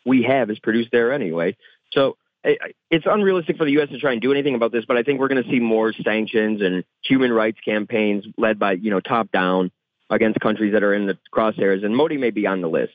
we 0.06 0.24
have 0.24 0.50
is 0.50 0.60
produced 0.60 0.90
there 0.92 1.14
anyway. 1.14 1.56
So 1.92 2.18
it's 2.44 3.06
unrealistic 3.06 3.58
for 3.58 3.64
the 3.64 3.72
U.S. 3.74 3.90
to 3.90 4.00
try 4.00 4.12
and 4.12 4.22
do 4.22 4.32
anything 4.32 4.56
about 4.56 4.72
this, 4.72 4.84
but 4.86 4.98
I 4.98 5.04
think 5.04 5.20
we're 5.20 5.30
going 5.30 5.44
to 5.44 5.50
see 5.50 5.60
more 5.60 5.94
sanctions 5.94 6.62
and 6.62 6.84
human 7.02 7.32
rights 7.32 7.60
campaigns 7.64 8.26
led 8.38 8.60
by, 8.60 8.74
you 8.74 8.92
know, 8.92 9.00
top 9.00 9.32
down 9.32 9.72
against 10.10 10.40
countries 10.42 10.74
that 10.74 10.84
are 10.84 10.94
in 10.94 11.06
the 11.06 11.18
crosshairs. 11.34 11.86
And 11.86 11.96
Modi 11.96 12.18
may 12.18 12.32
be 12.32 12.46
on 12.46 12.62
the 12.62 12.68
list. 12.68 12.94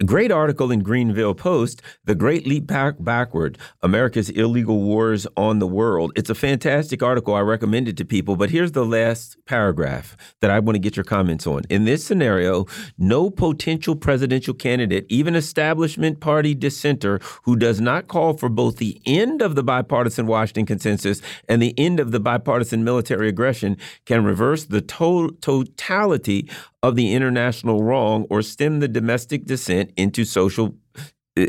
A 0.00 0.04
great 0.04 0.30
article 0.30 0.70
in 0.70 0.84
Greanville 0.84 1.36
Post, 1.36 1.82
The 2.04 2.14
Great 2.14 2.46
Leap 2.46 2.68
Back 2.68 2.94
Backward 3.00 3.58
America's 3.82 4.30
Illegal 4.30 4.80
Wars 4.80 5.26
on 5.36 5.58
the 5.58 5.66
World. 5.66 6.12
It's 6.14 6.30
a 6.30 6.36
fantastic 6.36 7.02
article. 7.02 7.34
I 7.34 7.40
recommend 7.40 7.88
it 7.88 7.96
to 7.96 8.04
people. 8.04 8.36
But 8.36 8.50
here's 8.50 8.70
the 8.72 8.86
last 8.86 9.36
paragraph 9.44 10.16
that 10.40 10.52
I 10.52 10.60
want 10.60 10.76
to 10.76 10.80
get 10.80 10.96
your 10.96 11.02
comments 11.02 11.48
on. 11.48 11.62
In 11.68 11.84
this 11.84 12.04
scenario, 12.04 12.66
no 12.96 13.28
potential 13.28 13.96
presidential 13.96 14.54
candidate, 14.54 15.04
even 15.08 15.34
establishment 15.34 16.20
party 16.20 16.54
dissenter 16.54 17.18
who 17.42 17.56
does 17.56 17.80
not 17.80 18.06
call 18.06 18.34
for 18.34 18.48
both 18.48 18.76
the 18.76 19.00
end 19.04 19.42
of 19.42 19.56
the 19.56 19.64
bipartisan 19.64 20.28
Washington 20.28 20.64
consensus 20.64 21.20
and 21.48 21.60
the 21.60 21.76
end 21.76 21.98
of 21.98 22.12
the 22.12 22.20
bipartisan 22.20 22.84
military 22.84 23.28
aggression, 23.28 23.76
can 24.06 24.22
reverse 24.22 24.64
the 24.64 24.80
to 24.80 25.36
totality 25.40 26.48
of 26.82 26.96
the 26.96 27.12
international 27.12 27.82
wrong 27.82 28.26
or 28.30 28.42
stem 28.42 28.80
the 28.80 28.88
domestic 28.88 29.44
dissent 29.44 29.92
into 29.96 30.24
social 30.24 30.74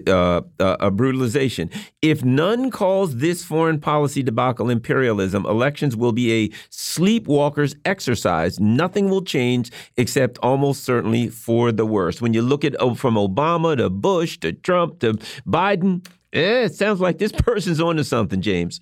uh, 0.08 0.42
uh, 0.60 0.90
brutalization. 0.92 1.70
If 2.02 2.24
none 2.24 2.70
calls 2.70 3.18
this 3.18 3.44
foreign 3.44 3.80
policy 3.80 4.22
debacle 4.22 4.70
imperialism, 4.70 5.46
elections 5.46 5.96
will 5.96 6.12
be 6.12 6.32
a 6.32 6.50
sleepwalker's 6.70 7.76
exercise. 7.86 8.60
Nothing 8.60 9.10
will 9.10 9.24
change 9.24 9.72
except 9.98 10.38
almost 10.40 10.84
certainly 10.84 11.30
for 11.30 11.72
the 11.72 11.86
worse. 11.86 12.22
When 12.22 12.34
you 12.34 12.42
look 12.42 12.64
at 12.64 12.76
oh, 12.80 12.96
from 12.96 13.16
Obama 13.16 13.78
to 13.78 13.90
Bush 13.90 14.38
to 14.40 14.54
Trump 14.54 15.00
to 15.00 15.14
Biden, 15.48 16.06
eh, 16.34 16.66
it 16.66 16.76
sounds 16.76 17.02
like 17.02 17.18
this 17.18 17.32
person's 17.38 17.82
onto 17.82 18.04
something, 18.04 18.42
James. 18.42 18.80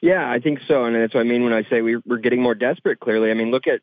Yeah, 0.00 0.28
I 0.28 0.40
think 0.40 0.60
so, 0.66 0.84
and 0.84 0.96
that's 0.96 1.14
what 1.14 1.20
I 1.20 1.24
mean 1.24 1.44
when 1.44 1.52
I 1.52 1.62
say 1.70 1.80
we're, 1.80 2.02
we're 2.04 2.18
getting 2.18 2.42
more 2.42 2.56
desperate. 2.56 2.98
Clearly, 2.98 3.30
I 3.30 3.34
mean, 3.34 3.52
look 3.52 3.68
at 3.68 3.80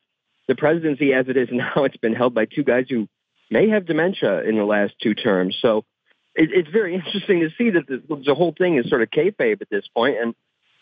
the 0.50 0.56
presidency 0.56 1.14
as 1.14 1.30
it 1.30 1.38
is 1.38 1.48
now, 1.54 1.86
it's 1.86 1.96
been 1.96 2.16
held 2.16 2.34
by 2.34 2.46
two 2.46 2.64
guys 2.64 2.88
who 2.90 3.08
may 3.50 3.70
have 3.70 3.86
dementia 3.86 4.42
in 4.42 4.58
the 4.58 4.66
last 4.66 4.94
two 5.02 5.14
terms. 5.14 5.58
So 5.62 5.86
it, 6.36 6.50
it's 6.52 6.70
very 6.70 6.96
interesting 7.06 7.40
to 7.42 7.50
see 7.58 7.70
that 7.70 7.88
the, 7.88 8.22
the 8.26 8.36
whole 8.36 8.54
thing 8.58 8.76
is 8.76 8.90
sort 8.90 9.02
of 9.02 9.10
kayfabe 9.10 9.62
at 9.62 9.70
this 9.70 9.88
point. 9.96 10.18
and 10.20 10.36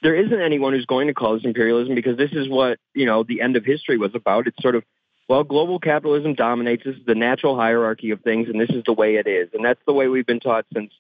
there 0.04 0.16
isn't 0.16 0.42
anyone 0.42 0.74
who's 0.74 0.86
going 0.86 1.08
to 1.08 1.14
call 1.14 1.34
this 1.34 1.44
imperialism 1.44 1.96
because 1.96 2.18
this 2.18 2.32
is 2.32 2.48
what 2.48 2.78
you 2.94 3.08
know 3.08 3.24
the 3.24 3.42
end 3.42 3.56
of 3.56 3.66
history 3.66 3.98
was 3.98 4.14
about. 4.14 4.46
It's 4.46 4.62
sort 4.62 4.76
of 4.76 4.84
well, 5.28 5.44
global 5.44 5.80
capitalism 5.80 6.36
dominates. 6.36 6.84
This 6.86 6.96
is 6.96 7.06
the 7.06 7.16
natural 7.16 7.56
hierarchy 7.56 8.12
of 8.12 8.22
things, 8.22 8.48
and 8.48 8.62
this 8.62 8.70
is 8.70 8.84
the 8.86 8.94
way 8.94 9.16
it 9.16 9.28
is, 9.28 9.50
and 9.54 9.66
that's 9.66 9.82
the 9.88 9.94
way 9.94 10.08
we've 10.08 10.26
been 10.26 10.40
taught 10.40 10.66
since 10.72 10.92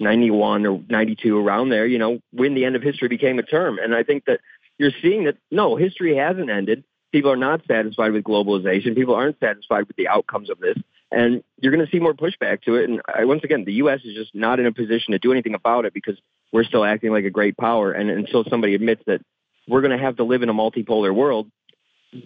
91 0.00 0.66
or 0.66 0.82
92 0.88 1.38
around 1.38 1.68
there, 1.68 1.86
you 1.86 1.98
know, 1.98 2.18
when 2.32 2.54
the 2.54 2.64
end 2.64 2.74
of 2.74 2.82
history 2.82 3.06
became 3.06 3.38
a 3.38 3.42
term. 3.42 3.78
And 3.78 3.94
I 3.94 4.02
think 4.02 4.24
that 4.24 4.40
you're 4.78 4.90
seeing 5.00 5.24
that 5.24 5.36
no, 5.50 5.76
history 5.76 6.16
hasn't 6.16 6.50
ended 6.50 6.82
people 7.12 7.30
are 7.30 7.36
not 7.36 7.62
satisfied 7.66 8.12
with 8.12 8.24
globalization. 8.24 8.94
People 8.94 9.14
aren't 9.14 9.38
satisfied 9.40 9.86
with 9.86 9.96
the 9.96 10.08
outcomes 10.08 10.50
of 10.50 10.58
this. 10.58 10.76
And 11.12 11.42
you're 11.58 11.72
going 11.74 11.84
to 11.84 11.90
see 11.90 11.98
more 11.98 12.14
pushback 12.14 12.62
to 12.62 12.76
it. 12.76 12.88
And 12.88 13.00
I, 13.12 13.24
once 13.24 13.42
again, 13.42 13.64
the 13.64 13.74
U.S. 13.74 14.00
is 14.04 14.14
just 14.14 14.34
not 14.34 14.60
in 14.60 14.66
a 14.66 14.72
position 14.72 15.12
to 15.12 15.18
do 15.18 15.32
anything 15.32 15.54
about 15.54 15.84
it 15.84 15.92
because 15.92 16.16
we're 16.52 16.64
still 16.64 16.84
acting 16.84 17.10
like 17.10 17.24
a 17.24 17.30
great 17.30 17.56
power. 17.56 17.92
And 17.92 18.10
until 18.10 18.44
somebody 18.44 18.74
admits 18.74 19.02
that 19.06 19.20
we're 19.66 19.80
going 19.80 19.96
to 19.96 20.02
have 20.02 20.16
to 20.16 20.24
live 20.24 20.42
in 20.42 20.48
a 20.48 20.54
multipolar 20.54 21.14
world, 21.14 21.50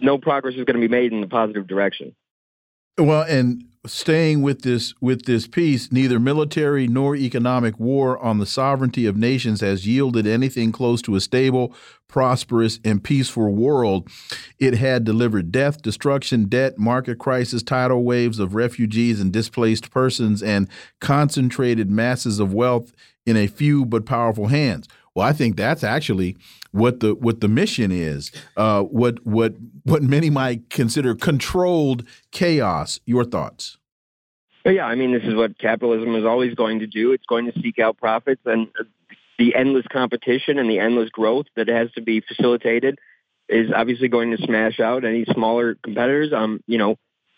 no 0.01 0.17
progress 0.17 0.55
is 0.55 0.65
going 0.65 0.79
to 0.79 0.87
be 0.87 0.87
made 0.87 1.11
in 1.13 1.21
the 1.21 1.27
positive 1.27 1.67
direction. 1.67 2.15
Well, 2.97 3.23
and 3.23 3.65
staying 3.85 4.41
with 4.41 4.61
this 4.61 4.93
with 5.01 5.25
this 5.25 5.47
piece, 5.47 5.91
neither 5.91 6.19
military 6.19 6.87
nor 6.87 7.15
economic 7.15 7.79
war 7.79 8.17
on 8.19 8.39
the 8.39 8.45
sovereignty 8.45 9.05
of 9.05 9.17
nations 9.17 9.61
has 9.61 9.85
yielded 9.85 10.25
anything 10.25 10.71
close 10.71 11.01
to 11.03 11.15
a 11.15 11.21
stable, 11.21 11.75
prosperous, 12.07 12.79
and 12.83 13.03
peaceful 13.03 13.53
world. 13.53 14.09
It 14.59 14.75
had 14.75 15.03
delivered 15.03 15.51
death, 15.51 15.81
destruction, 15.81 16.45
debt, 16.45 16.77
market 16.77 17.19
crisis, 17.19 17.63
tidal 17.63 18.03
waves 18.03 18.39
of 18.39 18.55
refugees 18.55 19.19
and 19.19 19.31
displaced 19.31 19.91
persons, 19.91 20.41
and 20.41 20.67
concentrated 21.01 21.89
masses 21.89 22.39
of 22.39 22.53
wealth 22.53 22.93
in 23.25 23.37
a 23.37 23.47
few 23.47 23.85
but 23.85 24.05
powerful 24.05 24.47
hands. 24.47 24.87
Well, 25.13 25.27
I 25.27 25.33
think 25.33 25.55
that's 25.55 25.83
actually 25.83 26.35
what 26.71 26.99
the 26.99 27.15
what 27.15 27.39
the 27.39 27.47
mission 27.47 27.91
is. 27.91 28.31
Uh, 28.57 28.83
what 28.83 29.25
what 29.25 29.55
what 29.83 30.03
many 30.03 30.29
might 30.29 30.69
consider 30.69 31.15
controlled 31.15 32.05
chaos. 32.31 32.99
Your 33.05 33.23
thoughts? 33.23 33.77
Yeah, 34.65 34.85
I 34.85 34.95
mean, 34.95 35.13
this 35.13 35.23
is 35.23 35.35
what 35.35 35.57
capitalism 35.59 36.15
is 36.15 36.25
always 36.25 36.55
going 36.55 36.79
to 36.79 36.87
do. 36.87 37.11
It's 37.11 37.25
going 37.27 37.45
to 37.51 37.61
seek 37.61 37.77
out 37.77 37.97
profits 37.97 38.41
and 38.45 38.67
the 39.37 39.55
endless 39.55 39.85
competition 39.91 40.59
and 40.59 40.69
the 40.69 40.79
endless 40.79 41.09
growth 41.09 41.45
that 41.55 41.67
has 41.67 41.91
to 41.93 42.01
be 42.01 42.21
facilitated 42.21 42.99
is 43.49 43.69
obviously 43.75 44.07
going 44.07 44.35
to 44.35 44.43
smash 44.43 44.79
out 44.79 45.05
any 45.05 45.25
smaller 45.25 45.75
competitors. 45.75 46.33
Um, 46.33 46.61
you 46.67 46.77
know, 46.77 46.95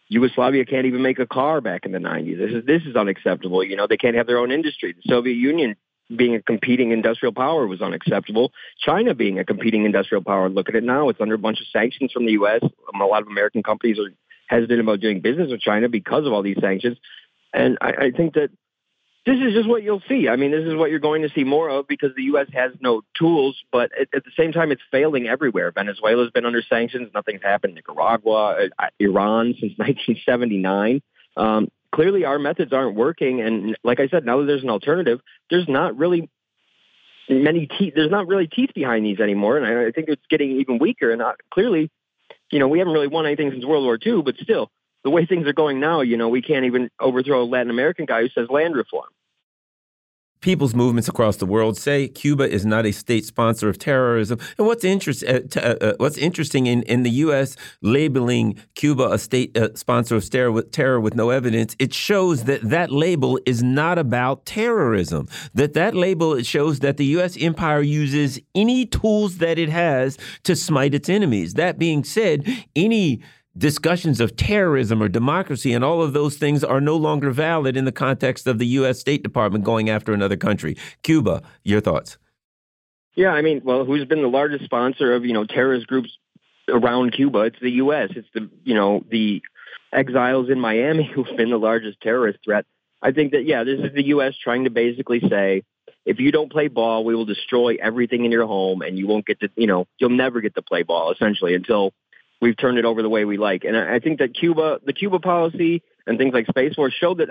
Yugoslavia 0.10 0.66
can't 0.66 0.86
even 0.86 1.02
make 1.02 1.20
a 1.20 1.26
car 1.26 1.60
back 1.60 1.86
in 1.86 1.92
the 1.92 2.00
90s. 2.00 2.38
This 2.38 2.52
is 2.52 2.66
this 2.66 2.82
is 2.84 2.96
unacceptable. 2.96 3.64
You 3.64 3.76
know, 3.76 3.88
they 3.88 3.98
can't 3.98 4.16
have 4.16 4.28
their 4.28 4.38
own 4.38 4.52
industry. 4.52 4.94
The 4.94 5.10
Soviet 5.10 5.36
Union 5.36 5.76
being 6.16 6.36
a 6.36 6.42
competing 6.42 6.92
industrial 6.92 7.34
power 7.34 7.68
was 7.68 7.82
unacceptable. 7.82 8.54
China 8.80 9.14
being 9.14 9.40
a 9.40 9.44
competing 9.44 9.84
industrial 9.86 10.24
power, 10.24 10.50
look 10.50 10.70
at 10.70 10.76
it 10.76 10.84
now. 10.84 11.10
It's 11.10 11.20
under 11.20 11.36
a 11.36 11.40
bunch 11.40 11.60
of 11.60 11.68
sanctions 11.68 12.14
from 12.14 12.26
the 12.26 12.32
U.S. 12.34 12.62
A 12.64 13.06
lot 13.06 13.22
of 13.22 13.28
American 13.28 13.62
companies 13.62 14.00
are 14.00 14.10
hesitant 14.48 14.80
about 14.80 15.02
doing 15.02 15.20
business 15.20 15.50
with 15.52 15.60
China 15.60 15.90
because 15.90 16.26
of 16.26 16.32
all 16.32 16.42
these 16.42 16.58
sanctions. 16.62 16.98
And 17.54 17.78
I, 17.82 17.90
I 17.90 18.12
think 18.16 18.36
that 18.36 18.50
this 19.28 19.42
is 19.42 19.54
just 19.54 19.68
what 19.68 19.84
you'll 19.84 20.02
see. 20.08 20.30
I 20.30 20.38
mean, 20.38 20.52
this 20.52 20.64
is 20.64 20.74
what 20.74 20.90
you're 20.90 21.00
going 21.00 21.24
to 21.24 21.30
see 21.36 21.44
more 21.44 21.70
of 21.70 21.86
because 21.86 22.12
the 22.16 22.24
U.S. 22.24 22.48
has 22.54 22.72
no 22.80 23.02
tools, 23.20 23.58
but 23.74 23.92
at, 24.00 24.08
at 24.16 24.24
the 24.24 24.32
same 24.38 24.54
time, 24.54 24.72
it's 24.72 24.82
failing 24.90 25.28
everywhere. 25.28 25.70
Venezuela's 25.74 26.32
been 26.32 26.46
under 26.46 26.62
sanctions. 26.62 27.10
Nothing's 27.14 27.44
happened. 27.44 27.76
Nicaragua, 27.76 28.70
uh, 28.80 28.86
Iran 29.02 29.54
since 29.60 29.74
1979. 29.78 31.02
Um, 31.36 31.68
clearly 31.94 32.24
our 32.24 32.40
methods 32.40 32.72
aren't 32.72 32.96
working. 32.96 33.42
And 33.42 33.78
like 33.84 34.00
I 34.00 34.08
said, 34.08 34.26
now 34.26 34.40
that 34.40 34.46
there's 34.46 34.64
an 34.64 34.70
alternative, 34.70 35.20
there's 35.50 35.68
not 35.68 35.98
really 35.98 36.30
many 37.28 37.68
teeth. 37.68 37.94
There's 37.98 38.10
not 38.10 38.28
really 38.28 38.48
teeth 38.48 38.70
behind 38.74 39.06
these 39.06 39.20
anymore. 39.20 39.58
And 39.58 39.66
I, 39.66 39.88
I 39.88 39.92
think 39.92 40.08
it's 40.08 40.26
getting 40.30 40.62
even 40.62 40.80
weaker. 40.80 41.12
And 41.12 41.22
uh, 41.22 41.34
clearly, 41.52 41.92
you 42.50 42.60
know, 42.60 42.70
we 42.70 42.80
haven't 42.80 42.94
really 42.94 43.08
won 43.08 43.26
anything 43.26 43.52
since 43.52 43.66
World 43.66 43.84
War 43.84 44.00
II, 44.04 44.22
but 44.22 44.36
still, 44.38 44.72
the 45.08 45.12
way 45.12 45.26
things 45.26 45.48
are 45.48 45.54
going 45.54 45.80
now, 45.80 46.02
you 46.02 46.18
know, 46.18 46.28
we 46.28 46.42
can't 46.42 46.66
even 46.66 46.90
overthrow 47.00 47.42
a 47.42 47.46
Latin 47.46 47.70
American 47.70 48.06
guy 48.06 48.24
who 48.24 48.28
says 48.28 48.50
land 48.50 48.76
reform 48.76 49.08
people's 50.42 50.76
movements 50.76 51.08
across 51.08 51.38
the 51.38 51.46
world 51.46 51.78
say 51.78 52.08
Cuba 52.08 52.50
is 52.50 52.66
not 52.66 52.86
a 52.86 52.92
state 52.92 53.26
sponsor 53.26 53.70
of 53.70 53.78
terrorism. 53.78 54.40
And 54.58 54.68
what's 54.68 54.84
interest, 54.84 55.24
uh, 55.24 55.42
uh, 55.56 55.60
uh, 55.60 55.94
what's 55.98 56.18
interesting 56.18 56.68
in, 56.68 56.84
in 56.84 57.04
the 57.04 57.10
U.S. 57.26 57.56
labeling 57.82 58.58
Cuba 58.76 59.10
a 59.12 59.18
state 59.18 59.58
uh, 59.58 59.70
sponsor 59.76 60.16
of 60.16 60.30
terror 60.30 60.52
with, 60.52 60.72
terror 60.72 61.00
with 61.00 61.16
no 61.16 61.30
evidence, 61.32 61.76
it 61.80 61.94
shows 61.94 62.44
that 62.46 62.62
that 62.62 62.92
label 62.92 63.40
is 63.46 63.64
not 63.64 63.98
about 63.98 64.46
terrorism. 64.46 65.28
That 65.54 65.74
that 65.74 65.96
label 65.96 66.34
it 66.34 66.46
shows 66.46 66.80
that 66.80 66.98
the 66.98 67.06
U.S. 67.18 67.38
empire 67.42 67.82
uses 67.82 68.40
any 68.56 68.86
tools 68.86 69.40
that 69.40 69.58
it 69.58 69.70
has 69.70 70.18
to 70.44 70.56
smite 70.56 70.94
its 70.94 71.10
enemies. 71.10 71.56
That 71.56 71.80
being 71.80 72.04
said, 72.04 72.48
any 72.76 73.22
discussions 73.58 74.20
of 74.20 74.36
terrorism 74.36 75.02
or 75.02 75.10
democracy 75.10 75.74
and 75.74 75.84
all 75.84 76.02
of 76.02 76.14
those 76.14 76.38
things 76.38 76.64
are 76.64 76.82
no 76.82 76.96
longer 76.96 77.32
valid 77.32 77.76
in 77.76 77.86
the 77.86 77.92
context 77.92 78.48
of 78.48 78.60
the 78.60 78.68
U.S. 78.68 79.00
State 79.00 79.24
Department 79.24 79.64
going 79.64 79.90
after 79.90 80.14
another 80.14 80.38
country. 80.38 80.78
Cuba, 81.04 81.42
your 81.64 81.82
thoughts? 81.82 82.18
Yeah, 83.16 83.30
I 83.30 83.42
mean, 83.42 83.62
well, 83.64 83.84
who's 83.84 84.06
been 84.06 84.22
the 84.22 84.28
largest 84.28 84.66
sponsor 84.66 85.16
of 85.16 85.26
you 85.26 85.34
know 85.34 85.44
terrorist 85.44 85.88
groups 85.88 86.16
around 86.68 87.14
Cuba? 87.14 87.40
It's 87.42 87.60
the 87.60 87.72
U.S. 87.72 88.10
It's 88.16 88.28
the 88.34 88.50
you 88.64 88.76
know 88.76 89.04
the 89.10 89.42
exiles 89.92 90.50
in 90.50 90.60
Miami 90.60 91.10
who've 91.16 91.36
been 91.36 91.50
the 91.50 91.58
largest 91.58 92.00
terrorist 92.02 92.40
threat. 92.46 92.66
I 93.02 93.12
think 93.12 93.32
that 93.32 93.46
yeah, 93.46 93.64
this 93.64 93.80
is 93.80 93.94
the 93.94 94.06
U.S. 94.08 94.36
trying 94.42 94.66
to 94.66 94.70
basically 94.70 95.20
say, 95.28 95.64
if 96.06 96.20
you 96.20 96.32
don't 96.32 96.52
play 96.52 96.68
ball, 96.68 97.04
we 97.04 97.16
will 97.16 97.26
destroy 97.26 97.78
everything 97.82 98.24
in 98.24 98.32
your 98.32 98.46
home, 98.46 98.84
and 98.84 99.00
you 99.00 99.08
won't 99.08 99.26
get 99.26 99.40
to 99.40 99.50
you 99.56 99.68
know 99.68 99.88
you'll 99.98 100.12
never 100.12 100.40
get 100.40 100.54
to 100.54 100.62
play 100.62 100.84
ball 100.84 101.12
essentially 101.12 101.56
until 101.56 101.94
we've 102.42 102.58
turned 102.58 102.78
it 102.78 102.86
over 102.86 103.02
the 103.02 103.10
way 103.10 103.26
we 103.26 103.38
like. 103.38 103.64
And 103.64 103.76
I 103.78 104.00
think 104.00 104.20
that 104.20 104.34
Cuba, 104.34 104.80
the 104.86 104.94
Cuba 104.94 105.20
policy 105.20 105.82
and 106.06 106.18
things 106.18 106.34
like 106.34 106.48
Space 106.48 106.76
Force 106.76 106.94
show 106.94 107.16
that 107.16 107.30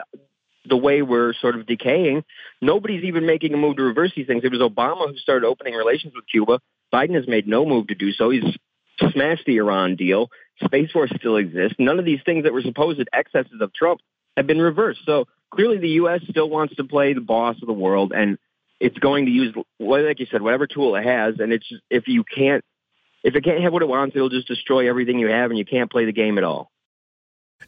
the 0.69 0.77
way 0.77 1.03
we're 1.03 1.33
sort 1.35 1.55
of 1.55 1.67
decaying, 1.67 2.25
nobody's 2.61 3.05
even 3.05 3.27
making 3.27 3.55
a 3.55 3.57
move 3.57 3.77
to 3.77 3.83
reverse 3.83 4.13
these 4.17 4.27
things. 4.27 4.43
It 4.45 4.51
was 4.51 4.61
Obama 4.61 5.09
who 5.09 5.17
started 5.17 5.47
opening 5.47 5.75
relations 5.75 6.15
with 6.15 6.25
Cuba. 6.31 6.61
Biden 6.93 7.15
has 7.15 7.27
made 7.29 7.47
no 7.47 7.65
move 7.65 7.89
to 7.89 7.95
do 7.95 8.13
so. 8.13 8.31
He's 8.31 8.45
smashed 9.13 9.45
the 9.47 9.57
Iran 9.59 9.97
deal. 9.97 10.31
Space 10.65 10.91
Force 10.91 11.13
still 11.17 11.37
exists. 11.37 11.77
None 11.79 11.99
of 11.99 12.05
these 12.05 12.21
things 12.25 12.45
that 12.45 12.53
were 12.53 12.63
supposed 12.63 13.01
excesses 13.13 13.61
of 13.61 13.73
Trump 13.75 14.01
have 14.37 14.47
been 14.47 14.61
reversed. 14.61 15.01
So 15.05 15.27
clearly 15.51 15.79
the 15.79 15.89
U.S. 15.91 16.21
still 16.29 16.49
wants 16.49 16.77
to 16.77 16.85
play 16.85 17.13
the 17.13 17.21
boss 17.21 17.57
of 17.61 17.67
the 17.67 17.73
world 17.73 18.13
and 18.15 18.39
it's 18.79 18.99
going 18.99 19.25
to 19.27 19.31
use, 19.31 19.55
like 19.79 20.21
you 20.21 20.27
said, 20.31 20.43
whatever 20.43 20.67
tool 20.67 20.97
it 20.97 21.05
has. 21.05 21.37
And 21.39 21.53
it's 21.53 21.67
if 21.91 22.09
you 22.09 22.25
can't 22.25 22.65
if 23.27 23.35
it 23.35 23.43
can't 23.43 23.61
have 23.61 23.73
what 23.73 23.83
it 23.83 23.89
wants, 23.89 24.15
it'll 24.15 24.29
just 24.29 24.47
destroy 24.47 24.89
everything 24.89 25.19
you 25.19 25.27
have, 25.27 25.51
and 25.51 25.59
you 25.59 25.65
can't 25.65 25.91
play 25.91 26.05
the 26.05 26.13
game 26.13 26.39
at 26.39 26.45
all. 26.45 26.71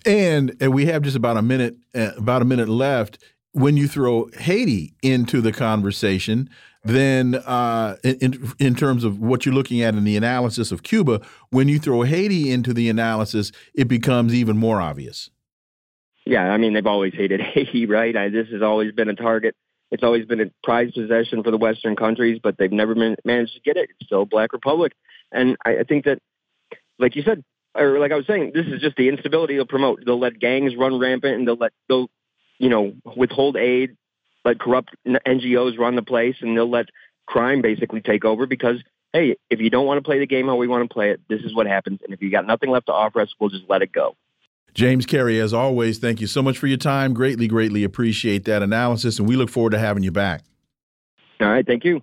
And, 0.06 0.56
and 0.60 0.72
we 0.72 0.86
have 0.86 1.02
just 1.02 1.16
about 1.16 1.36
a 1.36 1.42
minute, 1.42 1.76
uh, 1.96 2.12
about 2.16 2.42
a 2.42 2.44
minute 2.44 2.68
left. 2.68 3.18
When 3.52 3.76
you 3.76 3.88
throw 3.88 4.30
Haiti 4.38 4.94
into 5.02 5.40
the 5.40 5.50
conversation, 5.50 6.48
then 6.84 7.34
uh, 7.34 7.96
in, 8.04 8.52
in 8.60 8.76
terms 8.76 9.02
of 9.02 9.18
what 9.18 9.44
you're 9.44 9.54
looking 9.54 9.82
at 9.82 9.94
in 9.94 10.04
the 10.04 10.16
analysis 10.16 10.70
of 10.70 10.84
Cuba, 10.84 11.20
when 11.50 11.66
you 11.66 11.80
throw 11.80 12.02
Haiti 12.02 12.52
into 12.52 12.72
the 12.72 12.88
analysis, 12.88 13.50
it 13.74 13.88
becomes 13.88 14.32
even 14.32 14.56
more 14.56 14.80
obvious. 14.80 15.28
Yeah, 16.24 16.52
I 16.52 16.58
mean 16.58 16.74
they've 16.74 16.86
always 16.86 17.14
hated 17.14 17.40
Haiti, 17.54 17.86
right? 17.86 18.16
I, 18.16 18.28
this 18.28 18.46
has 18.52 18.62
always 18.62 18.92
been 18.92 19.08
a 19.08 19.14
target. 19.14 19.56
It's 19.90 20.04
always 20.04 20.26
been 20.26 20.40
a 20.40 20.50
prized 20.62 20.94
possession 20.94 21.42
for 21.42 21.50
the 21.50 21.56
Western 21.56 21.96
countries, 21.96 22.38
but 22.40 22.58
they've 22.58 22.70
never 22.70 22.94
been, 22.94 23.16
managed 23.24 23.54
to 23.54 23.60
get 23.60 23.76
it. 23.76 23.88
It's 23.98 24.06
still 24.06 24.22
a 24.22 24.26
black 24.26 24.52
republic. 24.52 24.92
And 25.32 25.56
I, 25.64 25.78
I 25.78 25.82
think 25.84 26.04
that, 26.04 26.18
like 26.98 27.16
you 27.16 27.22
said, 27.22 27.44
or 27.74 27.98
like 27.98 28.12
I 28.12 28.16
was 28.16 28.26
saying, 28.26 28.52
this 28.54 28.66
is 28.66 28.80
just 28.80 28.96
the 28.96 29.08
instability 29.08 29.56
they'll 29.56 29.66
promote. 29.66 30.04
They'll 30.04 30.18
let 30.18 30.38
gangs 30.38 30.74
run 30.76 30.98
rampant 30.98 31.34
and 31.34 31.46
they'll 31.46 31.56
let 31.56 31.72
they'll, 31.88 32.08
you 32.58 32.68
know, 32.68 32.94
withhold 33.16 33.56
aid, 33.56 33.96
let 34.44 34.58
corrupt 34.58 34.94
NGOs 35.06 35.78
run 35.78 35.96
the 35.96 36.02
place, 36.02 36.36
and 36.40 36.56
they'll 36.56 36.70
let 36.70 36.86
crime 37.26 37.62
basically 37.62 38.00
take 38.00 38.24
over 38.24 38.46
because 38.46 38.82
hey, 39.12 39.36
if 39.50 39.60
you 39.60 39.70
don't 39.70 39.86
want 39.86 39.98
to 39.98 40.02
play 40.02 40.18
the 40.18 40.26
game 40.26 40.46
how 40.46 40.56
we 40.56 40.68
want 40.68 40.88
to 40.88 40.92
play 40.92 41.10
it, 41.10 41.20
this 41.28 41.40
is 41.40 41.54
what 41.54 41.66
happens. 41.66 42.00
And 42.04 42.12
if 42.12 42.20
you 42.20 42.30
got 42.30 42.46
nothing 42.46 42.70
left 42.70 42.86
to 42.86 42.92
offer 42.92 43.20
us, 43.20 43.32
we'll 43.38 43.50
just 43.50 43.64
let 43.68 43.82
it 43.82 43.92
go. 43.92 44.16
James 44.74 45.06
Carey, 45.06 45.40
as 45.40 45.54
always, 45.54 45.98
thank 45.98 46.20
you 46.20 46.26
so 46.26 46.42
much 46.42 46.58
for 46.58 46.66
your 46.66 46.76
time. 46.76 47.14
Greatly, 47.14 47.48
greatly 47.48 47.84
appreciate 47.84 48.44
that 48.44 48.62
analysis, 48.62 49.18
and 49.18 49.28
we 49.28 49.34
look 49.34 49.48
forward 49.48 49.70
to 49.70 49.78
having 49.78 50.02
you 50.02 50.12
back. 50.12 50.42
All 51.40 51.48
right, 51.48 51.66
thank 51.66 51.84
you. 51.84 52.02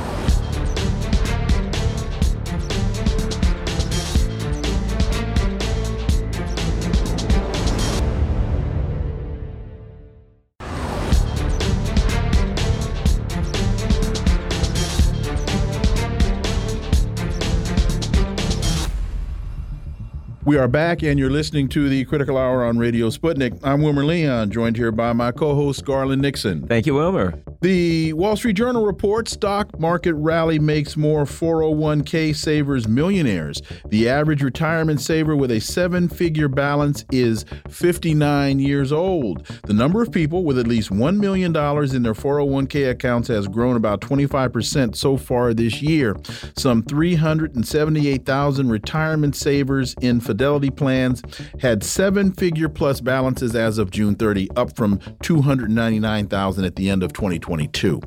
We 20.51 20.57
are 20.57 20.67
back, 20.67 21.01
and 21.01 21.17
you're 21.17 21.29
listening 21.29 21.69
to 21.69 21.87
the 21.87 22.03
Critical 22.03 22.37
Hour 22.37 22.65
on 22.65 22.77
Radio 22.77 23.07
Sputnik. 23.07 23.57
I'm 23.63 23.81
Wilmer 23.81 24.03
Leon, 24.03 24.51
joined 24.51 24.75
here 24.75 24.91
by 24.91 25.13
my 25.13 25.31
co 25.31 25.55
host, 25.55 25.85
Garland 25.85 26.21
Nixon. 26.21 26.67
Thank 26.67 26.85
you, 26.85 26.95
Wilmer. 26.95 27.41
The 27.61 28.11
Wall 28.13 28.35
Street 28.35 28.57
Journal 28.57 28.85
reports 28.85 29.31
stock 29.31 29.79
market 29.79 30.13
rally 30.15 30.59
makes 30.59 30.97
more 30.97 31.23
401k 31.23 32.35
savers 32.35 32.87
millionaires. 32.87 33.61
The 33.85 34.09
average 34.09 34.41
retirement 34.43 34.99
saver 34.99 35.37
with 35.37 35.51
a 35.51 35.61
seven 35.61 36.09
figure 36.09 36.49
balance 36.49 37.05
is 37.11 37.45
59 37.69 38.59
years 38.59 38.91
old. 38.91 39.45
The 39.67 39.73
number 39.73 40.01
of 40.01 40.11
people 40.11 40.43
with 40.43 40.57
at 40.57 40.67
least 40.67 40.89
$1 40.89 41.17
million 41.17 41.55
in 41.55 42.03
their 42.03 42.15
401k 42.15 42.89
accounts 42.89 43.27
has 43.29 43.47
grown 43.47 43.77
about 43.77 44.01
25% 44.01 44.95
so 44.97 45.15
far 45.15 45.53
this 45.53 45.81
year. 45.83 46.17
Some 46.57 46.81
378,000 46.81 48.69
retirement 48.69 49.35
savers 49.35 49.93
in 50.01 50.19
Fidelity 50.19 50.40
plans 50.71 51.21
had 51.59 51.83
seven 51.83 52.31
figure 52.31 52.67
plus 52.67 53.01
balances 53.01 53.55
as 53.55 53.77
of 53.77 53.91
June 53.91 54.15
30, 54.15 54.49
up 54.55 54.75
from 54.75 54.99
299,000 55.21 56.65
at 56.65 56.75
the 56.75 56.89
end 56.89 57.03
of 57.03 57.13
2022. 57.13 58.01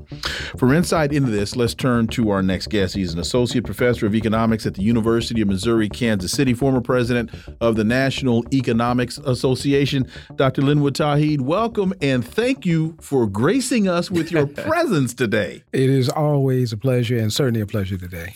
For 0.58 0.74
insight 0.74 1.12
into 1.12 1.30
this, 1.30 1.56
let's 1.56 1.74
turn 1.74 2.06
to 2.08 2.30
our 2.30 2.42
next 2.42 2.68
guest. 2.70 2.94
He's 2.94 3.12
an 3.12 3.18
associate 3.18 3.64
professor 3.64 4.06
of 4.06 4.14
economics 4.14 4.66
at 4.66 4.74
the 4.74 4.82
University 4.82 5.40
of 5.42 5.48
Missouri 5.48 5.88
Kansas 5.88 6.32
City, 6.32 6.54
former 6.54 6.80
president 6.80 7.30
of 7.60 7.76
the 7.76 7.84
National 7.84 8.44
Economics 8.52 9.18
Association. 9.18 10.06
Dr. 10.36 10.62
Linwood 10.62 10.94
Tauheed, 10.94 11.40
welcome 11.40 11.94
and 12.00 12.26
thank 12.26 12.66
you 12.66 12.96
for 13.00 13.26
gracing 13.26 13.88
us 13.88 14.10
with 14.10 14.32
your 14.32 14.46
presence 14.68 15.14
today. 15.14 15.62
It 15.72 15.90
is 15.90 16.08
always 16.08 16.72
a 16.72 16.76
pleasure 16.76 17.18
and 17.18 17.32
certainly 17.32 17.60
a 17.60 17.66
pleasure 17.66 17.96
today. 17.96 18.34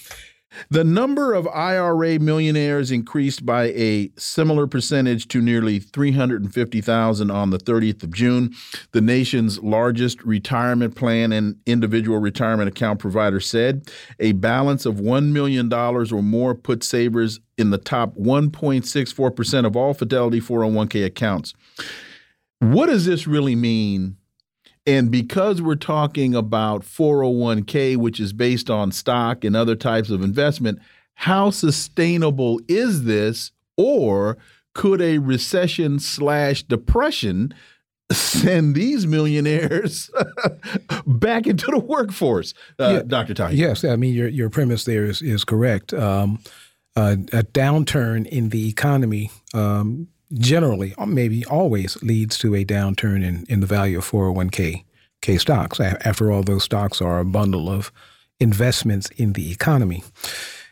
The 0.71 0.85
number 0.85 1.35
of 1.35 1.47
IRA 1.49 2.19
millionaires 2.19 2.91
increased 2.91 3.45
by 3.45 3.65
a 3.69 4.11
similar 4.17 4.67
percentage 4.67 5.29
to 5.29 5.41
nearly 5.41 5.79
350,000 5.79 7.31
on 7.31 7.51
the 7.51 7.59
30th 7.59 8.03
of 8.03 8.13
June. 8.13 8.55
The 8.93 9.01
nation's 9.01 9.59
largest 9.61 10.23
retirement 10.25 10.95
plan 10.95 11.33
and 11.33 11.57
individual 11.67 12.19
retirement 12.19 12.69
account 12.69 12.99
provider 12.99 13.41
said 13.41 13.91
a 14.19 14.33
balance 14.33 14.87
of 14.87 14.97
$1 14.97 15.33
million 15.33 15.73
or 15.73 16.23
more 16.23 16.55
put 16.55 16.83
savers 16.83 17.41
in 17.57 17.71
the 17.71 17.79
top 17.79 18.17
1.64% 18.17 19.67
of 19.67 19.77
all 19.77 19.95
Fidelity 19.95 20.41
401k 20.41 21.05
accounts. 21.05 21.55
What 22.61 22.87
does 22.87 23.07
this 23.07 23.27
really 23.27 23.55
mean 23.55 24.17
and 24.89 25.11
because 25.11 25.61
we're 25.61 25.75
talking 25.75 26.35
about 26.35 26.81
401k, 26.81 27.99
which 27.99 28.19
is 28.19 28.33
based 28.33 28.71
on 28.71 28.91
stock 28.91 29.45
and 29.45 29.55
other 29.55 29.77
types 29.77 30.09
of 30.09 30.23
investment, 30.23 30.79
how 31.13 31.51
sustainable 31.51 32.59
is 32.69 33.05
this? 33.05 33.53
Or 33.77 34.39
could 34.75 35.03
a 35.03 35.19
recession 35.19 35.99
slash 35.99 36.63
depression 36.63 37.53
send 38.11 38.75
these 38.75 39.07
millionaires 39.07 40.11
back 41.07 41.47
into 41.47 41.67
the 41.67 41.81
workforce, 41.81 42.55
uh, 42.81 42.93
yeah, 42.95 43.03
Dr. 43.07 43.35
Tauheed? 43.35 43.59
Yes, 43.59 43.85
I 43.85 43.97
mean 43.97 44.15
your 44.15 44.29
your 44.29 44.49
premise 44.49 44.85
there 44.85 45.05
is 45.05 45.21
is 45.21 45.45
correct. 45.45 45.93
Um, 45.93 46.39
uh, 46.97 47.17
a 47.35 47.43
downturn 47.43 48.27
in 48.27 48.49
the 48.49 48.71
economy 48.71 49.31
um, 49.53 50.09
generally, 50.33 50.95
maybe 51.07 51.45
always, 51.47 52.01
leads 52.03 52.39
to 52.39 52.55
a 52.55 52.65
downturn 52.65 53.25
in, 53.25 53.45
in 53.49 53.61
the 53.61 53.67
value 53.67 53.99
of 53.99 54.09
401k 54.09 54.85
K 55.21 55.37
stocks. 55.37 55.81
After 55.81 56.31
all, 56.31 56.43
those 56.43 56.65
stocks 56.65 57.01
are 57.01 57.19
a 57.19 57.25
bundle 57.25 57.69
of 57.69 57.91
investments 58.41 59.09
in 59.17 59.33
the 59.33 59.51
economy. 59.51 60.05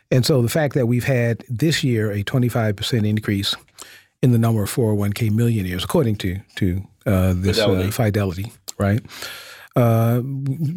And 0.09 0.25
so 0.25 0.41
the 0.41 0.49
fact 0.49 0.73
that 0.75 0.85
we've 0.85 1.03
had 1.03 1.43
this 1.49 1.83
year 1.83 2.11
a 2.11 2.23
25% 2.23 3.07
increase 3.07 3.55
in 4.21 4.31
the 4.31 4.37
number 4.37 4.63
of 4.63 4.71
401k 4.71 5.31
millionaires, 5.31 5.83
according 5.83 6.15
to, 6.17 6.39
to 6.55 6.87
uh, 7.05 7.33
this 7.35 7.57
Fidelity. 7.59 7.87
Uh, 7.87 7.91
Fidelity, 7.91 8.51
right? 8.77 9.01
Uh, 9.75 10.21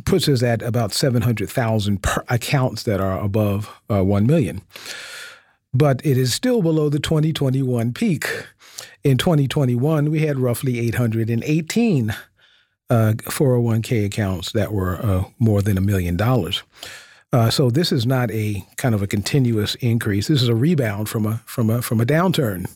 puts 0.05 0.29
us 0.29 0.43
at 0.43 0.63
about 0.63 0.93
700,000 0.93 2.05
accounts 2.29 2.83
that 2.83 3.01
are 3.01 3.19
above 3.21 3.71
uh, 3.89 4.05
1 4.05 4.27
million. 4.27 4.61
But 5.73 6.05
it 6.05 6.19
is 6.19 6.35
still 6.35 6.61
below 6.61 6.89
the 6.89 6.99
2021 6.99 7.93
peak. 7.95 8.27
In 9.03 9.17
2021, 9.17 10.11
we 10.11 10.21
had 10.21 10.39
roughly 10.39 10.79
818 10.81 12.11
uh, 12.91 13.13
401k 13.17 14.05
accounts 14.05 14.53
that 14.53 14.73
were 14.73 14.97
uh, 14.97 15.25
more 15.39 15.63
than 15.63 15.79
a 15.79 15.81
million 15.81 16.17
dollars. 16.17 16.63
Uh, 17.33 17.49
so 17.49 17.71
this 17.71 17.93
is 17.93 18.05
not 18.05 18.31
a 18.33 18.65
kind 18.77 18.95
of 18.95 19.03
a 19.03 19.07
continuous 19.07 19.77
increase. 19.77 20.27
This 20.27 20.43
is 20.43 20.49
a 20.49 20.55
rebound 20.55 21.09
from 21.09 21.25
a 21.25 21.41
from 21.47 21.71
a 21.71 21.81
from 21.81 22.01
a 22.01 22.05
downturn 22.05 22.69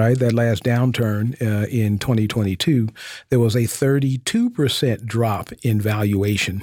right? 0.00 0.18
That 0.18 0.32
last 0.32 0.64
downturn 0.64 1.40
uh, 1.42 1.66
in 1.66 1.98
2022, 1.98 2.88
there 3.28 3.38
was 3.38 3.54
a 3.54 3.60
32% 3.60 5.04
drop 5.04 5.52
in 5.62 5.78
valuation. 5.78 6.62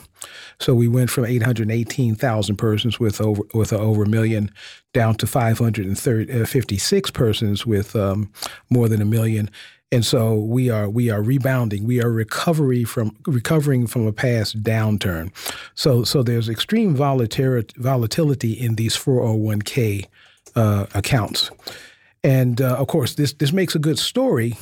So 0.59 0.73
we 0.73 0.87
went 0.87 1.11
from 1.11 1.25
818,000 1.25 2.55
persons 2.55 2.99
with 2.99 3.21
over 3.21 3.43
with 3.53 3.71
over 3.71 4.03
a 4.03 4.09
million 4.09 4.49
down 4.93 5.15
to 5.15 5.27
556 5.27 7.09
uh, 7.09 7.13
persons 7.13 7.65
with 7.65 7.95
um, 7.95 8.31
more 8.71 8.89
than 8.89 9.01
a 9.01 9.05
million. 9.05 9.51
And 9.91 10.03
so 10.03 10.33
we 10.33 10.71
are 10.71 10.89
we 10.89 11.11
are 11.11 11.21
rebounding. 11.21 11.85
We 11.85 12.01
are 12.01 12.11
recovery 12.11 12.83
from 12.85 13.15
recovering 13.27 13.85
from 13.85 14.07
a 14.07 14.11
past 14.11 14.63
downturn. 14.63 15.31
So 15.75 16.03
so 16.03 16.23
there's 16.23 16.49
extreme 16.49 16.95
volatility 16.95 17.75
volatility 17.77 18.53
in 18.53 18.75
these 18.75 18.97
401k 18.97 20.05
uh, 20.55 20.87
accounts. 20.95 21.51
And 22.23 22.61
uh, 22.61 22.75
of 22.75 22.87
course, 22.87 23.15
this 23.15 23.33
this 23.33 23.51
makes 23.51 23.75
a 23.75 23.79
good 23.79 23.99
story 23.99 24.57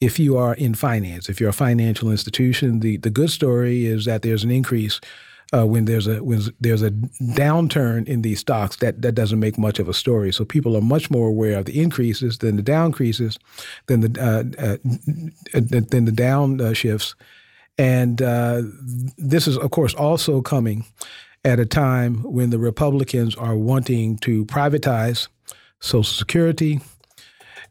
if 0.00 0.18
you 0.18 0.36
are 0.36 0.54
in 0.54 0.74
finance. 0.74 1.28
If 1.28 1.40
you're 1.40 1.50
a 1.50 1.54
financial 1.54 2.10
institution, 2.10 2.80
the 2.80 2.96
the 2.98 3.10
good 3.10 3.30
story 3.30 3.86
is 3.86 4.04
that 4.04 4.22
there's 4.22 4.44
an 4.44 4.50
increase 4.50 5.00
uh, 5.52 5.66
when 5.66 5.86
there's 5.86 6.06
a 6.06 6.22
when 6.22 6.40
there's 6.60 6.82
a 6.82 6.90
downturn 6.90 8.06
in 8.06 8.22
these 8.22 8.40
stocks. 8.40 8.76
That 8.76 9.02
that 9.02 9.14
doesn't 9.14 9.38
make 9.38 9.58
much 9.58 9.78
of 9.78 9.88
a 9.88 9.94
story. 9.94 10.32
So 10.32 10.44
people 10.44 10.76
are 10.76 10.82
much 10.82 11.10
more 11.10 11.28
aware 11.28 11.58
of 11.58 11.64
the 11.64 11.80
increases 11.80 12.38
than 12.38 12.56
the 12.56 12.62
downcreases, 12.62 13.38
than 13.86 14.00
the 14.00 14.20
uh, 14.20 14.62
uh, 14.62 14.76
than 15.52 16.04
the 16.04 16.12
down 16.12 16.60
uh, 16.60 16.72
shifts. 16.72 17.14
And 17.78 18.20
uh, 18.20 18.62
this 19.16 19.46
is, 19.46 19.56
of 19.56 19.70
course, 19.70 19.94
also 19.94 20.42
coming 20.42 20.84
at 21.44 21.60
a 21.60 21.66
time 21.66 22.24
when 22.24 22.50
the 22.50 22.58
Republicans 22.58 23.36
are 23.36 23.56
wanting 23.56 24.18
to 24.18 24.44
privatize 24.46 25.28
Social 25.80 26.02
Security, 26.02 26.80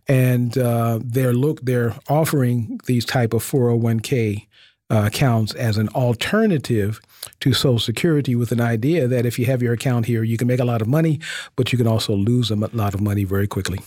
and 0.08 0.58
uh, 0.58 1.00
they're 1.04 1.34
look 1.34 1.62
they're 1.62 1.96
offering 2.10 2.80
these 2.86 3.06
type 3.06 3.34
of 3.34 3.44
401k 3.44 4.48
uh, 4.90 5.04
accounts 5.06 5.54
as 5.56 5.78
an 5.78 5.90
alternative 5.90 7.02
to 7.42 7.54
Social 7.54 7.80
Security 7.80 8.36
with 8.36 8.52
an 8.52 8.62
idea 8.62 9.08
that 9.08 9.26
if 9.26 9.38
you 9.38 9.46
have 9.46 9.62
your 9.62 9.74
account 9.74 10.06
here, 10.06 10.24
you 10.24 10.38
can 10.38 10.48
make 10.48 10.60
a 10.60 10.66
lot 10.66 10.82
of 10.82 10.88
money, 10.88 11.20
but 11.56 11.72
you 11.72 11.78
can 11.78 11.88
also 11.88 12.14
lose 12.14 12.52
a 12.52 12.56
lot 12.56 12.94
of 12.94 13.02
money 13.02 13.24
very 13.24 13.48
quickly. 13.48 13.80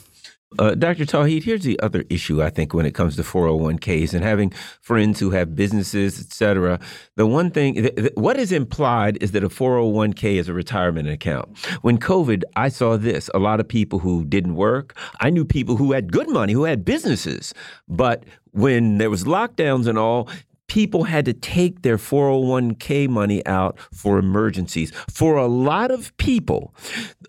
Uh, 0.59 0.75
Dr. 0.75 1.05
Tauheed, 1.05 1.45
here's 1.45 1.63
the 1.63 1.79
other 1.79 2.05
issue 2.11 2.43
I 2.43 2.51
think 2.51 2.75
when 2.75 2.85
it 2.85 2.93
comes 2.93 3.15
to 3.17 3.23
401ks 3.23 4.13
and 4.13 4.25
having 4.25 4.51
friends 4.81 5.21
who 5.21 5.31
have 5.31 5.55
businesses, 5.55 6.19
et 6.21 6.33
cetera. 6.33 6.81
The 7.15 7.27
one 7.27 7.53
thing, 7.53 7.75
th 7.75 7.95
th 7.95 8.13
what 8.17 8.37
is 8.37 8.51
implied 8.51 9.23
is 9.23 9.31
that 9.31 9.45
a 9.45 9.49
401k 9.49 10.41
is 10.41 10.49
a 10.49 10.55
retirement 10.55 11.09
account. 11.09 11.47
When 11.83 11.99
COVID, 11.99 12.43
I 12.57 12.69
saw 12.69 12.97
this 12.97 13.31
a 13.33 13.39
lot 13.39 13.61
of 13.61 13.69
people 13.69 14.01
who 14.01 14.25
didn't 14.25 14.57
work. 14.57 14.97
I 15.21 15.31
knew 15.31 15.45
people 15.45 15.77
who 15.77 15.93
had 15.93 16.11
good 16.11 16.29
money, 16.29 16.53
who 16.53 16.65
had 16.65 16.85
businesses. 16.85 17.55
But 17.87 18.25
when 18.51 18.99
there 18.99 19.11
was 19.11 19.23
lockdowns 19.25 19.87
and 19.87 19.99
all, 19.99 20.29
people 20.71 21.03
had 21.03 21.25
to 21.25 21.33
take 21.33 21.83
their 21.83 21.97
401k 21.97 23.09
money 23.09 23.45
out 23.45 23.77
for 23.93 24.21
emergencies. 24.21 24.93
For 25.11 25.37
a 25.37 25.49
lot 25.49 25.91
of 25.91 26.17
people, 26.17 26.73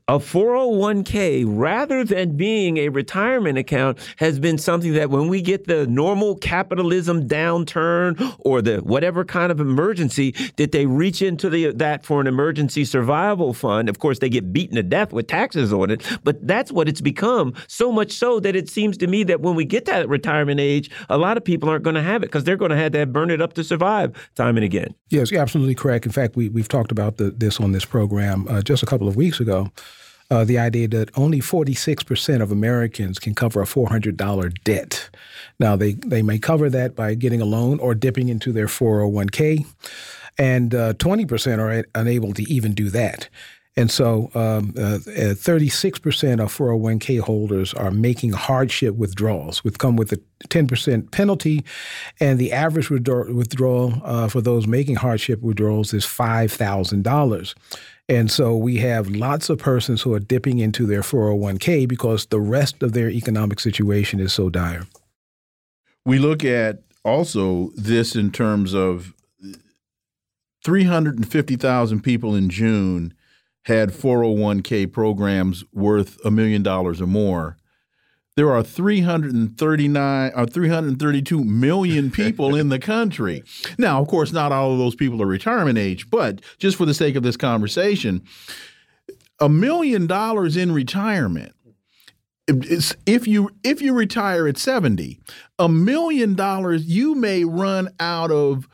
a 0.07 0.19
401k, 0.19 1.45
rather 1.47 2.03
than 2.03 2.37
being 2.37 2.77
a 2.77 2.89
retirement 2.89 3.57
account, 3.57 3.97
has 4.17 4.39
been 4.39 4.59
something 4.59 4.93
that 4.93 5.09
when 5.09 5.27
we 5.27 5.41
get 5.41 5.65
the 5.65 5.87
normal 5.87 6.35
capitalism 6.35 7.27
downturn 7.27 8.35
or 8.37 8.61
the 8.61 8.77
whatever 8.77 9.25
kind 9.25 9.51
of 9.51 9.59
emergency, 9.59 10.35
that 10.57 10.71
they 10.71 10.85
reach 10.85 11.23
into 11.23 11.49
the, 11.49 11.71
that 11.71 12.05
for 12.05 12.21
an 12.21 12.27
emergency 12.27 12.85
survival 12.85 13.55
fund. 13.55 13.89
Of 13.89 13.97
course, 13.97 14.19
they 14.19 14.29
get 14.29 14.53
beaten 14.53 14.75
to 14.75 14.83
death 14.83 15.13
with 15.13 15.25
taxes 15.25 15.73
on 15.73 15.89
it, 15.89 16.03
but 16.23 16.45
that's 16.45 16.71
what 16.71 16.87
it's 16.87 17.01
become. 17.01 17.55
So 17.65 17.91
much 17.91 18.11
so 18.11 18.39
that 18.41 18.55
it 18.55 18.69
seems 18.69 18.97
to 18.97 19.07
me 19.07 19.23
that 19.23 19.41
when 19.41 19.55
we 19.55 19.65
get 19.65 19.85
to 19.85 19.93
that 19.93 20.09
retirement 20.09 20.59
age, 20.59 20.91
a 21.09 21.17
lot 21.17 21.37
of 21.37 21.43
people 21.43 21.69
aren't 21.69 21.83
going 21.83 21.95
to 21.95 22.03
have 22.03 22.21
it 22.21 22.27
because 22.27 22.43
they're 22.43 22.55
going 22.55 22.69
to 22.69 22.77
have 22.77 22.91
that 22.91 23.11
burn 23.11 23.30
it 23.31 23.41
up 23.41 23.53
to 23.53 23.63
survive 23.63 24.29
time 24.35 24.57
and 24.57 24.63
again. 24.63 24.93
Yes, 25.09 25.31
you're 25.31 25.41
absolutely 25.41 25.75
correct. 25.75 26.05
In 26.05 26.11
fact, 26.11 26.35
we, 26.35 26.49
we've 26.49 26.67
talked 26.67 26.91
about 26.91 27.17
the, 27.17 27.31
this 27.31 27.59
on 27.59 27.71
this 27.71 27.85
program 27.85 28.47
uh, 28.47 28.61
just 28.61 28.83
a 28.83 28.85
couple 28.85 29.07
of 29.07 29.15
weeks 29.15 29.39
ago. 29.39 29.71
Uh, 30.29 30.45
the 30.45 30.57
idea 30.57 30.87
that 30.87 31.09
only 31.17 31.41
46% 31.41 32.41
of 32.41 32.53
Americans 32.53 33.19
can 33.19 33.35
cover 33.35 33.61
a 33.61 33.65
$400 33.65 34.63
debt. 34.63 35.09
Now, 35.59 35.75
they, 35.75 35.93
they 35.93 36.21
may 36.21 36.39
cover 36.39 36.69
that 36.69 36.95
by 36.95 37.15
getting 37.15 37.41
a 37.41 37.45
loan 37.45 37.79
or 37.79 37.93
dipping 37.93 38.29
into 38.29 38.53
their 38.53 38.67
401k, 38.67 39.65
and 40.37 40.73
uh, 40.73 40.93
20% 40.93 41.59
are 41.59 41.85
unable 41.95 42.33
to 42.33 42.43
even 42.43 42.73
do 42.73 42.89
that. 42.91 43.27
And 43.77 43.89
so, 43.89 44.29
um, 44.35 44.73
uh, 44.77 44.99
36% 44.99 46.41
of 46.41 46.55
401k 46.55 47.21
holders 47.21 47.73
are 47.73 47.89
making 47.89 48.33
hardship 48.33 48.95
withdrawals, 48.95 49.63
which 49.63 49.77
come 49.77 49.95
with 49.95 50.11
a 50.11 50.19
10% 50.49 51.11
penalty. 51.11 51.63
And 52.19 52.37
the 52.37 52.51
average 52.51 52.89
withdrawal 52.89 53.93
uh, 54.03 54.27
for 54.27 54.41
those 54.41 54.67
making 54.67 54.95
hardship 54.95 55.41
withdrawals 55.41 55.93
is 55.93 56.05
$5,000. 56.05 57.53
And 58.09 58.29
so 58.29 58.57
we 58.57 58.77
have 58.77 59.09
lots 59.09 59.49
of 59.49 59.57
persons 59.59 60.01
who 60.01 60.13
are 60.13 60.19
dipping 60.19 60.59
into 60.59 60.85
their 60.85 61.01
401k 61.01 61.87
because 61.87 62.25
the 62.25 62.41
rest 62.41 62.83
of 62.83 62.91
their 62.91 63.09
economic 63.09 63.61
situation 63.61 64.19
is 64.19 64.33
so 64.33 64.49
dire. 64.49 64.85
We 66.05 66.19
look 66.19 66.43
at 66.43 66.81
also 67.05 67.71
this 67.77 68.17
in 68.17 68.31
terms 68.31 68.73
of 68.73 69.13
350,000 70.65 72.01
people 72.01 72.35
in 72.35 72.49
June 72.49 73.13
had 73.63 73.89
401k 73.91 74.91
programs 74.91 75.63
worth 75.71 76.17
a 76.25 76.31
million 76.31 76.63
dollars 76.63 77.01
or 77.01 77.07
more. 77.07 77.57
there 78.37 78.51
are 78.51 78.63
339 78.63 80.31
or 80.33 80.39
uh, 80.39 80.45
332 80.45 81.43
million 81.43 82.09
people 82.09 82.55
in 82.55 82.69
the 82.69 82.79
country. 82.79 83.43
Now, 83.77 84.01
of 84.01 84.07
course, 84.07 84.31
not 84.31 84.51
all 84.51 84.71
of 84.71 84.79
those 84.79 84.95
people 84.95 85.21
are 85.21 85.25
retirement 85.27 85.77
age, 85.77 86.09
but 86.09 86.41
just 86.57 86.77
for 86.77 86.85
the 86.85 86.93
sake 86.93 87.15
of 87.15 87.23
this 87.23 87.37
conversation, 87.37 88.23
a 89.39 89.49
million 89.49 90.07
dollars 90.07 90.55
in 90.55 90.71
retirement 90.71 91.53
if 92.47 93.27
you 93.27 93.49
if 93.63 93.81
you 93.81 93.93
retire 93.93 94.47
at 94.47 94.57
70 94.57 95.19
a 95.59 95.69
million 95.69 96.35
dollars 96.35 96.85
you 96.85 97.15
may 97.15 97.43
run 97.43 97.89
out 97.99 98.31
of 98.31 98.67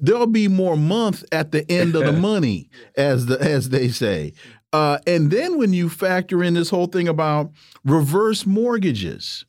there'll 0.00 0.26
be 0.26 0.48
more 0.48 0.76
month 0.76 1.24
at 1.32 1.52
the 1.52 1.70
end 1.70 1.94
of 1.94 2.04
the 2.04 2.12
money 2.20 2.70
as 2.96 3.26
the 3.26 3.40
as 3.40 3.68
they 3.70 3.88
say. 3.88 4.32
Uh, 4.72 4.98
and 5.06 5.30
then 5.30 5.58
when 5.58 5.74
you 5.74 5.90
factor 5.90 6.42
in 6.42 6.54
this 6.54 6.70
whole 6.70 6.86
thing 6.86 7.06
about 7.06 7.50
reverse 7.84 8.46
mortgages 8.46 9.44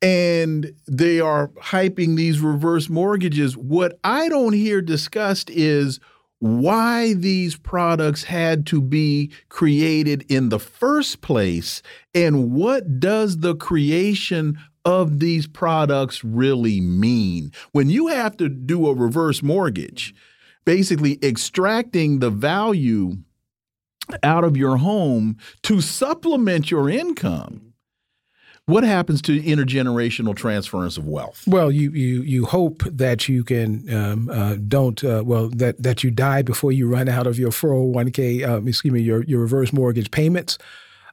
and 0.00 0.72
they 0.88 1.20
are 1.20 1.48
hyping 1.60 2.16
these 2.16 2.40
reverse 2.40 2.88
mortgages 2.88 3.56
what 3.56 3.98
i 4.04 4.28
don't 4.28 4.52
hear 4.52 4.80
discussed 4.80 5.50
is 5.50 6.00
why 6.38 7.14
these 7.14 7.56
products 7.56 8.24
had 8.24 8.66
to 8.66 8.80
be 8.80 9.30
created 9.48 10.24
in 10.28 10.50
the 10.50 10.58
first 10.58 11.20
place 11.20 11.82
and 12.14 12.52
what 12.52 13.00
does 13.00 13.38
the 13.38 13.56
creation 13.56 14.58
of 14.84 15.20
these 15.20 15.46
products 15.46 16.24
really 16.24 16.80
mean? 16.80 17.52
When 17.72 17.90
you 17.90 18.08
have 18.08 18.36
to 18.38 18.48
do 18.48 18.86
a 18.88 18.94
reverse 18.94 19.42
mortgage, 19.42 20.14
basically 20.64 21.18
extracting 21.22 22.18
the 22.18 22.30
value 22.30 23.18
out 24.22 24.44
of 24.44 24.56
your 24.56 24.76
home 24.76 25.38
to 25.62 25.80
supplement 25.80 26.70
your 26.70 26.90
income 26.90 27.74
what 28.66 28.82
happens 28.82 29.20
to 29.22 29.40
intergenerational 29.42 30.34
transference 30.34 30.96
of 30.96 31.06
wealth? 31.06 31.44
Well, 31.46 31.70
you 31.70 31.90
you 31.90 32.22
you 32.22 32.46
hope 32.46 32.82
that 32.84 33.28
you 33.28 33.44
can 33.44 33.92
um, 33.94 34.30
uh, 34.30 34.56
don't 34.56 35.02
uh, 35.04 35.22
well 35.24 35.48
that 35.50 35.82
that 35.82 36.02
you 36.02 36.10
die 36.10 36.42
before 36.42 36.72
you 36.72 36.88
run 36.88 37.08
out 37.08 37.26
of 37.26 37.38
your 37.38 37.50
401k 37.50 38.48
um, 38.48 38.66
excuse 38.66 38.92
me 38.92 39.02
your 39.02 39.22
your 39.24 39.40
reverse 39.40 39.72
mortgage 39.72 40.10
payments. 40.10 40.56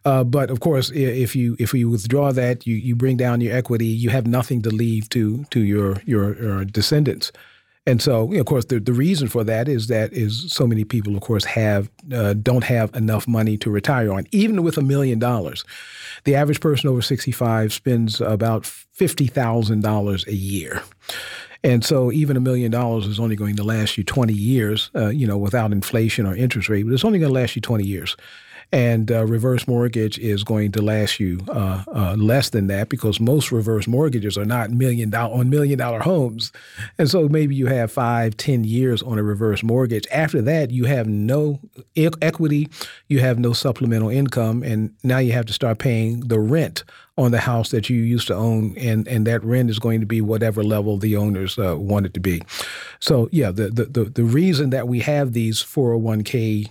Uh, 0.04 0.24
but 0.24 0.50
of 0.50 0.60
course, 0.60 0.92
if 0.92 1.36
you 1.36 1.56
if 1.60 1.74
you 1.74 1.90
withdraw 1.90 2.32
that, 2.32 2.66
you, 2.66 2.76
you 2.76 2.96
bring 2.96 3.18
down 3.18 3.42
your 3.42 3.56
equity. 3.56 3.86
You 3.86 4.10
have 4.10 4.26
nothing 4.26 4.62
to 4.64 4.70
leave 4.70 5.10
to 5.10 5.44
to 5.52 5.60
your 5.60 6.02
your, 6.06 6.42
your 6.42 6.66
descendants. 6.66 7.32
And 7.88 8.00
so, 8.00 8.30
you 8.30 8.36
know, 8.36 8.42
of 8.42 8.46
course, 8.46 8.66
the, 8.66 8.80
the 8.80 8.94
reason 8.94 9.28
for 9.28 9.44
that 9.44 9.68
is 9.68 9.88
that 9.88 10.14
is 10.14 10.54
so 10.54 10.68
many 10.68 10.84
people, 10.84 11.16
of 11.16 11.22
course, 11.22 11.46
have 11.46 11.90
uh, 12.14 12.34
don't 12.34 12.64
have 12.64 12.94
enough 12.96 13.28
money 13.28 13.58
to 13.58 13.72
retire 13.72 14.12
on, 14.12 14.28
even 14.32 14.62
with 14.62 14.78
a 14.78 14.84
million 14.84 15.18
dollars. 15.18 15.66
The 16.26 16.36
average 16.36 16.60
person 16.60 16.90
over 16.90 17.02
65 17.02 17.74
spends 17.74 18.22
about 18.22 18.64
$50,000 18.64 20.28
a 20.28 20.36
year. 20.36 20.84
And 21.64 21.84
so 21.84 22.12
even 22.12 22.38
a 22.38 22.40
million 22.40 22.72
dollars 22.72 23.08
is 23.08 23.20
only 23.20 23.36
going 23.36 23.56
to 23.56 23.64
last 23.64 23.98
you 23.98 24.04
20 24.04 24.34
years, 24.34 24.92
uh, 24.96 25.10
you 25.10 25.26
know, 25.26 25.38
without 25.38 25.72
inflation 25.72 26.26
or 26.26 26.36
interest 26.36 26.70
rate, 26.70 26.84
but 26.84 26.94
it's 26.94 27.06
only 27.06 27.20
going 27.20 27.34
to 27.34 27.40
last 27.40 27.56
you 27.56 27.62
20 27.62 27.84
years. 27.84 28.16
And 28.72 29.12
uh, 29.12 29.26
reverse 29.26 29.68
mortgage 29.68 30.18
is 30.18 30.44
going 30.44 30.72
to 30.74 30.82
last 30.82 31.20
you 31.20 31.42
uh, 31.50 31.84
uh, 31.94 32.16
less 32.18 32.52
than 32.52 32.68
that 32.68 32.88
because 32.88 33.20
most 33.20 33.52
reverse 33.52 33.86
mortgages 33.86 34.38
are 34.38 34.46
not 34.46 34.72
million 34.72 35.10
dollar 35.10 35.36
on 35.36 35.50
million 35.50 35.78
dollar 35.78 36.00
homes, 36.00 36.54
and 36.98 37.10
so 37.10 37.28
maybe 37.28 37.54
you 37.54 37.68
have 37.68 37.92
five, 37.92 38.38
ten 38.38 38.64
years 38.64 39.02
on 39.04 39.20
a 39.20 39.24
reverse 39.24 39.62
mortgage. 39.62 40.08
After 40.10 40.42
that, 40.44 40.72
you 40.72 40.86
have 40.86 41.08
no 41.08 41.60
equity, 41.98 42.70
you 43.10 43.20
have 43.20 43.38
no 43.38 43.52
supplemental 43.52 44.10
income, 44.10 44.64
and 44.64 44.96
now 45.04 45.18
you 45.18 45.34
have 45.34 45.48
to 45.48 45.54
start 45.54 45.80
paying 45.80 46.22
the 46.22 46.40
rent 46.40 46.86
on 47.22 47.32
the 47.32 47.40
house 47.40 47.70
that 47.72 47.90
you 47.90 48.02
used 48.02 48.28
to 48.28 48.36
own, 48.36 48.76
and, 48.78 49.08
and 49.08 49.28
that 49.28 49.44
rent 49.44 49.70
is 49.70 49.80
going 49.80 50.00
to 50.00 50.06
be 50.06 50.22
whatever 50.22 50.64
level 50.64 50.98
the 50.98 51.16
owners 51.16 51.58
uh, 51.60 51.78
want 51.78 52.06
it 52.06 52.14
to 52.16 52.20
be. 52.20 52.42
So 53.00 53.30
yeah, 53.32 53.52
the, 53.52 53.70
the, 53.70 53.86
the, 53.86 54.04
the 54.06 54.24
reason 54.24 54.72
that 54.72 54.88
we 54.88 55.00
have 55.00 55.34
these 55.34 55.62
401k, 55.62 56.70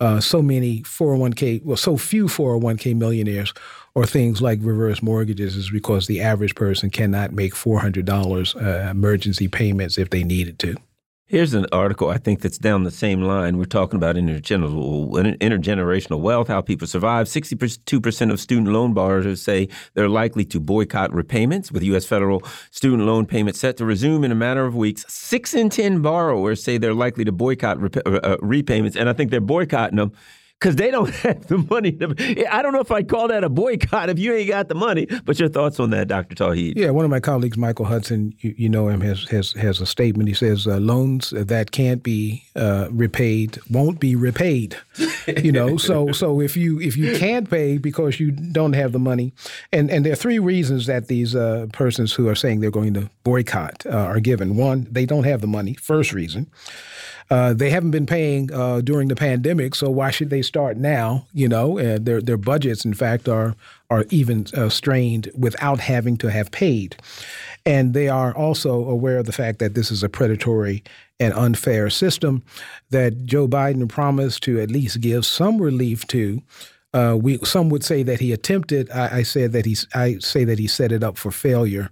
uh, 0.00 0.20
so 0.20 0.42
many 0.42 0.82
401k, 0.82 1.64
well, 1.64 1.76
so 1.76 1.96
few 1.96 2.26
401k 2.26 2.96
millionaires 2.96 3.54
or 3.94 4.06
things 4.06 4.42
like 4.42 4.58
reverse 4.62 5.02
mortgages 5.02 5.54
is 5.54 5.70
because 5.70 6.06
the 6.06 6.20
average 6.20 6.54
person 6.54 6.90
cannot 6.90 7.32
make 7.32 7.54
$400 7.54 8.56
uh, 8.56 8.90
emergency 8.90 9.48
payments 9.48 9.98
if 9.98 10.10
they 10.10 10.24
needed 10.24 10.58
to. 10.60 10.76
Here's 11.32 11.54
an 11.54 11.64
article 11.72 12.10
I 12.10 12.18
think 12.18 12.42
that's 12.42 12.58
down 12.58 12.82
the 12.82 12.90
same 12.90 13.22
line. 13.22 13.56
We're 13.56 13.64
talking 13.64 13.96
about 13.96 14.16
intergenerational, 14.16 15.38
intergenerational 15.38 16.20
wealth, 16.20 16.48
how 16.48 16.60
people 16.60 16.86
survive. 16.86 17.26
62% 17.26 18.30
of 18.30 18.38
student 18.38 18.68
loan 18.68 18.92
borrowers 18.92 19.40
say 19.40 19.70
they're 19.94 20.10
likely 20.10 20.44
to 20.44 20.60
boycott 20.60 21.10
repayments, 21.10 21.72
with 21.72 21.82
U.S. 21.84 22.04
federal 22.04 22.42
student 22.70 23.04
loan 23.04 23.24
payments 23.24 23.60
set 23.60 23.78
to 23.78 23.86
resume 23.86 24.24
in 24.24 24.30
a 24.30 24.34
matter 24.34 24.66
of 24.66 24.76
weeks. 24.76 25.06
Six 25.08 25.54
in 25.54 25.70
10 25.70 26.02
borrowers 26.02 26.62
say 26.62 26.76
they're 26.76 26.92
likely 26.92 27.24
to 27.24 27.32
boycott 27.32 27.78
uh, 27.82 28.10
uh, 28.10 28.36
repayments, 28.42 28.94
and 28.94 29.08
I 29.08 29.14
think 29.14 29.30
they're 29.30 29.40
boycotting 29.40 29.96
them 29.96 30.12
because 30.62 30.76
they 30.76 30.92
don't 30.92 31.10
have 31.16 31.46
the 31.48 31.58
money. 31.58 31.92
To, 31.92 32.54
I 32.54 32.62
don't 32.62 32.72
know 32.72 32.80
if 32.80 32.92
I'd 32.92 33.08
call 33.08 33.28
that 33.28 33.42
a 33.42 33.48
boycott 33.48 34.08
if 34.08 34.18
you 34.18 34.32
ain't 34.32 34.48
got 34.48 34.68
the 34.68 34.76
money. 34.76 35.06
But 35.24 35.40
your 35.40 35.48
thoughts 35.48 35.80
on 35.80 35.90
that, 35.90 36.06
Dr. 36.06 36.36
Tauheed? 36.36 36.74
Yeah, 36.76 36.90
one 36.90 37.04
of 37.04 37.10
my 37.10 37.20
colleagues, 37.20 37.56
Michael 37.56 37.84
Hudson, 37.84 38.34
you, 38.38 38.54
you 38.56 38.68
know 38.68 38.88
him, 38.88 39.00
has 39.00 39.24
has 39.24 39.52
has 39.52 39.80
a 39.80 39.86
statement. 39.86 40.28
He 40.28 40.34
says 40.34 40.66
uh, 40.66 40.78
loans 40.78 41.30
that 41.30 41.72
can't 41.72 42.02
be 42.02 42.44
uh, 42.54 42.88
repaid 42.90 43.58
won't 43.70 43.98
be 43.98 44.14
repaid. 44.14 44.76
you 45.26 45.50
know, 45.50 45.76
so 45.88 46.12
so 46.12 46.40
if 46.40 46.56
you 46.56 46.80
if 46.80 46.96
you 46.96 47.16
can't 47.18 47.50
pay 47.50 47.78
because 47.78 48.20
you 48.20 48.30
don't 48.30 48.74
have 48.74 48.92
the 48.92 49.00
money, 49.00 49.32
and 49.72 49.90
and 49.90 50.06
there 50.06 50.12
are 50.12 50.16
three 50.16 50.38
reasons 50.38 50.86
that 50.86 51.08
these 51.08 51.34
uh, 51.34 51.66
persons 51.72 52.12
who 52.12 52.28
are 52.28 52.36
saying 52.36 52.60
they're 52.60 52.70
going 52.70 52.94
to 52.94 53.10
boycott 53.24 53.84
uh, 53.86 53.90
are 53.90 54.20
given. 54.20 54.56
One, 54.56 54.86
they 54.90 55.06
don't 55.06 55.24
have 55.24 55.40
the 55.40 55.46
money. 55.48 55.74
First 55.74 56.12
reason. 56.12 56.48
Uh, 57.30 57.52
they 57.54 57.70
haven't 57.70 57.90
been 57.90 58.06
paying 58.06 58.52
uh, 58.52 58.80
during 58.80 59.08
the 59.08 59.16
pandemic, 59.16 59.74
so 59.74 59.90
why 59.90 60.10
should 60.10 60.30
they 60.30 60.42
start 60.42 60.76
now? 60.76 61.26
You 61.32 61.48
know, 61.48 61.98
their 61.98 62.20
their 62.20 62.36
budgets, 62.36 62.84
in 62.84 62.94
fact, 62.94 63.28
are 63.28 63.54
are 63.90 64.04
even 64.10 64.46
uh, 64.54 64.68
strained 64.68 65.30
without 65.36 65.80
having 65.80 66.16
to 66.18 66.30
have 66.30 66.50
paid, 66.50 66.96
and 67.64 67.94
they 67.94 68.08
are 68.08 68.34
also 68.34 68.84
aware 68.84 69.18
of 69.18 69.26
the 69.26 69.32
fact 69.32 69.58
that 69.58 69.74
this 69.74 69.90
is 69.90 70.02
a 70.02 70.08
predatory 70.08 70.82
and 71.20 71.32
unfair 71.34 71.88
system 71.90 72.42
that 72.90 73.24
Joe 73.24 73.46
Biden 73.46 73.88
promised 73.88 74.42
to 74.44 74.60
at 74.60 74.70
least 74.70 75.00
give 75.00 75.24
some 75.24 75.60
relief 75.60 76.06
to. 76.08 76.42
Uh, 76.94 77.16
we 77.20 77.38
some 77.38 77.70
would 77.70 77.84
say 77.84 78.02
that 78.02 78.20
he 78.20 78.32
attempted. 78.32 78.90
I, 78.90 79.18
I 79.18 79.22
said 79.22 79.52
that 79.52 79.64
he 79.64 79.76
I 79.94 80.18
say 80.18 80.44
that 80.44 80.58
he 80.58 80.66
set 80.66 80.92
it 80.92 81.02
up 81.02 81.16
for 81.16 81.30
failure 81.30 81.90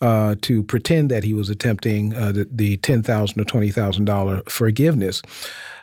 uh, 0.00 0.34
to 0.42 0.62
pretend 0.62 1.10
that 1.10 1.24
he 1.24 1.34
was 1.34 1.50
attempting 1.50 2.14
uh, 2.14 2.32
the, 2.32 2.48
the 2.50 2.76
ten 2.78 3.02
thousand 3.02 3.40
or 3.40 3.44
twenty 3.44 3.70
thousand 3.70 4.04
dollar 4.04 4.42
forgiveness. 4.48 5.22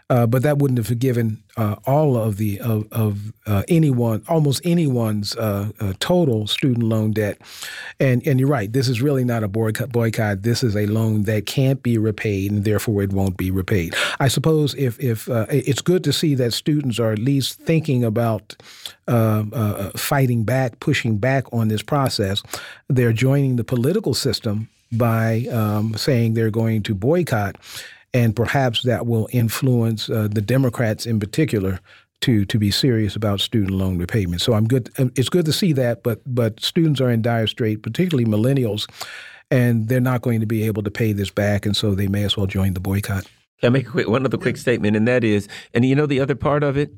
Uh, 0.10 0.26
but 0.26 0.42
that 0.42 0.58
wouldn't 0.58 0.78
have 0.78 0.88
forgiven 0.88 1.44
uh, 1.58 1.76
all 1.86 2.16
of 2.16 2.38
the 2.38 2.60
of, 2.62 2.88
of 2.94 3.34
uh, 3.46 3.64
anyone, 3.68 4.24
almost 4.30 4.62
anyone's 4.64 5.36
uh, 5.36 5.70
uh, 5.82 5.92
total 6.00 6.48
student 6.48 6.84
loan 6.84 7.12
debt. 7.12 7.38
And 8.00 8.26
and 8.26 8.40
you're 8.40 8.48
right. 8.48 8.72
This 8.72 8.88
is 8.88 9.02
really 9.02 9.26
not 9.26 9.44
a 9.44 9.50
boycott. 9.50 9.92
Boycott. 9.92 10.44
This 10.44 10.64
is 10.64 10.78
a 10.78 10.86
loan 10.86 11.24
that 11.24 11.46
can't 11.46 11.84
be 11.84 11.98
repaid, 11.98 12.52
and 12.52 12.64
therefore 12.64 13.04
it 13.04 13.12
won't 13.12 13.36
be 13.36 13.52
repaid. 13.52 13.96
I 14.22 14.30
suppose 14.30 14.74
if 14.76 14.98
if 15.02 15.28
uh, 15.30 15.46
it's 15.50 15.82
good 15.82 16.06
to 16.06 16.14
see 16.14 16.36
that 16.36 16.54
students 16.54 17.00
are 17.00 17.12
at 17.12 17.20
least 17.20 17.60
thinking 17.60 18.04
about 18.06 18.56
fighting 19.96 20.44
back, 20.44 20.80
pushing 20.80 21.18
back 21.18 21.52
on 21.52 21.68
this 21.68 21.82
process. 21.82 22.44
They're 22.88 23.14
joining 23.14 23.58
the 23.58 23.64
political 23.64 24.14
system 24.14 24.70
by 24.92 25.46
um, 25.52 25.96
saying 25.96 26.34
they're 26.34 26.50
going 26.50 26.84
to 26.84 26.96
boycott 26.96 27.58
and 28.14 28.36
perhaps 28.36 28.84
that 28.84 29.06
will 29.06 29.28
influence 29.32 30.10
uh, 30.10 30.28
the 30.32 30.42
Democrats 30.42 31.06
in 31.06 31.20
particular 31.20 31.80
to 32.22 32.46
to 32.46 32.58
be 32.58 32.72
serious 32.72 33.16
about 33.16 33.40
student 33.40 33.72
loan 33.72 33.98
repayment. 33.98 34.42
So 34.42 34.54
I'm 34.54 34.68
good. 34.68 34.90
Um, 34.98 35.12
it's 35.16 35.30
good 35.30 35.46
to 35.46 35.54
see 35.54 35.74
that, 35.74 36.04
but 36.04 36.22
but 36.26 36.60
students 36.60 37.00
are 37.02 37.10
in 37.10 37.22
dire 37.22 37.48
strait, 37.48 37.84
particularly 37.84 38.26
millennials, 38.26 38.90
and 39.52 39.88
they're 39.88 40.00
not 40.00 40.22
going 40.22 40.40
to 40.40 40.46
be 40.46 40.64
able 40.64 40.84
to 40.84 40.92
pay 40.92 41.14
this 41.14 41.30
back, 41.30 41.66
and 41.66 41.76
so 41.76 41.94
they 41.94 42.08
may 42.08 42.24
as 42.24 42.36
well 42.36 42.48
join 42.48 42.74
the 42.74 42.80
boycott. 42.80 43.26
Can 43.60 43.68
I 43.68 43.70
make 43.70 43.88
a 43.88 43.92
quick 43.92 44.08
one 44.08 44.26
other 44.26 44.38
quick 44.38 44.58
statement, 44.58 44.96
and 44.96 45.08
that 45.08 45.24
is, 45.24 45.48
and 45.74 45.86
you 45.86 45.96
know 45.96 46.06
the 46.06 46.20
other 46.20 46.36
part 46.36 46.64
of 46.64 46.78
it. 46.78 46.92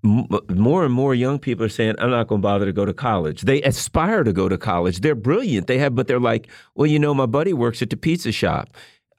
More 0.00 0.84
and 0.84 0.94
more 0.94 1.12
young 1.12 1.40
people 1.40 1.66
are 1.66 1.70
saying, 1.70 1.96
"I'm 1.98 2.10
not 2.10 2.28
going 2.28 2.40
to 2.40 2.42
bother 2.42 2.66
to 2.66 2.72
go 2.72 2.84
to 2.84 2.94
college." 2.94 3.42
They 3.42 3.60
aspire 3.62 4.22
to 4.22 4.32
go 4.32 4.48
to 4.48 4.56
college. 4.56 5.00
They're 5.00 5.16
brilliant. 5.16 5.66
They 5.66 5.78
have, 5.78 5.96
but 5.96 6.06
they're 6.06 6.20
like, 6.20 6.46
"Well, 6.76 6.86
you 6.86 7.00
know, 7.00 7.14
my 7.14 7.26
buddy 7.26 7.52
works 7.52 7.82
at 7.82 7.90
the 7.90 7.96
pizza 7.96 8.30
shop." 8.30 8.68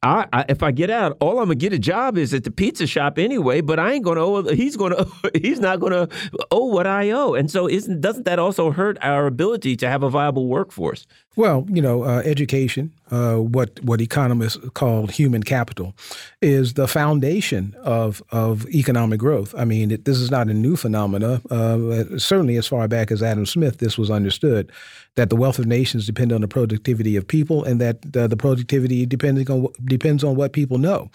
I, 0.01 0.27
I, 0.31 0.45
if 0.47 0.63
I 0.63 0.71
get 0.71 0.89
out, 0.89 1.17
all 1.19 1.39
I'm 1.39 1.45
gonna 1.45 1.55
get 1.55 1.73
a 1.73 1.80
job 1.80 2.17
is 2.17 2.34
at 2.34 2.45
the 2.45 2.51
pizza 2.51 2.88
shop 2.88 3.19
anyway. 3.19 3.59
But 3.59 3.80
I 3.80 3.93
ain't 3.93 4.05
gonna 4.05 4.21
owe. 4.21 4.43
He's 4.43 4.77
gonna. 4.77 5.05
He's 5.35 5.59
not 5.59 5.81
gonna 5.81 6.07
owe 6.51 6.65
what 6.65 6.88
I 6.88 7.11
owe. 7.11 7.34
And 7.34 7.51
so, 7.51 7.67
isn't 7.67 7.99
doesn't 7.99 8.23
that 8.23 8.39
also 8.39 8.71
hurt 8.71 8.97
our 9.01 9.27
ability 9.27 9.76
to 9.77 9.89
have 9.89 10.01
a 10.03 10.09
viable 10.09 10.47
workforce? 10.47 11.05
Well, 11.35 11.65
you 11.69 11.81
know, 11.81 12.03
uh, 12.03 12.21
education, 12.23 12.93
uh, 13.11 13.35
what 13.35 13.84
what 13.84 13.99
economists 13.99 14.57
call 14.73 15.07
human 15.07 15.43
capital, 15.43 15.93
is 16.41 16.76
the 16.76 16.88
foundation 16.88 17.76
of 17.84 18.23
of 18.31 18.67
economic 18.69 19.19
growth. 19.19 19.53
I 19.57 19.65
mean, 19.65 19.91
it, 19.91 20.05
this 20.05 20.17
is 20.17 20.31
not 20.31 20.47
a 20.47 20.53
new 20.53 20.77
phenomena. 20.77 21.41
Uh, 21.49 22.17
certainly, 22.17 22.55
as 22.55 22.67
far 22.67 22.88
back 22.88 23.11
as 23.11 23.21
Adam 23.21 23.45
Smith, 23.45 23.80
this 23.80 23.97
was 23.97 24.09
understood 24.09 24.71
that 25.15 25.30
the 25.30 25.36
wealth 25.36 25.60
of 25.60 25.65
nations 25.65 26.06
depend 26.06 26.31
on 26.31 26.41
the 26.41 26.48
productivity 26.48 27.15
of 27.15 27.27
people, 27.27 27.64
and 27.64 27.81
that 27.81 28.15
uh, 28.15 28.27
the 28.27 28.38
productivity 28.38 29.06
depending 29.06 29.49
on 29.52 29.68
depends 29.86 30.23
on 30.23 30.36
what 30.36 30.53
people 30.53 30.77
know. 30.77 31.10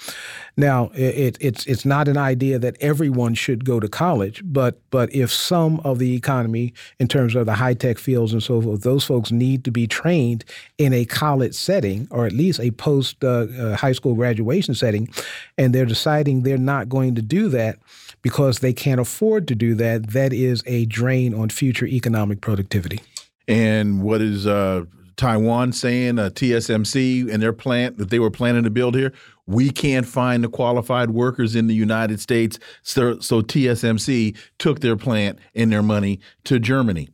Now, 0.57 0.91
it, 0.95 1.37
it's 1.41 1.67
it's 1.67 1.85
not 1.85 2.09
an 2.09 2.17
idea 2.17 2.59
that 2.59 2.77
everyone 2.81 3.35
should 3.35 3.65
go 3.65 3.81
to 3.81 3.89
college, 3.89 4.43
but 4.45 4.81
but 4.91 5.15
if 5.15 5.33
some 5.33 5.81
of 5.81 5.99
the 5.99 6.15
economy, 6.15 6.75
in 6.99 7.09
terms 7.09 7.35
of 7.35 7.47
the 7.47 7.55
high 7.55 7.75
tech 7.75 7.99
fields 7.99 8.33
and 8.33 8.43
so 8.43 8.61
forth, 8.61 8.83
those 8.83 9.05
folks 9.05 9.33
need 9.33 9.65
to 9.65 9.71
be 9.71 9.87
trained 9.87 10.45
in 10.79 10.93
a 10.93 11.05
college 11.05 11.55
setting 11.55 12.07
or 12.11 12.27
at 12.27 12.33
least 12.33 12.61
a 12.61 12.71
post 12.73 13.25
uh, 13.25 13.47
uh, 13.59 13.77
high 13.77 13.93
school 13.93 14.15
graduation 14.15 14.75
setting, 14.75 15.09
and 15.57 15.75
they're 15.75 15.87
deciding 15.87 16.43
they're 16.43 16.59
not 16.59 16.89
going 16.89 17.15
to 17.15 17.23
do 17.23 17.49
that 17.49 17.79
because 18.23 18.61
they 18.61 18.73
can't 18.73 19.01
afford 19.01 19.47
to 19.49 19.55
do 19.55 19.75
that. 19.75 20.11
That 20.11 20.33
is 20.33 20.63
a 20.67 20.87
drain 20.87 21.35
on 21.35 21.49
future 21.51 21.87
economic 21.87 22.41
productivity. 22.41 23.01
And 23.47 24.03
what 24.03 24.21
is 24.23 24.47
uh, 24.47 24.85
Taiwan 25.17 25.73
saying? 25.73 26.19
Uh, 26.19 26.31
TSMC 26.31 27.31
and 27.33 27.43
their 27.43 27.53
plant 27.53 27.99
that 27.99 28.11
they 28.11 28.19
were 28.19 28.31
planning 28.31 28.65
to 28.65 28.71
build 28.71 28.95
here. 28.95 29.13
We 29.47 29.71
can't 29.71 30.07
find 30.07 30.43
the 30.43 30.49
qualified 30.49 31.11
workers 31.11 31.55
in 31.55 31.67
the 31.67 31.75
United 31.75 32.21
States, 32.21 32.59
so, 32.83 33.19
so 33.21 33.43
TSMC 33.43 34.37
took 34.59 34.81
their 34.81 34.97
plant 34.97 35.39
and 35.55 35.71
their 35.71 35.83
money 35.83 36.21
to 36.45 36.59
Germany. 36.59 37.11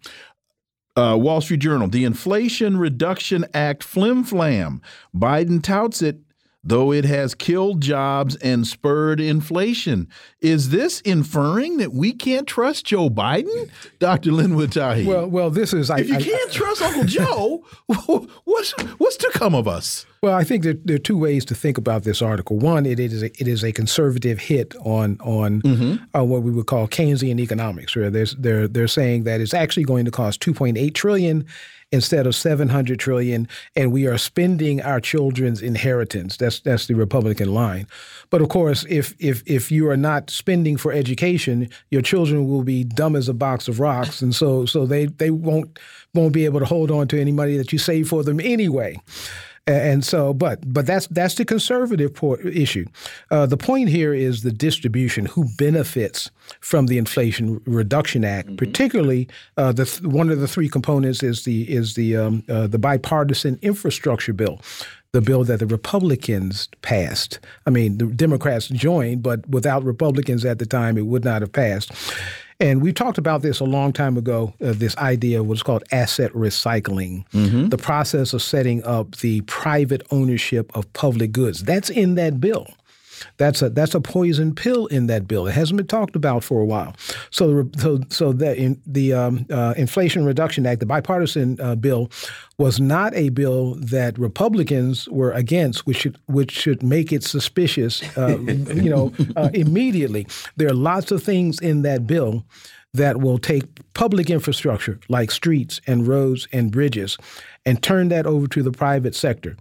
Uh, 0.97 1.16
Wall 1.16 1.40
Street 1.40 1.61
Journal, 1.61 1.89
the 1.89 2.05
Inflation 2.05 2.77
Reduction 2.77 3.47
Act 3.55 3.82
flim 3.82 4.23
flam. 4.23 4.81
Biden 5.15 5.62
touts 5.62 6.02
it 6.02 6.19
though 6.62 6.93
it 6.93 7.05
has 7.05 7.35
killed 7.35 7.81
jobs 7.81 8.37
and 8.37 8.66
spurred 8.66 9.20
inflation. 9.20 10.09
Is 10.41 10.70
this 10.70 11.01
inferring 11.03 11.78
that 11.78 11.93
we 11.93 12.12
can't 12.12 12.47
trust 12.47 12.87
Joe 12.87 13.09
Biden, 13.09 13.70
Dr. 13.99 14.32
Linwood 14.32 14.70
Tauheed? 14.70 15.07
Well, 15.07 15.27
well, 15.27 15.51
this 15.51 15.73
is. 15.73 15.91
If 15.91 15.97
I, 15.97 16.01
you 16.01 16.16
I, 16.16 16.23
can't 16.23 16.51
I, 16.51 16.53
trust 16.53 16.82
Uncle 16.82 17.05
Joe, 17.07 17.65
what's 18.45 18.73
what's 18.99 19.16
to 19.19 19.31
come 19.32 19.55
of 19.55 19.66
us? 19.66 20.07
Well, 20.23 20.35
I 20.35 20.45
think 20.45 20.65
there 20.65 20.97
are 20.97 20.99
two 20.99 21.16
ways 21.16 21.47
to 21.47 21.55
think 21.55 21.78
about 21.78 22.03
this 22.03 22.20
article. 22.20 22.59
One, 22.59 22.85
it 22.85 23.01
is 23.01 23.23
a, 23.23 23.27
it 23.41 23.49
is 23.49 23.65
a 23.65 23.73
conservative 23.73 24.39
hit 24.39 24.74
on 24.85 25.16
on 25.20 25.62
mm 25.62 25.77
-hmm. 25.77 25.99
uh, 26.15 26.24
what 26.24 26.43
we 26.43 26.51
would 26.51 26.66
call 26.66 26.87
Keynesian 26.89 27.41
economics. 27.41 27.95
Where 27.97 28.11
they're 28.11 28.69
they're 28.69 28.89
saying 28.89 29.24
that 29.24 29.41
it's 29.41 29.55
actually 29.55 29.87
going 29.87 30.05
to 30.05 30.11
cost 30.11 30.41
2.8 30.41 30.93
trillion 30.95 31.47
instead 31.92 32.26
of 32.26 32.34
700 32.34 32.98
trillion 32.98 33.48
and 33.74 33.92
we 33.92 34.06
are 34.06 34.18
spending 34.18 34.80
our 34.80 35.00
children's 35.00 35.60
inheritance. 35.60 36.36
That's 36.36 36.60
that's 36.60 36.86
the 36.86 36.94
republican 36.94 37.52
line. 37.52 37.86
But 38.30 38.42
of 38.42 38.48
course 38.48 38.86
if 38.88 39.14
if 39.18 39.42
if 39.46 39.72
you 39.72 39.88
are 39.88 39.96
not 39.96 40.30
spending 40.30 40.76
for 40.76 40.92
education 40.92 41.68
your 41.90 42.02
children 42.02 42.48
will 42.48 42.62
be 42.62 42.84
dumb 42.84 43.16
as 43.16 43.28
a 43.28 43.34
box 43.34 43.68
of 43.68 43.80
rocks. 43.80 44.22
And 44.22 44.34
so 44.34 44.66
so 44.66 44.86
they 44.86 45.06
they 45.06 45.30
won't 45.30 45.78
won't 46.14 46.32
be 46.32 46.44
able 46.44 46.60
to 46.60 46.66
hold 46.66 46.90
on 46.90 47.08
to 47.08 47.20
any 47.20 47.32
money 47.32 47.56
that 47.56 47.72
you 47.72 47.78
save 47.78 48.08
for 48.08 48.22
them 48.22 48.40
anyway 48.40 48.96
and 49.66 50.05
so, 50.05 50.35
but 50.35 50.73
but 50.73 50.87
that's 50.87 51.07
that's 51.09 51.35
the 51.35 51.45
conservative 51.45 52.19
issue. 52.45 52.87
Uh, 53.31 53.47
the 53.47 53.57
point 53.57 53.89
here 53.89 54.12
is 54.15 54.43
the 54.43 54.53
distribution. 54.53 55.27
Who 55.27 55.47
benefits 55.57 56.31
from 56.61 56.87
the 56.87 56.99
Inflation 56.99 57.61
Reduction 57.66 58.24
Act? 58.24 58.49
Mm 58.49 58.55
-hmm. 58.55 58.59
Particularly, 58.59 59.28
uh, 59.57 59.73
the 59.73 60.01
one 60.03 60.32
of 60.32 60.41
the 60.41 60.49
three 60.49 60.69
components 60.69 61.23
is 61.23 61.43
the 61.43 61.62
is 61.62 61.95
the 61.95 62.16
um, 62.16 62.43
uh, 62.49 62.66
the 62.66 62.78
bipartisan 62.78 63.59
infrastructure 63.61 64.35
bill 64.35 64.59
the 65.12 65.20
bill 65.20 65.45
that 65.45 65.59
the 65.59 65.66
Republicans 65.66 66.69
passed. 66.82 67.41
I 67.66 67.70
mean, 67.70 67.99
the 67.99 68.07
Democrats 68.07 68.69
joined, 68.69 69.23
but 69.23 69.39
without 69.49 69.85
Republicans 69.85 70.45
at 70.45 70.59
the 70.59 70.66
time, 70.66 71.01
it 71.01 71.07
would 71.07 71.24
not 71.24 71.43
have 71.43 71.53
passed. 71.53 71.91
And 72.61 72.82
we 72.82 72.93
talked 72.93 73.16
about 73.16 73.41
this 73.41 73.59
a 73.59 73.65
long 73.65 73.93
time 73.93 74.19
ago 74.19 74.53
uh, 74.62 74.73
this 74.73 74.97
idea 74.99 75.41
of 75.41 75.47
what's 75.47 75.62
called 75.62 75.82
asset 75.93 76.31
recycling, 76.32 77.27
mm-hmm. 77.31 77.69
the 77.69 77.78
process 77.78 78.35
of 78.35 78.43
setting 78.43 78.85
up 78.85 79.16
the 79.16 79.41
private 79.43 80.07
ownership 80.11 80.70
of 80.77 80.91
public 80.93 81.32
goods. 81.32 81.65
That's 81.65 81.89
in 81.89 82.16
that 82.16 82.39
bill. 82.39 82.66
That's 83.36 83.62
a 83.62 83.70
that's 83.70 83.94
a 83.94 84.01
poison 84.01 84.55
pill 84.55 84.86
in 84.86 85.06
that 85.06 85.26
bill. 85.26 85.47
It 85.47 85.52
hasn't 85.52 85.76
been 85.76 85.86
talked 85.86 86.16
about 86.16 86.44
for 86.44 86.60
a 86.60 86.64
while. 86.64 86.94
So 87.30 87.68
so 87.78 88.01
so 88.09 88.32
that 88.32 88.56
in 88.56 88.80
the 88.86 89.12
um, 89.12 89.47
uh, 89.51 89.74
Inflation 89.76 90.24
Reduction 90.24 90.66
Act, 90.66 90.80
the 90.80 90.86
bipartisan 90.86 91.60
uh, 91.60 91.74
bill, 91.74 92.10
was 92.59 92.80
not 92.80 93.14
a 93.14 93.30
bill 93.30 93.74
that 93.76 94.18
Republicans 94.18 95.09
were 95.09 95.32
against, 95.32 95.86
which 95.86 95.98
should 95.98 96.18
which 96.26 96.51
should 96.51 96.82
make 96.82 97.12
it 97.12 97.24
suspicious. 97.24 98.02
Uh, 98.16 98.38
you 98.38 98.90
know, 98.90 99.12
uh, 99.36 99.51
immediately. 99.55 100.26
There 100.56 100.68
are 100.68 100.74
lots 100.74 101.10
of 101.10 101.22
things 101.22 101.60
in 101.60 101.82
that 101.82 102.06
bill 102.06 102.44
that 102.94 103.20
will 103.20 103.38
take 103.38 103.64
public 103.94 104.30
infrastructure 104.30 104.98
like 105.09 105.30
streets 105.30 105.80
and 105.86 106.06
roads 106.06 106.48
and 106.52 106.72
bridges 106.72 107.16
and 107.64 107.82
turn 107.82 108.09
that 108.09 108.26
over 108.26 108.47
to 108.48 108.62
the 108.62 108.72
private 108.72 109.14
sector. 109.14 109.56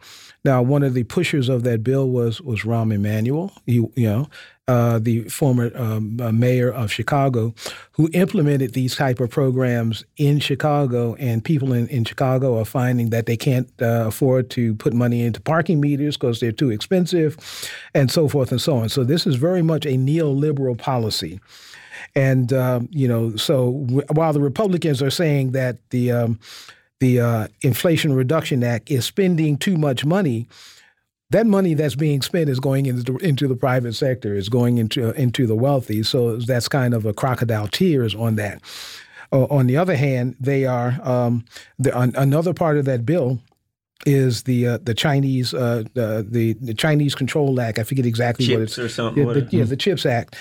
Now, 0.46 0.62
one 0.62 0.84
of 0.84 0.94
the 0.94 1.04
pushers 1.04 1.50
of 1.50 1.64
that 1.64 1.84
bill 1.84 2.10
was 2.10 2.42
was 2.42 2.62
Rahm 2.62 2.94
Emanuel, 2.94 3.52
you, 3.66 3.92
you 3.96 4.08
know, 4.08 4.30
uh, 4.70 5.00
the 5.00 5.24
former 5.24 5.72
um, 5.76 6.20
uh, 6.22 6.32
mayor 6.32 6.72
of 6.72 6.92
Chicago, 6.92 7.54
who 7.94 8.10
implemented 8.14 8.74
these 8.74 8.96
type 8.96 9.20
of 9.20 9.30
programs 9.30 10.06
in 10.18 10.40
Chicago, 10.40 11.16
and 11.16 11.44
people 11.44 11.74
in, 11.74 11.88
in 11.88 12.06
Chicago 12.06 12.58
are 12.60 12.66
finding 12.66 13.10
that 13.10 13.26
they 13.26 13.36
can't 13.36 13.70
uh, 13.82 14.06
afford 14.08 14.50
to 14.52 14.76
put 14.76 14.94
money 14.94 15.24
into 15.24 15.42
parking 15.42 15.82
meters 15.82 16.16
because 16.16 16.40
they're 16.40 16.52
too 16.52 16.70
expensive, 16.70 17.36
and 17.94 18.10
so 18.10 18.30
forth 18.30 18.52
and 18.52 18.62
so 18.62 18.78
on. 18.78 18.90
So 18.90 19.04
this 19.04 19.28
is 19.28 19.36
very 19.36 19.62
much 19.62 19.86
a 19.86 19.98
neoliberal 19.98 20.78
policy. 20.78 21.40
And 22.16 22.54
um, 22.54 22.88
you 22.92 23.08
know, 23.08 23.36
so 23.36 23.72
while 24.12 24.34
the 24.34 24.42
Republicans 24.42 25.02
are 25.02 25.12
saying 25.12 25.52
that 25.52 25.78
the 25.90 26.12
um, 26.12 26.40
the 27.00 27.20
uh, 27.20 27.48
Inflation 27.62 28.14
Reduction 28.14 28.64
Act 28.64 28.92
is 28.92 29.06
spending 29.06 29.58
too 29.58 29.78
much 29.78 30.06
money, 30.06 30.48
that 31.32 31.46
money 31.46 31.74
that's 31.74 31.96
being 31.96 32.22
spent 32.22 32.50
is 32.50 32.60
going 32.60 32.86
into 32.86 33.14
the, 33.14 33.18
into 33.18 33.48
the 33.48 33.56
private 33.56 33.94
sector, 33.94 34.36
is 34.36 34.50
going 34.50 34.78
into 34.78 35.10
uh, 35.10 35.12
into 35.14 35.46
the 35.46 35.56
wealthy. 35.56 36.04
So 36.04 36.38
that's 36.38 36.68
kind 36.68 36.94
of 36.94 37.06
a 37.06 37.14
crocodile 37.14 37.68
tears 37.68 38.16
on 38.16 38.36
that. 38.36 38.62
Uh, 39.32 39.46
on 39.46 39.68
the 39.68 39.78
other 39.78 39.96
hand, 39.96 40.36
they 40.40 40.66
are 40.66 41.00
um, 41.04 41.46
the, 41.78 41.98
another 41.98 42.54
part 42.54 42.78
of 42.78 42.86
that 42.86 43.06
bill 43.06 43.40
is 44.06 44.44
the 44.44 44.66
uh, 44.66 44.78
the 44.82 44.94
Chinese 44.94 45.54
uh, 45.54 45.84
the 45.94 46.56
the 46.62 46.74
Chinese 46.74 47.16
Control 47.16 47.60
Act. 47.60 47.80
I 47.80 47.84
forget 47.84 48.06
exactly 48.06 48.46
Chips 48.46 48.56
what 48.56 48.64
it's 48.64 48.80
or 48.80 48.90
something. 48.90 49.28
Yeah, 49.28 49.34
the, 49.34 49.48
yeah, 49.52 49.64
the 49.66 49.76
Chips 49.76 50.06
Act, 50.06 50.36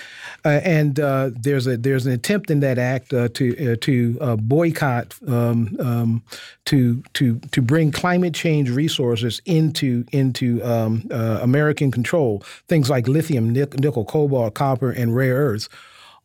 uh, 0.45 0.61
and 0.63 0.99
uh, 0.99 1.31
there's 1.33 1.67
a 1.67 1.75
there's 1.75 2.05
an 2.05 2.13
attempt 2.13 2.49
in 2.49 2.61
that 2.61 2.77
act 2.77 3.13
uh, 3.13 3.27
to 3.29 3.73
uh, 3.73 3.75
to 3.81 4.37
boycott 4.37 5.13
um, 5.27 5.75
um, 5.79 6.23
to 6.65 7.03
to 7.13 7.39
to 7.51 7.61
bring 7.61 7.91
climate 7.91 8.33
change 8.33 8.69
resources 8.69 9.41
into 9.45 10.05
into 10.11 10.63
um, 10.63 11.03
American 11.11 11.91
control. 11.91 12.43
Things 12.67 12.89
like 12.89 13.07
lithium, 13.07 13.51
nickel, 13.51 14.05
cobalt, 14.05 14.53
copper, 14.53 14.91
and 14.91 15.15
rare 15.15 15.35
earths, 15.35 15.67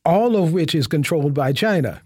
all 0.05 0.37
of 0.37 0.53
which 0.53 0.75
is 0.75 0.87
controlled 0.87 1.35
by 1.35 1.53
China. 1.53 2.01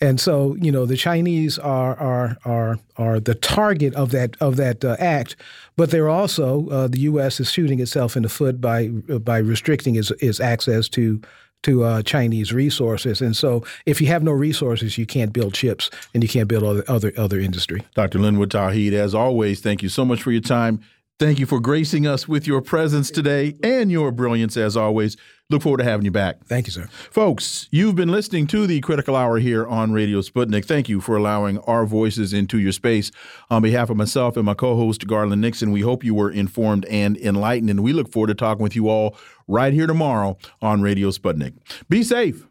And 0.00 0.20
so, 0.20 0.56
you 0.56 0.70
know, 0.70 0.84
the 0.84 0.96
Chinese 0.96 1.58
are 1.58 1.96
are 1.98 2.36
are 2.44 2.78
are 2.96 3.20
the 3.20 3.34
target 3.34 3.94
of 3.94 4.10
that 4.10 4.36
of 4.40 4.56
that 4.56 4.84
uh, 4.84 4.96
act, 4.98 5.36
but 5.76 5.90
they're 5.90 6.08
also 6.08 6.68
uh, 6.68 6.88
the 6.88 7.00
U.S. 7.00 7.40
is 7.40 7.50
shooting 7.50 7.80
itself 7.80 8.16
in 8.16 8.22
the 8.22 8.28
foot 8.28 8.60
by 8.60 8.88
by 8.88 9.38
restricting 9.38 9.96
its, 9.96 10.10
its 10.20 10.40
access 10.40 10.88
to 10.90 11.20
to 11.62 11.82
uh, 11.82 12.02
Chinese 12.02 12.52
resources. 12.52 13.20
And 13.20 13.36
so, 13.36 13.64
if 13.86 14.00
you 14.00 14.06
have 14.08 14.22
no 14.22 14.32
resources, 14.32 14.98
you 14.98 15.06
can't 15.06 15.32
build 15.32 15.54
chips 15.54 15.90
and 16.14 16.22
you 16.22 16.28
can't 16.28 16.48
build 16.48 16.62
other 16.62 16.84
other, 16.88 17.12
other 17.16 17.40
industry. 17.40 17.82
Dr. 17.94 18.18
Linwood 18.18 18.50
Tauheed, 18.50 18.92
as 18.92 19.14
always, 19.14 19.60
thank 19.60 19.82
you 19.82 19.88
so 19.88 20.04
much 20.04 20.22
for 20.22 20.30
your 20.30 20.42
time. 20.42 20.80
Thank 21.18 21.38
you 21.38 21.46
for 21.46 21.60
gracing 21.60 22.06
us 22.06 22.28
with 22.28 22.46
your 22.46 22.60
presence 22.60 23.10
today 23.10 23.56
and 23.62 23.90
your 23.90 24.12
brilliance, 24.12 24.54
as 24.54 24.76
always. 24.76 25.16
Look 25.48 25.62
forward 25.62 25.78
to 25.78 25.84
having 25.84 26.04
you 26.04 26.10
back. 26.10 26.44
Thank 26.44 26.66
you, 26.66 26.72
sir. 26.72 26.88
Folks, 27.10 27.68
you've 27.70 27.94
been 27.94 28.10
listening 28.10 28.46
to 28.48 28.66
the 28.66 28.82
Critical 28.82 29.16
Hour 29.16 29.38
here 29.38 29.66
on 29.66 29.92
Radio 29.92 30.20
Sputnik. 30.20 30.66
Thank 30.66 30.90
you 30.90 31.00
for 31.00 31.16
allowing 31.16 31.58
our 31.60 31.86
voices 31.86 32.34
into 32.34 32.58
your 32.58 32.72
space. 32.72 33.10
On 33.48 33.62
behalf 33.62 33.88
of 33.88 33.96
myself 33.96 34.36
and 34.36 34.44
my 34.44 34.52
co 34.52 34.76
host, 34.76 35.06
Garland 35.06 35.40
Nixon, 35.40 35.72
we 35.72 35.80
hope 35.80 36.04
you 36.04 36.14
were 36.14 36.30
informed 36.30 36.84
and 36.84 37.16
enlightened. 37.16 37.70
And 37.70 37.82
we 37.82 37.94
look 37.94 38.12
forward 38.12 38.26
to 38.26 38.34
talking 38.34 38.62
with 38.62 38.76
you 38.76 38.90
all 38.90 39.16
right 39.48 39.72
here 39.72 39.86
tomorrow 39.86 40.36
on 40.60 40.82
Radio 40.82 41.08
Sputnik. 41.08 41.54
Be 41.88 42.02
safe. 42.02 42.46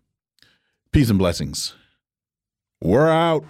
Peace 0.92 1.12
and 1.12 1.20
blessings. 1.20 1.76
We're 2.82 3.10
out. 3.10 3.46